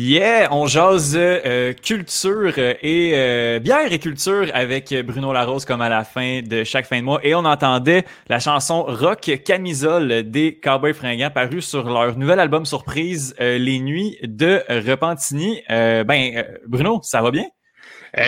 Yeah, 0.07 0.49
on 0.51 0.67
jase 0.67 1.17
euh, 1.17 1.73
culture 1.73 2.59
et 2.59 3.13
euh, 3.15 3.59
bière 3.59 3.91
et 3.91 3.99
culture 3.99 4.51
avec 4.53 4.95
Bruno 5.03 5.33
Larose 5.33 5.65
comme 5.65 5.81
à 5.81 5.89
la 5.89 6.05
fin 6.05 6.43
de 6.43 6.63
chaque 6.63 6.85
fin 6.85 6.99
de 6.99 7.05
mois. 7.05 7.21
Et 7.23 7.35
on 7.35 7.47
entendait 7.47 8.05
la 8.29 8.39
chanson 8.39 8.83
Rock 8.83 9.41
Camisole 9.47 10.25
des 10.25 10.61
Cowboys 10.63 10.93
Fringants 10.93 11.31
paru 11.31 11.63
sur 11.63 11.89
leur 11.89 12.19
nouvel 12.19 12.39
album 12.39 12.67
surprise 12.67 13.35
euh, 13.41 13.57
Les 13.57 13.79
Nuits 13.79 14.19
de 14.23 14.63
Repentigny. 14.69 15.63
ben, 15.71 16.45
Bruno, 16.67 17.01
ça 17.03 17.23
va 17.23 17.31
bien? 17.31 17.47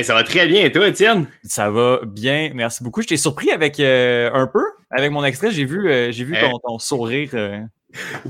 ça 0.00 0.14
va 0.14 0.24
très 0.24 0.46
bien. 0.46 0.64
Et 0.64 0.72
toi, 0.72 0.88
Étienne? 0.88 1.26
Ça 1.42 1.68
va 1.68 2.00
bien. 2.06 2.52
Merci 2.54 2.84
beaucoup. 2.84 3.02
Je 3.02 3.08
t'ai 3.08 3.18
surpris 3.18 3.50
avec 3.50 3.80
un 3.80 4.48
peu, 4.50 4.64
avec 4.90 5.10
mon 5.10 5.22
extrait. 5.26 5.50
J'ai 5.50 5.66
vu, 5.66 5.90
j'ai 6.10 6.24
vu 6.24 6.38
ton, 6.40 6.58
ton 6.58 6.78
sourire. 6.78 7.34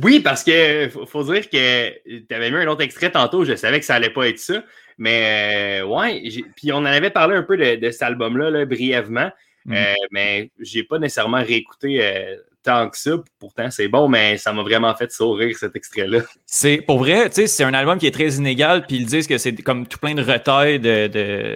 Oui, 0.02 0.20
parce 0.20 0.44
que 0.44 0.88
faut, 0.88 1.24
dire 1.24 1.48
que 1.48 1.90
tu 2.06 2.34
avais 2.34 2.50
mis 2.50 2.56
un 2.56 2.66
autre 2.68 2.82
extrait 2.82 3.10
tantôt, 3.10 3.44
je 3.44 3.54
savais 3.54 3.80
que 3.80 3.86
ça 3.86 3.94
allait 3.94 4.10
pas 4.10 4.28
être 4.28 4.38
ça. 4.38 4.62
Mais 4.98 5.80
euh, 5.82 5.86
ouais, 5.86 6.22
puis 6.56 6.72
on 6.72 6.78
en 6.78 6.84
avait 6.86 7.10
parlé 7.10 7.36
un 7.36 7.42
peu 7.42 7.56
de, 7.56 7.90
cet 7.90 8.02
album-là 8.02 8.64
brièvement, 8.64 9.30
mm. 9.66 9.72
euh, 9.74 9.94
mais 10.10 10.50
j'ai 10.58 10.84
pas 10.84 10.98
nécessairement 10.98 11.42
réécouté 11.42 11.98
euh, 12.00 12.36
tant 12.66 12.90
que 12.90 12.98
ça. 12.98 13.12
Pourtant, 13.38 13.70
c'est 13.70 13.86
bon, 13.86 14.08
mais 14.08 14.36
ça 14.38 14.52
m'a 14.52 14.62
vraiment 14.62 14.94
fait 14.94 15.10
sourire 15.12 15.56
cet 15.56 15.76
extrait-là. 15.76 16.20
C'est 16.44 16.78
pour 16.78 16.98
vrai, 16.98 17.28
tu 17.30 17.36
sais, 17.36 17.46
c'est 17.46 17.62
un 17.62 17.72
album 17.72 17.98
qui 17.98 18.06
est 18.06 18.10
très 18.10 18.30
inégal, 18.34 18.84
puis 18.86 18.96
ils 18.96 19.06
disent 19.06 19.28
que 19.28 19.38
c'est 19.38 19.54
comme 19.54 19.86
tout 19.86 19.98
plein 19.98 20.14
de 20.14 20.22
retails 20.22 20.80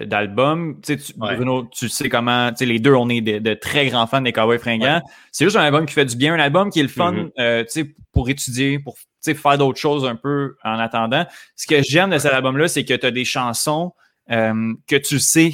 d'albums. 0.07 0.79
De, 0.87 0.95
tu, 0.95 1.13
Bruno, 1.17 1.67
tu 1.71 1.89
sais 1.89 2.07
comment, 2.07 2.49
tu 2.51 2.57
sais, 2.57 2.65
les 2.65 2.79
deux, 2.79 2.93
on 2.93 3.09
est 3.09 3.21
de, 3.21 3.53
très 3.53 3.87
grands 3.87 4.07
fans 4.07 4.21
des 4.21 4.31
Cowboys 4.31 4.57
fringants. 4.57 5.01
C'est 5.31 5.43
juste 5.43 5.57
un 5.57 5.63
album 5.63 5.85
qui 5.85 5.93
fait 5.93 6.05
du 6.05 6.15
bien, 6.15 6.33
un 6.33 6.39
album 6.39 6.69
qui 6.69 6.79
est 6.79 6.83
le 6.83 6.89
fun, 6.89 7.11
mm-hmm. 7.11 7.31
euh, 7.39 7.63
tu 7.63 7.83
sais, 7.83 7.95
pour 8.13 8.29
étudier, 8.29 8.79
pour 8.79 8.95
faire 9.23 9.57
d'autres 9.57 9.79
choses 9.79 10.05
un 10.05 10.15
peu 10.15 10.55
en 10.63 10.79
attendant. 10.79 11.25
Ce 11.55 11.67
que 11.67 11.83
j'aime 11.83 12.09
de 12.09 12.17
cet 12.17 12.31
album-là, 12.31 12.69
c'est 12.69 12.85
que 12.85 12.93
tu 12.93 13.05
as 13.05 13.11
des 13.11 13.25
chansons 13.25 13.91
euh, 14.31 14.73
que 14.87 14.95
tu 14.95 15.19
sais 15.19 15.51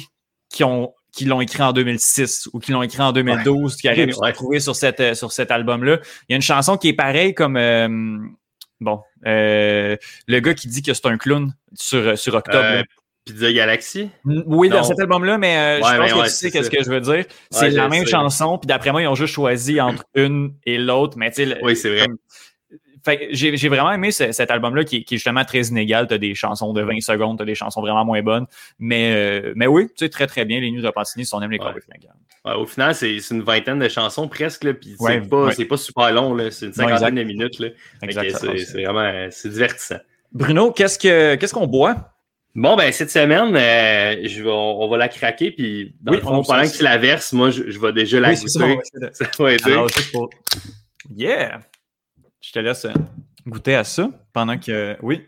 qui 0.48 0.64
ont 0.64 0.94
qui 1.18 1.24
l'ont 1.24 1.40
écrit 1.40 1.64
en 1.64 1.72
2006 1.72 2.48
ou 2.52 2.60
qui 2.60 2.70
l'ont 2.70 2.82
écrit 2.82 3.02
en 3.02 3.10
2012, 3.10 3.74
qui 3.74 3.88
arrivent 3.88 4.14
à 4.22 4.30
trouver 4.30 4.60
sur, 4.60 4.76
cette, 4.76 5.00
euh, 5.00 5.14
sur 5.14 5.32
cet 5.32 5.50
album-là. 5.50 5.98
Il 6.28 6.32
y 6.32 6.34
a 6.34 6.36
une 6.36 6.42
chanson 6.42 6.76
qui 6.76 6.88
est 6.90 6.92
pareille 6.92 7.34
comme 7.34 7.56
euh, 7.56 7.88
bon 8.80 9.00
euh, 9.26 9.96
le 10.28 10.38
gars 10.38 10.54
qui 10.54 10.68
dit 10.68 10.80
que 10.80 10.94
c'est 10.94 11.06
un 11.06 11.18
clown 11.18 11.52
sur, 11.74 12.16
sur 12.16 12.34
Octobre. 12.34 12.84
Pizza 13.24 13.52
Galaxy? 13.52 14.10
Oui, 14.24 14.68
dans 14.68 14.84
cet 14.84 15.00
album-là, 15.00 15.38
mais 15.38 15.78
je 15.78 16.12
pense 16.12 16.12
que 16.12 16.46
tu 16.46 16.50
sais 16.50 16.62
ce 16.62 16.70
que 16.70 16.84
je 16.84 16.88
veux 16.88 17.00
dire. 17.00 17.24
C'est 17.50 17.70
la 17.70 17.88
même 17.88 18.06
chanson, 18.06 18.56
puis 18.56 18.68
d'après 18.68 18.92
moi, 18.92 19.02
ils 19.02 19.08
ont 19.08 19.16
juste 19.16 19.34
choisi 19.34 19.80
entre 19.80 20.04
une 20.14 20.54
et 20.64 20.78
l'autre, 20.78 21.18
mais 21.18 21.32
tu 21.32 21.44
sais, 21.44 21.58
oui, 21.62 21.74
c'est 21.74 21.90
vrai 21.90 22.06
j'ai 23.30 23.68
vraiment 23.68 23.92
aimé 23.92 24.10
cet 24.10 24.50
album-là 24.50 24.84
qui, 24.84 25.04
qui, 25.04 25.14
est 25.14 25.18
justement 25.18 25.44
très 25.44 25.62
inégal. 25.62 26.06
Tu 26.08 26.14
as 26.14 26.18
des 26.18 26.34
chansons 26.34 26.72
de 26.72 26.82
20 26.82 27.00
secondes, 27.00 27.36
tu 27.36 27.42
as 27.42 27.46
des 27.46 27.54
chansons 27.54 27.80
vraiment 27.80 28.04
moins 28.04 28.22
bonnes. 28.22 28.46
Mais, 28.78 29.12
euh, 29.14 29.52
mais 29.56 29.66
oui, 29.66 29.86
tu 29.88 30.04
sais, 30.04 30.08
très 30.08 30.26
très 30.26 30.44
bien. 30.44 30.60
Les 30.60 30.70
Nuits 30.70 30.82
de 30.82 30.90
Pantini, 30.90 31.24
si 31.24 31.34
on 31.34 31.42
aime 31.42 31.50
les 31.50 31.58
ouais. 31.58 31.66
ouais, 32.44 32.54
Au 32.54 32.66
final, 32.66 32.94
c'est 32.94 33.16
une 33.30 33.42
vingtaine 33.42 33.78
de 33.78 33.88
chansons 33.88 34.28
presque. 34.28 34.72
Puis 34.74 34.96
c'est 34.98 35.28
pas, 35.28 35.50
pas, 35.68 35.76
super 35.76 36.12
long. 36.12 36.36
C'est 36.50 36.66
une 36.66 36.72
cinquantaine 36.72 37.14
de 37.14 37.22
minutes. 37.22 37.62
C'est 38.02 38.84
vraiment 38.84 39.28
c'est 39.30 39.50
divertissant. 39.50 39.98
Bruno, 40.32 40.72
qu'est-ce 40.72 40.98
qu'on 40.98 41.46
ce 41.46 41.54
qu'on 41.54 41.66
boit? 41.66 42.12
Bon, 42.54 42.76
ben, 42.76 42.90
cette 42.90 43.10
semaine, 43.10 43.54
euh, 43.54 44.28
je 44.28 44.42
vais, 44.42 44.50
on, 44.50 44.88
va 44.88 44.96
la 44.96 45.08
craquer, 45.08 45.52
puis 45.52 45.94
dans 46.00 46.12
oui, 46.12 46.18
le 46.18 46.24
fond, 46.24 46.42
pendant 46.42 46.62
que 46.62 46.76
tu 46.76 46.82
la 46.82 46.98
verses, 46.98 47.32
moi, 47.32 47.50
je, 47.50 47.70
je 47.70 47.78
vais 47.78 47.92
déjà 47.92 48.18
la 48.18 48.34
goûter. 48.34 48.48
Ça, 48.48 49.26
va. 49.38 49.52
Yeah! 51.16 51.60
Je 52.48 52.52
te 52.54 52.60
laisse 52.60 52.86
euh, 52.86 52.94
goûter 53.46 53.74
à 53.74 53.84
ça 53.84 54.08
pendant 54.32 54.56
que. 54.56 54.96
Oui. 55.02 55.26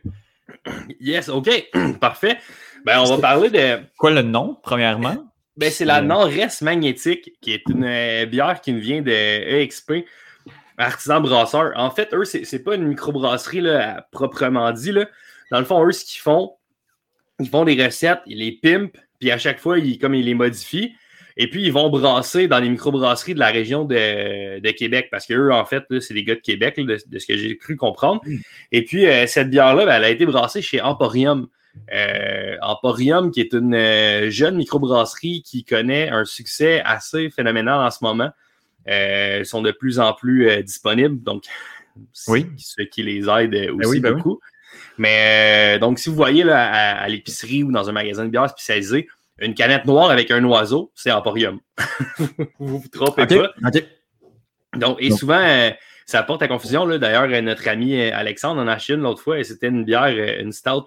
Yes, 1.01 1.29
OK. 1.29 1.51
Parfait. 2.01 2.39
Ben, 2.87 2.99
on 2.99 3.05
va 3.05 3.19
parler 3.19 3.51
de. 3.51 3.83
Quoi 3.99 4.11
le 4.11 4.23
nom, 4.23 4.59
premièrement? 4.63 5.31
Ben, 5.59 5.71
c'est 5.71 5.85
la 5.85 5.99
euh, 5.99 6.01
Nord-Est 6.01 6.63
Magnétique, 6.63 7.33
qui 7.43 7.53
est 7.53 7.69
une 7.69 7.85
euh, 7.85 8.25
bière 8.25 8.63
qui 8.63 8.73
nous 8.73 8.81
vient 8.81 9.03
de 9.03 9.11
EXP, 9.11 10.07
Artisan 10.79 11.21
Brasseur. 11.21 11.73
En 11.77 11.91
fait, 11.91 12.09
eux, 12.15 12.25
c'est 12.25 12.65
pas 12.65 12.77
une 12.77 12.85
microbrasserie 12.85 13.61
là, 13.61 14.07
proprement 14.13 14.73
dit. 14.73 14.93
Là. 14.93 15.05
Dans 15.51 15.59
le 15.59 15.67
fond, 15.67 15.87
eux, 15.87 15.93
ce 15.93 16.07
qu'ils 16.07 16.23
font, 16.23 16.55
ils 17.39 17.51
font 17.51 17.67
des 17.67 17.85
recettes, 17.85 18.21
ils 18.25 18.39
les 18.39 18.53
pimpent, 18.53 18.97
puis 19.19 19.31
à 19.31 19.37
chaque 19.37 19.59
fois, 19.59 19.79
ils, 19.79 19.99
comme 19.99 20.15
ils 20.15 20.25
les 20.25 20.33
modifient. 20.33 20.95
Et 21.37 21.49
puis, 21.49 21.65
ils 21.65 21.73
vont 21.73 21.89
brasser 21.91 22.49
dans 22.49 22.59
les 22.59 22.69
microbrasseries 22.69 23.35
de 23.35 23.39
la 23.39 23.51
région 23.51 23.85
de, 23.85 24.71
Québec, 24.73 25.09
parce 25.11 25.27
qu'eux, 25.27 25.53
en 25.53 25.65
fait, 25.65 25.85
c'est 26.01 26.15
des 26.15 26.25
gars 26.25 26.35
de 26.35 26.41
Québec, 26.41 26.77
de, 26.79 26.97
ce 26.97 27.27
que 27.27 27.37
j'ai 27.37 27.57
cru 27.57 27.77
comprendre. 27.77 28.21
Mm. 28.27 28.37
Et 28.73 28.85
puis, 28.85 29.07
euh, 29.07 29.27
cette 29.27 29.51
bière-là, 29.51 29.87
ben, 29.87 29.97
elle 29.97 30.05
a 30.05 30.11
été 30.11 30.27
brassée 30.27 30.63
chez 30.63 30.81
Emporium. 30.81 31.49
Euh, 31.95 32.57
Emporium, 32.63 33.31
qui 33.31 33.41
est 33.41 33.53
une 33.53 33.75
euh, 33.75 34.31
jeune 34.31 34.57
microbrasserie 34.57 35.43
qui 35.43 35.65
connaît 35.65 36.09
un 36.09 36.25
succès 36.25 36.83
assez 36.85 37.31
phénoménal 37.31 37.81
en 37.81 37.91
ce 37.91 37.99
moment. 38.03 38.31
ils 38.87 39.47
sont 39.47 39.63
de 39.63 39.71
plus 39.71 40.01
en 40.01 40.13
plus 40.13 40.63
disponibles, 40.65 41.23
donc 41.23 41.45
oui. 42.27 42.47
ce 42.57 42.83
qui 42.83 43.03
les 43.05 43.29
aide 43.29 43.51
ben 43.51 43.71
aussi 43.85 44.01
ben 44.01 44.15
beaucoup. 44.15 44.41
Mais 44.99 45.79
donc, 45.79 45.99
si 45.99 46.09
vous 46.09 46.17
voyez 46.17 46.43
là, 46.43 46.99
à, 47.01 47.09
l'épicerie 47.09 47.63
ou 47.63 47.71
dans 47.71 47.89
un 47.89 47.93
magasin 47.93 48.25
de 48.25 48.31
bière 48.31 48.51
spécialisé, 48.51 49.09
une 49.41 49.55
canette 49.55 49.87
noire 49.87 50.11
avec 50.11 50.31
un 50.31 50.45
oiseau, 50.45 50.93
c'est 50.95 51.11
Emporium. 51.11 51.61
vous 52.59 52.79
vous 52.79 52.89
trompez 52.93 53.27
pas. 53.27 53.53
Donc, 54.77 54.99
et 55.01 55.11
souvent, 55.11 55.41
euh, 55.41 55.71
ça 56.07 56.23
porte 56.23 56.43
à 56.43 56.49
confusion. 56.49 56.87
D'ailleurs, 56.99 57.29
euh, 57.31 57.41
notre 57.41 57.67
ami 57.69 57.99
euh, 57.99 58.11
Alexandre 58.15 58.61
en 58.61 58.69
a 58.69 58.75
acheté 58.75 58.95
une 58.95 59.01
l'autre 59.01 59.23
fois 59.23 59.39
et 59.39 59.45
c'était 59.45 59.69
une 59.69 59.85
bière, 59.85 60.09
une 60.41 60.53
stout 60.53 60.87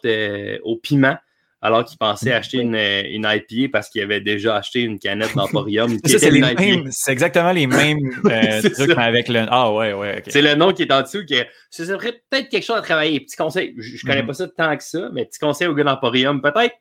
au 0.63 0.77
piment 0.77 1.17
alors 1.65 1.85
qu'il 1.85 1.97
pensait 1.97 2.33
acheter 2.33 2.57
une, 2.57 2.75
une 2.75 3.25
IPA 3.25 3.71
parce 3.71 3.87
qu'il 3.87 4.01
avait 4.01 4.19
déjà 4.19 4.57
acheté 4.57 4.81
une 4.81 4.99
canette 4.99 5.33
d'Emporium. 5.33 5.97
c'est 6.05 7.11
exactement 7.11 7.53
les 7.53 7.67
mêmes 7.67 8.11
trucs 8.73 8.97
avec 8.97 9.29
le. 9.29 9.45
Ah 9.47 9.71
ouais, 9.71 9.93
ouais. 9.93 10.21
C'est 10.27 10.41
le 10.41 10.55
nom 10.55 10.73
qui 10.73 10.81
est 10.81 10.91
en 10.91 11.03
dessous. 11.03 11.25
Que, 11.25 11.45
ce 11.69 11.85
serait 11.85 12.21
peut-être 12.29 12.49
quelque 12.49 12.65
chose 12.65 12.75
à 12.75 12.81
travailler. 12.81 13.21
Petit 13.21 13.37
conseil, 13.37 13.73
je, 13.77 13.95
ne 13.95 14.01
connais 14.01 14.23
mm-hmm. 14.23 14.27
pas 14.27 14.33
ça 14.33 14.47
tant 14.49 14.75
que 14.75 14.83
ça, 14.83 15.09
mais 15.13 15.23
petit 15.23 15.39
conseil 15.39 15.67
au 15.67 15.73
gars 15.73 15.85
d'Emporium, 15.85 16.41
peut-être 16.41 16.75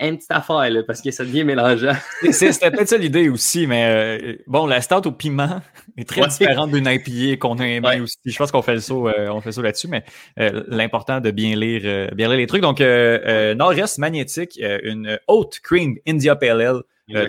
une 0.00 0.16
petite 0.16 0.30
affaire, 0.30 0.70
là, 0.70 0.82
parce 0.82 1.00
que 1.00 1.10
ça 1.10 1.24
devient 1.24 1.44
mélangeant. 1.44 1.94
C'était 2.30 2.70
peut-être 2.70 2.88
ça 2.88 2.96
l'idée 2.96 3.28
aussi, 3.28 3.66
mais 3.66 3.84
euh, 3.86 4.36
bon, 4.46 4.66
la 4.66 4.80
stout 4.80 5.06
au 5.06 5.12
piment 5.12 5.60
est 5.96 6.08
très 6.08 6.26
différente 6.26 6.72
d'une 6.72 6.86
IPA 6.86 7.36
qu'on 7.38 7.58
a 7.58 7.66
aimé 7.66 8.00
aussi. 8.00 8.18
Je 8.24 8.36
pense 8.36 8.50
qu'on 8.50 8.62
fait 8.62 8.74
le 8.74 8.80
saut, 8.80 9.08
euh, 9.08 9.28
on 9.28 9.40
fait 9.40 9.56
le 9.56 9.62
là-dessus, 9.62 9.88
mais 9.88 10.04
euh, 10.40 10.64
l'important 10.68 11.20
de 11.20 11.30
bien 11.30 11.54
lire, 11.54 12.10
bien 12.14 12.28
lire 12.28 12.36
les 12.36 12.46
trucs. 12.46 12.62
Donc, 12.62 12.80
Nord-Est 12.80 13.98
magnétique, 13.98 14.60
une 14.60 15.18
haute 15.28 15.60
cream 15.60 15.96
India 16.06 16.36
Ale, 16.40 16.82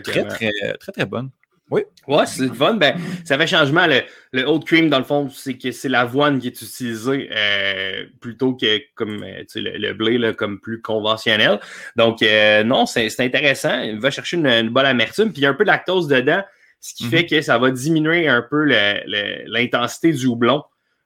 très, 0.04 0.26
très, 0.26 0.52
très, 0.80 0.92
très 0.92 1.06
bonne. 1.06 1.30
Oui. 1.76 1.82
Ouais, 2.08 2.26
c'est 2.26 2.48
fun. 2.54 2.76
Ben, 2.76 2.96
ça 3.26 3.38
fait 3.38 3.48
changement. 3.48 3.86
Le, 3.86 4.02
le 4.32 4.48
oat 4.48 4.62
cream, 4.66 4.90
dans 4.90 5.00
le 5.00 5.04
fond, 5.04 5.28
c'est 5.30 5.58
que 5.58 5.72
c'est 5.72 5.90
l'avoine 5.90 6.40
qui 6.40 6.48
est 6.48 6.62
utilisée 6.62 7.30
euh, 7.36 8.06
plutôt 8.22 8.54
que 8.54 8.80
comme 8.96 9.22
euh, 9.24 9.44
le, 9.56 9.78
le, 9.78 9.94
blé 9.94 10.18
là, 10.18 10.32
comme 10.32 10.62
plus 10.62 10.82
conventionnel. 10.82 11.60
Donc, 11.98 12.22
euh, 12.22 12.64
non, 12.64 12.86
c'est 12.86 13.20
intéressant. 13.20 13.82
Il 13.82 14.00
va 14.00 14.10
chercher 14.10 14.38
une, 14.38 14.70
bonne 14.70 14.86
amertume. 14.86 15.34
Puis 15.34 15.42
il 15.42 15.44
y 15.44 15.48
a 15.48 15.50
un 15.50 15.54
peu 15.54 15.66
de 15.66 15.70
lactose 15.70 16.08
dedans, 16.08 16.44
ce 16.80 16.94
qui 16.94 17.04
fait 17.06 17.24
mhm. 17.24 17.28
que 17.28 17.42
ça 17.42 17.58
va 17.58 17.72
diminuer 17.72 18.30
un 18.30 18.42
peu 18.42 18.64
l'intensité 18.64 20.14
du 20.14 20.28
houblon. 20.28 20.64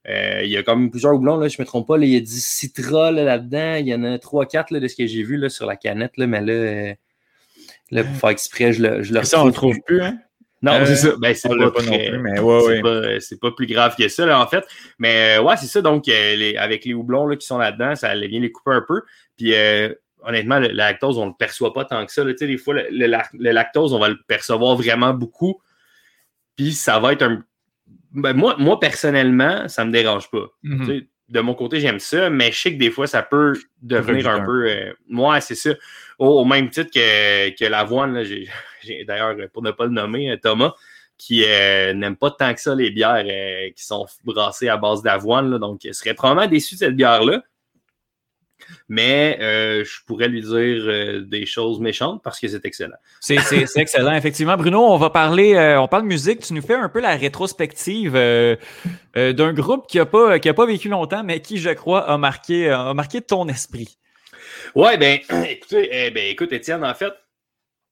il 0.07 0.49
y 0.49 0.57
a 0.57 0.61
comme 0.61 0.91
plusieurs 0.91 1.15
houblons, 1.15 1.37
là, 1.37 1.47
je 1.47 1.55
ne 1.57 1.63
me 1.63 1.65
trompe 1.65 1.87
pas. 1.87 1.97
il 1.97 2.09
y 2.09 2.15
a 2.15 2.19
du 2.19 2.27
citra 2.27 3.11
là-dedans. 3.11 3.77
il 3.79 3.87
y 3.87 3.95
en 3.95 4.03
a 4.03 4.17
3-4 4.17 4.77
de 4.77 4.87
ce 4.87 4.95
que 4.95 5.07
j'ai 5.07 5.23
vu 5.23 5.37
là, 5.37 5.49
sur 5.49 5.65
la 5.65 5.77
canette. 5.77 6.15
Là, 6.17 6.27
mais 6.27 6.41
là, 6.41 6.93
là, 7.89 8.03
pour 8.03 8.15
faire 8.17 8.29
exprès, 8.29 8.71
je 8.71 8.83
le, 8.83 9.01
je 9.01 9.15
le 9.15 9.23
Ça, 9.23 9.39
on 9.39 9.45
ne 9.45 9.49
le 9.49 9.55
trouve 9.55 9.79
plus, 9.83 10.03
hein? 10.03 10.19
Non, 10.61 10.85
c'est 10.85 10.95
ça. 10.97 11.09
Ben, 11.17 11.33
c'est 11.33 11.47
pas, 11.47 11.71
pas, 13.41 13.51
plus 13.55 13.67
grave 13.67 13.95
que 13.95 14.07
ça, 14.07 14.25
là, 14.25 14.41
en 14.41 14.47
fait. 14.47 14.65
Mais 14.97 15.37
euh, 15.37 15.41
ouais, 15.41 15.55
c'est 15.57 15.67
ça. 15.67 15.81
Donc, 15.81 16.07
euh, 16.07 16.53
avec 16.57 16.85
les 16.85 16.93
houblons 16.93 17.27
là, 17.27 17.35
qui 17.35 17.47
sont 17.47 17.57
là-dedans, 17.57 17.95
ça 17.95 18.13
vient 18.15 18.39
les 18.39 18.51
couper 18.51 18.71
un 18.71 18.83
peu. 18.85 19.01
Puis, 19.37 19.55
euh, 19.55 19.93
honnêtement, 20.21 20.59
le, 20.59 20.67
lactose, 20.67 21.17
on 21.17 21.25
ne 21.25 21.29
le 21.29 21.35
perçoit 21.37 21.73
pas 21.73 21.85
tant 21.85 22.05
que 22.05 22.11
ça. 22.11 22.23
Là. 22.23 22.33
Tu 22.33 22.39
sais, 22.39 22.47
des 22.47 22.57
fois, 22.57 22.73
le, 22.73 23.51
lactose, 23.51 23.93
on 23.93 23.99
va 23.99 24.09
le 24.09 24.19
percevoir 24.27 24.75
vraiment 24.75 25.13
beaucoup. 25.13 25.61
Puis, 26.57 26.73
ça 26.73 26.99
va 26.99 27.13
être 27.13 27.21
un. 27.21 27.43
Ben, 28.11 28.33
moi, 28.33 28.55
moi, 28.57 28.79
personnellement, 28.79 29.67
ça 29.69 29.83
ne 29.83 29.89
me 29.89 29.93
dérange 29.93 30.29
pas. 30.29 30.47
Mm-hmm. 30.63 31.07
De 31.29 31.39
mon 31.39 31.53
côté, 31.53 31.79
j'aime 31.79 31.99
ça, 31.99 32.29
mais 32.29 32.51
je 32.51 32.59
sais 32.59 32.73
que 32.73 32.79
des 32.79 32.91
fois, 32.91 33.07
ça 33.07 33.21
peut 33.21 33.53
devenir 33.81 34.27
un 34.29 34.41
peu. 34.41 34.93
moi, 35.07 35.39
c'est 35.41 35.55
ça. 35.55 35.71
Au, 36.17 36.43
même 36.43 36.69
titre 36.69 36.91
que, 36.91 37.49
que 37.55 37.65
l'avoine, 37.65 38.23
j'ai 38.83 39.03
d'ailleurs, 39.05 39.35
pour 39.53 39.63
ne 39.63 39.71
pas 39.71 39.85
le 39.85 39.91
nommer, 39.91 40.31
euh, 40.31 40.37
Thomas, 40.37 40.73
qui 41.17 41.43
euh, 41.45 41.93
n'aime 41.93 42.15
pas 42.15 42.31
tant 42.31 42.53
que 42.53 42.61
ça 42.61 42.75
les 42.75 42.91
bières 42.91 43.25
euh, 43.25 43.69
qui 43.75 43.83
sont 43.83 44.05
brassées 44.23 44.69
à 44.69 44.77
base 44.77 45.01
d'avoine. 45.01 45.57
Donc, 45.57 45.83
il 45.83 45.93
serait 45.93 46.13
probablement 46.13 46.47
déçu 46.47 46.75
de 46.75 46.79
cette 46.79 46.95
bière-là. 46.95 47.43
Mais 48.87 49.37
je 49.39 50.03
pourrais 50.05 50.27
lui 50.27 50.41
dire 50.41 51.23
des 51.25 51.45
choses 51.45 51.79
méchantes 51.79 52.21
parce 52.23 52.39
que 52.39 52.47
c'est 52.47 52.65
excellent. 52.65 52.97
C'est 53.19 53.37
excellent, 53.75 54.13
effectivement. 54.13 54.57
Bruno, 54.57 54.81
on 54.81 54.97
va 54.97 55.09
parler, 55.09 55.75
on 55.79 55.87
parle 55.87 56.03
musique. 56.03 56.41
Tu 56.41 56.53
nous 56.53 56.61
fais 56.61 56.75
un 56.75 56.89
peu 56.89 56.99
la 56.99 57.15
rétrospective 57.15 58.13
d'un 58.13 59.53
groupe 59.53 59.87
qui 59.87 59.97
n'a 59.97 60.05
pas, 60.05 60.39
pas 60.39 60.65
vécu 60.65 60.89
longtemps, 60.89 61.23
mais 61.23 61.41
qui, 61.41 61.57
je 61.57 61.69
crois, 61.71 62.09
a 62.09 62.17
marqué, 62.17 62.69
a 62.69 62.93
marqué 62.93 63.21
ton 63.21 63.47
esprit. 63.47 63.97
Ouais, 64.75 64.97
ben, 64.97 65.19
écoutez, 65.49 65.89
eh 65.91 66.11
ben, 66.11 66.25
écoute, 66.29 66.51
Étienne, 66.53 66.83
en 66.83 66.93
fait, 66.93 67.13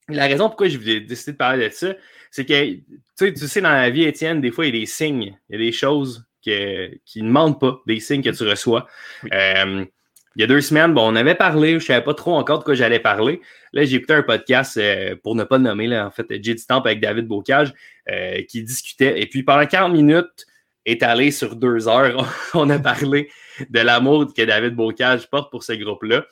la 0.08 0.26
raison 0.26 0.48
pourquoi 0.48 0.68
j'ai 0.68 1.00
décidé 1.00 1.32
de 1.32 1.36
parler 1.36 1.68
de 1.68 1.74
ça, 1.74 1.94
c'est 2.30 2.44
que 2.44 2.74
tu 3.18 3.36
sais, 3.36 3.60
dans 3.60 3.70
la 3.70 3.90
vie, 3.90 4.04
Étienne, 4.04 4.40
des 4.40 4.50
fois, 4.50 4.66
il 4.66 4.74
y 4.74 4.78
a 4.78 4.80
des 4.80 4.86
signes, 4.86 5.38
il 5.48 5.52
y 5.52 5.54
a 5.56 5.64
des 5.64 5.72
choses 5.72 6.24
qui 6.42 7.22
ne 7.22 7.30
mentent 7.30 7.60
pas, 7.60 7.80
des 7.86 8.00
signes 8.00 8.22
que 8.22 8.30
tu 8.30 8.48
reçois. 8.48 8.86
Euh, 9.32 9.84
il 10.36 10.42
y 10.42 10.44
a 10.44 10.46
deux 10.46 10.60
semaines, 10.60 10.94
bon, 10.94 11.12
on 11.12 11.16
avait 11.16 11.34
parlé, 11.34 11.70
je 11.70 11.74
ne 11.76 11.80
savais 11.80 12.04
pas 12.04 12.14
trop 12.14 12.34
encore 12.34 12.60
de 12.60 12.64
quoi 12.64 12.74
j'allais 12.74 13.00
parler. 13.00 13.40
Là, 13.72 13.84
j'ai 13.84 13.96
écouté 13.96 14.14
un 14.14 14.22
podcast, 14.22 14.76
euh, 14.76 15.16
pour 15.22 15.34
ne 15.34 15.44
pas 15.44 15.58
le 15.58 15.64
nommer, 15.64 15.86
là, 15.86 16.06
en 16.06 16.10
fait, 16.10 16.26
J. 16.42 16.58
Stamp 16.58 16.82
avec 16.84 17.00
David 17.00 17.26
Bocage, 17.26 17.72
euh, 18.10 18.42
qui 18.48 18.62
discutait. 18.62 19.20
Et 19.20 19.26
puis, 19.26 19.42
pendant 19.42 19.66
40 19.66 19.92
minutes, 19.92 20.46
étalé 20.86 21.30
sur 21.30 21.56
deux 21.56 21.88
heures, 21.88 22.26
on 22.54 22.70
a 22.70 22.78
parlé 22.78 23.30
de 23.68 23.80
l'amour 23.80 24.32
que 24.32 24.42
David 24.42 24.74
Bocage 24.74 25.28
porte 25.28 25.50
pour 25.50 25.64
ce 25.64 25.72
groupe-là. 25.72 26.24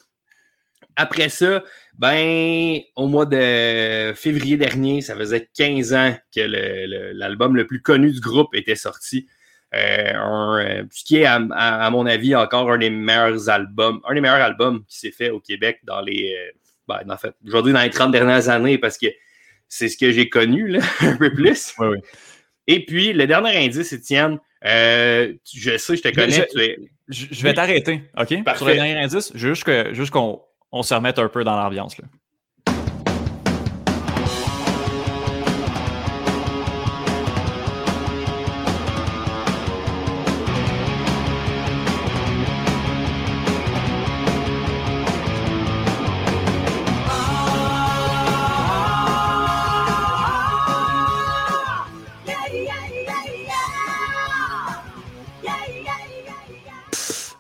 Après 0.95 1.29
ça, 1.29 1.63
ben, 1.99 2.79
au 2.97 3.07
mois 3.07 3.27
de 3.27 4.15
février 4.15 4.57
dernier, 4.57 5.03
ça 5.03 5.15
faisait 5.15 5.49
15 5.55 5.93
ans 5.93 6.17
que 6.35 6.41
l'album 7.13 7.55
le, 7.55 7.67
plus 7.67 7.83
connu 7.83 8.11
du 8.11 8.21
groupe 8.21 8.55
était 8.55 8.77
sorti. 8.77 9.27
Euh, 9.75 10.13
euh, 10.15 10.85
ce 10.91 11.05
qui 11.05 11.17
est, 11.19 11.27
à, 11.27 11.91
mon 11.91 12.07
avis, 12.07 12.35
encore 12.35 12.71
un 12.71 12.79
des 12.79 12.91
meilleurs 12.91 13.49
albums, 13.49 14.01
un 14.09 14.15
des 14.15 14.21
meilleurs 14.21 14.37
albums 14.37 14.85
qui 14.87 14.99
s'est 14.99 15.11
fait 15.11 15.31
au 15.31 15.41
Québec 15.41 15.81
dans 15.85 16.01
les. 16.01 16.35
Euh, 16.35 16.53
ben, 16.89 17.01
en 17.11 17.17
fait, 17.17 17.35
aujourd'hui, 17.47 17.73
dans 17.73 17.83
les 17.83 17.91
30 17.91 18.13
dernières 18.13 18.49
années, 18.49 18.79
parce 18.79 18.97
que 18.97 19.07
c'est 19.69 19.89
ce 19.89 19.97
que 19.97 20.13
j'ai 20.13 20.29
connu, 20.29 20.69
là, 20.69 20.81
un 21.01 21.17
peu 21.17 21.33
plus. 21.33 21.75
Oui, 21.79 21.89
oui. 21.89 21.99
Et 22.69 22.85
puis, 22.85 23.13
le 23.13 23.27
dernier 23.27 23.65
indice, 23.65 23.93
Étienne, 23.93 24.39
je 24.63 25.77
sais, 25.79 25.97
je 25.97 26.03
te 26.03 26.15
connais. 26.15 26.47
Je, 27.09 27.43
vais 27.43 27.55
t'arrêter, 27.55 28.03
OK? 28.19 28.35
Sur 28.57 28.67
le 28.67 28.75
dernier 28.75 28.99
indice, 28.99 29.33
juste 29.37 29.65
qu'on 30.11 30.43
on 30.73 30.83
se 30.83 30.95
remette 30.95 31.19
un 31.19 31.29
peu 31.29 31.45
dans 31.45 31.57
l'ambiance. 31.57 31.97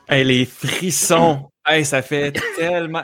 Hey, 0.08 0.24
les 0.24 0.44
frissons 0.44 1.50
Hey, 1.68 1.84
ça 1.84 2.00
fait 2.00 2.32
tellement. 2.56 3.02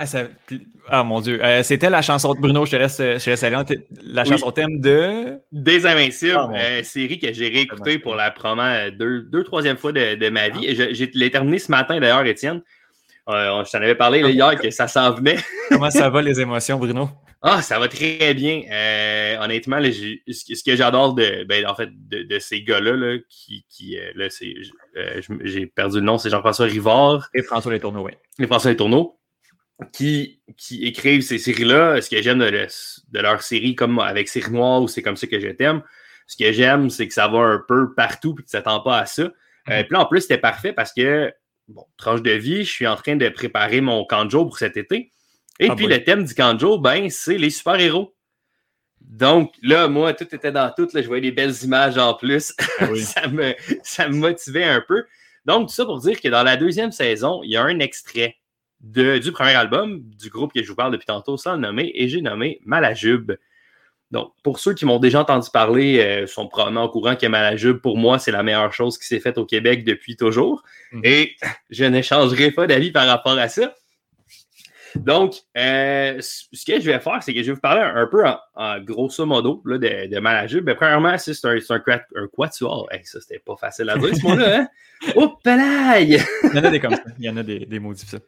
Ah 0.88 1.02
mon 1.02 1.20
Dieu. 1.20 1.44
Euh, 1.44 1.64
c'était 1.64 1.90
la 1.90 2.00
chanson 2.00 2.32
de 2.32 2.40
Bruno, 2.40 2.64
je 2.64 2.72
te 2.72 2.76
laisse, 2.76 2.98
je 2.98 3.24
te 3.24 3.30
laisse 3.30 3.42
aller. 3.42 3.56
La 4.04 4.24
chanson 4.24 4.52
thème 4.52 4.80
de. 4.80 5.40
Des 5.50 5.84
Invincibles, 5.84 6.36
ah, 6.36 6.50
euh, 6.54 6.82
série 6.84 7.18
que 7.18 7.32
j'ai 7.32 7.48
réécoutée 7.48 7.98
pour 7.98 8.14
la 8.14 8.30
première, 8.30 8.92
deux, 8.92 9.22
deux 9.22 9.42
troisième 9.42 9.76
fois 9.76 9.90
de, 9.90 10.28
ma 10.28 10.48
vie. 10.48 10.66
Ah. 10.68 10.92
Je, 10.92 11.06
l'ai 11.14 11.30
terminée 11.30 11.58
ce 11.58 11.72
matin 11.72 11.98
d'ailleurs, 11.98 12.24
Étienne. 12.24 12.62
Euh, 13.28 13.64
je 13.64 13.70
t'en 13.70 13.78
avais 13.78 13.96
parlé 13.96 14.20
hier 14.20 14.56
que 14.60 14.70
ça 14.70 14.86
s'en 14.86 15.12
venait. 15.12 15.38
Comment 15.68 15.90
ça 15.90 16.08
va 16.10 16.22
les 16.22 16.40
émotions, 16.40 16.78
Bruno? 16.78 17.08
Ah, 17.44 17.60
ça 17.60 17.80
va 17.80 17.88
très 17.88 18.34
bien. 18.34 18.62
Euh, 18.70 19.36
honnêtement, 19.40 19.80
ce 19.82 20.64
que 20.64 20.76
j'adore 20.76 21.14
de, 21.14 21.42
ben, 21.42 21.66
en 21.66 21.74
fait, 21.74 21.88
de, 21.92 22.38
ces 22.38 22.62
gars-là, 22.62 23.18
qui, 23.28 23.66
qui 23.68 23.98
euh, 23.98 24.12
là, 24.14 24.30
c'est, 24.30 24.54
euh, 24.96 25.20
j'ai 25.42 25.66
perdu 25.66 25.96
le 25.96 26.04
nom, 26.04 26.18
c'est 26.18 26.30
Jean-François 26.30 26.66
Rivard. 26.66 27.28
Et 27.34 27.42
François 27.42 27.72
Letourneau, 27.72 28.04
oui. 28.04 28.12
Et 28.38 28.46
François 28.46 28.70
Letourneau, 28.70 29.18
qui, 29.92 30.40
qui 30.56 30.84
écrivent 30.84 31.22
ces 31.22 31.38
séries-là. 31.38 32.00
Ce 32.00 32.08
que 32.08 32.22
j'aime 32.22 32.38
de, 32.38 32.48
de, 32.48 33.18
leur 33.20 33.42
série, 33.42 33.74
comme 33.74 33.98
avec 33.98 34.28
Série 34.28 34.52
Noire 34.52 34.80
ou 34.80 34.86
C'est 34.86 35.02
comme 35.02 35.16
ça 35.16 35.26
que 35.26 35.40
je 35.40 35.48
t'aime, 35.48 35.82
ce 36.28 36.36
que 36.36 36.52
j'aime, 36.52 36.90
c'est 36.90 37.08
que 37.08 37.14
ça 37.14 37.26
va 37.26 37.40
un 37.40 37.62
peu 37.66 37.92
partout 37.92 38.36
et 38.38 38.42
que 38.42 38.46
tu 38.46 38.52
t'attends 38.52 38.80
pas 38.80 38.98
à 38.98 39.06
ça. 39.06 39.24
Mm-hmm. 39.66 39.84
puis 39.86 39.94
là, 39.94 40.00
en 40.00 40.06
plus, 40.06 40.20
c'était 40.20 40.38
parfait 40.38 40.72
parce 40.72 40.92
que, 40.92 41.32
bon, 41.66 41.84
tranche 41.96 42.22
de 42.22 42.30
vie, 42.30 42.64
je 42.64 42.70
suis 42.70 42.86
en 42.86 42.94
train 42.94 43.16
de 43.16 43.28
préparer 43.28 43.80
mon 43.80 44.04
camp 44.04 44.28
pour 44.28 44.58
cet 44.58 44.76
été. 44.76 45.10
Et 45.60 45.68
Ah 45.70 45.76
puis 45.76 45.86
le 45.86 46.02
thème 46.02 46.24
du 46.24 46.34
Kanjo, 46.34 46.78
ben, 46.78 47.10
c'est 47.10 47.38
les 47.38 47.50
super-héros. 47.50 48.14
Donc 49.00 49.54
là, 49.62 49.88
moi, 49.88 50.14
tout 50.14 50.34
était 50.34 50.52
dans 50.52 50.72
tout. 50.74 50.88
Là, 50.94 51.02
je 51.02 51.06
voyais 51.06 51.22
des 51.22 51.32
belles 51.32 51.54
images 51.62 51.98
en 51.98 52.14
plus. 52.14 52.54
Ah 52.78 52.86
oui. 52.90 53.00
ça, 53.02 53.28
me, 53.28 53.54
ça 53.82 54.08
me 54.08 54.16
motivait 54.16 54.64
un 54.64 54.80
peu. 54.80 55.04
Donc, 55.44 55.68
tout 55.68 55.74
ça 55.74 55.84
pour 55.84 55.98
dire 55.98 56.20
que 56.20 56.28
dans 56.28 56.42
la 56.42 56.56
deuxième 56.56 56.92
saison, 56.92 57.42
il 57.42 57.50
y 57.50 57.56
a 57.56 57.62
un 57.62 57.80
extrait 57.80 58.36
de, 58.80 59.18
du 59.18 59.32
premier 59.32 59.54
album 59.54 60.02
du 60.02 60.28
groupe 60.28 60.52
que 60.52 60.62
je 60.62 60.68
vous 60.68 60.76
parle 60.76 60.92
depuis 60.92 61.06
tantôt, 61.06 61.36
sans 61.36 61.52
le 61.52 61.58
nommer, 61.58 61.90
et 61.94 62.08
j'ai 62.08 62.20
nommé 62.20 62.60
Malajube. 62.64 63.32
Donc, 64.10 64.32
pour 64.42 64.58
ceux 64.58 64.74
qui 64.74 64.84
m'ont 64.84 64.98
déjà 64.98 65.20
entendu 65.20 65.48
parler, 65.50 65.98
euh, 66.00 66.26
sont 66.26 66.46
probablement 66.46 66.84
au 66.84 66.90
courant 66.90 67.16
que 67.16 67.26
Malajube, 67.26 67.78
pour 67.78 67.96
moi, 67.96 68.18
c'est 68.18 68.30
la 68.30 68.42
meilleure 68.42 68.72
chose 68.72 68.98
qui 68.98 69.06
s'est 69.06 69.20
faite 69.20 69.38
au 69.38 69.46
Québec 69.46 69.84
depuis 69.84 70.16
toujours. 70.16 70.62
Mhm. 70.92 71.00
Et 71.04 71.36
je 71.70 71.84
n'échangerai 71.84 72.50
pas 72.50 72.66
d'avis 72.66 72.92
par 72.92 73.06
rapport 73.06 73.38
à 73.38 73.48
ça. 73.48 73.74
Donc, 74.96 75.34
euh, 75.56 76.18
ce 76.20 76.64
que 76.64 76.80
je 76.80 76.90
vais 76.90 77.00
faire, 77.00 77.22
c'est 77.22 77.32
que 77.32 77.40
je 77.42 77.46
vais 77.46 77.54
vous 77.54 77.60
parler 77.60 77.80
un, 77.82 77.96
un 77.96 78.06
peu 78.06 78.26
en, 78.26 78.38
en 78.54 78.80
grosso 78.80 79.24
modo 79.26 79.62
là, 79.64 79.78
de, 79.78 80.08
de 80.08 80.18
Malajube. 80.20 80.64
Ben, 80.64 80.74
premièrement, 80.74 81.16
c'est 81.18 81.34
c'est 81.34 81.46
un, 81.46 81.56
un, 81.56 82.00
un 82.16 82.26
quatuor. 82.28 82.88
Hey, 82.90 83.00
ça, 83.04 83.20
c'était 83.20 83.38
pas 83.38 83.56
facile 83.56 83.88
à 83.90 83.96
dire, 83.96 84.14
ce 84.14 84.22
mot-là. 84.22 84.58
Hein? 84.58 84.68
Oups, 85.16 85.42
palaille! 85.42 86.22
Il 86.44 86.56
y 86.56 86.58
en 86.58 86.64
a 86.64 86.70
des 86.70 86.80
comme 86.80 86.94
ça. 86.94 87.02
Il 87.18 87.24
y 87.24 87.30
en 87.30 87.36
a 87.36 87.42
des, 87.42 87.60
des 87.60 87.78
maudits 87.78 88.06
ça. 88.06 88.18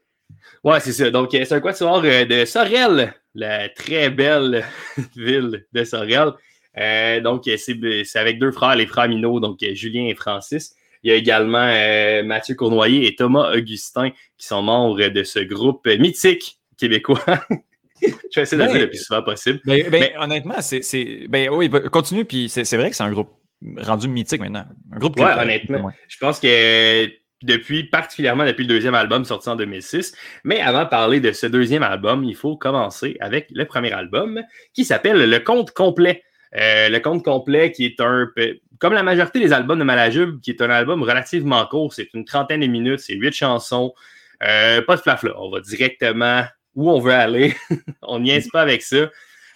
Ouais, 0.63 0.81
c'est 0.81 0.93
ça. 0.93 1.11
Donc, 1.11 1.35
euh, 1.35 1.45
c'est 1.45 1.55
un 1.55 1.61
quatuor 1.61 2.03
euh, 2.05 2.25
de 2.25 2.45
Sorel, 2.45 3.15
la 3.35 3.69
très 3.69 4.11
belle 4.11 4.65
ville 5.17 5.67
de 5.73 5.85
Sorel. 5.85 6.33
Euh, 6.77 7.21
donc, 7.21 7.45
c'est 7.45 8.17
avec 8.17 8.39
deux 8.39 8.51
frères, 8.51 8.75
les 8.75 8.87
frères 8.87 9.09
Minot, 9.09 9.41
donc 9.41 9.59
Julien 9.75 10.07
et 10.07 10.15
Francis. 10.15 10.75
Il 11.05 11.11
y 11.11 11.13
a 11.13 11.17
également 11.17 11.59
euh, 11.71 12.23
Mathieu 12.25 12.55
Cournoyer 12.55 13.07
et 13.07 13.15
Thomas 13.15 13.53
Augustin 13.55 14.11
qui 14.39 14.47
sont 14.47 14.63
membres 14.63 15.09
de 15.09 15.23
ce 15.23 15.39
groupe 15.39 15.87
mythique 15.87 16.59
québécois. 16.79 17.21
Je 18.03 18.09
vais 18.37 18.43
essayer 18.43 18.59
de 18.59 18.63
le 18.63 18.69
Ben, 18.69 18.73
dire 18.73 18.81
le 18.83 18.89
plus 18.91 18.99
souvent 19.05 19.23
possible. 19.23 19.61
Ben, 19.65 19.83
ben, 19.89 20.01
Mais- 20.01 20.15
honnêtement, 20.19 20.61
c'est. 20.61 21.27
Ben 21.29 21.49
oui, 21.51 21.71
continue, 21.93 22.25
puis 22.25 22.49
c'est 22.49 22.77
vrai 22.77 22.91
que 22.91 22.97
c'est 22.97 23.03
un 23.05 23.11
groupe 23.13 23.31
rendu 23.79 24.09
mythique 24.09 24.41
maintenant. 24.41 24.65
Un 24.93 24.99
groupe 24.99 25.19
Ouais, 25.19 25.33
honnêtement. 25.39 25.85
ouais. 25.85 25.93
Je 26.09 26.19
pense 26.19 26.41
que 26.41 27.07
depuis, 27.43 27.85
particulièrement 27.85 28.45
depuis 28.45 28.63
le 28.65 28.69
deuxième 28.69 28.95
album 28.95 29.25
sorti 29.25 29.49
en 29.49 29.57
2006. 29.57 30.15
Mais 30.45 30.61
avant 30.61 30.85
de 30.85 30.89
parler 30.89 31.21
de 31.21 31.33
ce 31.33 31.47
deuxième 31.47 31.83
album, 31.83 32.25
il 32.25 32.35
faut 32.35 32.57
commencer 32.57 33.17
avec 33.21 33.49
le 33.53 33.65
premier 33.67 33.93
album 33.93 34.43
qui 34.73 34.85
s'appelle 34.85 35.29
Le 35.31 35.39
Conte 35.41 35.71
complet. 35.73 36.23
Euh, 36.57 36.89
le 36.89 36.99
Conte 37.01 37.25
complet 37.25 37.73
qui 37.73 37.85
est 37.87 38.01
un 38.01 38.29
peu, 38.35 38.59
comme 38.79 38.93
la 38.93 39.03
majorité 39.03 39.41
des 39.41 39.53
albums 39.53 39.79
de 39.79 39.85
Malajube, 39.85 40.41
qui 40.41 40.51
est 40.51 40.63
un 40.63 40.71
album 40.71 41.03
relativement 41.03 41.65
court. 41.67 41.93
C'est 41.93 42.13
une 42.15 42.25
trentaine 42.25 42.61
de 42.61 42.67
minutes, 42.67 43.01
c'est 43.01 43.15
huit 43.15 43.33
chansons. 43.33 43.95
Euh, 44.43 44.83
pas 44.83 44.97
de 44.97 45.01
flafla. 45.01 45.33
On 45.41 45.51
va 45.51 45.61
directement 45.61 46.45
où 46.75 46.91
on 46.91 47.01
veut 47.01 47.13
aller. 47.13 47.55
on 48.03 48.21
n'y 48.21 48.39
pas 48.53 48.63
avec 48.63 48.83
ça. 48.83 49.11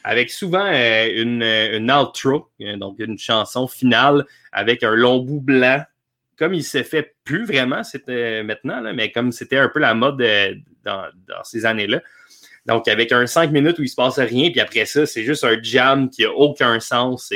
Avec 0.04 0.30
souvent 0.30 0.64
euh, 0.64 1.08
une, 1.14 1.42
une 1.42 1.90
outro, 1.90 2.50
euh, 2.62 2.76
donc 2.76 2.96
une 2.98 3.18
chanson 3.18 3.66
finale 3.66 4.24
avec 4.52 4.82
un 4.82 4.94
long 4.94 5.18
bout 5.18 5.40
blanc 5.40 5.82
comme 6.38 6.54
il 6.54 6.62
se 6.62 6.84
fait 6.84 7.16
plus 7.24 7.44
vraiment 7.44 7.82
maintenant, 8.44 8.94
mais 8.94 9.10
comme 9.10 9.32
c'était 9.32 9.58
un 9.58 9.68
peu 9.68 9.80
la 9.80 9.94
mode 9.94 10.24
dans, 10.84 11.42
ces 11.42 11.66
années-là. 11.66 12.00
Donc, 12.66 12.86
avec 12.86 13.12
un 13.12 13.26
5 13.26 13.50
minutes 13.50 13.78
où 13.78 13.82
il 13.82 13.86
ne 13.86 13.90
se 13.90 13.96
passe 13.96 14.18
rien, 14.18 14.50
puis 14.50 14.60
après 14.60 14.84
ça, 14.84 15.04
c'est 15.04 15.24
juste 15.24 15.42
un 15.42 15.60
jam 15.60 16.08
qui 16.08 16.22
n'a 16.22 16.30
aucun 16.30 16.78
sens. 16.78 17.32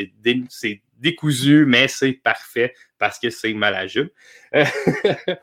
C'est 0.48 0.82
décousu, 1.02 1.66
mais 1.66 1.88
c'est 1.88 2.12
parfait 2.12 2.74
parce 2.98 3.18
que 3.18 3.28
c'est 3.28 3.52
malajube. 3.52 4.08
Euh, 4.54 4.64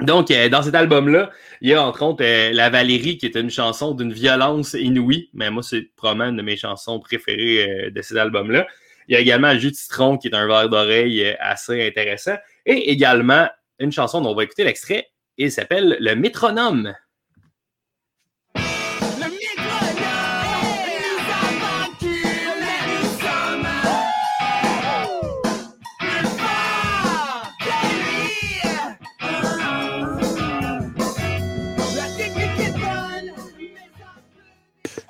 Donc, 0.00 0.32
euh, 0.32 0.48
dans 0.48 0.62
cet 0.62 0.74
album-là, 0.74 1.30
il 1.60 1.70
y 1.70 1.74
a 1.74 1.82
entre 1.82 2.02
autres 2.02 2.24
euh, 2.24 2.50
La 2.52 2.70
Valérie, 2.70 3.18
qui 3.18 3.26
est 3.26 3.36
une 3.36 3.50
chanson 3.50 3.94
d'une 3.94 4.12
violence 4.12 4.74
inouïe, 4.74 5.30
mais 5.32 5.50
moi, 5.50 5.62
c'est 5.62 5.82
probablement 5.94 6.30
une 6.30 6.38
de 6.38 6.42
mes 6.42 6.56
chansons 6.56 6.98
préférées 6.98 7.90
de 7.92 8.02
cet 8.02 8.16
album-là. 8.16 8.66
Il 9.06 9.14
y 9.14 9.16
a 9.16 9.20
également 9.20 9.52
Le 9.52 9.60
Jus 9.60 9.74
citron, 9.74 10.18
qui 10.18 10.26
est 10.26 10.34
un 10.34 10.46
verre 10.48 10.68
d'oreille 10.68 11.36
assez 11.38 11.86
intéressant. 11.86 12.34
Et 12.66 12.90
également 12.90 13.48
une 13.78 13.92
chanson 13.92 14.20
dont 14.20 14.30
on 14.30 14.34
va 14.34 14.44
écouter 14.44 14.64
l'extrait. 14.64 15.08
Il 15.36 15.52
s'appelle 15.52 15.96
Le 16.00 16.14
Métronome. 16.14 16.94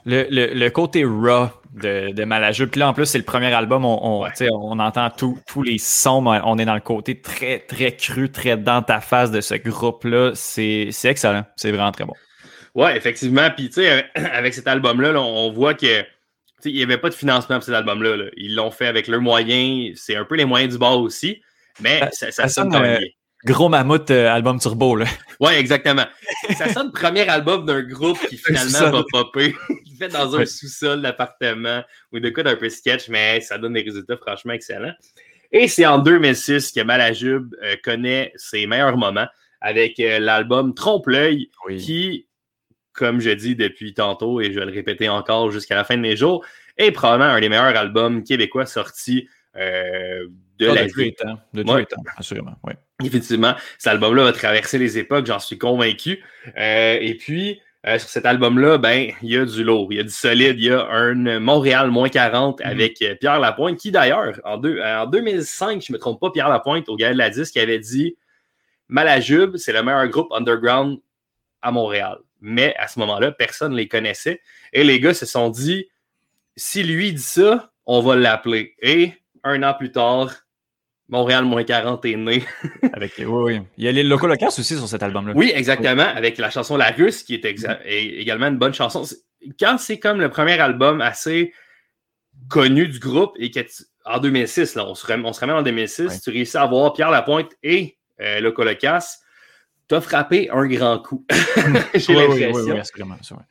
Le, 0.04 0.26
le, 0.30 0.54
le 0.54 0.70
côté 0.70 1.04
raw 1.04 1.48
de, 1.74 2.12
de 2.12 2.24
Malajube. 2.24 2.70
Puis 2.70 2.80
là, 2.80 2.88
en 2.88 2.92
plus, 2.94 3.06
c'est 3.06 3.18
le 3.18 3.24
premier 3.24 3.52
album. 3.52 3.84
On, 3.84 3.98
on, 4.02 4.22
Ouais. 4.22 4.30
on 4.52 4.78
entend 4.78 5.08
tous 5.10 5.62
les 5.62 5.78
sons. 5.78 6.20
mais 6.22 6.40
On 6.44 6.58
est 6.58 6.64
dans 6.64 6.74
le 6.74 6.80
côté 6.80 7.20
très, 7.20 7.60
très 7.60 7.94
cru, 7.96 8.30
très 8.30 8.56
dans 8.56 8.82
ta 8.82 9.00
face 9.00 9.30
de 9.30 9.40
ce 9.40 9.54
groupe-là. 9.54 10.32
C'est 10.34 10.90
excellent. 11.04 11.44
C'est 11.56 11.70
vraiment 11.70 11.92
très 11.92 12.04
bon. 12.04 12.14
Ouais, 12.74 12.96
effectivement. 12.96 13.48
Puis, 13.56 13.68
tu 13.68 13.74
sais, 13.82 13.90
euh, 13.90 14.02
avec 14.34 14.54
cet 14.54 14.66
album-là, 14.66 15.12
là, 15.12 15.20
on 15.20 15.50
voit 15.52 15.74
que 15.74 16.02
il 16.64 16.74
n'y 16.74 16.82
avait 16.84 16.98
pas 16.98 17.08
de 17.08 17.14
financement 17.14 17.56
pour 17.56 17.64
cet 17.64 17.74
album-là. 17.74 18.16
là. 18.16 18.24
Ils 18.36 18.54
l'ont 18.54 18.70
fait 18.70 18.86
avec 18.86 19.08
leurs 19.08 19.20
moyens. 19.20 19.98
C'est 20.00 20.14
un 20.16 20.24
peu 20.24 20.36
les 20.36 20.44
moyens 20.44 20.72
du 20.72 20.78
bord 20.78 21.00
aussi. 21.00 21.42
Mais 21.80 22.00
Ça- 22.12 22.30
ça, 22.30 22.48
sonne 22.48 22.68
même 22.70 22.82
euh. 22.84 23.06
Gros 23.44 23.68
mammouth 23.68 24.10
euh, 24.10 24.28
album 24.30 24.58
turbo, 24.60 24.96
là. 24.96 25.06
Ouais, 25.40 25.58
exactement. 25.58 26.04
ça 26.56 26.72
sonne 26.72 26.92
premier 26.92 27.28
album 27.28 27.66
d'un 27.66 27.82
groupe 27.82 28.18
qui 28.28 28.36
finalement 28.36 28.90
va 28.90 29.02
popper, 29.10 29.54
qui 29.84 29.96
fait 29.96 30.08
dans 30.08 30.34
un 30.36 30.38
Ouais. 30.38 30.46
sous-sol 30.46 31.02
d'appartement 31.02 31.82
ou 32.12 32.20
de 32.20 32.30
quoi 32.30 32.44
d'un 32.44 32.54
peu 32.56 32.68
sketch, 32.68 33.08
mais 33.08 33.40
ça 33.40 33.58
donne 33.58 33.72
des 33.72 33.82
résultats 33.82 34.16
franchement 34.16 34.52
excellents. 34.52 34.94
Et 35.50 35.66
c'est 35.66 35.84
en 35.84 35.98
2006 35.98 36.70
que 36.72 36.80
Malajube 36.82 37.54
euh, 37.62 37.74
connaît 37.82 38.32
ses 38.36 38.66
meilleurs 38.68 38.96
moments 38.96 39.26
avec 39.60 39.98
euh, 39.98 40.18
l'album 40.20 40.74
Trompe-l'œil 40.74 41.50
Oui. 41.66 41.76
qui, 41.78 42.26
comme 42.92 43.20
je 43.20 43.30
dis 43.30 43.56
depuis 43.56 43.94
tantôt 43.94 44.40
et 44.40 44.52
je 44.52 44.60
vais 44.60 44.66
le 44.66 44.72
répéter 44.72 45.08
encore 45.08 45.50
jusqu'à 45.50 45.74
la 45.74 45.82
fin 45.84 45.96
de 45.96 46.02
mes 46.02 46.16
jours, 46.16 46.44
est 46.78 46.92
probablement 46.92 47.30
un 47.32 47.40
des 47.40 47.48
meilleurs 47.48 47.76
albums 47.76 48.22
québécois 48.22 48.66
sortis 48.66 49.28
euh, 49.56 50.26
de 50.58 50.68
Ah, 50.68 50.74
la 50.74 50.84
de 50.86 50.92
vie. 50.92 51.12
temps. 51.14 51.38
De 51.52 51.62
tous 51.64 51.72
Ouais. 51.72 51.80
les 51.80 51.86
temps, 51.86 52.02
assurément. 52.16 52.54
Ouais. 52.64 52.76
Effectivement, 53.04 53.54
cet 53.78 53.92
album-là 53.92 54.24
va 54.24 54.32
traverser 54.32 54.78
les 54.78 54.98
époques, 54.98 55.26
j'en 55.26 55.38
suis 55.38 55.58
convaincu. 55.58 56.22
Euh, 56.58 56.98
et 57.00 57.14
puis, 57.14 57.60
euh, 57.86 57.98
sur 57.98 58.08
cet 58.08 58.26
album-là, 58.26 58.78
ben, 58.78 59.12
il 59.22 59.30
y 59.30 59.36
a 59.36 59.44
du 59.44 59.64
lourd, 59.64 59.88
il 59.90 59.96
y 59.96 60.00
a 60.00 60.04
du 60.04 60.10
solide, 60.10 60.56
il 60.58 60.66
y 60.66 60.70
a 60.70 60.86
un 60.86 61.40
Montréal 61.40 61.90
moins 61.90 62.08
40 62.08 62.60
Mhm. 62.60 62.66
avec 62.66 63.02
euh, 63.02 63.14
Pierre 63.16 63.40
Lapointe, 63.40 63.78
qui 63.78 63.90
d'ailleurs, 63.90 64.40
en 64.44 64.56
2005, 64.58 65.82
je 65.84 65.92
ne 65.92 65.96
me 65.96 66.00
trompe 66.00 66.20
pas, 66.20 66.30
Pierre 66.30 66.48
Lapointe, 66.48 66.88
au 66.88 66.96
gars 66.96 67.12
de 67.12 67.18
la 67.18 67.30
disque, 67.30 67.56
avait 67.56 67.78
dit 67.78 68.16
Malajube, 68.88 69.56
c'est 69.56 69.72
le 69.72 69.82
meilleur 69.82 70.06
groupe 70.08 70.32
underground 70.32 70.98
à 71.62 71.70
Montréal. 71.70 72.18
Mais 72.40 72.74
à 72.76 72.88
ce 72.88 72.98
moment-là, 73.00 73.32
personne 73.32 73.72
ne 73.72 73.76
les 73.76 73.88
connaissait. 73.88 74.40
Et 74.72 74.84
les 74.84 75.00
gars 75.00 75.14
se 75.14 75.26
sont 75.26 75.48
dit 75.48 75.88
si 76.56 76.82
lui 76.82 77.12
dit 77.12 77.22
ça, 77.22 77.72
on 77.86 78.00
va 78.00 78.16
l'appeler. 78.16 78.74
Et 78.82 79.12
un 79.44 79.62
an 79.62 79.74
plus 79.74 79.92
tard, 79.92 80.41
Montréal 81.12 81.44
moins 81.44 81.62
40 81.62 82.04
est 82.06 82.16
né. 82.16 82.42
Avec, 82.94 83.12
oui, 83.18 83.26
oui. 83.28 83.60
Il 83.76 83.84
y 83.84 83.88
a 83.88 83.92
les 83.92 84.02
locaux 84.02 84.28
aussi 84.30 84.64
sur 84.76 84.88
cet 84.88 85.02
album-là. 85.02 85.34
Oui, 85.36 85.52
exactement, 85.54 86.02
avec 86.04 86.38
la 86.38 86.48
chanson 86.50 86.78
La 86.78 86.90
Russe, 86.90 87.22
qui 87.22 87.34
est, 87.34 87.44
également 87.84 88.46
une 88.46 88.56
bonne 88.56 88.72
chanson. 88.72 89.04
Quand 89.60 89.76
c'est 89.78 89.98
comme 89.98 90.20
le 90.20 90.30
premier 90.30 90.58
album 90.58 91.02
assez 91.02 91.52
connu 92.48 92.88
du 92.88 92.98
groupe 92.98 93.34
et 93.38 93.50
que 93.50 93.60
tu- 93.60 93.84
en 94.06 94.18
2006, 94.20 94.74
là, 94.74 94.86
on, 94.86 94.94
se 94.94 95.06
remet, 95.06 95.28
on 95.28 95.34
se 95.34 95.40
remet 95.42 95.52
en 95.52 95.62
2006, 95.62 96.06
Ouais. 96.08 96.18
tu 96.18 96.30
réussis 96.30 96.56
à 96.56 96.64
voir 96.64 96.94
Pierre 96.94 97.10
Lapointe 97.10 97.52
et 97.62 97.98
euh, 98.22 98.40
le 98.40 98.50
Colocas, 98.50 99.18
t'as 99.88 100.00
frappé 100.00 100.48
un 100.50 100.66
grand 100.66 100.98
coup. 100.98 101.26
J'ai 101.94 102.16
Oui, 102.16 102.24
oui, 102.30 102.40
l'impression. 102.40 103.36
oui, 103.36 103.42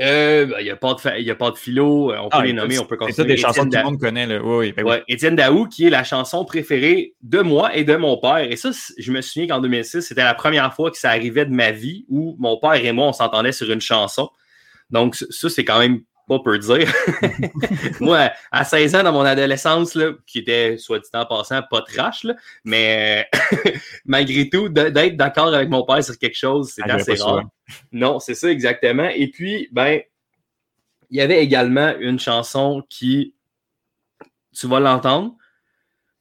Euh, 0.00 0.46
ben, 0.46 0.56
Il 0.60 0.64
n'y 0.64 0.70
a, 0.70 0.76
pas 0.76 0.94
de 0.94 1.20
y 1.20 1.30
a 1.30 1.34
pas 1.34 1.50
de 1.50 1.56
philo, 1.58 2.10
euh, 2.10 2.18
on 2.18 2.28
peut 2.28 2.38
Ah, 2.40 2.44
les 2.44 2.52
nommer, 2.52 2.78
on 2.78 2.84
peut 2.86 2.96
C'est 3.00 3.06
continuer. 3.06 3.14
ça 3.16 3.24
des 3.24 3.36
chansons 3.36 3.64
que 3.64 3.70
tout 3.70 3.76
le 3.76 3.84
monde 3.84 4.00
connaît. 4.00 4.26
Là. 4.26 4.40
Oui, 4.42 4.56
oui, 4.56 4.72
ben 4.72 4.82
oui. 4.84 4.90
Ouais, 4.90 5.04
Étienne 5.08 5.36
Daou, 5.36 5.66
qui 5.66 5.86
est 5.86 5.90
la 5.90 6.04
chanson 6.04 6.44
préférée 6.44 7.14
de 7.22 7.40
moi 7.40 7.76
et 7.76 7.84
de 7.84 7.94
mon 7.94 8.16
père. 8.18 8.38
Et 8.50 8.56
ça, 8.56 8.70
je 8.98 9.12
me 9.12 9.20
souviens 9.20 9.46
qu'en 9.46 9.60
2006, 9.60 10.00
c'était 10.02 10.24
la 10.24 10.34
première 10.34 10.72
fois 10.74 10.90
que 10.90 10.96
ça 10.96 11.10
arrivait 11.10 11.44
de 11.44 11.52
ma 11.52 11.70
vie 11.70 12.06
où 12.08 12.34
mon 12.38 12.58
père 12.58 12.74
et 12.74 12.92
moi, 12.92 13.08
on 13.08 13.12
s'entendait 13.12 13.52
sur 13.52 13.70
une 13.70 13.80
chanson. 13.82 14.30
Donc, 14.90 15.16
ça, 15.16 15.50
c'est 15.50 15.64
quand 15.64 15.78
même 15.78 16.00
pas 16.26 16.38
peu 16.38 16.58
dire. 16.58 16.90
moi, 18.00 18.30
à 18.50 18.64
16 18.64 18.94
ans, 18.96 19.02
dans 19.02 19.12
mon 19.12 19.22
adolescence, 19.24 19.94
là, 19.94 20.12
qui 20.26 20.38
était, 20.38 20.78
soit 20.78 20.98
dit 20.98 21.08
en 21.12 21.26
passant, 21.26 21.60
pas 21.70 21.82
trash, 21.82 22.24
là, 22.24 22.34
mais 22.64 23.28
malgré 24.04 24.48
tout, 24.48 24.68
d'être 24.68 25.16
d'accord 25.16 25.54
avec 25.54 25.68
mon 25.68 25.84
père 25.84 26.02
sur 26.02 26.18
quelque 26.18 26.36
chose, 26.36 26.72
c'est 26.74 26.82
Arrive 26.82 26.96
assez 27.08 27.22
rare. 27.22 27.44
Non, 27.92 28.18
c'est 28.20 28.34
ça 28.34 28.50
exactement. 28.50 29.08
Et 29.08 29.28
puis, 29.28 29.68
ben, 29.72 30.00
il 31.10 31.18
y 31.18 31.20
avait 31.20 31.42
également 31.42 31.94
une 31.98 32.18
chanson 32.18 32.82
qui, 32.88 33.34
tu 34.52 34.66
vas 34.66 34.80
l'entendre, 34.80 35.36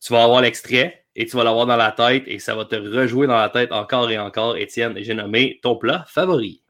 tu 0.01 0.13
vas 0.13 0.23
avoir 0.23 0.41
l'extrait 0.41 1.05
et 1.15 1.25
tu 1.25 1.37
vas 1.37 1.43
l'avoir 1.43 1.65
dans 1.65 1.77
la 1.77 1.91
tête 1.91 2.23
et 2.27 2.39
ça 2.39 2.55
va 2.55 2.65
te 2.65 2.75
rejouer 2.75 3.27
dans 3.27 3.37
la 3.37 3.49
tête 3.49 3.71
encore 3.71 4.09
et 4.11 4.17
encore. 4.17 4.57
Étienne, 4.57 4.95
j'ai 4.97 5.13
nommé 5.13 5.59
ton 5.61 5.75
plat 5.75 6.05
favori. 6.07 6.61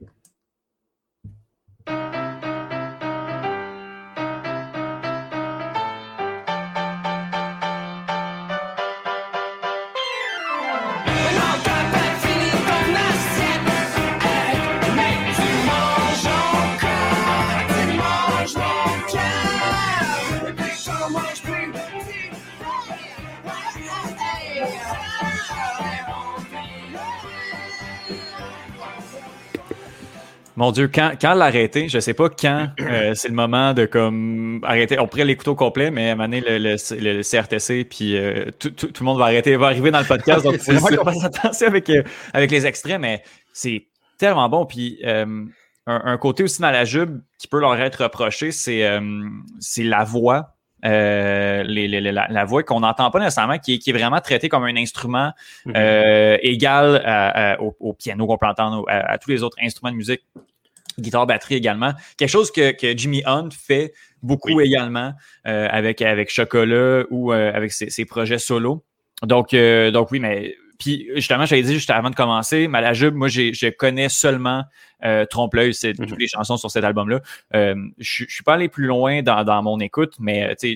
Mon 30.55 30.71
Dieu, 30.71 30.87
quand, 30.93 31.13
quand 31.19 31.33
l'arrêter, 31.33 31.89
je 31.89 31.99
sais 31.99 32.13
pas 32.13 32.29
quand 32.29 32.67
euh, 32.79 33.13
c'est 33.15 33.27
le 33.27 33.33
moment 33.33 33.73
de 33.73 33.85
comme 33.85 34.59
arrêter. 34.63 34.99
On 34.99 35.07
pourrait 35.07 35.25
l'écouter 35.25 35.49
au 35.49 35.55
complet, 35.55 35.89
mais 35.89 36.09
à 36.09 36.11
un 36.13 36.15
moment 36.15 36.29
donné, 36.29 36.41
le, 36.41 36.57
le, 36.59 37.15
le 37.15 37.21
CRTC, 37.23 37.85
puis 37.85 38.15
euh, 38.15 38.45
tout, 38.59 38.69
tout, 38.69 38.87
tout 38.87 39.03
le 39.03 39.05
monde 39.05 39.17
va 39.17 39.25
arrêter, 39.25 39.55
va 39.55 39.67
arriver 39.67 39.89
dans 39.91 39.99
le 39.99 40.05
podcast. 40.05 40.43
Donc, 40.43 40.57
C'est 40.61 40.75
qu'on 40.77 41.03
fasse 41.03 41.23
attention 41.23 41.67
avec, 41.67 41.89
euh, 41.89 42.03
avec 42.33 42.51
les 42.51 42.65
extraits, 42.67 42.99
mais 42.99 43.23
c'est 43.51 43.87
tellement 44.17 44.47
bon. 44.49 44.65
Puis 44.65 44.99
euh, 45.05 45.25
un, 45.87 46.01
un 46.05 46.17
côté 46.17 46.43
aussi 46.43 46.61
dans 46.61 46.71
la 46.71 46.85
jube 46.85 47.19
qui 47.39 47.47
peut 47.47 47.59
leur 47.59 47.79
être 47.79 48.03
reproché, 48.03 48.51
c'est 48.51 48.85
euh, 48.85 49.01
c'est 49.59 49.83
la 49.83 50.03
voix. 50.03 50.52
Euh, 50.85 51.63
les- 51.63 51.87
les- 51.87 52.01
les- 52.01 52.11
la, 52.11 52.27
la 52.29 52.43
voix 52.45 52.61
qu'on 52.63 52.81
n'entend 52.81 53.09
pas 53.09 53.19
nécessairement, 53.19 53.57
qui 53.57 53.75
est, 53.75 53.77
qui 53.79 53.89
est 53.91 53.93
vraiment 53.93 54.19
traitée 54.19 54.49
comme 54.49 54.63
un 54.65 54.75
instrument 54.75 55.31
Mhm. 55.65 55.73
euh, 55.77 56.37
égal 56.41 57.01
à- 57.05 57.53
à- 57.53 57.61
au, 57.61 57.75
au 57.79 57.93
piano 57.93 58.27
qu'on 58.27 58.37
peut 58.37 58.47
entendre, 58.47 58.83
à, 58.89 59.11
à 59.13 59.17
tous 59.17 59.29
les 59.29 59.43
autres 59.43 59.57
instruments 59.61 59.91
de 59.91 59.97
musique, 59.97 60.21
guitare, 60.99 61.25
batterie 61.25 61.55
également. 61.55 61.93
Quelque 62.17 62.29
chose 62.29 62.51
que, 62.51 62.71
que 62.71 62.97
Jimmy 62.97 63.23
Hunt 63.25 63.49
fait 63.51 63.93
beaucoup 64.21 64.59
également 64.61 65.13
euh, 65.47 65.67
avec, 65.71 66.01
avec 66.01 66.29
Chocolat 66.29 67.03
ou 67.09 67.31
euh, 67.33 67.51
avec 67.53 67.71
ses, 67.71 67.89
ses 67.89 68.05
projets 68.05 68.37
solo. 68.37 68.83
Donc, 69.21 69.53
euh, 69.53 69.89
donc 69.89 70.11
oui, 70.11 70.19
mais 70.19 70.55
puis 70.83 71.07
justement, 71.15 71.45
j'avais 71.45 71.61
dit 71.63 71.73
juste 71.73 71.89
avant 71.89 72.09
de 72.09 72.15
commencer, 72.15 72.67
Malajube, 72.67 73.13
moi, 73.15 73.27
je 73.29 73.69
connais 73.69 74.09
seulement 74.09 74.63
euh, 75.05 75.25
Trompe-l'œil, 75.25 75.73
c'est 75.73 75.97
Mhm. 75.97 76.05
toutes 76.07 76.19
les 76.19 76.27
chansons 76.27 76.57
sur 76.57 76.69
cet 76.71 76.83
album-là. 76.83 77.19
Euh, 77.55 77.75
je 77.99 78.25
suis 78.27 78.43
pas 78.43 78.53
allé 78.55 78.69
plus 78.69 78.85
loin 78.85 79.21
dans, 79.21 79.43
dans 79.43 79.61
mon 79.63 79.79
écoute, 79.79 80.13
mais 80.19 80.49
euh, 80.51 80.69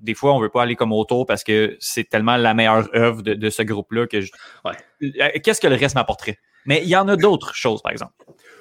des 0.00 0.14
fois, 0.14 0.34
on 0.34 0.40
veut 0.40 0.48
pas 0.48 0.62
aller 0.62 0.76
comme 0.76 0.92
autour 0.92 1.26
parce 1.26 1.44
que 1.44 1.76
c'est 1.80 2.08
tellement 2.08 2.36
la 2.36 2.54
meilleure 2.54 2.88
œuvre 2.94 3.22
de, 3.22 3.34
de 3.34 3.50
ce 3.50 3.62
groupe-là 3.62 4.06
que 4.06 4.20
je... 4.20 4.30
Ouais. 4.64 4.72
Euh, 5.20 5.38
Qu'est-ce 5.42 5.60
que 5.60 5.66
le 5.66 5.74
reste 5.76 5.94
m'apporterait? 5.94 6.38
Mais 6.66 6.80
il 6.82 6.88
y 6.88 6.96
en 6.96 7.08
a 7.08 7.16
d'autres 7.16 7.54
choses, 7.54 7.82
par 7.82 7.92
exemple. 7.92 8.12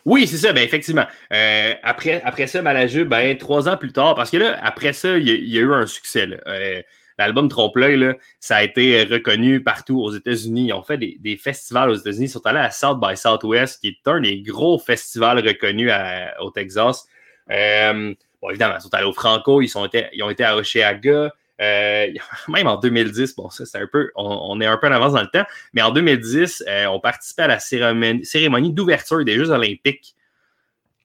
Oui, 0.05 0.25
c'est 0.27 0.37
ça, 0.37 0.53
ben 0.53 0.63
effectivement. 0.63 1.05
Euh, 1.33 1.73
après, 1.83 2.21
après 2.23 2.47
ça, 2.47 2.61
Malajeu, 2.61 3.03
ben 3.03 3.37
trois 3.37 3.67
ans 3.67 3.77
plus 3.77 3.91
tard, 3.91 4.15
parce 4.15 4.31
que 4.31 4.37
là, 4.37 4.57
après 4.63 4.93
ça, 4.93 5.17
il 5.17 5.27
y, 5.27 5.31
a- 5.31 5.35
il 5.35 5.49
y 5.49 5.57
a 5.57 5.61
eu 5.61 5.73
un 5.73 5.85
succès. 5.85 6.25
là. 6.25 6.37
Euh, 6.47 6.81
L'album 7.17 7.49
Trompe-l'œil, 7.49 8.15
ça 8.39 8.57
a 8.57 8.63
été 8.63 9.03
reconnu 9.03 9.63
partout 9.63 9.99
aux 10.01 10.11
États-Unis. 10.11 10.67
Ils 10.67 10.73
ont 10.73 10.83
fait 10.83 10.97
des, 10.97 11.17
des 11.19 11.35
festivals 11.37 11.89
aux 11.89 11.95
États-Unis. 11.95 12.25
Ils 12.25 12.29
sont 12.29 12.45
allés 12.45 12.59
à 12.59 12.69
South 12.71 12.99
by 13.01 13.17
Southwest, 13.17 13.81
qui 13.81 13.87
est 13.87 14.07
un 14.07 14.21
des 14.21 14.41
gros 14.41 14.77
festivals 14.77 15.39
reconnus 15.45 15.91
à- 15.91 16.41
au 16.43 16.51
Texas. 16.51 17.07
Euh, 17.49 18.13
bon, 18.41 18.49
évidemment, 18.49 18.75
ils 18.77 18.81
sont 18.81 18.93
allés 18.93 19.07
au 19.07 19.13
Franco, 19.13 19.61
ils, 19.61 19.67
sont 19.67 19.85
été, 19.85 20.07
ils 20.13 20.21
ont 20.23 20.29
été 20.29 20.43
à 20.43 20.55
Osheaga. 20.55 21.33
Euh, 21.59 22.07
même 22.49 22.67
en 22.67 22.77
2010, 22.77 23.35
bon, 23.35 23.49
ça, 23.49 23.65
c'est 23.65 23.79
un 23.79 23.87
peu, 23.91 24.11
on, 24.15 24.25
on 24.49 24.61
est 24.61 24.67
un 24.67 24.77
peu 24.77 24.87
en 24.87 24.91
avance 24.91 25.13
dans 25.13 25.21
le 25.21 25.27
temps, 25.27 25.45
mais 25.73 25.81
en 25.81 25.91
2010, 25.91 26.63
euh, 26.67 26.85
on 26.87 26.99
participait 26.99 27.43
à 27.43 27.47
la 27.47 27.59
cérémonie, 27.59 28.23
cérémonie 28.25 28.71
d'ouverture 28.71 29.25
des 29.25 29.35
Jeux 29.35 29.49
Olympiques. 29.49 30.15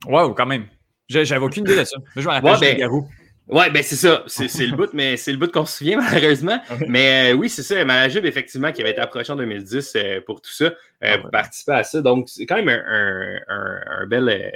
Wow, 0.06 0.34
quand 0.34 0.46
même. 0.46 0.66
J'avais 1.08 1.44
aucune 1.44 1.64
idée 1.64 1.76
de 1.76 1.84
ça. 1.84 1.96
Je 2.16 2.22
me 2.22 2.28
rappelle 2.28 2.52
Ouais, 2.52 2.60
ben, 2.60 2.78
Garou. 2.78 3.08
Ouais, 3.52 3.70
ben 3.70 3.82
c'est 3.82 3.96
ça. 3.96 4.24
C'est 4.26 4.48
c'est 4.48 4.66
le 4.66 4.74
bout, 4.76 4.88
mais 4.94 5.16
c'est 5.16 5.30
le 5.30 5.38
bout 5.38 5.50
qu'on 5.52 5.66
se 5.66 5.78
souvient, 5.78 5.98
malheureusement. 6.12 6.60
Mais 6.88 7.32
euh, 7.32 7.36
oui, 7.36 7.48
c'est 7.48 7.62
ça. 7.62 7.84
Malajub, 7.84 8.24
effectivement, 8.24 8.72
qui 8.72 8.80
avait 8.80 8.92
été 8.92 9.00
approché 9.00 9.30
en 9.32 9.36
2010 9.36 9.92
euh, 9.96 10.20
pour 10.22 10.40
tout 10.40 10.50
ça, 10.50 10.64
euh, 10.64 10.72
Ah 11.02 11.18
pour 11.18 11.30
participer 11.30 11.72
à 11.72 11.84
ça. 11.84 12.00
Donc, 12.00 12.28
c'est 12.28 12.46
quand 12.46 12.56
même 12.56 12.68
un, 12.68 12.80
un, 12.88 13.40
un, 13.48 13.80
un 14.02 14.06
bel, 14.06 14.28
euh, 14.28 14.50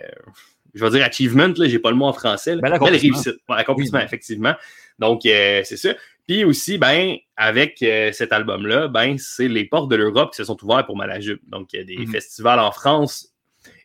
je 0.75 0.85
vais 0.85 0.91
dire 0.91 1.05
achievement, 1.05 1.53
là, 1.57 1.69
j'ai 1.69 1.79
pas 1.79 1.91
le 1.91 1.97
mot 1.97 2.07
en 2.07 2.13
français. 2.13 2.55
là. 2.55 2.63
Bel 2.63 2.73
Belle 2.81 2.97
réussite. 2.97 3.37
Ouais, 3.49 3.57
accomplissement, 3.57 3.99
Oui. 3.99 4.05
effectivement. 4.05 4.55
Donc, 4.99 5.21
c'est 5.25 5.65
ça. 5.77 5.91
Puis 6.27 6.45
aussi, 6.45 6.79
ben, 6.79 7.17
avec 7.37 7.85
cet 8.13 8.33
album-là, 8.33 8.89
ben, 8.89 9.17
c'est 9.19 9.47
les 9.49 9.65
portes 9.67 9.91
de 9.91 9.97
l'Europe 9.97 10.31
qui 10.33 10.39
se 10.39 10.45
sont 10.45 10.57
ouvertes 10.65 10.87
pour 10.87 10.97
Malajub. 10.97 11.39
Donc, 11.49 11.73
il 11.75 11.79
y 11.79 11.83
a 11.83 11.85
des 11.85 11.97
Mhm. 11.99 12.11
festivals 12.13 12.59
en 12.59 12.73
France. 12.73 13.29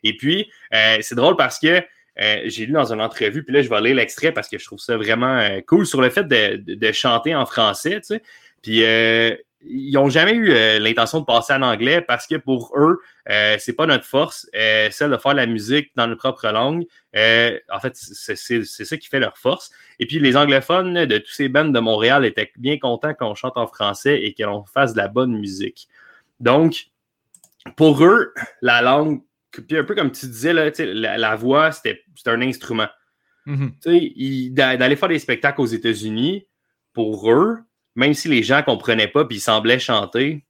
Et 0.02 0.16
puis, 0.16 0.50
c'est 1.00 1.14
drôle 1.14 1.36
parce 1.36 1.58
que 1.58 1.82
euh, 2.20 2.42
j'ai 2.44 2.66
lu 2.66 2.72
dans 2.72 2.92
une 2.92 3.00
entrevue, 3.00 3.42
puis 3.42 3.54
là, 3.54 3.62
je 3.62 3.70
vais 3.70 3.80
lire 3.80 3.96
l'extrait 3.96 4.32
parce 4.32 4.48
que 4.48 4.58
je 4.58 4.64
trouve 4.64 4.78
ça 4.78 4.96
vraiment 4.96 5.38
euh, 5.38 5.60
cool 5.66 5.86
sur 5.86 6.02
le 6.02 6.10
fait 6.10 6.24
de, 6.24 6.56
de- 6.74 6.92
chanter 6.92 7.34
en 7.34 7.46
français, 7.46 8.00
tu 8.00 8.14
sais. 8.14 8.22
Puis, 8.60 8.84
euh, 8.84 9.34
ils 9.64 9.92
n'ont 9.92 10.08
jamais 10.08 10.32
eu 10.34 10.48
l'intention 10.80 11.20
de 11.20 11.24
passer 11.24 11.52
en 11.52 11.62
anglais 11.62 12.00
parce 12.00 12.26
que 12.26 12.34
pour 12.34 12.72
eux, 12.76 12.98
c'est 13.60 13.74
pas 13.74 13.86
notre 13.86 14.04
force, 14.04 14.48
celle 14.52 15.12
de 15.12 15.16
faire 15.16 15.34
la 15.34 15.46
musique 15.46 15.92
dans 15.94 16.08
notre 16.08 16.18
propre 16.18 16.48
langue. 16.48 16.84
En 17.14 17.80
fait, 17.80 17.92
c'est 17.94 18.64
ça 18.66 18.96
qui 18.96 19.06
fait 19.06 19.20
leur 19.20 19.38
force. 19.38 19.70
Et 20.00 20.06
puis, 20.06 20.18
les 20.18 20.36
anglophones 20.36 21.04
de 21.04 21.18
tous 21.18 21.30
ces 21.30 21.48
bands 21.48 21.64
de 21.66 21.78
Montréal 21.78 22.24
étaient 22.24 22.50
bien 22.56 22.76
contents 22.76 23.14
qu'on 23.14 23.36
chante 23.36 23.56
en 23.56 23.68
français 23.68 24.20
et 24.22 24.34
que 24.34 24.42
l'on 24.42 24.64
fasse 24.64 24.94
de 24.94 24.98
la 24.98 25.06
bonne 25.06 25.38
musique. 25.38 25.86
Donc, 26.40 26.86
pour 27.76 28.04
eux, 28.04 28.34
la 28.62 28.82
langue, 28.82 29.22
puis 29.60 29.76
un 29.76 29.84
peu 29.84 29.94
comme 29.94 30.10
tu 30.10 30.26
disais, 30.26 30.52
là, 30.52 30.70
la, 30.78 31.18
la 31.18 31.36
voix, 31.36 31.72
c'était 31.72 32.02
un 32.26 32.40
instrument. 32.40 32.88
Mhm. 33.46 33.72
D'aller 34.50 34.96
faire 34.96 35.08
des 35.08 35.18
spectacles 35.18 35.60
aux 35.60 35.66
États-Unis, 35.66 36.46
pour 36.92 37.30
eux, 37.30 37.58
même 37.94 38.14
si 38.14 38.28
les 38.28 38.42
gens 38.42 38.58
ne 38.58 38.62
comprenaient 38.62 39.08
pas 39.08 39.24
puis 39.24 39.38
ils 39.38 39.40
semblaient 39.40 39.78
chanter, 39.78 40.44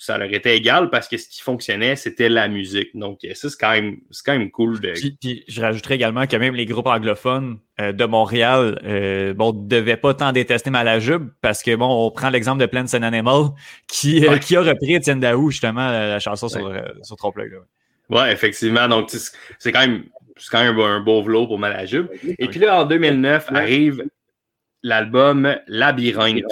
ça 0.00 0.16
leur 0.16 0.32
était 0.32 0.56
égal 0.56 0.88
parce 0.88 1.08
que 1.08 1.18
ce 1.18 1.28
qui 1.28 1.42
fonctionnait, 1.42 1.94
c'était 1.94 2.30
la 2.30 2.48
musique. 2.48 2.96
Donc, 2.96 3.18
ça, 3.34 3.50
c'est 3.50 3.60
quand 3.60 3.72
même, 3.72 3.98
quand 4.24 4.32
même 4.32 4.50
cool 4.50 4.80
de. 4.80 4.92
Puis, 4.92 5.18
puis 5.20 5.44
je 5.46 5.60
rajouterais 5.60 5.96
également 5.96 6.26
que 6.26 6.36
même 6.36 6.54
les 6.54 6.64
groupes 6.64 6.86
anglophones 6.86 7.58
euh, 7.78 7.92
de 7.92 8.04
Montréal, 8.06 8.80
euh, 8.82 9.34
bon, 9.34 9.52
devaient 9.52 9.98
pas 9.98 10.14
tant 10.14 10.32
détester 10.32 10.70
Malajube 10.70 11.28
parce 11.42 11.62
que 11.62 11.76
bon, 11.76 12.06
on 12.06 12.10
prend 12.10 12.30
l'exemple 12.30 12.62
de 12.62 12.66
Plants 12.66 12.94
and 12.94 13.02
Animal 13.02 13.48
qui, 13.88 14.26
euh, 14.26 14.38
qui 14.38 14.56
a 14.56 14.62
repris 14.62 14.94
Étienne 14.94 15.20
Daou, 15.20 15.50
justement, 15.50 15.90
la, 15.90 16.18
chanson 16.18 16.48
sur, 16.48 16.66
euh, 16.66 16.80
sur 17.02 17.16
Trompe-l'œil. 17.16 17.50
là. 17.50 17.58
Ouais, 18.10 18.32
effectivement. 18.32 18.88
Donc, 18.88 19.08
tu 19.08 19.18
sais, 19.18 19.32
c'est 19.58 19.72
quand 19.72 19.80
même, 19.80 20.04
c'est 20.36 20.50
quand 20.50 20.62
même 20.62 20.78
un 20.78 21.00
beau 21.00 21.22
vlot 21.22 21.46
pour 21.46 21.58
Malajub. 21.58 22.08
Et 22.38 22.48
puis 22.48 22.58
là, 22.58 22.80
en 22.82 22.84
2009, 22.84 23.48
arrive 23.52 24.04
l'album 24.82 25.56
Labyrinthe. 25.66 26.44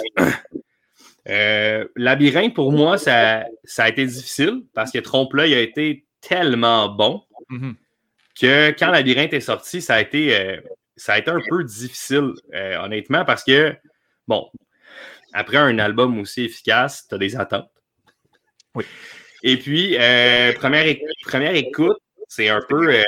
Euh, 1.27 1.85
Labyrinthe, 1.95 2.55
pour 2.55 2.71
moi, 2.71 2.97
ça, 2.97 3.45
ça 3.63 3.83
a 3.83 3.89
été 3.89 4.05
difficile 4.05 4.63
parce 4.73 4.91
que 4.91 4.97
Trompe-l'œil 4.99 5.53
a 5.53 5.59
été 5.59 6.05
tellement 6.21 6.89
bon 6.89 7.23
Mhm. 7.49 7.75
que 8.39 8.69
quand 8.77 8.91
Labyrinthe 8.91 9.33
est 9.33 9.39
sorti, 9.41 9.81
ça 9.81 9.95
a 9.95 10.01
été, 10.01 10.35
euh, 10.35 10.59
ça 10.95 11.13
a 11.13 11.17
été 11.19 11.29
un 11.31 11.39
peu 11.49 11.63
difficile, 11.63 12.33
euh, 12.53 12.77
honnêtement, 12.79 13.25
parce 13.25 13.43
que, 13.43 13.75
bon, 14.27 14.49
après 15.33 15.57
un 15.57 15.77
album 15.79 16.19
aussi 16.19 16.45
efficace, 16.45 17.05
tu 17.07 17.15
as 17.15 17.17
des 17.17 17.35
attentes. 17.35 17.71
Oui. 18.75 18.85
Et 19.43 19.57
puis, 19.57 19.95
euh, 19.97 20.53
première, 20.53 20.85
éc- 20.85 21.01
première 21.25 21.55
écoute, 21.55 21.97
c'est 22.27 22.49
un 22.49 22.61
peu. 22.67 22.93
euh, 22.93 23.03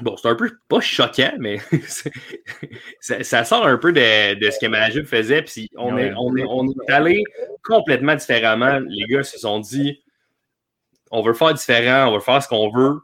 bon, 0.00 0.16
c'est 0.16 0.28
un 0.28 0.34
peu 0.34 0.50
pas 0.68 0.80
choquant, 0.80 1.32
mais 1.38 1.58
ça, 3.00 3.22
ça 3.24 3.44
sort 3.44 3.66
un 3.66 3.78
peu 3.78 3.92
de, 3.92 4.34
de 4.34 4.50
ce 4.50 4.58
que 4.58 4.66
Malajub 4.66 5.06
faisait. 5.06 5.42
Puis 5.42 5.70
on, 5.76 5.94
Ouais. 5.94 6.08
est, 6.08 6.12
on, 6.16 6.36
est, 6.36 6.44
on 6.48 6.66
est 6.68 6.90
allé 6.92 7.22
complètement 7.64 8.14
différemment. 8.14 8.78
Les 8.88 9.04
gars 9.06 9.22
se 9.22 9.38
sont 9.38 9.60
dit 9.60 10.02
on 11.10 11.22
veut 11.22 11.34
faire 11.34 11.54
différent, 11.54 12.08
on 12.10 12.14
veut 12.14 12.20
faire 12.20 12.42
ce 12.42 12.48
qu'on 12.48 12.70
veut. 12.70 12.98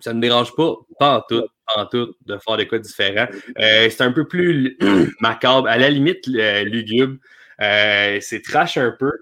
Ça 0.00 0.10
ne 0.12 0.16
me 0.16 0.22
dérange 0.22 0.54
pas, 0.56 0.74
pas 0.98 1.18
en 1.18 1.20
tout, 1.28 1.46
pas 1.66 1.82
en 1.82 1.86
tout, 1.86 2.16
de 2.26 2.36
faire 2.38 2.56
des 2.56 2.66
quoi 2.66 2.78
différents. 2.78 3.28
Euh, 3.60 3.88
c'est 3.90 4.00
un 4.02 4.10
peu 4.12 4.26
plus 4.26 4.76
macabre, 5.20 5.68
à 5.68 5.76
la 5.78 5.90
limite 5.90 6.26
lugubre. 6.26 7.18
C'est 7.60 8.42
trash 8.42 8.78
un 8.78 8.90
peu. 8.98 9.12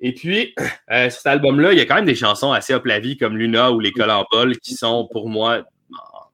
Et 0.00 0.12
puis, 0.12 0.54
euh, 0.90 1.10
sur 1.10 1.20
cet 1.20 1.26
album-là, 1.26 1.72
il 1.72 1.78
y 1.78 1.80
a 1.80 1.86
quand 1.86 1.94
même 1.94 2.04
des 2.04 2.14
chansons 2.14 2.52
assez 2.52 2.72
up 2.72 2.84
la 2.86 3.00
vie 3.00 3.16
comme 3.16 3.36
Luna 3.36 3.72
ou 3.72 3.80
Les 3.80 3.92
bol 4.30 4.56
qui 4.58 4.74
sont 4.74 5.08
pour 5.10 5.28
moi 5.28 5.64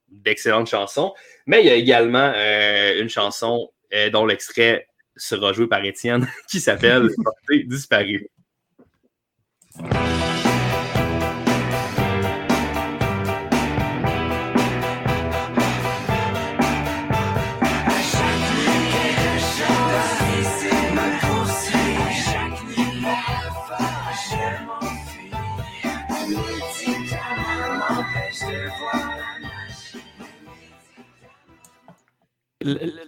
d'excellentes 0.09 0.69
chansons. 0.69 1.13
Mais 1.47 1.63
il 1.63 1.67
y 1.67 1.71
a 1.71 1.75
également 1.75 2.33
euh, 2.35 3.01
une 3.01 3.09
chanson 3.09 3.71
euh, 3.95 4.11
dont 4.11 4.25
l'extrait 4.25 4.87
sera 5.17 5.53
joué 5.53 5.67
par 5.67 5.85
Étienne 5.85 6.29
qui 6.49 6.61
s'appelle 6.61 7.09
Portée 7.25 7.65
disparue. 7.65 8.29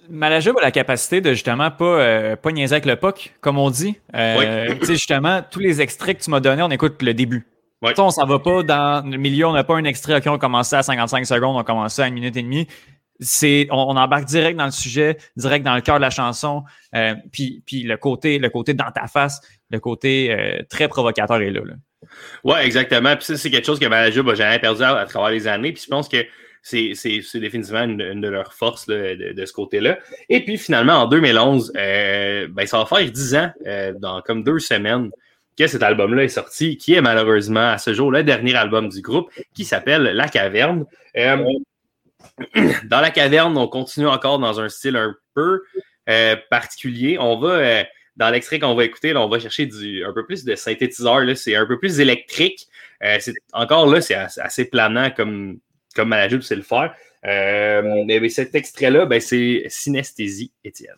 Malajub 0.08 0.56
a 0.58 0.62
la 0.62 0.70
capacité 0.70 1.20
de 1.20 1.30
justement 1.30 1.70
pas, 1.70 1.84
euh, 1.84 2.36
pas 2.36 2.52
niaiser 2.52 2.74
avec 2.74 2.86
le 2.86 2.96
POC, 2.96 3.32
comme 3.40 3.58
on 3.58 3.70
dit. 3.70 3.96
Euh, 4.14 4.74
Tu 4.80 4.86
sais, 4.86 4.92
justement, 4.94 5.42
tous 5.50 5.60
les 5.60 5.80
extraits 5.80 6.18
que 6.18 6.24
tu 6.24 6.30
m'as 6.30 6.40
donnés, 6.40 6.62
on 6.62 6.70
écoute 6.70 7.00
le 7.02 7.14
début. 7.14 7.46
Sais, 7.84 8.00
On 8.00 8.10
s'en 8.10 8.24
va 8.26 8.38
pas 8.38 8.62
dans 8.62 9.04
le 9.08 9.18
milieu, 9.18 9.46
on 9.46 9.52
n'a 9.52 9.64
pas 9.64 9.74
un 9.76 9.84
extrait, 9.84 10.16
OK, 10.16 10.24
on 10.26 10.38
commençait 10.38 10.76
à 10.76 10.82
55 10.82 11.26
secondes, 11.26 11.56
on 11.56 11.64
commençait 11.64 12.02
à 12.02 12.08
une 12.08 12.14
minute 12.14 12.36
et 12.36 12.42
demie. 12.42 12.66
C'est, 13.20 13.68
on, 13.70 13.76
on 13.90 13.96
embarque 13.96 14.24
direct 14.24 14.58
dans 14.58 14.64
le 14.64 14.70
sujet, 14.70 15.18
direct 15.36 15.64
dans 15.64 15.74
le 15.74 15.82
cœur 15.82 15.96
de 15.96 16.00
la 16.00 16.10
chanson. 16.10 16.64
euh, 16.96 17.14
puis, 17.30 17.62
puis 17.66 17.82
le 17.82 17.96
côté, 17.96 18.38
le 18.38 18.48
côté 18.48 18.74
dans 18.74 18.90
ta 18.90 19.06
face, 19.06 19.40
le 19.70 19.78
côté 19.80 20.30
euh, 20.32 20.62
très 20.68 20.88
provocateur 20.88 21.40
est 21.42 21.50
là. 21.50 21.60
là. 21.64 21.74
Ouais, 22.42 22.64
exactement. 22.66 23.14
Puis 23.16 23.24
ça, 23.26 23.36
c'est 23.36 23.50
quelque 23.50 23.64
chose 23.66 23.78
que 23.78 23.86
Malajub 23.86 24.26
n'a 24.26 24.34
jamais 24.34 24.58
perdu 24.58 24.82
à, 24.82 24.96
à 24.98 25.04
travers 25.06 25.30
les 25.30 25.46
années. 25.46 25.72
Puis 25.72 25.82
je 25.84 25.88
pense 25.90 26.08
que 26.08 26.18
c'est 26.64 27.40
définitivement 27.40 27.82
une, 27.82 28.20
de 28.22 28.28
leurs 28.28 28.54
forces 28.54 28.86
de, 28.86 29.34
de 29.34 29.44
ce 29.44 29.52
côté-là. 29.52 29.98
Et 30.30 30.42
puis 30.44 30.56
finalement, 30.56 30.94
en 30.94 31.06
2011, 31.06 31.72
euh, 31.76 32.48
ben, 32.50 32.66
ça 32.66 32.78
va 32.78 32.86
faire 32.86 33.10
10 33.10 33.34
ans, 33.34 33.52
euh, 33.66 33.92
dans 33.98 34.22
comme 34.22 34.42
deux 34.42 34.58
semaines, 34.58 35.10
que 35.58 35.66
cet 35.66 35.82
album-là 35.82 36.24
est 36.24 36.28
sorti, 36.28 36.78
qui 36.78 36.94
est 36.94 37.02
malheureusement 37.02 37.72
à 37.72 37.78
ce 37.78 37.92
jour 37.92 38.10
le 38.10 38.24
dernier 38.24 38.54
album 38.54 38.88
du 38.88 39.02
groupe, 39.02 39.30
qui 39.54 39.66
s'appelle 39.66 40.04
La 40.04 40.26
Caverne. 40.26 40.86
Euh, 41.18 41.44
dans 42.84 43.00
La 43.00 43.10
Caverne, 43.10 43.56
on 43.58 43.68
continue 43.68 44.08
encore 44.08 44.38
dans 44.38 44.58
un 44.58 44.70
style 44.70 44.96
un 44.96 45.14
peu 45.34 45.62
particulier. 46.50 47.18
On 47.20 47.38
va, 47.38 47.84
dans 48.16 48.30
l'extrait 48.30 48.58
qu'on 48.58 48.74
va 48.74 48.84
écouter, 48.84 49.14
on 49.16 49.28
va 49.28 49.38
chercher 49.38 49.66
du, 49.66 50.02
un 50.04 50.12
peu 50.14 50.24
plus 50.24 50.44
de 50.44 50.54
synthétiseur. 50.54 51.20
C'est 51.36 51.56
un 51.56 51.66
peu 51.66 51.78
plus 51.78 52.00
électrique. 52.00 52.66
Encore 53.52 53.86
là, 53.86 54.00
c'est 54.00 54.14
assez 54.14 54.64
planant 54.64 55.10
comme, 55.10 55.58
comme 55.94 56.08
Malajub 56.08 56.42
sait 56.42 56.56
le 56.56 56.62
faire. 56.62 56.94
Euh, 57.26 58.04
mais, 58.06 58.20
mais 58.20 58.28
cet 58.28 58.54
extrait-là, 58.54 59.06
ben, 59.06 59.20
c'est 59.20 59.64
Synesthésie, 59.68 60.52
Étienne. 60.62 60.96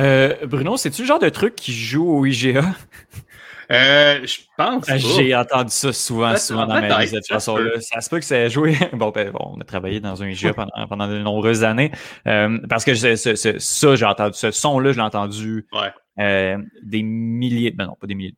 Euh, 0.00 0.34
Bruno, 0.46 0.76
c'est-tu 0.76 1.02
le 1.02 1.08
genre 1.08 1.18
de 1.18 1.28
truc 1.28 1.54
qui 1.54 1.72
joue 1.72 2.08
au 2.08 2.24
IGA? 2.24 2.62
Euh, 3.72 4.26
je 4.26 4.38
pense. 4.56 4.84
Ah. 4.88 4.98
J'ai 4.98 5.34
entendu 5.34 5.70
ça 5.70 5.92
souvent, 5.92 6.36
souvent 6.36 6.66
dans 6.66 6.80
ma 6.80 7.04
vie, 7.04 7.04
de 7.04 7.16
cette 7.16 7.24
ça 7.26 7.28
se 7.28 7.32
façon-là. 7.34 7.70
peut. 7.74 7.80
Ça 7.80 8.00
se 8.00 8.10
peut 8.10 8.18
que 8.18 8.24
ça 8.24 8.36
ait 8.38 8.50
joué. 8.50 8.74
Bon, 8.92 9.10
ben, 9.10 9.30
bon, 9.30 9.52
on 9.56 9.60
a 9.60 9.64
travaillé 9.64 10.00
dans 10.00 10.22
un 10.22 10.28
IGA 10.28 10.54
pendant, 10.54 10.70
pendant 10.88 11.06
de 11.08 11.18
nombreuses 11.18 11.62
années. 11.64 11.92
Euh, 12.26 12.58
parce 12.68 12.84
que 12.84 12.94
ce- 12.94 13.14
ça, 13.58 13.96
j'ai 13.96 14.04
entendu, 14.06 14.32
ce 14.36 14.50
son-là, 14.50 14.92
je 14.92 14.96
l'ai 14.96 15.02
entendu 15.04 15.66
Ouais. 15.72 15.92
euh, 16.18 16.58
des 16.82 17.02
milliers, 17.02 17.70
ben 17.70 17.86
non, 17.86 17.96
pas 18.00 18.06
des 18.08 18.14
milliers, 18.16 18.34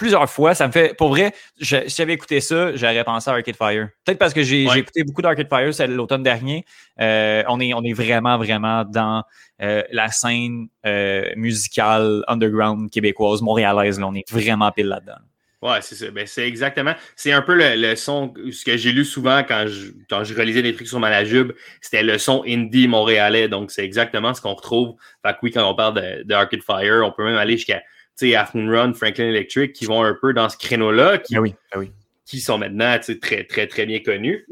plusieurs 0.00 0.28
fois. 0.30 0.54
Ça 0.54 0.66
me 0.66 0.72
fait, 0.72 0.96
pour 0.96 1.10
vrai, 1.10 1.32
je- 1.60 1.86
si 1.86 1.96
j'avais 1.96 2.14
écouté 2.14 2.40
ça, 2.40 2.74
j'aurais 2.74 3.04
pensé 3.04 3.30
à 3.30 3.34
Arcade 3.34 3.54
Fire. 3.54 3.88
Peut-être 4.04 4.18
parce 4.18 4.32
que 4.32 4.42
j'ai 4.42 4.66
Ouais. 4.66 4.78
écouté 4.78 5.04
beaucoup 5.04 5.20
d'Arcade 5.20 5.48
Fire, 5.48 5.74
c'est 5.74 5.86
l'automne 5.86 6.22
dernier. 6.22 6.64
Euh, 7.00 7.42
on, 7.48 7.60
est, 7.60 7.74
on 7.74 7.82
est 7.84 7.92
vraiment, 7.92 8.38
vraiment 8.38 8.84
dans 8.84 9.22
euh, 9.62 9.82
la 9.92 10.08
scène 10.08 10.68
euh, 10.86 11.26
musicale 11.36 12.24
underground 12.28 12.90
québécoise, 12.90 13.42
montréalaise. 13.42 14.00
Là, 14.00 14.06
on 14.08 14.14
est 14.14 14.24
vraiment 14.32 14.72
pile 14.72 14.86
là-dedans. 14.86 15.18
Ouais, 15.62 15.82
c'est 15.82 15.94
ça. 15.96 16.10
Ben, 16.10 16.26
c'est 16.26 16.48
exactement. 16.48 16.94
C'est 17.14 17.32
un 17.32 17.42
peu 17.42 17.54
le, 17.54 17.76
le 17.76 17.94
son, 17.94 18.32
ce 18.50 18.64
que 18.64 18.78
j'ai 18.78 18.92
lu 18.92 19.04
souvent 19.04 19.42
quand 19.46 19.66
je, 19.66 19.88
quand 20.08 20.24
je 20.24 20.34
relisais 20.34 20.62
des 20.62 20.74
trucs 20.74 20.88
sur 20.88 20.98
Malajube, 20.98 21.52
c'était 21.82 22.02
le 22.02 22.16
son 22.16 22.42
indie 22.46 22.88
montréalais. 22.88 23.46
Donc, 23.48 23.70
c'est 23.70 23.84
exactement 23.84 24.32
ce 24.32 24.40
qu'on 24.40 24.54
retrouve. 24.54 24.94
Fait 25.22 25.34
que 25.34 25.38
oui, 25.42 25.50
quand 25.50 25.70
on 25.70 25.74
parle 25.74 25.96
de, 25.96 26.22
de 26.24 26.32
Arcade 26.34 26.62
Fire, 26.62 27.02
on 27.04 27.12
peut 27.12 27.24
même 27.24 27.36
aller 27.36 27.58
jusqu'à, 27.58 27.82
tu 28.20 28.28
sais, 28.30 28.34
Half 28.36 28.54
Moon 28.54 28.70
Run, 28.70 28.92
Franklin 28.94 29.24
Electric, 29.28 29.72
qui 29.72 29.86
vont 29.86 30.02
un 30.04 30.16
peu 30.20 30.32
dans 30.32 30.48
ce 30.48 30.56
créneau-là, 30.56 31.18
qui, 31.18 31.36
Ah 31.36 31.40
oui, 31.40 31.54
ah 31.72 31.78
oui. 31.78 31.90
qui 32.26 32.40
sont 32.40 32.58
maintenant 32.58 32.96
très, 33.20 33.44
très, 33.44 33.66
très 33.66 33.86
bien 33.86 34.00
connus. 34.00 34.46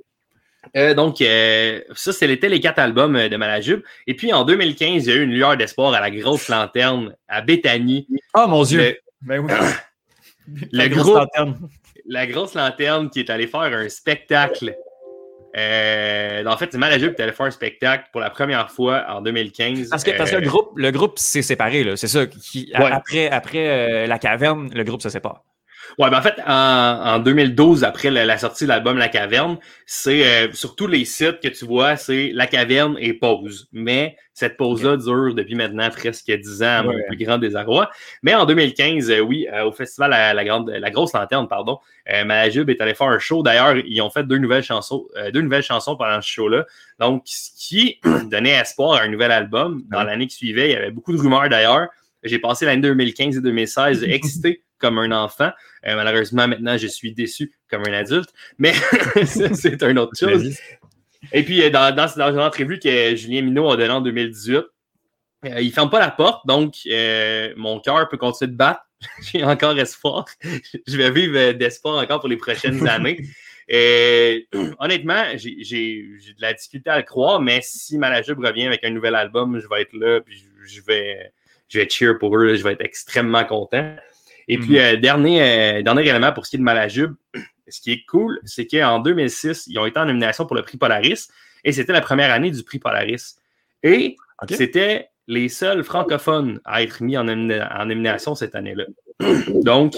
Euh, 0.76 0.92
donc, 0.92 1.20
euh, 1.22 1.80
ça, 1.94 2.12
c'était 2.12 2.48
les 2.48 2.60
quatre 2.60 2.78
albums 2.78 3.16
euh, 3.16 3.28
de 3.28 3.36
Malajube. 3.36 3.80
Et 4.06 4.14
puis, 4.14 4.32
en 4.32 4.44
2015, 4.44 5.06
il 5.06 5.08
y 5.08 5.12
a 5.12 5.16
eu 5.16 5.22
une 5.22 5.32
lueur 5.32 5.56
d'espoir 5.56 5.94
à 5.94 6.00
la 6.00 6.10
grosse 6.10 6.48
lanterne 6.48 7.14
à 7.28 7.40
Béthanie. 7.40 8.06
Oh 8.34 8.46
mon 8.48 8.64
Dieu! 8.64 8.78
Le- 8.80 8.98
Ben 9.22 9.38
oui. 9.40 9.52
La 10.72 10.88
grosse 10.88 11.04
groupe- 11.04 11.16
lanterne. 11.18 11.68
la 12.06 12.26
grosse 12.26 12.54
lanterne 12.54 13.10
qui 13.10 13.20
est 13.20 13.30
allé 13.30 13.46
faire 13.46 13.60
un 13.60 13.88
spectacle. 13.88 14.74
Euh, 15.56 16.44
en 16.44 16.56
fait, 16.56 16.68
c'est 16.70 16.78
Malajub 16.78 17.14
qui 17.14 17.22
allé 17.22 17.32
faire 17.32 17.46
un 17.46 17.50
spectacle 17.50 18.08
pour 18.12 18.20
la 18.20 18.30
première 18.30 18.70
fois 18.70 19.04
en 19.08 19.22
2015. 19.22 19.88
Parce 19.88 20.04
que, 20.04 20.10
parce 20.12 20.30
que 20.30 20.36
Euh, 20.36 20.40
le 20.40 20.46
groupe, 20.46 20.72
le 20.76 20.90
groupe 20.90 21.18
s'est 21.18 21.42
séparé, 21.42 21.84
là. 21.84 21.96
C'est 21.96 22.08
ça. 22.08 22.26
Qui, 22.26 22.70
Ouais. 22.78 22.90
Après, 22.92 23.28
après 23.30 23.68
euh, 23.68 24.06
la 24.06 24.18
caverne, 24.18 24.70
le 24.74 24.84
groupe 24.84 25.02
se 25.02 25.08
sépare. 25.08 25.42
Ouais, 25.98 26.10
ben 26.10 26.18
en 26.18 26.22
fait, 26.22 26.34
en, 26.46 26.52
en 27.14 27.18
2012, 27.18 27.84
après 27.84 28.10
la, 28.10 28.24
la 28.26 28.38
sortie 28.38 28.64
de 28.64 28.68
l'album 28.68 28.98
La 28.98 29.08
Caverne, 29.08 29.58
c'est 29.86 30.24
euh, 30.48 30.52
sur 30.52 30.76
tous 30.76 30.86
les 30.86 31.04
sites 31.04 31.40
que 31.40 31.48
tu 31.48 31.64
vois, 31.64 31.96
c'est 31.96 32.30
La 32.34 32.46
Caverne 32.46 32.96
et 33.00 33.12
pause. 33.14 33.68
Mais 33.72 34.16
cette 34.34 34.56
pause-là 34.56 34.96
dure 34.96 35.34
depuis 35.34 35.54
maintenant 35.56 35.88
presque 35.90 36.30
10 36.30 36.62
ans, 36.62 36.66
à 36.66 36.82
mon 36.82 36.90
Ouais. 36.90 37.04
plus 37.08 37.16
grand 37.24 37.38
désarroi. 37.38 37.90
Mais 38.22 38.34
en 38.34 38.44
2015, 38.46 39.10
euh, 39.10 39.20
oui, 39.20 39.46
euh, 39.52 39.64
au 39.64 39.72
festival 39.72 40.10
la, 40.10 40.34
la 40.34 40.44
grande, 40.44 40.70
la 40.70 40.90
grosse 40.90 41.12
lanterne, 41.14 41.48
pardon, 41.48 41.78
euh, 42.12 42.24
Malajub 42.24 42.68
est 42.70 42.80
allé 42.80 42.94
faire 42.94 43.08
un 43.08 43.18
show. 43.18 43.42
D'ailleurs, 43.42 43.76
ils 43.76 44.00
ont 44.00 44.10
fait 44.10 44.24
deux 44.24 44.38
nouvelles 44.38 44.62
chansons, 44.62 45.06
euh, 45.16 45.30
deux 45.30 45.40
nouvelles 45.40 45.62
chansons 45.64 45.96
pendant 45.96 46.20
ce 46.20 46.28
show-là. 46.28 46.66
Donc, 47.00 47.22
ce 47.24 47.50
qui 47.56 48.00
donnait 48.30 48.50
espoir 48.60 49.00
à 49.00 49.02
un 49.02 49.08
nouvel 49.08 49.32
album. 49.32 49.82
Dans 49.90 49.98
Ouais. 49.98 50.04
l'année 50.04 50.26
qui 50.26 50.36
suivait, 50.36 50.68
il 50.70 50.72
y 50.72 50.76
avait 50.76 50.90
beaucoup 50.90 51.12
de 51.12 51.18
rumeurs 51.20 51.48
d'ailleurs. 51.48 51.88
J'ai 52.22 52.38
passé 52.38 52.66
l'année 52.66 52.82
2015 52.82 53.36
et 53.36 53.40
2016 53.40 54.02
excité 54.08 54.62
comme 54.78 54.98
un 54.98 55.12
enfant. 55.12 55.50
Euh, 55.86 55.94
malheureusement, 55.94 56.48
maintenant, 56.48 56.76
je 56.76 56.86
suis 56.86 57.12
déçu 57.12 57.52
comme 57.70 57.82
un 57.86 57.92
adulte. 57.92 58.30
Mais 58.58 58.72
c'est 59.24 59.82
une 59.82 59.98
autre 59.98 60.18
chose. 60.18 60.56
Et 61.32 61.42
puis, 61.42 61.62
euh, 61.62 61.70
dans, 61.70 61.94
dans, 61.94 62.06
dans 62.16 62.32
une 62.32 62.40
entrevue 62.40 62.78
que 62.78 63.14
Julien 63.16 63.42
Minot 63.42 63.70
a 63.70 63.76
donnée 63.76 63.90
en 63.90 64.00
2018, 64.00 64.64
euh, 65.44 65.60
il 65.60 65.68
ne 65.68 65.72
ferme 65.72 65.90
pas 65.90 66.00
la 66.00 66.10
porte, 66.10 66.46
donc 66.46 66.74
euh, 66.86 67.52
mon 67.56 67.80
cœur 67.80 68.08
peut 68.08 68.16
continuer 68.16 68.52
de 68.52 68.56
battre. 68.56 68.80
J'ai 69.22 69.44
encore 69.44 69.78
espoir. 69.78 70.24
Je 70.42 70.96
vais 70.96 71.10
vivre 71.10 71.52
d'espoir 71.52 72.02
encore 72.02 72.20
pour 72.20 72.28
les 72.28 72.36
prochaines 72.36 72.86
années. 72.88 73.20
Et, 73.68 74.48
honnêtement, 74.78 75.24
j'ai 75.36 75.60
de 75.60 76.40
la 76.40 76.54
difficulté 76.54 76.88
à 76.88 76.96
le 76.96 77.02
croire, 77.02 77.38
mais 77.38 77.60
si 77.62 77.98
Malajub 77.98 78.38
revient 78.38 78.66
avec 78.66 78.82
un 78.82 78.88
nouvel 78.88 79.14
album, 79.14 79.60
je 79.60 79.68
vais 79.68 79.82
être 79.82 79.92
là, 79.92 80.22
puis 80.22 80.38
je, 80.38 80.76
je 80.76 80.80
vais, 80.80 81.34
je 81.68 81.78
vais 81.78 81.88
cheer 81.88 82.18
pour 82.18 82.34
eux, 82.34 82.54
je 82.54 82.62
vais 82.62 82.72
être 82.72 82.80
extrêmement 82.80 83.44
content. 83.44 83.94
Et 84.48 84.56
puis, 84.58 84.78
euh, 84.78 84.96
dernier, 84.96 85.42
euh, 85.42 85.82
dernier 85.82 86.08
élément 86.08 86.32
pour 86.32 86.46
ce 86.46 86.50
qui 86.50 86.56
est 86.56 86.58
de 86.58 86.64
Malajub, 86.64 87.14
ce 87.68 87.80
qui 87.80 87.92
est 87.92 88.04
cool, 88.06 88.40
c'est 88.44 88.66
qu'en 88.66 88.98
2006, 88.98 89.66
ils 89.68 89.78
ont 89.78 89.86
été 89.86 89.98
en 90.00 90.06
nomination 90.06 90.46
pour 90.46 90.56
le 90.56 90.62
prix 90.62 90.78
Polaris 90.78 91.28
et 91.64 91.72
c'était 91.72 91.92
la 91.92 92.00
première 92.00 92.32
année 92.32 92.50
du 92.50 92.62
prix 92.62 92.78
Polaris. 92.78 93.36
Et 93.82 94.16
c'était 94.56 95.08
les 95.26 95.48
seuls 95.50 95.84
francophones 95.84 96.60
à 96.64 96.82
être 96.82 97.02
mis 97.02 97.16
en, 97.18 97.24
nomina- 97.24 97.68
en 97.78 97.84
nomination 97.86 98.34
cette 98.34 98.54
année-là. 98.54 98.84
Donc, 99.62 99.94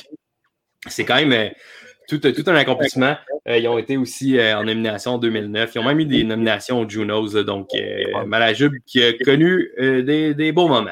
c'est 0.89 1.05
quand 1.05 1.17
même 1.17 1.33
euh, 1.33 1.49
tout, 2.09 2.19
tout 2.19 2.45
un 2.47 2.57
accomplissement. 2.57 3.17
Euh, 3.49 3.59
ils 3.59 3.69
ont 3.69 3.79
été 3.79 3.97
aussi 3.97 4.39
euh, 4.39 4.57
en 4.59 4.65
nomination 4.65 5.13
en 5.13 5.19
2009. 5.19 5.71
Ils 5.75 5.79
ont 5.79 5.85
même 5.85 6.01
eu 6.01 6.07
des 6.07 6.25
nominations 6.25 6.81
aux 6.81 6.89
Junos. 6.89 7.35
donc, 7.45 7.69
euh, 7.75 8.25
Malajub 8.27 8.73
qui 8.87 9.03
a 9.03 9.13
connu 9.13 9.71
des, 9.79 10.35
des 10.35 10.53
beaux 10.53 10.67
moments. 10.69 10.91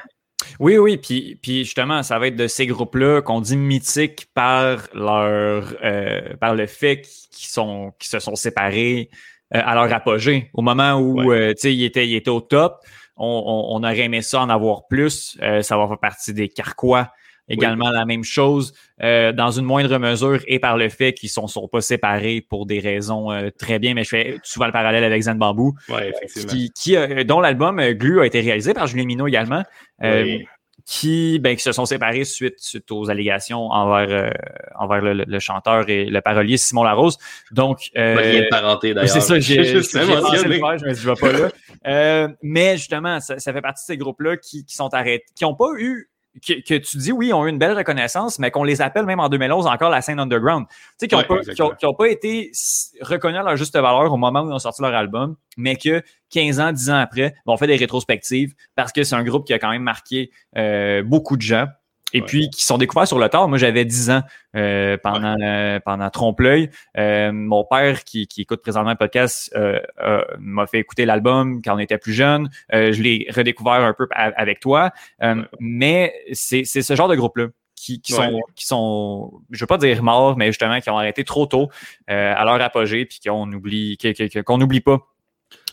Oui, 0.58 0.76
oui, 0.76 0.96
puis, 0.96 1.38
puis 1.40 1.64
justement, 1.64 2.02
ça 2.02 2.18
va 2.18 2.26
être 2.26 2.36
de 2.36 2.48
ces 2.48 2.66
groupes-là 2.66 3.22
qu'on 3.22 3.40
dit 3.40 3.56
mythiques 3.56 4.26
par 4.34 4.88
leur 4.92 5.74
euh, 5.84 6.34
par 6.40 6.54
le 6.54 6.66
fait 6.66 7.02
qu'ils 7.02 7.48
sont 7.48 7.92
qu'ils 7.98 8.10
se 8.10 8.18
sont 8.18 8.34
séparés 8.34 9.08
euh, 9.54 9.60
à 9.64 9.74
leur 9.74 9.92
apogée. 9.92 10.50
Au 10.54 10.62
moment 10.62 10.94
où 10.94 11.30
euh, 11.32 11.54
tu 11.54 11.60
sais, 11.60 11.74
ils 11.74 11.84
étaient, 11.84 12.08
ils 12.08 12.16
étaient 12.16 12.28
au 12.30 12.40
top, 12.40 12.80
on, 13.16 13.26
on, 13.26 13.76
on 13.76 13.84
aurait 13.84 14.00
aimé 14.00 14.20
ça 14.20 14.40
en 14.40 14.48
avoir 14.48 14.86
plus. 14.88 15.38
Euh, 15.42 15.62
ça 15.62 15.76
va 15.76 15.86
faire 15.86 15.98
partie 15.98 16.34
des 16.34 16.48
Carquois. 16.48 17.10
Également 17.48 17.90
la 17.90 18.04
même 18.04 18.24
chose, 18.24 18.72
euh, 19.02 19.32
dans 19.32 19.50
une 19.50 19.64
moindre 19.64 19.98
mesure, 19.98 20.40
et 20.46 20.58
par 20.58 20.76
le 20.76 20.88
fait 20.88 21.12
qu'ils 21.14 21.28
ne 21.28 21.32
sont, 21.32 21.46
sont 21.46 21.68
pas 21.68 21.80
séparés 21.80 22.40
pour 22.40 22.66
des 22.66 22.78
raisons 22.80 23.32
euh, 23.32 23.50
très 23.58 23.78
bien, 23.78 23.94
mais 23.94 24.04
je 24.04 24.08
fais 24.10 24.38
souvent 24.42 24.66
le 24.66 24.72
parallèle 24.72 25.04
avec 25.04 25.22
Zen 25.22 25.38
Oui, 25.40 25.72
effectivement. 26.00 26.52
qui, 26.52 26.70
qui, 26.72 26.96
euh, 26.96 27.24
dont 27.24 27.40
l'album 27.40 27.78
euh, 27.78 27.92
Glu 27.94 28.20
a 28.20 28.26
été 28.26 28.40
réalisé 28.40 28.74
par 28.74 28.86
Julien 28.86 29.04
Minot 29.06 29.26
également. 29.26 29.62
Euh, 30.02 30.22
Oui. 30.24 30.46
qui, 30.86 31.38
ben, 31.38 31.54
qui 31.56 31.62
se 31.62 31.72
sont 31.72 31.84
séparés 31.84 32.24
suite, 32.24 32.54
suite 32.58 32.90
aux 32.90 33.10
allégations 33.10 33.66
envers, 33.70 34.08
euh, 34.10 34.30
envers 34.78 35.02
le, 35.02 35.12
le- 35.12 35.24
le 35.26 35.38
chanteur 35.38 35.86
et 35.90 36.06
le 36.06 36.20
parolier 36.22 36.56
Simon 36.56 36.82
Larose. 36.82 37.18
Donc, 37.50 37.90
euh, 37.96 38.14
Pas 38.14 38.22
de 38.22 38.48
parenté 38.48 38.94
d'ailleurs. 38.94 39.10
c'est 39.10 39.20
ça, 39.20 39.38
j'ai 39.38 39.56
pensé 39.74 39.98
le 39.98 40.06
mentionné. 40.22 40.58
faire, 40.58 40.78
je 40.78 40.84
me 40.86 40.94
suis 40.94 40.94
dit, 40.94 41.00
je 41.02 41.08
vais 41.10 41.14
pas 41.20 41.32
là. 41.32 41.48
Euh, 41.86 42.28
mais 42.42 42.76
justement, 42.78 43.20
ça, 43.20 43.38
ça 43.38 43.52
fait 43.52 43.60
partie 43.60 43.82
de 43.84 43.86
ces 43.86 43.96
groupes-là 43.98 44.36
qui, 44.38 44.64
qui 44.64 44.74
sont 44.74 44.92
arrêtés, 44.94 45.24
qui 45.36 45.44
n'ont 45.44 45.54
pas 45.54 45.68
eu, 45.78 46.08
que, 46.46 46.60
que 46.62 46.74
tu 46.78 46.96
dis, 46.98 47.12
oui, 47.12 47.32
ont 47.32 47.46
eu 47.46 47.50
une 47.50 47.58
belle 47.58 47.76
reconnaissance, 47.76 48.38
mais 48.38 48.50
qu'on 48.50 48.64
les 48.64 48.80
appelle 48.82 49.04
même 49.06 49.20
en 49.20 49.28
2011 49.28 49.66
encore 49.66 49.90
la 49.90 50.00
scène 50.02 50.18
underground. 50.20 50.66
Tu 50.68 50.74
sais, 50.98 51.08
qui 51.08 51.14
n'ont 51.14 51.20
Ouais, 51.20 51.26
pas, 51.26 51.34
qui 51.36 51.40
exactement. 51.50 51.68
ont- 51.70 51.74
qui 51.74 51.86
ont 51.86 51.94
pas 51.94 52.08
été 52.08 52.50
reconnus 53.00 53.38
à 53.40 53.42
leur 53.42 53.56
juste 53.56 53.74
valeur 53.74 54.12
au 54.12 54.16
moment 54.16 54.42
où 54.42 54.50
ils 54.50 54.54
ont 54.54 54.58
sorti 54.58 54.82
leur 54.82 54.94
album, 54.94 55.36
mais 55.56 55.76
que 55.76 56.02
15 56.30 56.60
ans, 56.60 56.72
10 56.72 56.90
ans 56.90 56.98
après, 56.98 57.34
on 57.46 57.56
fait 57.56 57.66
des 57.66 57.76
rétrospectives 57.76 58.54
parce 58.74 58.92
que 58.92 59.02
c'est 59.02 59.14
un 59.14 59.24
groupe 59.24 59.46
qui 59.46 59.52
a 59.52 59.58
quand 59.58 59.70
même 59.70 59.82
marqué 59.82 60.30
euh, 60.56 61.02
beaucoup 61.02 61.36
de 61.36 61.42
gens. 61.42 61.66
Et 62.14 62.20
Ouais. 62.20 62.26
puis 62.26 62.50
qui 62.50 62.64
sont 62.64 62.78
découverts 62.78 63.06
sur 63.06 63.18
le 63.18 63.28
tard. 63.28 63.48
Moi, 63.48 63.58
j'avais 63.58 63.84
10 63.84 64.10
ans 64.10 64.22
euh, 64.56 64.96
pendant, 65.02 65.36
euh, 65.42 65.78
pendant 65.84 66.08
Trompe-l'œil. 66.10 66.70
Euh, 66.96 67.32
mon 67.32 67.64
père, 67.64 68.02
qui, 68.04 68.26
qui 68.26 68.42
écoute 68.42 68.62
présentement 68.62 68.90
le 68.90 68.96
podcast, 68.96 69.52
euh, 69.56 69.78
euh, 70.02 70.22
m'a 70.38 70.66
fait 70.66 70.78
écouter 70.78 71.04
l'album 71.04 71.60
quand 71.62 71.74
on 71.74 71.78
était 71.78 71.98
plus 71.98 72.14
jeune. 72.14 72.48
Euh, 72.72 72.92
je 72.92 73.02
l'ai 73.02 73.26
redécouvert 73.34 73.74
un 73.74 73.92
peu 73.92 74.08
avec 74.14 74.60
toi. 74.60 74.90
Euh, 75.22 75.34
Ouais. 75.34 75.42
Mais 75.60 76.14
c'est 76.32 76.64
c'est 76.64 76.82
ce 76.82 76.94
genre 76.96 77.08
de 77.08 77.14
groupe-là 77.16 77.48
qui, 77.76 78.00
qui, 78.00 78.12
sont, 78.12 78.40
qui 78.56 78.66
sont, 78.66 79.30
je 79.50 79.60
veux 79.60 79.66
pas 79.68 79.78
dire 79.78 80.02
morts, 80.02 80.36
mais 80.36 80.46
justement 80.46 80.80
qui 80.80 80.90
ont 80.90 80.98
arrêté 80.98 81.22
trop 81.24 81.46
tôt 81.46 81.68
euh, 82.10 82.34
à 82.36 82.44
leur 82.44 82.60
apogée, 82.60 83.04
puis 83.04 83.20
qu'on 83.24 83.52
oublie, 83.52 83.96
qu'on 84.46 84.58
n'oublie 84.58 84.80
pas, 84.80 84.98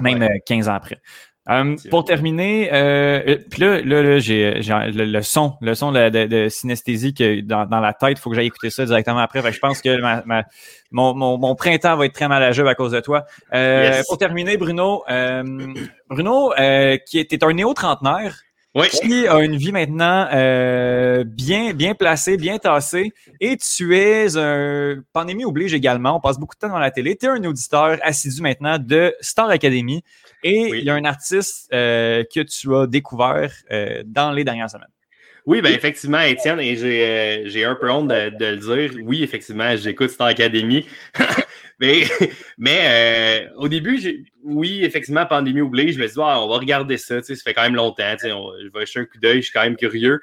même 0.02 0.20
Ouais. 0.22 0.30
euh, 0.36 0.40
15 0.46 0.70
ans 0.70 0.74
après. 0.76 1.02
Euh, 1.48 1.76
pour 1.92 2.06
terminer, 2.06 2.70
euh, 2.74 3.22
euh, 3.28 3.38
puis 3.52 3.62
là, 3.62 3.80
là, 3.82 4.02
là, 4.02 4.18
j'ai 4.18 4.54
le, 4.56 5.06
le 5.06 5.22
son, 5.22 5.54
le 5.62 5.76
son 5.76 5.92
de, 5.92 6.10
de, 6.10 6.26
de 6.26 6.50
synesthésie 6.50 7.14
que 7.14 7.42
dans, 7.42 7.68
dans 7.68 7.80
la 7.80 7.94
tête, 7.94 8.18
il 8.18 8.20
faut 8.20 8.32
que 8.32 8.36
j'aille 8.36 8.48
écouter 8.48 8.72
ça 8.72 8.84
directement 8.84 9.20
après. 9.20 9.44
Fait 9.44 9.50
que 9.50 9.56
je 9.56 9.60
pense 9.60 9.80
que 9.82 10.02
ma, 10.02 10.24
ma- 10.26 10.46
mon, 10.90 11.14
mon, 11.14 11.38
mon 11.38 11.54
printemps 11.54 11.98
va 11.98 12.06
être 12.08 12.14
très 12.14 12.28
mal 12.28 12.42
à 12.42 12.48
à 12.68 12.76
cause 12.76 12.94
de 12.94 13.00
toi. 13.00 13.26
Euh, 13.54 13.92
Yes. 13.98 14.08
Pour 14.08 14.18
terminer, 14.18 14.58
Bruno, 14.58 15.04
euh, 15.10 15.44
Bruno, 16.10 16.52
euh, 16.58 16.98
qui 17.06 17.20
était 17.20 17.44
un 17.44 17.54
néo-trentenaire, 17.54 18.38
Oui. 18.74 18.88
qui 18.90 19.28
a 19.28 19.40
une 19.42 19.56
vie 19.56 19.72
maintenant 19.72 20.28
euh, 20.34 21.24
bien, 21.26 21.74
bien 21.74 21.94
placée, 21.94 22.38
bien 22.38 22.58
tassée, 22.58 23.14
et 23.40 23.56
tu 23.58 23.96
es 23.96 24.36
un 24.36 24.96
pandémie 25.14 25.46
oblige 25.46 25.76
également. 25.76 26.18
On 26.18 26.20
passe 26.20 26.40
beaucoup 26.40 26.56
de 26.56 26.60
temps 26.60 26.70
dans 26.74 26.80
la 26.80 26.90
télé. 26.90 27.16
Tu 27.16 27.28
es 27.28 27.30
un 27.30 27.44
auditeur 27.44 28.00
assidu 28.02 28.42
maintenant 28.42 28.78
de 28.80 29.14
Star 29.22 29.50
Academy, 29.50 30.04
et 30.46 30.68
Oui. 30.72 30.80
il 30.80 30.86
y 30.86 30.90
a 30.90 30.94
un 30.94 31.06
artiste 31.06 31.68
euh, 31.74 32.24
que 32.34 32.40
tu 32.42 32.74
as 32.76 32.86
découvert 32.88 33.52
euh, 33.72 34.04
dans 34.06 34.32
les 34.32 34.44
dernières 34.44 34.70
semaines. 34.70 34.88
Oui, 35.48 35.62
ben 35.62 35.72
effectivement, 35.74 36.22
Étienne, 36.22 36.60
et 36.60 36.76
j'ai 36.76 37.66
euh, 37.66 37.70
un 37.72 37.76
peu 37.76 37.90
honte 37.92 38.08
de, 38.08 38.30
de 38.36 38.46
le 38.46 38.58
dire. 38.88 39.00
Oui, 39.04 39.22
effectivement, 39.22 39.76
j'écoute 39.76 40.10
Star 40.10 40.28
Academy. 40.28 40.88
mais 41.80 42.04
mais 42.58 43.48
au 43.58 43.68
début, 43.68 44.26
oui, 44.44 44.84
effectivement, 44.84 45.26
pandémie 45.26 45.62
oblige, 45.62 45.94
je 45.96 46.00
me 46.00 46.08
suis 46.08 46.16
dit, 46.16 46.22
Ah, 46.24 46.42
on 46.42 46.48
va 46.48 46.56
regarder 46.58 46.98
ça. 46.98 47.22
Ça 47.22 47.34
fait 47.36 47.54
quand 47.54 47.62
même 47.64 47.76
longtemps. 47.76 48.16
on- 48.26 48.54
je 48.60 48.70
vais 48.74 48.86
jeter 48.86 49.00
un 49.02 49.06
coup 49.06 49.20
d'œil, 49.20 49.38
je 49.38 49.42
suis 49.46 49.52
quand 49.54 49.64
même 49.64 49.76
curieux, 49.78 50.20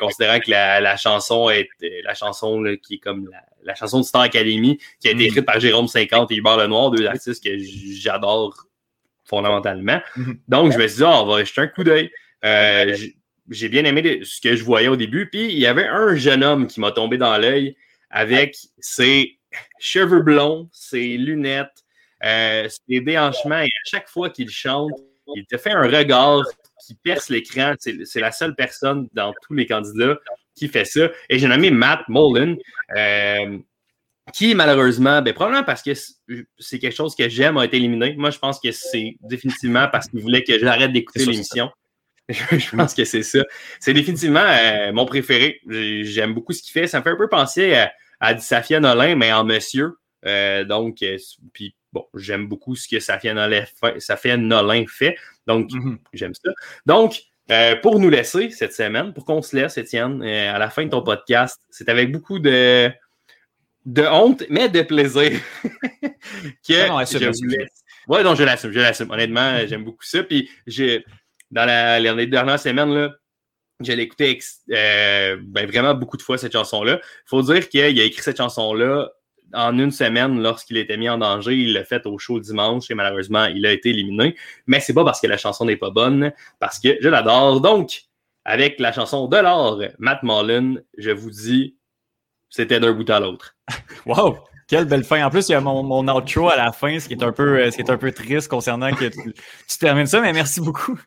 considérant 0.00 0.40
que 0.40 0.50
la, 0.50 0.80
la 0.80 0.96
chanson 0.96 1.50
est 1.50 1.68
la 2.02 2.14
chanson 2.14 2.60
là, 2.60 2.76
qui 2.76 2.94
est 2.94 2.98
comme 2.98 3.28
la, 3.30 3.42
la 3.62 3.74
chanson 3.76 4.00
de 4.00 4.04
Star 4.04 4.22
Academy, 4.22 4.78
qui 5.00 5.08
a 5.08 5.12
été 5.12 5.20
Mhm. 5.20 5.26
écrite 5.26 5.46
par 5.46 5.60
Jérôme 5.60 5.86
50 5.88 6.32
et 6.32 6.36
Hubert 6.36 6.56
Lenoir, 6.56 6.90
deux 6.90 7.06
artistes 7.06 7.44
que 7.44 7.50
j'adore 7.58 8.56
fondamentalement. 9.24 10.00
Mhm. 10.16 10.38
Donc, 10.48 10.72
je 10.72 10.78
me 10.78 10.86
suis 10.86 10.98
dit, 10.98 11.04
Ah, 11.04 11.22
on 11.22 11.26
va 11.26 11.44
jeter 11.44 11.60
un 11.62 11.66
coup 11.68 11.84
d'œil. 11.84 12.10
Euh, 12.44 12.96
j'ai 13.50 13.68
bien 13.68 13.84
aimé 13.84 14.20
ce 14.22 14.40
que 14.40 14.56
je 14.56 14.64
voyais 14.64 14.88
au 14.88 14.96
début. 14.96 15.28
Puis 15.28 15.52
il 15.52 15.58
y 15.58 15.66
avait 15.66 15.86
un 15.86 16.14
jeune 16.16 16.42
homme 16.44 16.66
qui 16.66 16.80
m'a 16.80 16.92
tombé 16.92 17.18
dans 17.18 17.36
l'œil 17.38 17.76
avec 18.10 18.56
ses 18.78 19.38
cheveux 19.78 20.22
blonds, 20.22 20.68
ses 20.72 21.16
lunettes, 21.16 21.84
euh, 22.24 22.68
ses 22.68 23.00
déhanchements. 23.00 23.60
Et 23.60 23.66
à 23.66 23.84
chaque 23.86 24.08
fois 24.08 24.30
qu'il 24.30 24.50
chante, 24.50 24.92
il 25.34 25.44
te 25.46 25.56
fait 25.56 25.72
un 25.72 25.82
regard 25.82 26.42
qui 26.86 26.94
perce 26.94 27.28
l'écran. 27.28 27.74
C'est 27.78 28.04
c'est 28.04 28.20
la 28.20 28.32
seule 28.32 28.54
personne 28.54 29.08
dans 29.12 29.34
tous 29.46 29.54
les 29.54 29.66
candidats 29.66 30.18
qui 30.54 30.68
fait 30.68 30.84
ça. 30.84 31.08
Et 31.28 31.38
j'ai 31.38 31.48
nommé 31.48 31.70
Matt 31.70 32.00
Mullen. 32.08 32.56
euh, 32.96 33.58
qui 34.32 34.54
malheureusement, 34.54 35.20
ben, 35.22 35.34
probablement 35.34 35.64
parce 35.64 35.82
que 35.82 35.92
c'est 36.58 36.78
quelque 36.78 36.94
chose 36.96 37.14
que 37.14 37.28
j'aime 37.28 37.56
a 37.58 37.64
été 37.64 37.76
éliminé. 37.76 38.14
Moi, 38.16 38.30
je 38.30 38.38
pense 38.38 38.58
que 38.58 38.72
c'est 38.72 39.16
définitivement 39.20 39.86
parce 39.92 40.08
qu'il 40.08 40.20
voulait 40.20 40.42
que 40.42 40.58
j'arrête 40.58 40.92
d'écouter 40.92 41.26
l'émission. 41.26 41.70
je 42.28 42.74
pense 42.74 42.94
que 42.94 43.04
c'est 43.04 43.22
ça. 43.22 43.40
C'est 43.80 43.92
définitivement 43.92 44.40
euh, 44.46 44.92
mon 44.92 45.04
préféré. 45.04 45.60
J'ai- 45.68 46.04
J'aime 46.04 46.32
beaucoup 46.32 46.52
ce 46.54 46.62
qu'il 46.62 46.72
fait. 46.72 46.86
Ça 46.86 46.98
me 46.98 47.02
fait 47.04 47.10
un 47.10 47.16
peu 47.16 47.28
penser 47.28 47.74
à, 47.74 47.92
à 48.20 48.38
Safia 48.38 48.80
Nolin, 48.80 49.14
mais 49.14 49.30
en 49.32 49.44
monsieur. 49.44 49.98
Euh, 50.24 50.64
donc, 50.64 51.02
euh, 51.02 51.18
puis 51.52 51.74
bon, 51.92 52.06
j'aime 52.14 52.46
beaucoup 52.48 52.76
ce 52.76 52.88
que 52.88 52.98
Safia 53.00 53.34
Nolin 53.34 53.64
fait. 53.78 54.00
Safia 54.00 54.38
Nolin 54.38 54.84
fait. 54.88 55.16
Donc, 55.46 55.70
Mhm. 55.72 55.98
j'aime 56.14 56.32
ça. 56.34 56.50
Donc, 56.86 57.20
euh, 57.50 57.76
pour 57.76 57.98
nous 58.00 58.08
laisser 58.08 58.48
cette 58.48 58.72
semaine, 58.72 59.12
pour 59.12 59.26
qu'on 59.26 59.42
se 59.42 59.54
laisse, 59.54 59.76
Étienne, 59.76 60.22
euh, 60.22 60.54
à 60.54 60.58
la 60.58 60.70
fin 60.70 60.82
de 60.86 60.88
ton 60.88 61.02
podcast, 61.02 61.60
c'est 61.68 61.90
avec 61.90 62.10
beaucoup 62.10 62.38
de, 62.38 62.90
de 63.84 64.02
honte, 64.02 64.44
mais 64.48 64.68
de 64.68 64.82
plaisir 64.82 65.40
que 66.66 66.88
non, 66.88 66.98
assume, 66.98 67.32
je. 67.32 67.66
Ouais, 68.06 68.22
non, 68.22 68.34
je 68.34 68.44
l'assume, 68.44 68.72
je 68.72 68.80
l'assume. 68.80 69.10
Honnêtement, 69.10 69.58
j'aime 69.66 69.84
beaucoup 69.84 70.04
ça. 70.04 70.22
Puis, 70.22 70.50
j'ai, 70.66 71.04
dans 71.50 71.64
la, 71.64 72.00
les 72.00 72.26
dernières 72.26 72.58
semaines, 72.60 72.92
là, 72.92 73.12
je 73.80 73.92
l'ai 73.92 74.02
écouté 74.02 74.38
euh, 74.70 75.36
ben, 75.40 75.66
vraiment 75.66 75.94
beaucoup 75.94 76.16
de 76.16 76.22
fois, 76.22 76.38
cette 76.38 76.52
chanson-là. 76.52 77.00
Il 77.02 77.28
faut 77.28 77.42
dire 77.42 77.68
qu'il 77.68 77.80
a 77.80 77.88
écrit 77.88 78.22
cette 78.22 78.36
chanson-là 78.36 79.10
en 79.52 79.78
une 79.78 79.90
semaine 79.90 80.42
lorsqu'il 80.42 80.76
était 80.76 80.96
mis 80.96 81.08
en 81.08 81.18
danger. 81.18 81.54
Il 81.54 81.72
l'a 81.72 81.84
fait 81.84 82.06
au 82.06 82.18
show 82.18 82.40
dimanche 82.40 82.90
et 82.90 82.94
malheureusement, 82.94 83.46
il 83.46 83.66
a 83.66 83.72
été 83.72 83.90
éliminé. 83.90 84.36
Mais 84.66 84.80
c'est 84.80 84.94
pas 84.94 85.04
parce 85.04 85.20
que 85.20 85.26
la 85.26 85.36
chanson 85.36 85.64
n'est 85.64 85.76
pas 85.76 85.90
bonne, 85.90 86.32
parce 86.58 86.78
que 86.78 86.96
je 87.00 87.08
l'adore. 87.08 87.60
Donc, 87.60 88.04
avec 88.44 88.78
la 88.78 88.92
chanson 88.92 89.26
de 89.26 89.36
l'or, 89.36 89.82
Matt 89.98 90.22
Mullen, 90.22 90.82
je 90.98 91.10
vous 91.10 91.30
dis, 91.30 91.76
c'était 92.54 92.78
d'un 92.80 92.92
bout 92.92 93.08
à 93.10 93.20
l'autre. 93.20 93.56
Wow! 94.06 94.38
Quelle 94.66 94.86
belle 94.86 95.04
fin. 95.04 95.22
En 95.24 95.30
plus, 95.30 95.48
il 95.48 95.52
y 95.52 95.54
a 95.54 95.60
mon, 95.60 95.82
mon 95.82 96.06
outro 96.08 96.48
à 96.48 96.56
la 96.56 96.72
fin, 96.72 96.98
ce 96.98 97.06
qui 97.08 97.14
est 97.14 97.22
un 97.22 97.32
peu, 97.32 97.70
ce 97.70 97.76
qui 97.76 97.82
est 97.82 97.90
un 97.90 97.98
peu 97.98 98.12
triste 98.12 98.48
concernant 98.48 98.90
que 98.94 99.04
tu, 99.06 99.34
tu 99.68 99.78
termines 99.78 100.06
ça, 100.06 100.20
mais 100.22 100.32
merci 100.32 100.60
beaucoup. 100.60 100.98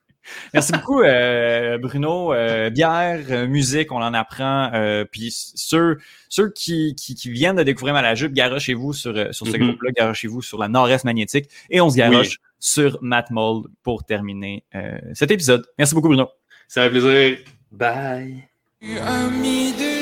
Merci 0.53 0.73
beaucoup, 0.73 1.01
euh, 1.01 1.77
Bruno. 1.77 2.33
Euh, 2.33 2.69
bière, 2.69 3.21
euh, 3.29 3.47
musique, 3.47 3.91
on 3.91 4.01
en 4.01 4.13
apprend. 4.13 4.69
Euh, 4.73 5.05
puis 5.09 5.31
ceux, 5.31 5.97
ceux 6.29 6.51
qui, 6.51 6.95
qui, 6.95 7.15
qui 7.15 7.31
viennent 7.31 7.55
de 7.55 7.63
découvrir 7.63 7.93
Malajup, 7.93 8.31
garochez-vous 8.33 8.93
sur, 8.93 9.13
sur 9.33 9.47
ce 9.47 9.57
Mhm. 9.57 9.67
groupe-là, 9.69 9.91
garochez-vous 9.91 10.41
sur 10.41 10.59
la 10.59 10.67
Nord-Est 10.67 11.05
magnétique. 11.05 11.49
Et 11.69 11.79
on 11.81 11.89
se 11.89 11.95
garoche 11.97 12.39
sur 12.59 12.99
Matt 13.01 13.31
Mold 13.31 13.67
pour 13.83 14.03
terminer 14.03 14.63
euh, 14.75 14.97
cet 15.13 15.31
épisode. 15.31 15.65
Merci 15.79 15.95
beaucoup, 15.95 16.09
Bruno. 16.09 16.27
Ça 16.67 16.83
fait 16.83 16.89
plaisir. 16.91 17.37
Bye. 17.71 18.43
Ami 18.83 19.71
de 19.73 19.96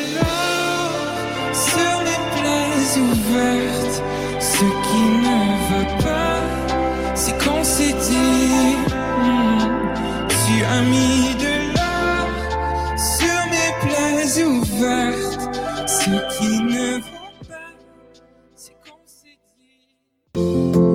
Ce 2.98 4.60
qui 4.60 5.04
ne 5.26 5.40
va 5.70 5.84
pas, 6.02 6.40
c'est 7.14 7.38
qu'on 7.44 7.62
s'est 7.62 7.92
dit. 7.92 8.78
hmm, 9.18 9.90
Tu 10.30 10.64
as 10.64 10.82
mis 10.84 11.36
de 11.36 11.54
l'or 11.76 12.30
sur 12.98 13.38
mes 13.52 13.72
plages 13.82 14.40
ouvertes. 14.48 15.44
Ce 15.90 16.10
qui 16.38 16.64
ne 16.64 17.00
va 17.00 17.30
pas, 17.50 17.74
c'est 18.56 18.76
qu'on 18.76 19.06
s'est 19.06 19.40
dit. 19.58 20.86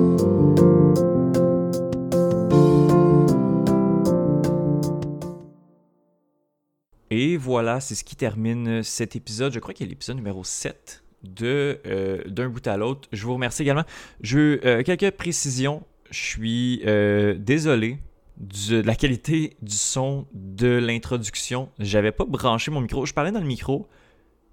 Et 7.11 7.37
voilà, 7.37 7.79
c'est 7.79 7.95
ce 7.95 8.03
qui 8.03 8.15
termine 8.15 8.81
cet 8.83 9.15
épisode. 9.15 9.53
Je 9.53 9.59
crois 9.59 9.73
qu'il 9.73 9.85
est 9.85 9.89
l'épisode 9.89 10.15
numéro 10.15 10.43
7 10.43 11.03
euh, 11.41 12.23
D'un 12.25 12.49
bout 12.49 12.65
à 12.67 12.77
l'autre. 12.77 13.07
Je 13.11 13.25
vous 13.25 13.33
remercie 13.33 13.63
également. 13.63 13.85
Je, 14.21 14.59
euh, 14.65 14.83
quelques 14.83 15.11
précisions. 15.11 15.83
Je 16.09 16.19
suis 16.19 16.81
euh, 16.85 17.35
désolé 17.37 17.99
de 18.37 18.81
la 18.81 18.95
qualité 18.95 19.55
du 19.61 19.75
son 19.75 20.25
de 20.33 20.67
l'introduction. 20.67 21.69
J'avais 21.79 22.11
pas 22.11 22.25
branché 22.25 22.71
mon 22.71 22.81
micro. 22.81 23.05
Je 23.05 23.13
parlais 23.13 23.31
dans 23.31 23.39
le 23.39 23.45
micro 23.45 23.87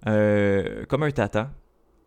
comme 0.05 1.03
un 1.03 1.11
tata. 1.11 1.51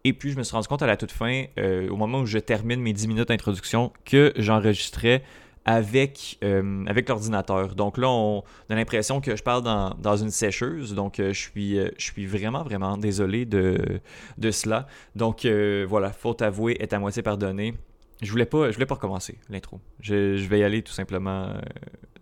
Et 0.03 0.13
puis, 0.13 0.31
je 0.31 0.37
me 0.37 0.43
suis 0.43 0.53
rendu 0.53 0.67
compte 0.67 0.81
à 0.81 0.87
la 0.87 0.97
toute 0.97 1.11
fin, 1.11 1.45
au 1.59 1.95
moment 1.95 2.21
où 2.21 2.25
je 2.25 2.39
termine 2.39 2.81
mes 2.81 2.93
10 2.93 3.07
minutes 3.07 3.27
d'introduction, 3.27 3.91
que 4.05 4.33
j'enregistrais 4.37 5.23
avec, 5.65 6.37
euh, 6.43 6.85
avec 6.87 7.07
l'ordinateur. 7.09 7.75
Donc 7.75 7.97
là, 7.97 8.09
on 8.09 8.43
a 8.69 8.75
l'impression 8.75 9.21
que 9.21 9.35
je 9.35 9.43
parle 9.43 9.63
dans, 9.63 9.93
dans 9.95 10.17
une 10.17 10.31
sécheuse. 10.31 10.95
Donc, 10.95 11.19
euh, 11.19 11.33
je, 11.33 11.39
suis, 11.39 11.77
euh, 11.77 11.89
je 11.97 12.05
suis 12.05 12.25
vraiment, 12.25 12.63
vraiment 12.63 12.97
désolé 12.97 13.45
de, 13.45 13.99
de 14.37 14.51
cela. 14.51 14.87
Donc, 15.15 15.45
voilà, 15.87 16.11
faute 16.11 16.41
avouée 16.41 16.77
est 16.79 16.93
à 16.93 16.99
moitié 16.99 17.21
pardonnée. 17.21 17.75
Je 18.21 18.29
voulais 18.31 18.45
pas, 18.45 18.69
je 18.69 18.75
voulais 18.75 18.85
pas 18.85 18.95
recommencer 18.95 19.39
l'intro. 19.49 19.79
Je, 19.99 20.37
je 20.37 20.47
vais 20.47 20.59
y 20.59 20.63
aller 20.63 20.83
tout 20.83 20.93
simplement 20.93 21.53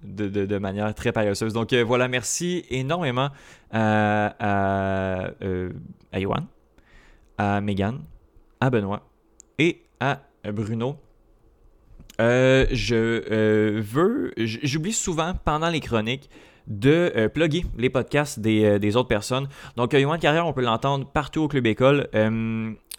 de, 0.01 0.27
de- 0.29 0.57
manière 0.57 0.93
très 0.95 1.11
paresseuse. 1.11 1.51
Donc 1.53 1.73
voilà, 1.73 2.07
merci 2.07 2.65
énormément 2.69 3.29
à, 3.71 4.35
à, 4.39 5.31
à 6.13 6.19
à 7.37 7.61
Megan, 7.61 8.01
à 8.61 8.69
Benoît 8.69 9.09
et 9.57 9.83
à 9.99 10.21
Bruno. 10.53 10.97
Euh, 12.19 12.65
je 12.71 12.95
euh, 12.95 13.81
veux, 13.81 14.33
j'oublie 14.37 14.93
souvent 14.93 15.33
pendant 15.45 15.69
les 15.69 15.79
chroniques 15.79 16.29
de 16.67 17.11
euh, 17.15 17.29
plugger 17.29 17.65
les 17.77 17.89
podcasts 17.89 18.39
des, 18.39 18.95
autres 18.95 19.07
personnes. 19.07 19.47
Donc, 19.75 19.93
Yoann 19.93 20.19
Carrière, 20.19 20.45
on 20.45 20.53
peut 20.53 20.61
l'entendre 20.61 21.05
partout 21.05 21.41
au 21.41 21.47
Club 21.47 21.67
École. 21.67 22.09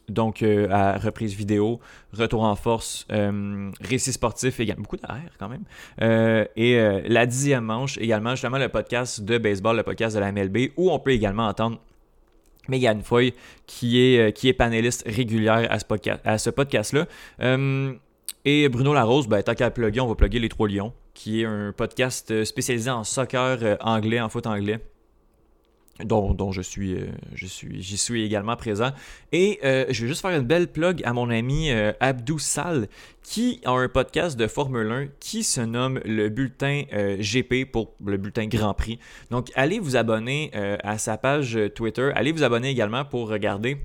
Donc 0.09 0.43
à 0.43 0.99
reprise 0.99 1.35
vidéo, 1.37 1.79
retour 2.13 2.43
en 2.43 2.57
force, 2.57 3.07
récit 3.81 4.13
sportif, 4.13 4.59
également 4.59 4.83
beaucoup 4.83 4.97
d'air 4.97 5.31
quand 5.39 5.49
même. 5.49 5.63
Et 6.57 6.81
la 7.07 7.27
dixième 7.27 7.63
manche, 7.63 7.97
également 7.97 8.31
justement 8.31 8.59
le 8.59 8.69
podcast 8.69 9.23
de 9.23 9.39
baseball, 9.39 9.77
le 9.77 9.85
podcast 9.85 10.17
de 10.17 10.21
la 10.21 10.33
MLB, 10.33 10.73
où 10.77 10.91
on 10.91 10.99
peut 10.99 11.13
également 11.13 11.47
entendre 11.47 11.79
Megan 12.69 13.03
Foy, 13.03 13.35
qui 13.67 14.01
est, 14.01 14.33
qui 14.33 14.49
est 14.49 14.53
panéliste 14.53 15.05
régulière 15.07 15.69
à 15.71 15.79
ce, 16.39 16.51
podcast-là. 16.51 17.07
Euh, 17.41 17.93
et 18.45 18.69
Bruno 18.69 18.95
Larose, 18.95 19.29
ben, 19.29 19.43
tant 19.43 19.55
qu'à 19.55 19.71
plugger, 19.71 20.01
on 20.01 20.07
va 20.07 20.15
plugger 20.15 20.39
Les 20.39 20.49
Trois 20.49 20.69
Lions, 20.69 20.93
qui 21.13 21.43
est 21.43 21.45
un 21.45 21.73
podcast 21.77 22.31
euh, 22.31 22.45
spécialisé 22.47 22.91
en 22.91 23.05
soccer 23.05 23.59
euh, 23.63 23.77
anglais, 23.81 24.21
en 24.21 24.31
foot 24.31 24.47
anglais. 24.47 24.81
Dont, 26.03 26.33
dont 26.33 26.51
je 26.51 26.63
suis, 26.63 26.95
euh, 26.95 27.09
je 27.35 27.45
suis, 27.45 27.83
j'y 27.83 27.99
suis 27.99 28.25
également 28.25 28.57
présent. 28.57 28.93
Et 29.33 29.59
je 29.63 30.01
vais 30.01 30.09
juste 30.09 30.23
faire 30.23 30.31
une 30.31 30.47
belle 30.47 30.69
plug 30.69 31.03
à 31.05 31.13
mon 31.13 31.29
ami 31.29 31.71
Abdou 32.01 32.39
Sal, 32.39 32.89
qui 33.23 33.61
a 33.67 33.73
un 33.73 33.89
podcast 33.89 34.39
de 34.39 34.47
Formule 34.47 34.91
1 34.91 35.07
qui 35.21 35.43
se 35.43 35.61
nomme 35.61 36.01
le 36.07 36.31
bulletin 36.31 36.85
GP 37.19 37.71
pour 37.71 37.93
le 38.03 38.17
bulletin 38.17 38.47
Grand 38.47 38.73
Prix. 38.73 38.99
Donc, 39.31 39.51
allez 39.55 39.79
vous 39.79 39.97
abonner 39.97 40.51
à 40.55 40.97
sa 40.97 41.19
page 41.19 41.59
Twitter. 41.75 42.11
Allez 42.15 42.33
vous 42.33 42.45
abonner 42.45 42.71
également 42.71 43.05
pour 43.05 43.29
regarder 43.29 43.77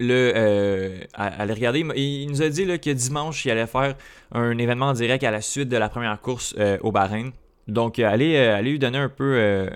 euh, 0.00 0.98
regarder. 1.18 1.80
Il, 1.96 2.30
nous 2.30 2.42
a 2.42 2.48
dit 2.48 2.64
là, 2.64 2.78
que 2.78 2.90
dimanche, 2.90 3.44
il 3.44 3.50
allait 3.50 3.66
faire 3.66 3.96
un 4.32 4.56
événement 4.58 4.86
en 4.86 4.92
direct 4.92 5.24
à 5.24 5.30
la 5.30 5.40
suite 5.40 5.68
de 5.68 5.76
la 5.76 5.88
première 5.88 6.20
course 6.20 6.54
euh, 6.58 6.78
au 6.82 6.92
Bahreïn. 6.92 7.32
Donc, 7.66 7.98
euh, 7.98 8.06
allez, 8.08 8.36
allez 8.36 8.70
lui 8.70 8.78
donner 8.78 8.98
un 8.98 9.10
peu, 9.10 9.68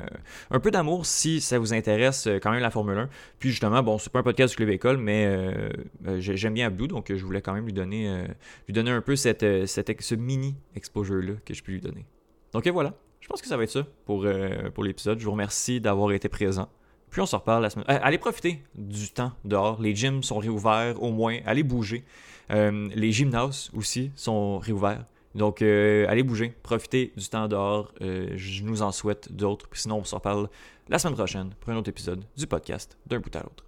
un 0.51 0.61
peu 0.61 0.71
d'amour 0.71 1.05
si 1.05 1.41
ça 1.43 1.59
vous 1.59 1.75
intéresse 1.75 2.27
quand 2.43 2.51
même 2.51 2.63
la 2.63 2.71
Formule 2.71 2.97
1. 2.97 3.09
Puis 3.39 3.51
justement, 3.51 3.83
bon, 3.83 3.99
c'est 3.99 4.11
pas 4.11 4.21
un 4.21 4.23
podcast 4.23 4.53
du 4.53 4.57
Club 4.57 4.71
École, 4.71 4.97
mais 4.97 5.29
j'ai- 6.19 6.39
j'aime 6.39 6.55
bien 6.55 6.69
Abdou, 6.69 6.87
donc 6.87 7.13
je 7.15 7.23
voulais 7.23 7.43
quand 7.43 7.53
même 7.53 7.67
lui 7.67 7.75
donner, 7.75 8.25
lui 8.67 8.73
donner 8.73 8.91
un 8.93 9.03
peu 9.03 9.15
cette, 9.15 9.67
cette 9.67 10.01
ce 10.01 10.15
mini 10.15 10.55
exposure-là 10.75 11.35
que 11.45 11.53
je 11.53 11.63
peux 11.63 11.73
lui 11.73 11.81
donner. 11.81 12.07
Donc 12.53 12.67
euh, 12.67 12.71
voilà, 12.71 12.95
je 13.21 13.29
pense 13.29 13.41
que 13.43 13.49
ça 13.49 13.57
va 13.57 13.65
être 13.65 13.71
ça 13.71 13.87
pour, 14.07 14.27
pour 14.75 14.85
l'épisode. 14.85 15.19
Je 15.19 15.25
vous 15.25 15.33
remercie 15.33 15.81
d'avoir 15.81 16.13
été 16.13 16.29
présent. 16.29 16.69
Puis 17.13 17.21
on 17.21 17.27
se 17.27 17.37
reparle 17.37 17.63
la 17.63 17.69
semaine. 17.69 17.85
Euh, 17.91 17.99
allez 18.03 18.17
profiter 18.17 18.63
du 18.75 19.11
temps 19.11 19.33
dehors. 19.45 19.81
Les 19.81 19.95
gyms 19.95 20.23
sont 20.23 20.39
réouverts 20.39 21.01
au 21.03 21.13
moins. 21.13 21.39
Allez 21.45 21.63
bouger. 21.63 22.05
Euh, 22.51 22.89
les 22.95 23.13
gymnases 23.13 23.71
aussi 23.75 24.11
sont 24.17 24.59
réouverts. 24.59 25.05
Donc 25.35 25.61
euh, 25.61 26.07
allez 26.09 26.23
bouger. 26.23 26.55
Profitez 26.63 27.13
du 27.15 27.29
temps 27.29 27.49
dehors. 27.49 27.93
Je 28.01 28.63
nous 28.63 28.81
en 28.81 28.93
souhaite 28.93 29.31
d'autres. 29.31 29.69
Puis 29.69 29.83
sinon 29.83 29.99
on 29.99 30.05
se 30.05 30.15
reparle 30.15 30.49
la 30.89 30.99
semaine 30.99 31.15
prochaine 31.15 31.51
pour 31.61 31.71
un 31.71 31.77
autre 31.77 31.91
épisode 31.91 32.25
du 32.35 32.47
podcast 32.47 32.97
d'un 33.07 33.21
bout 33.21 33.37
à 33.37 33.41
l'autre. 33.41 33.57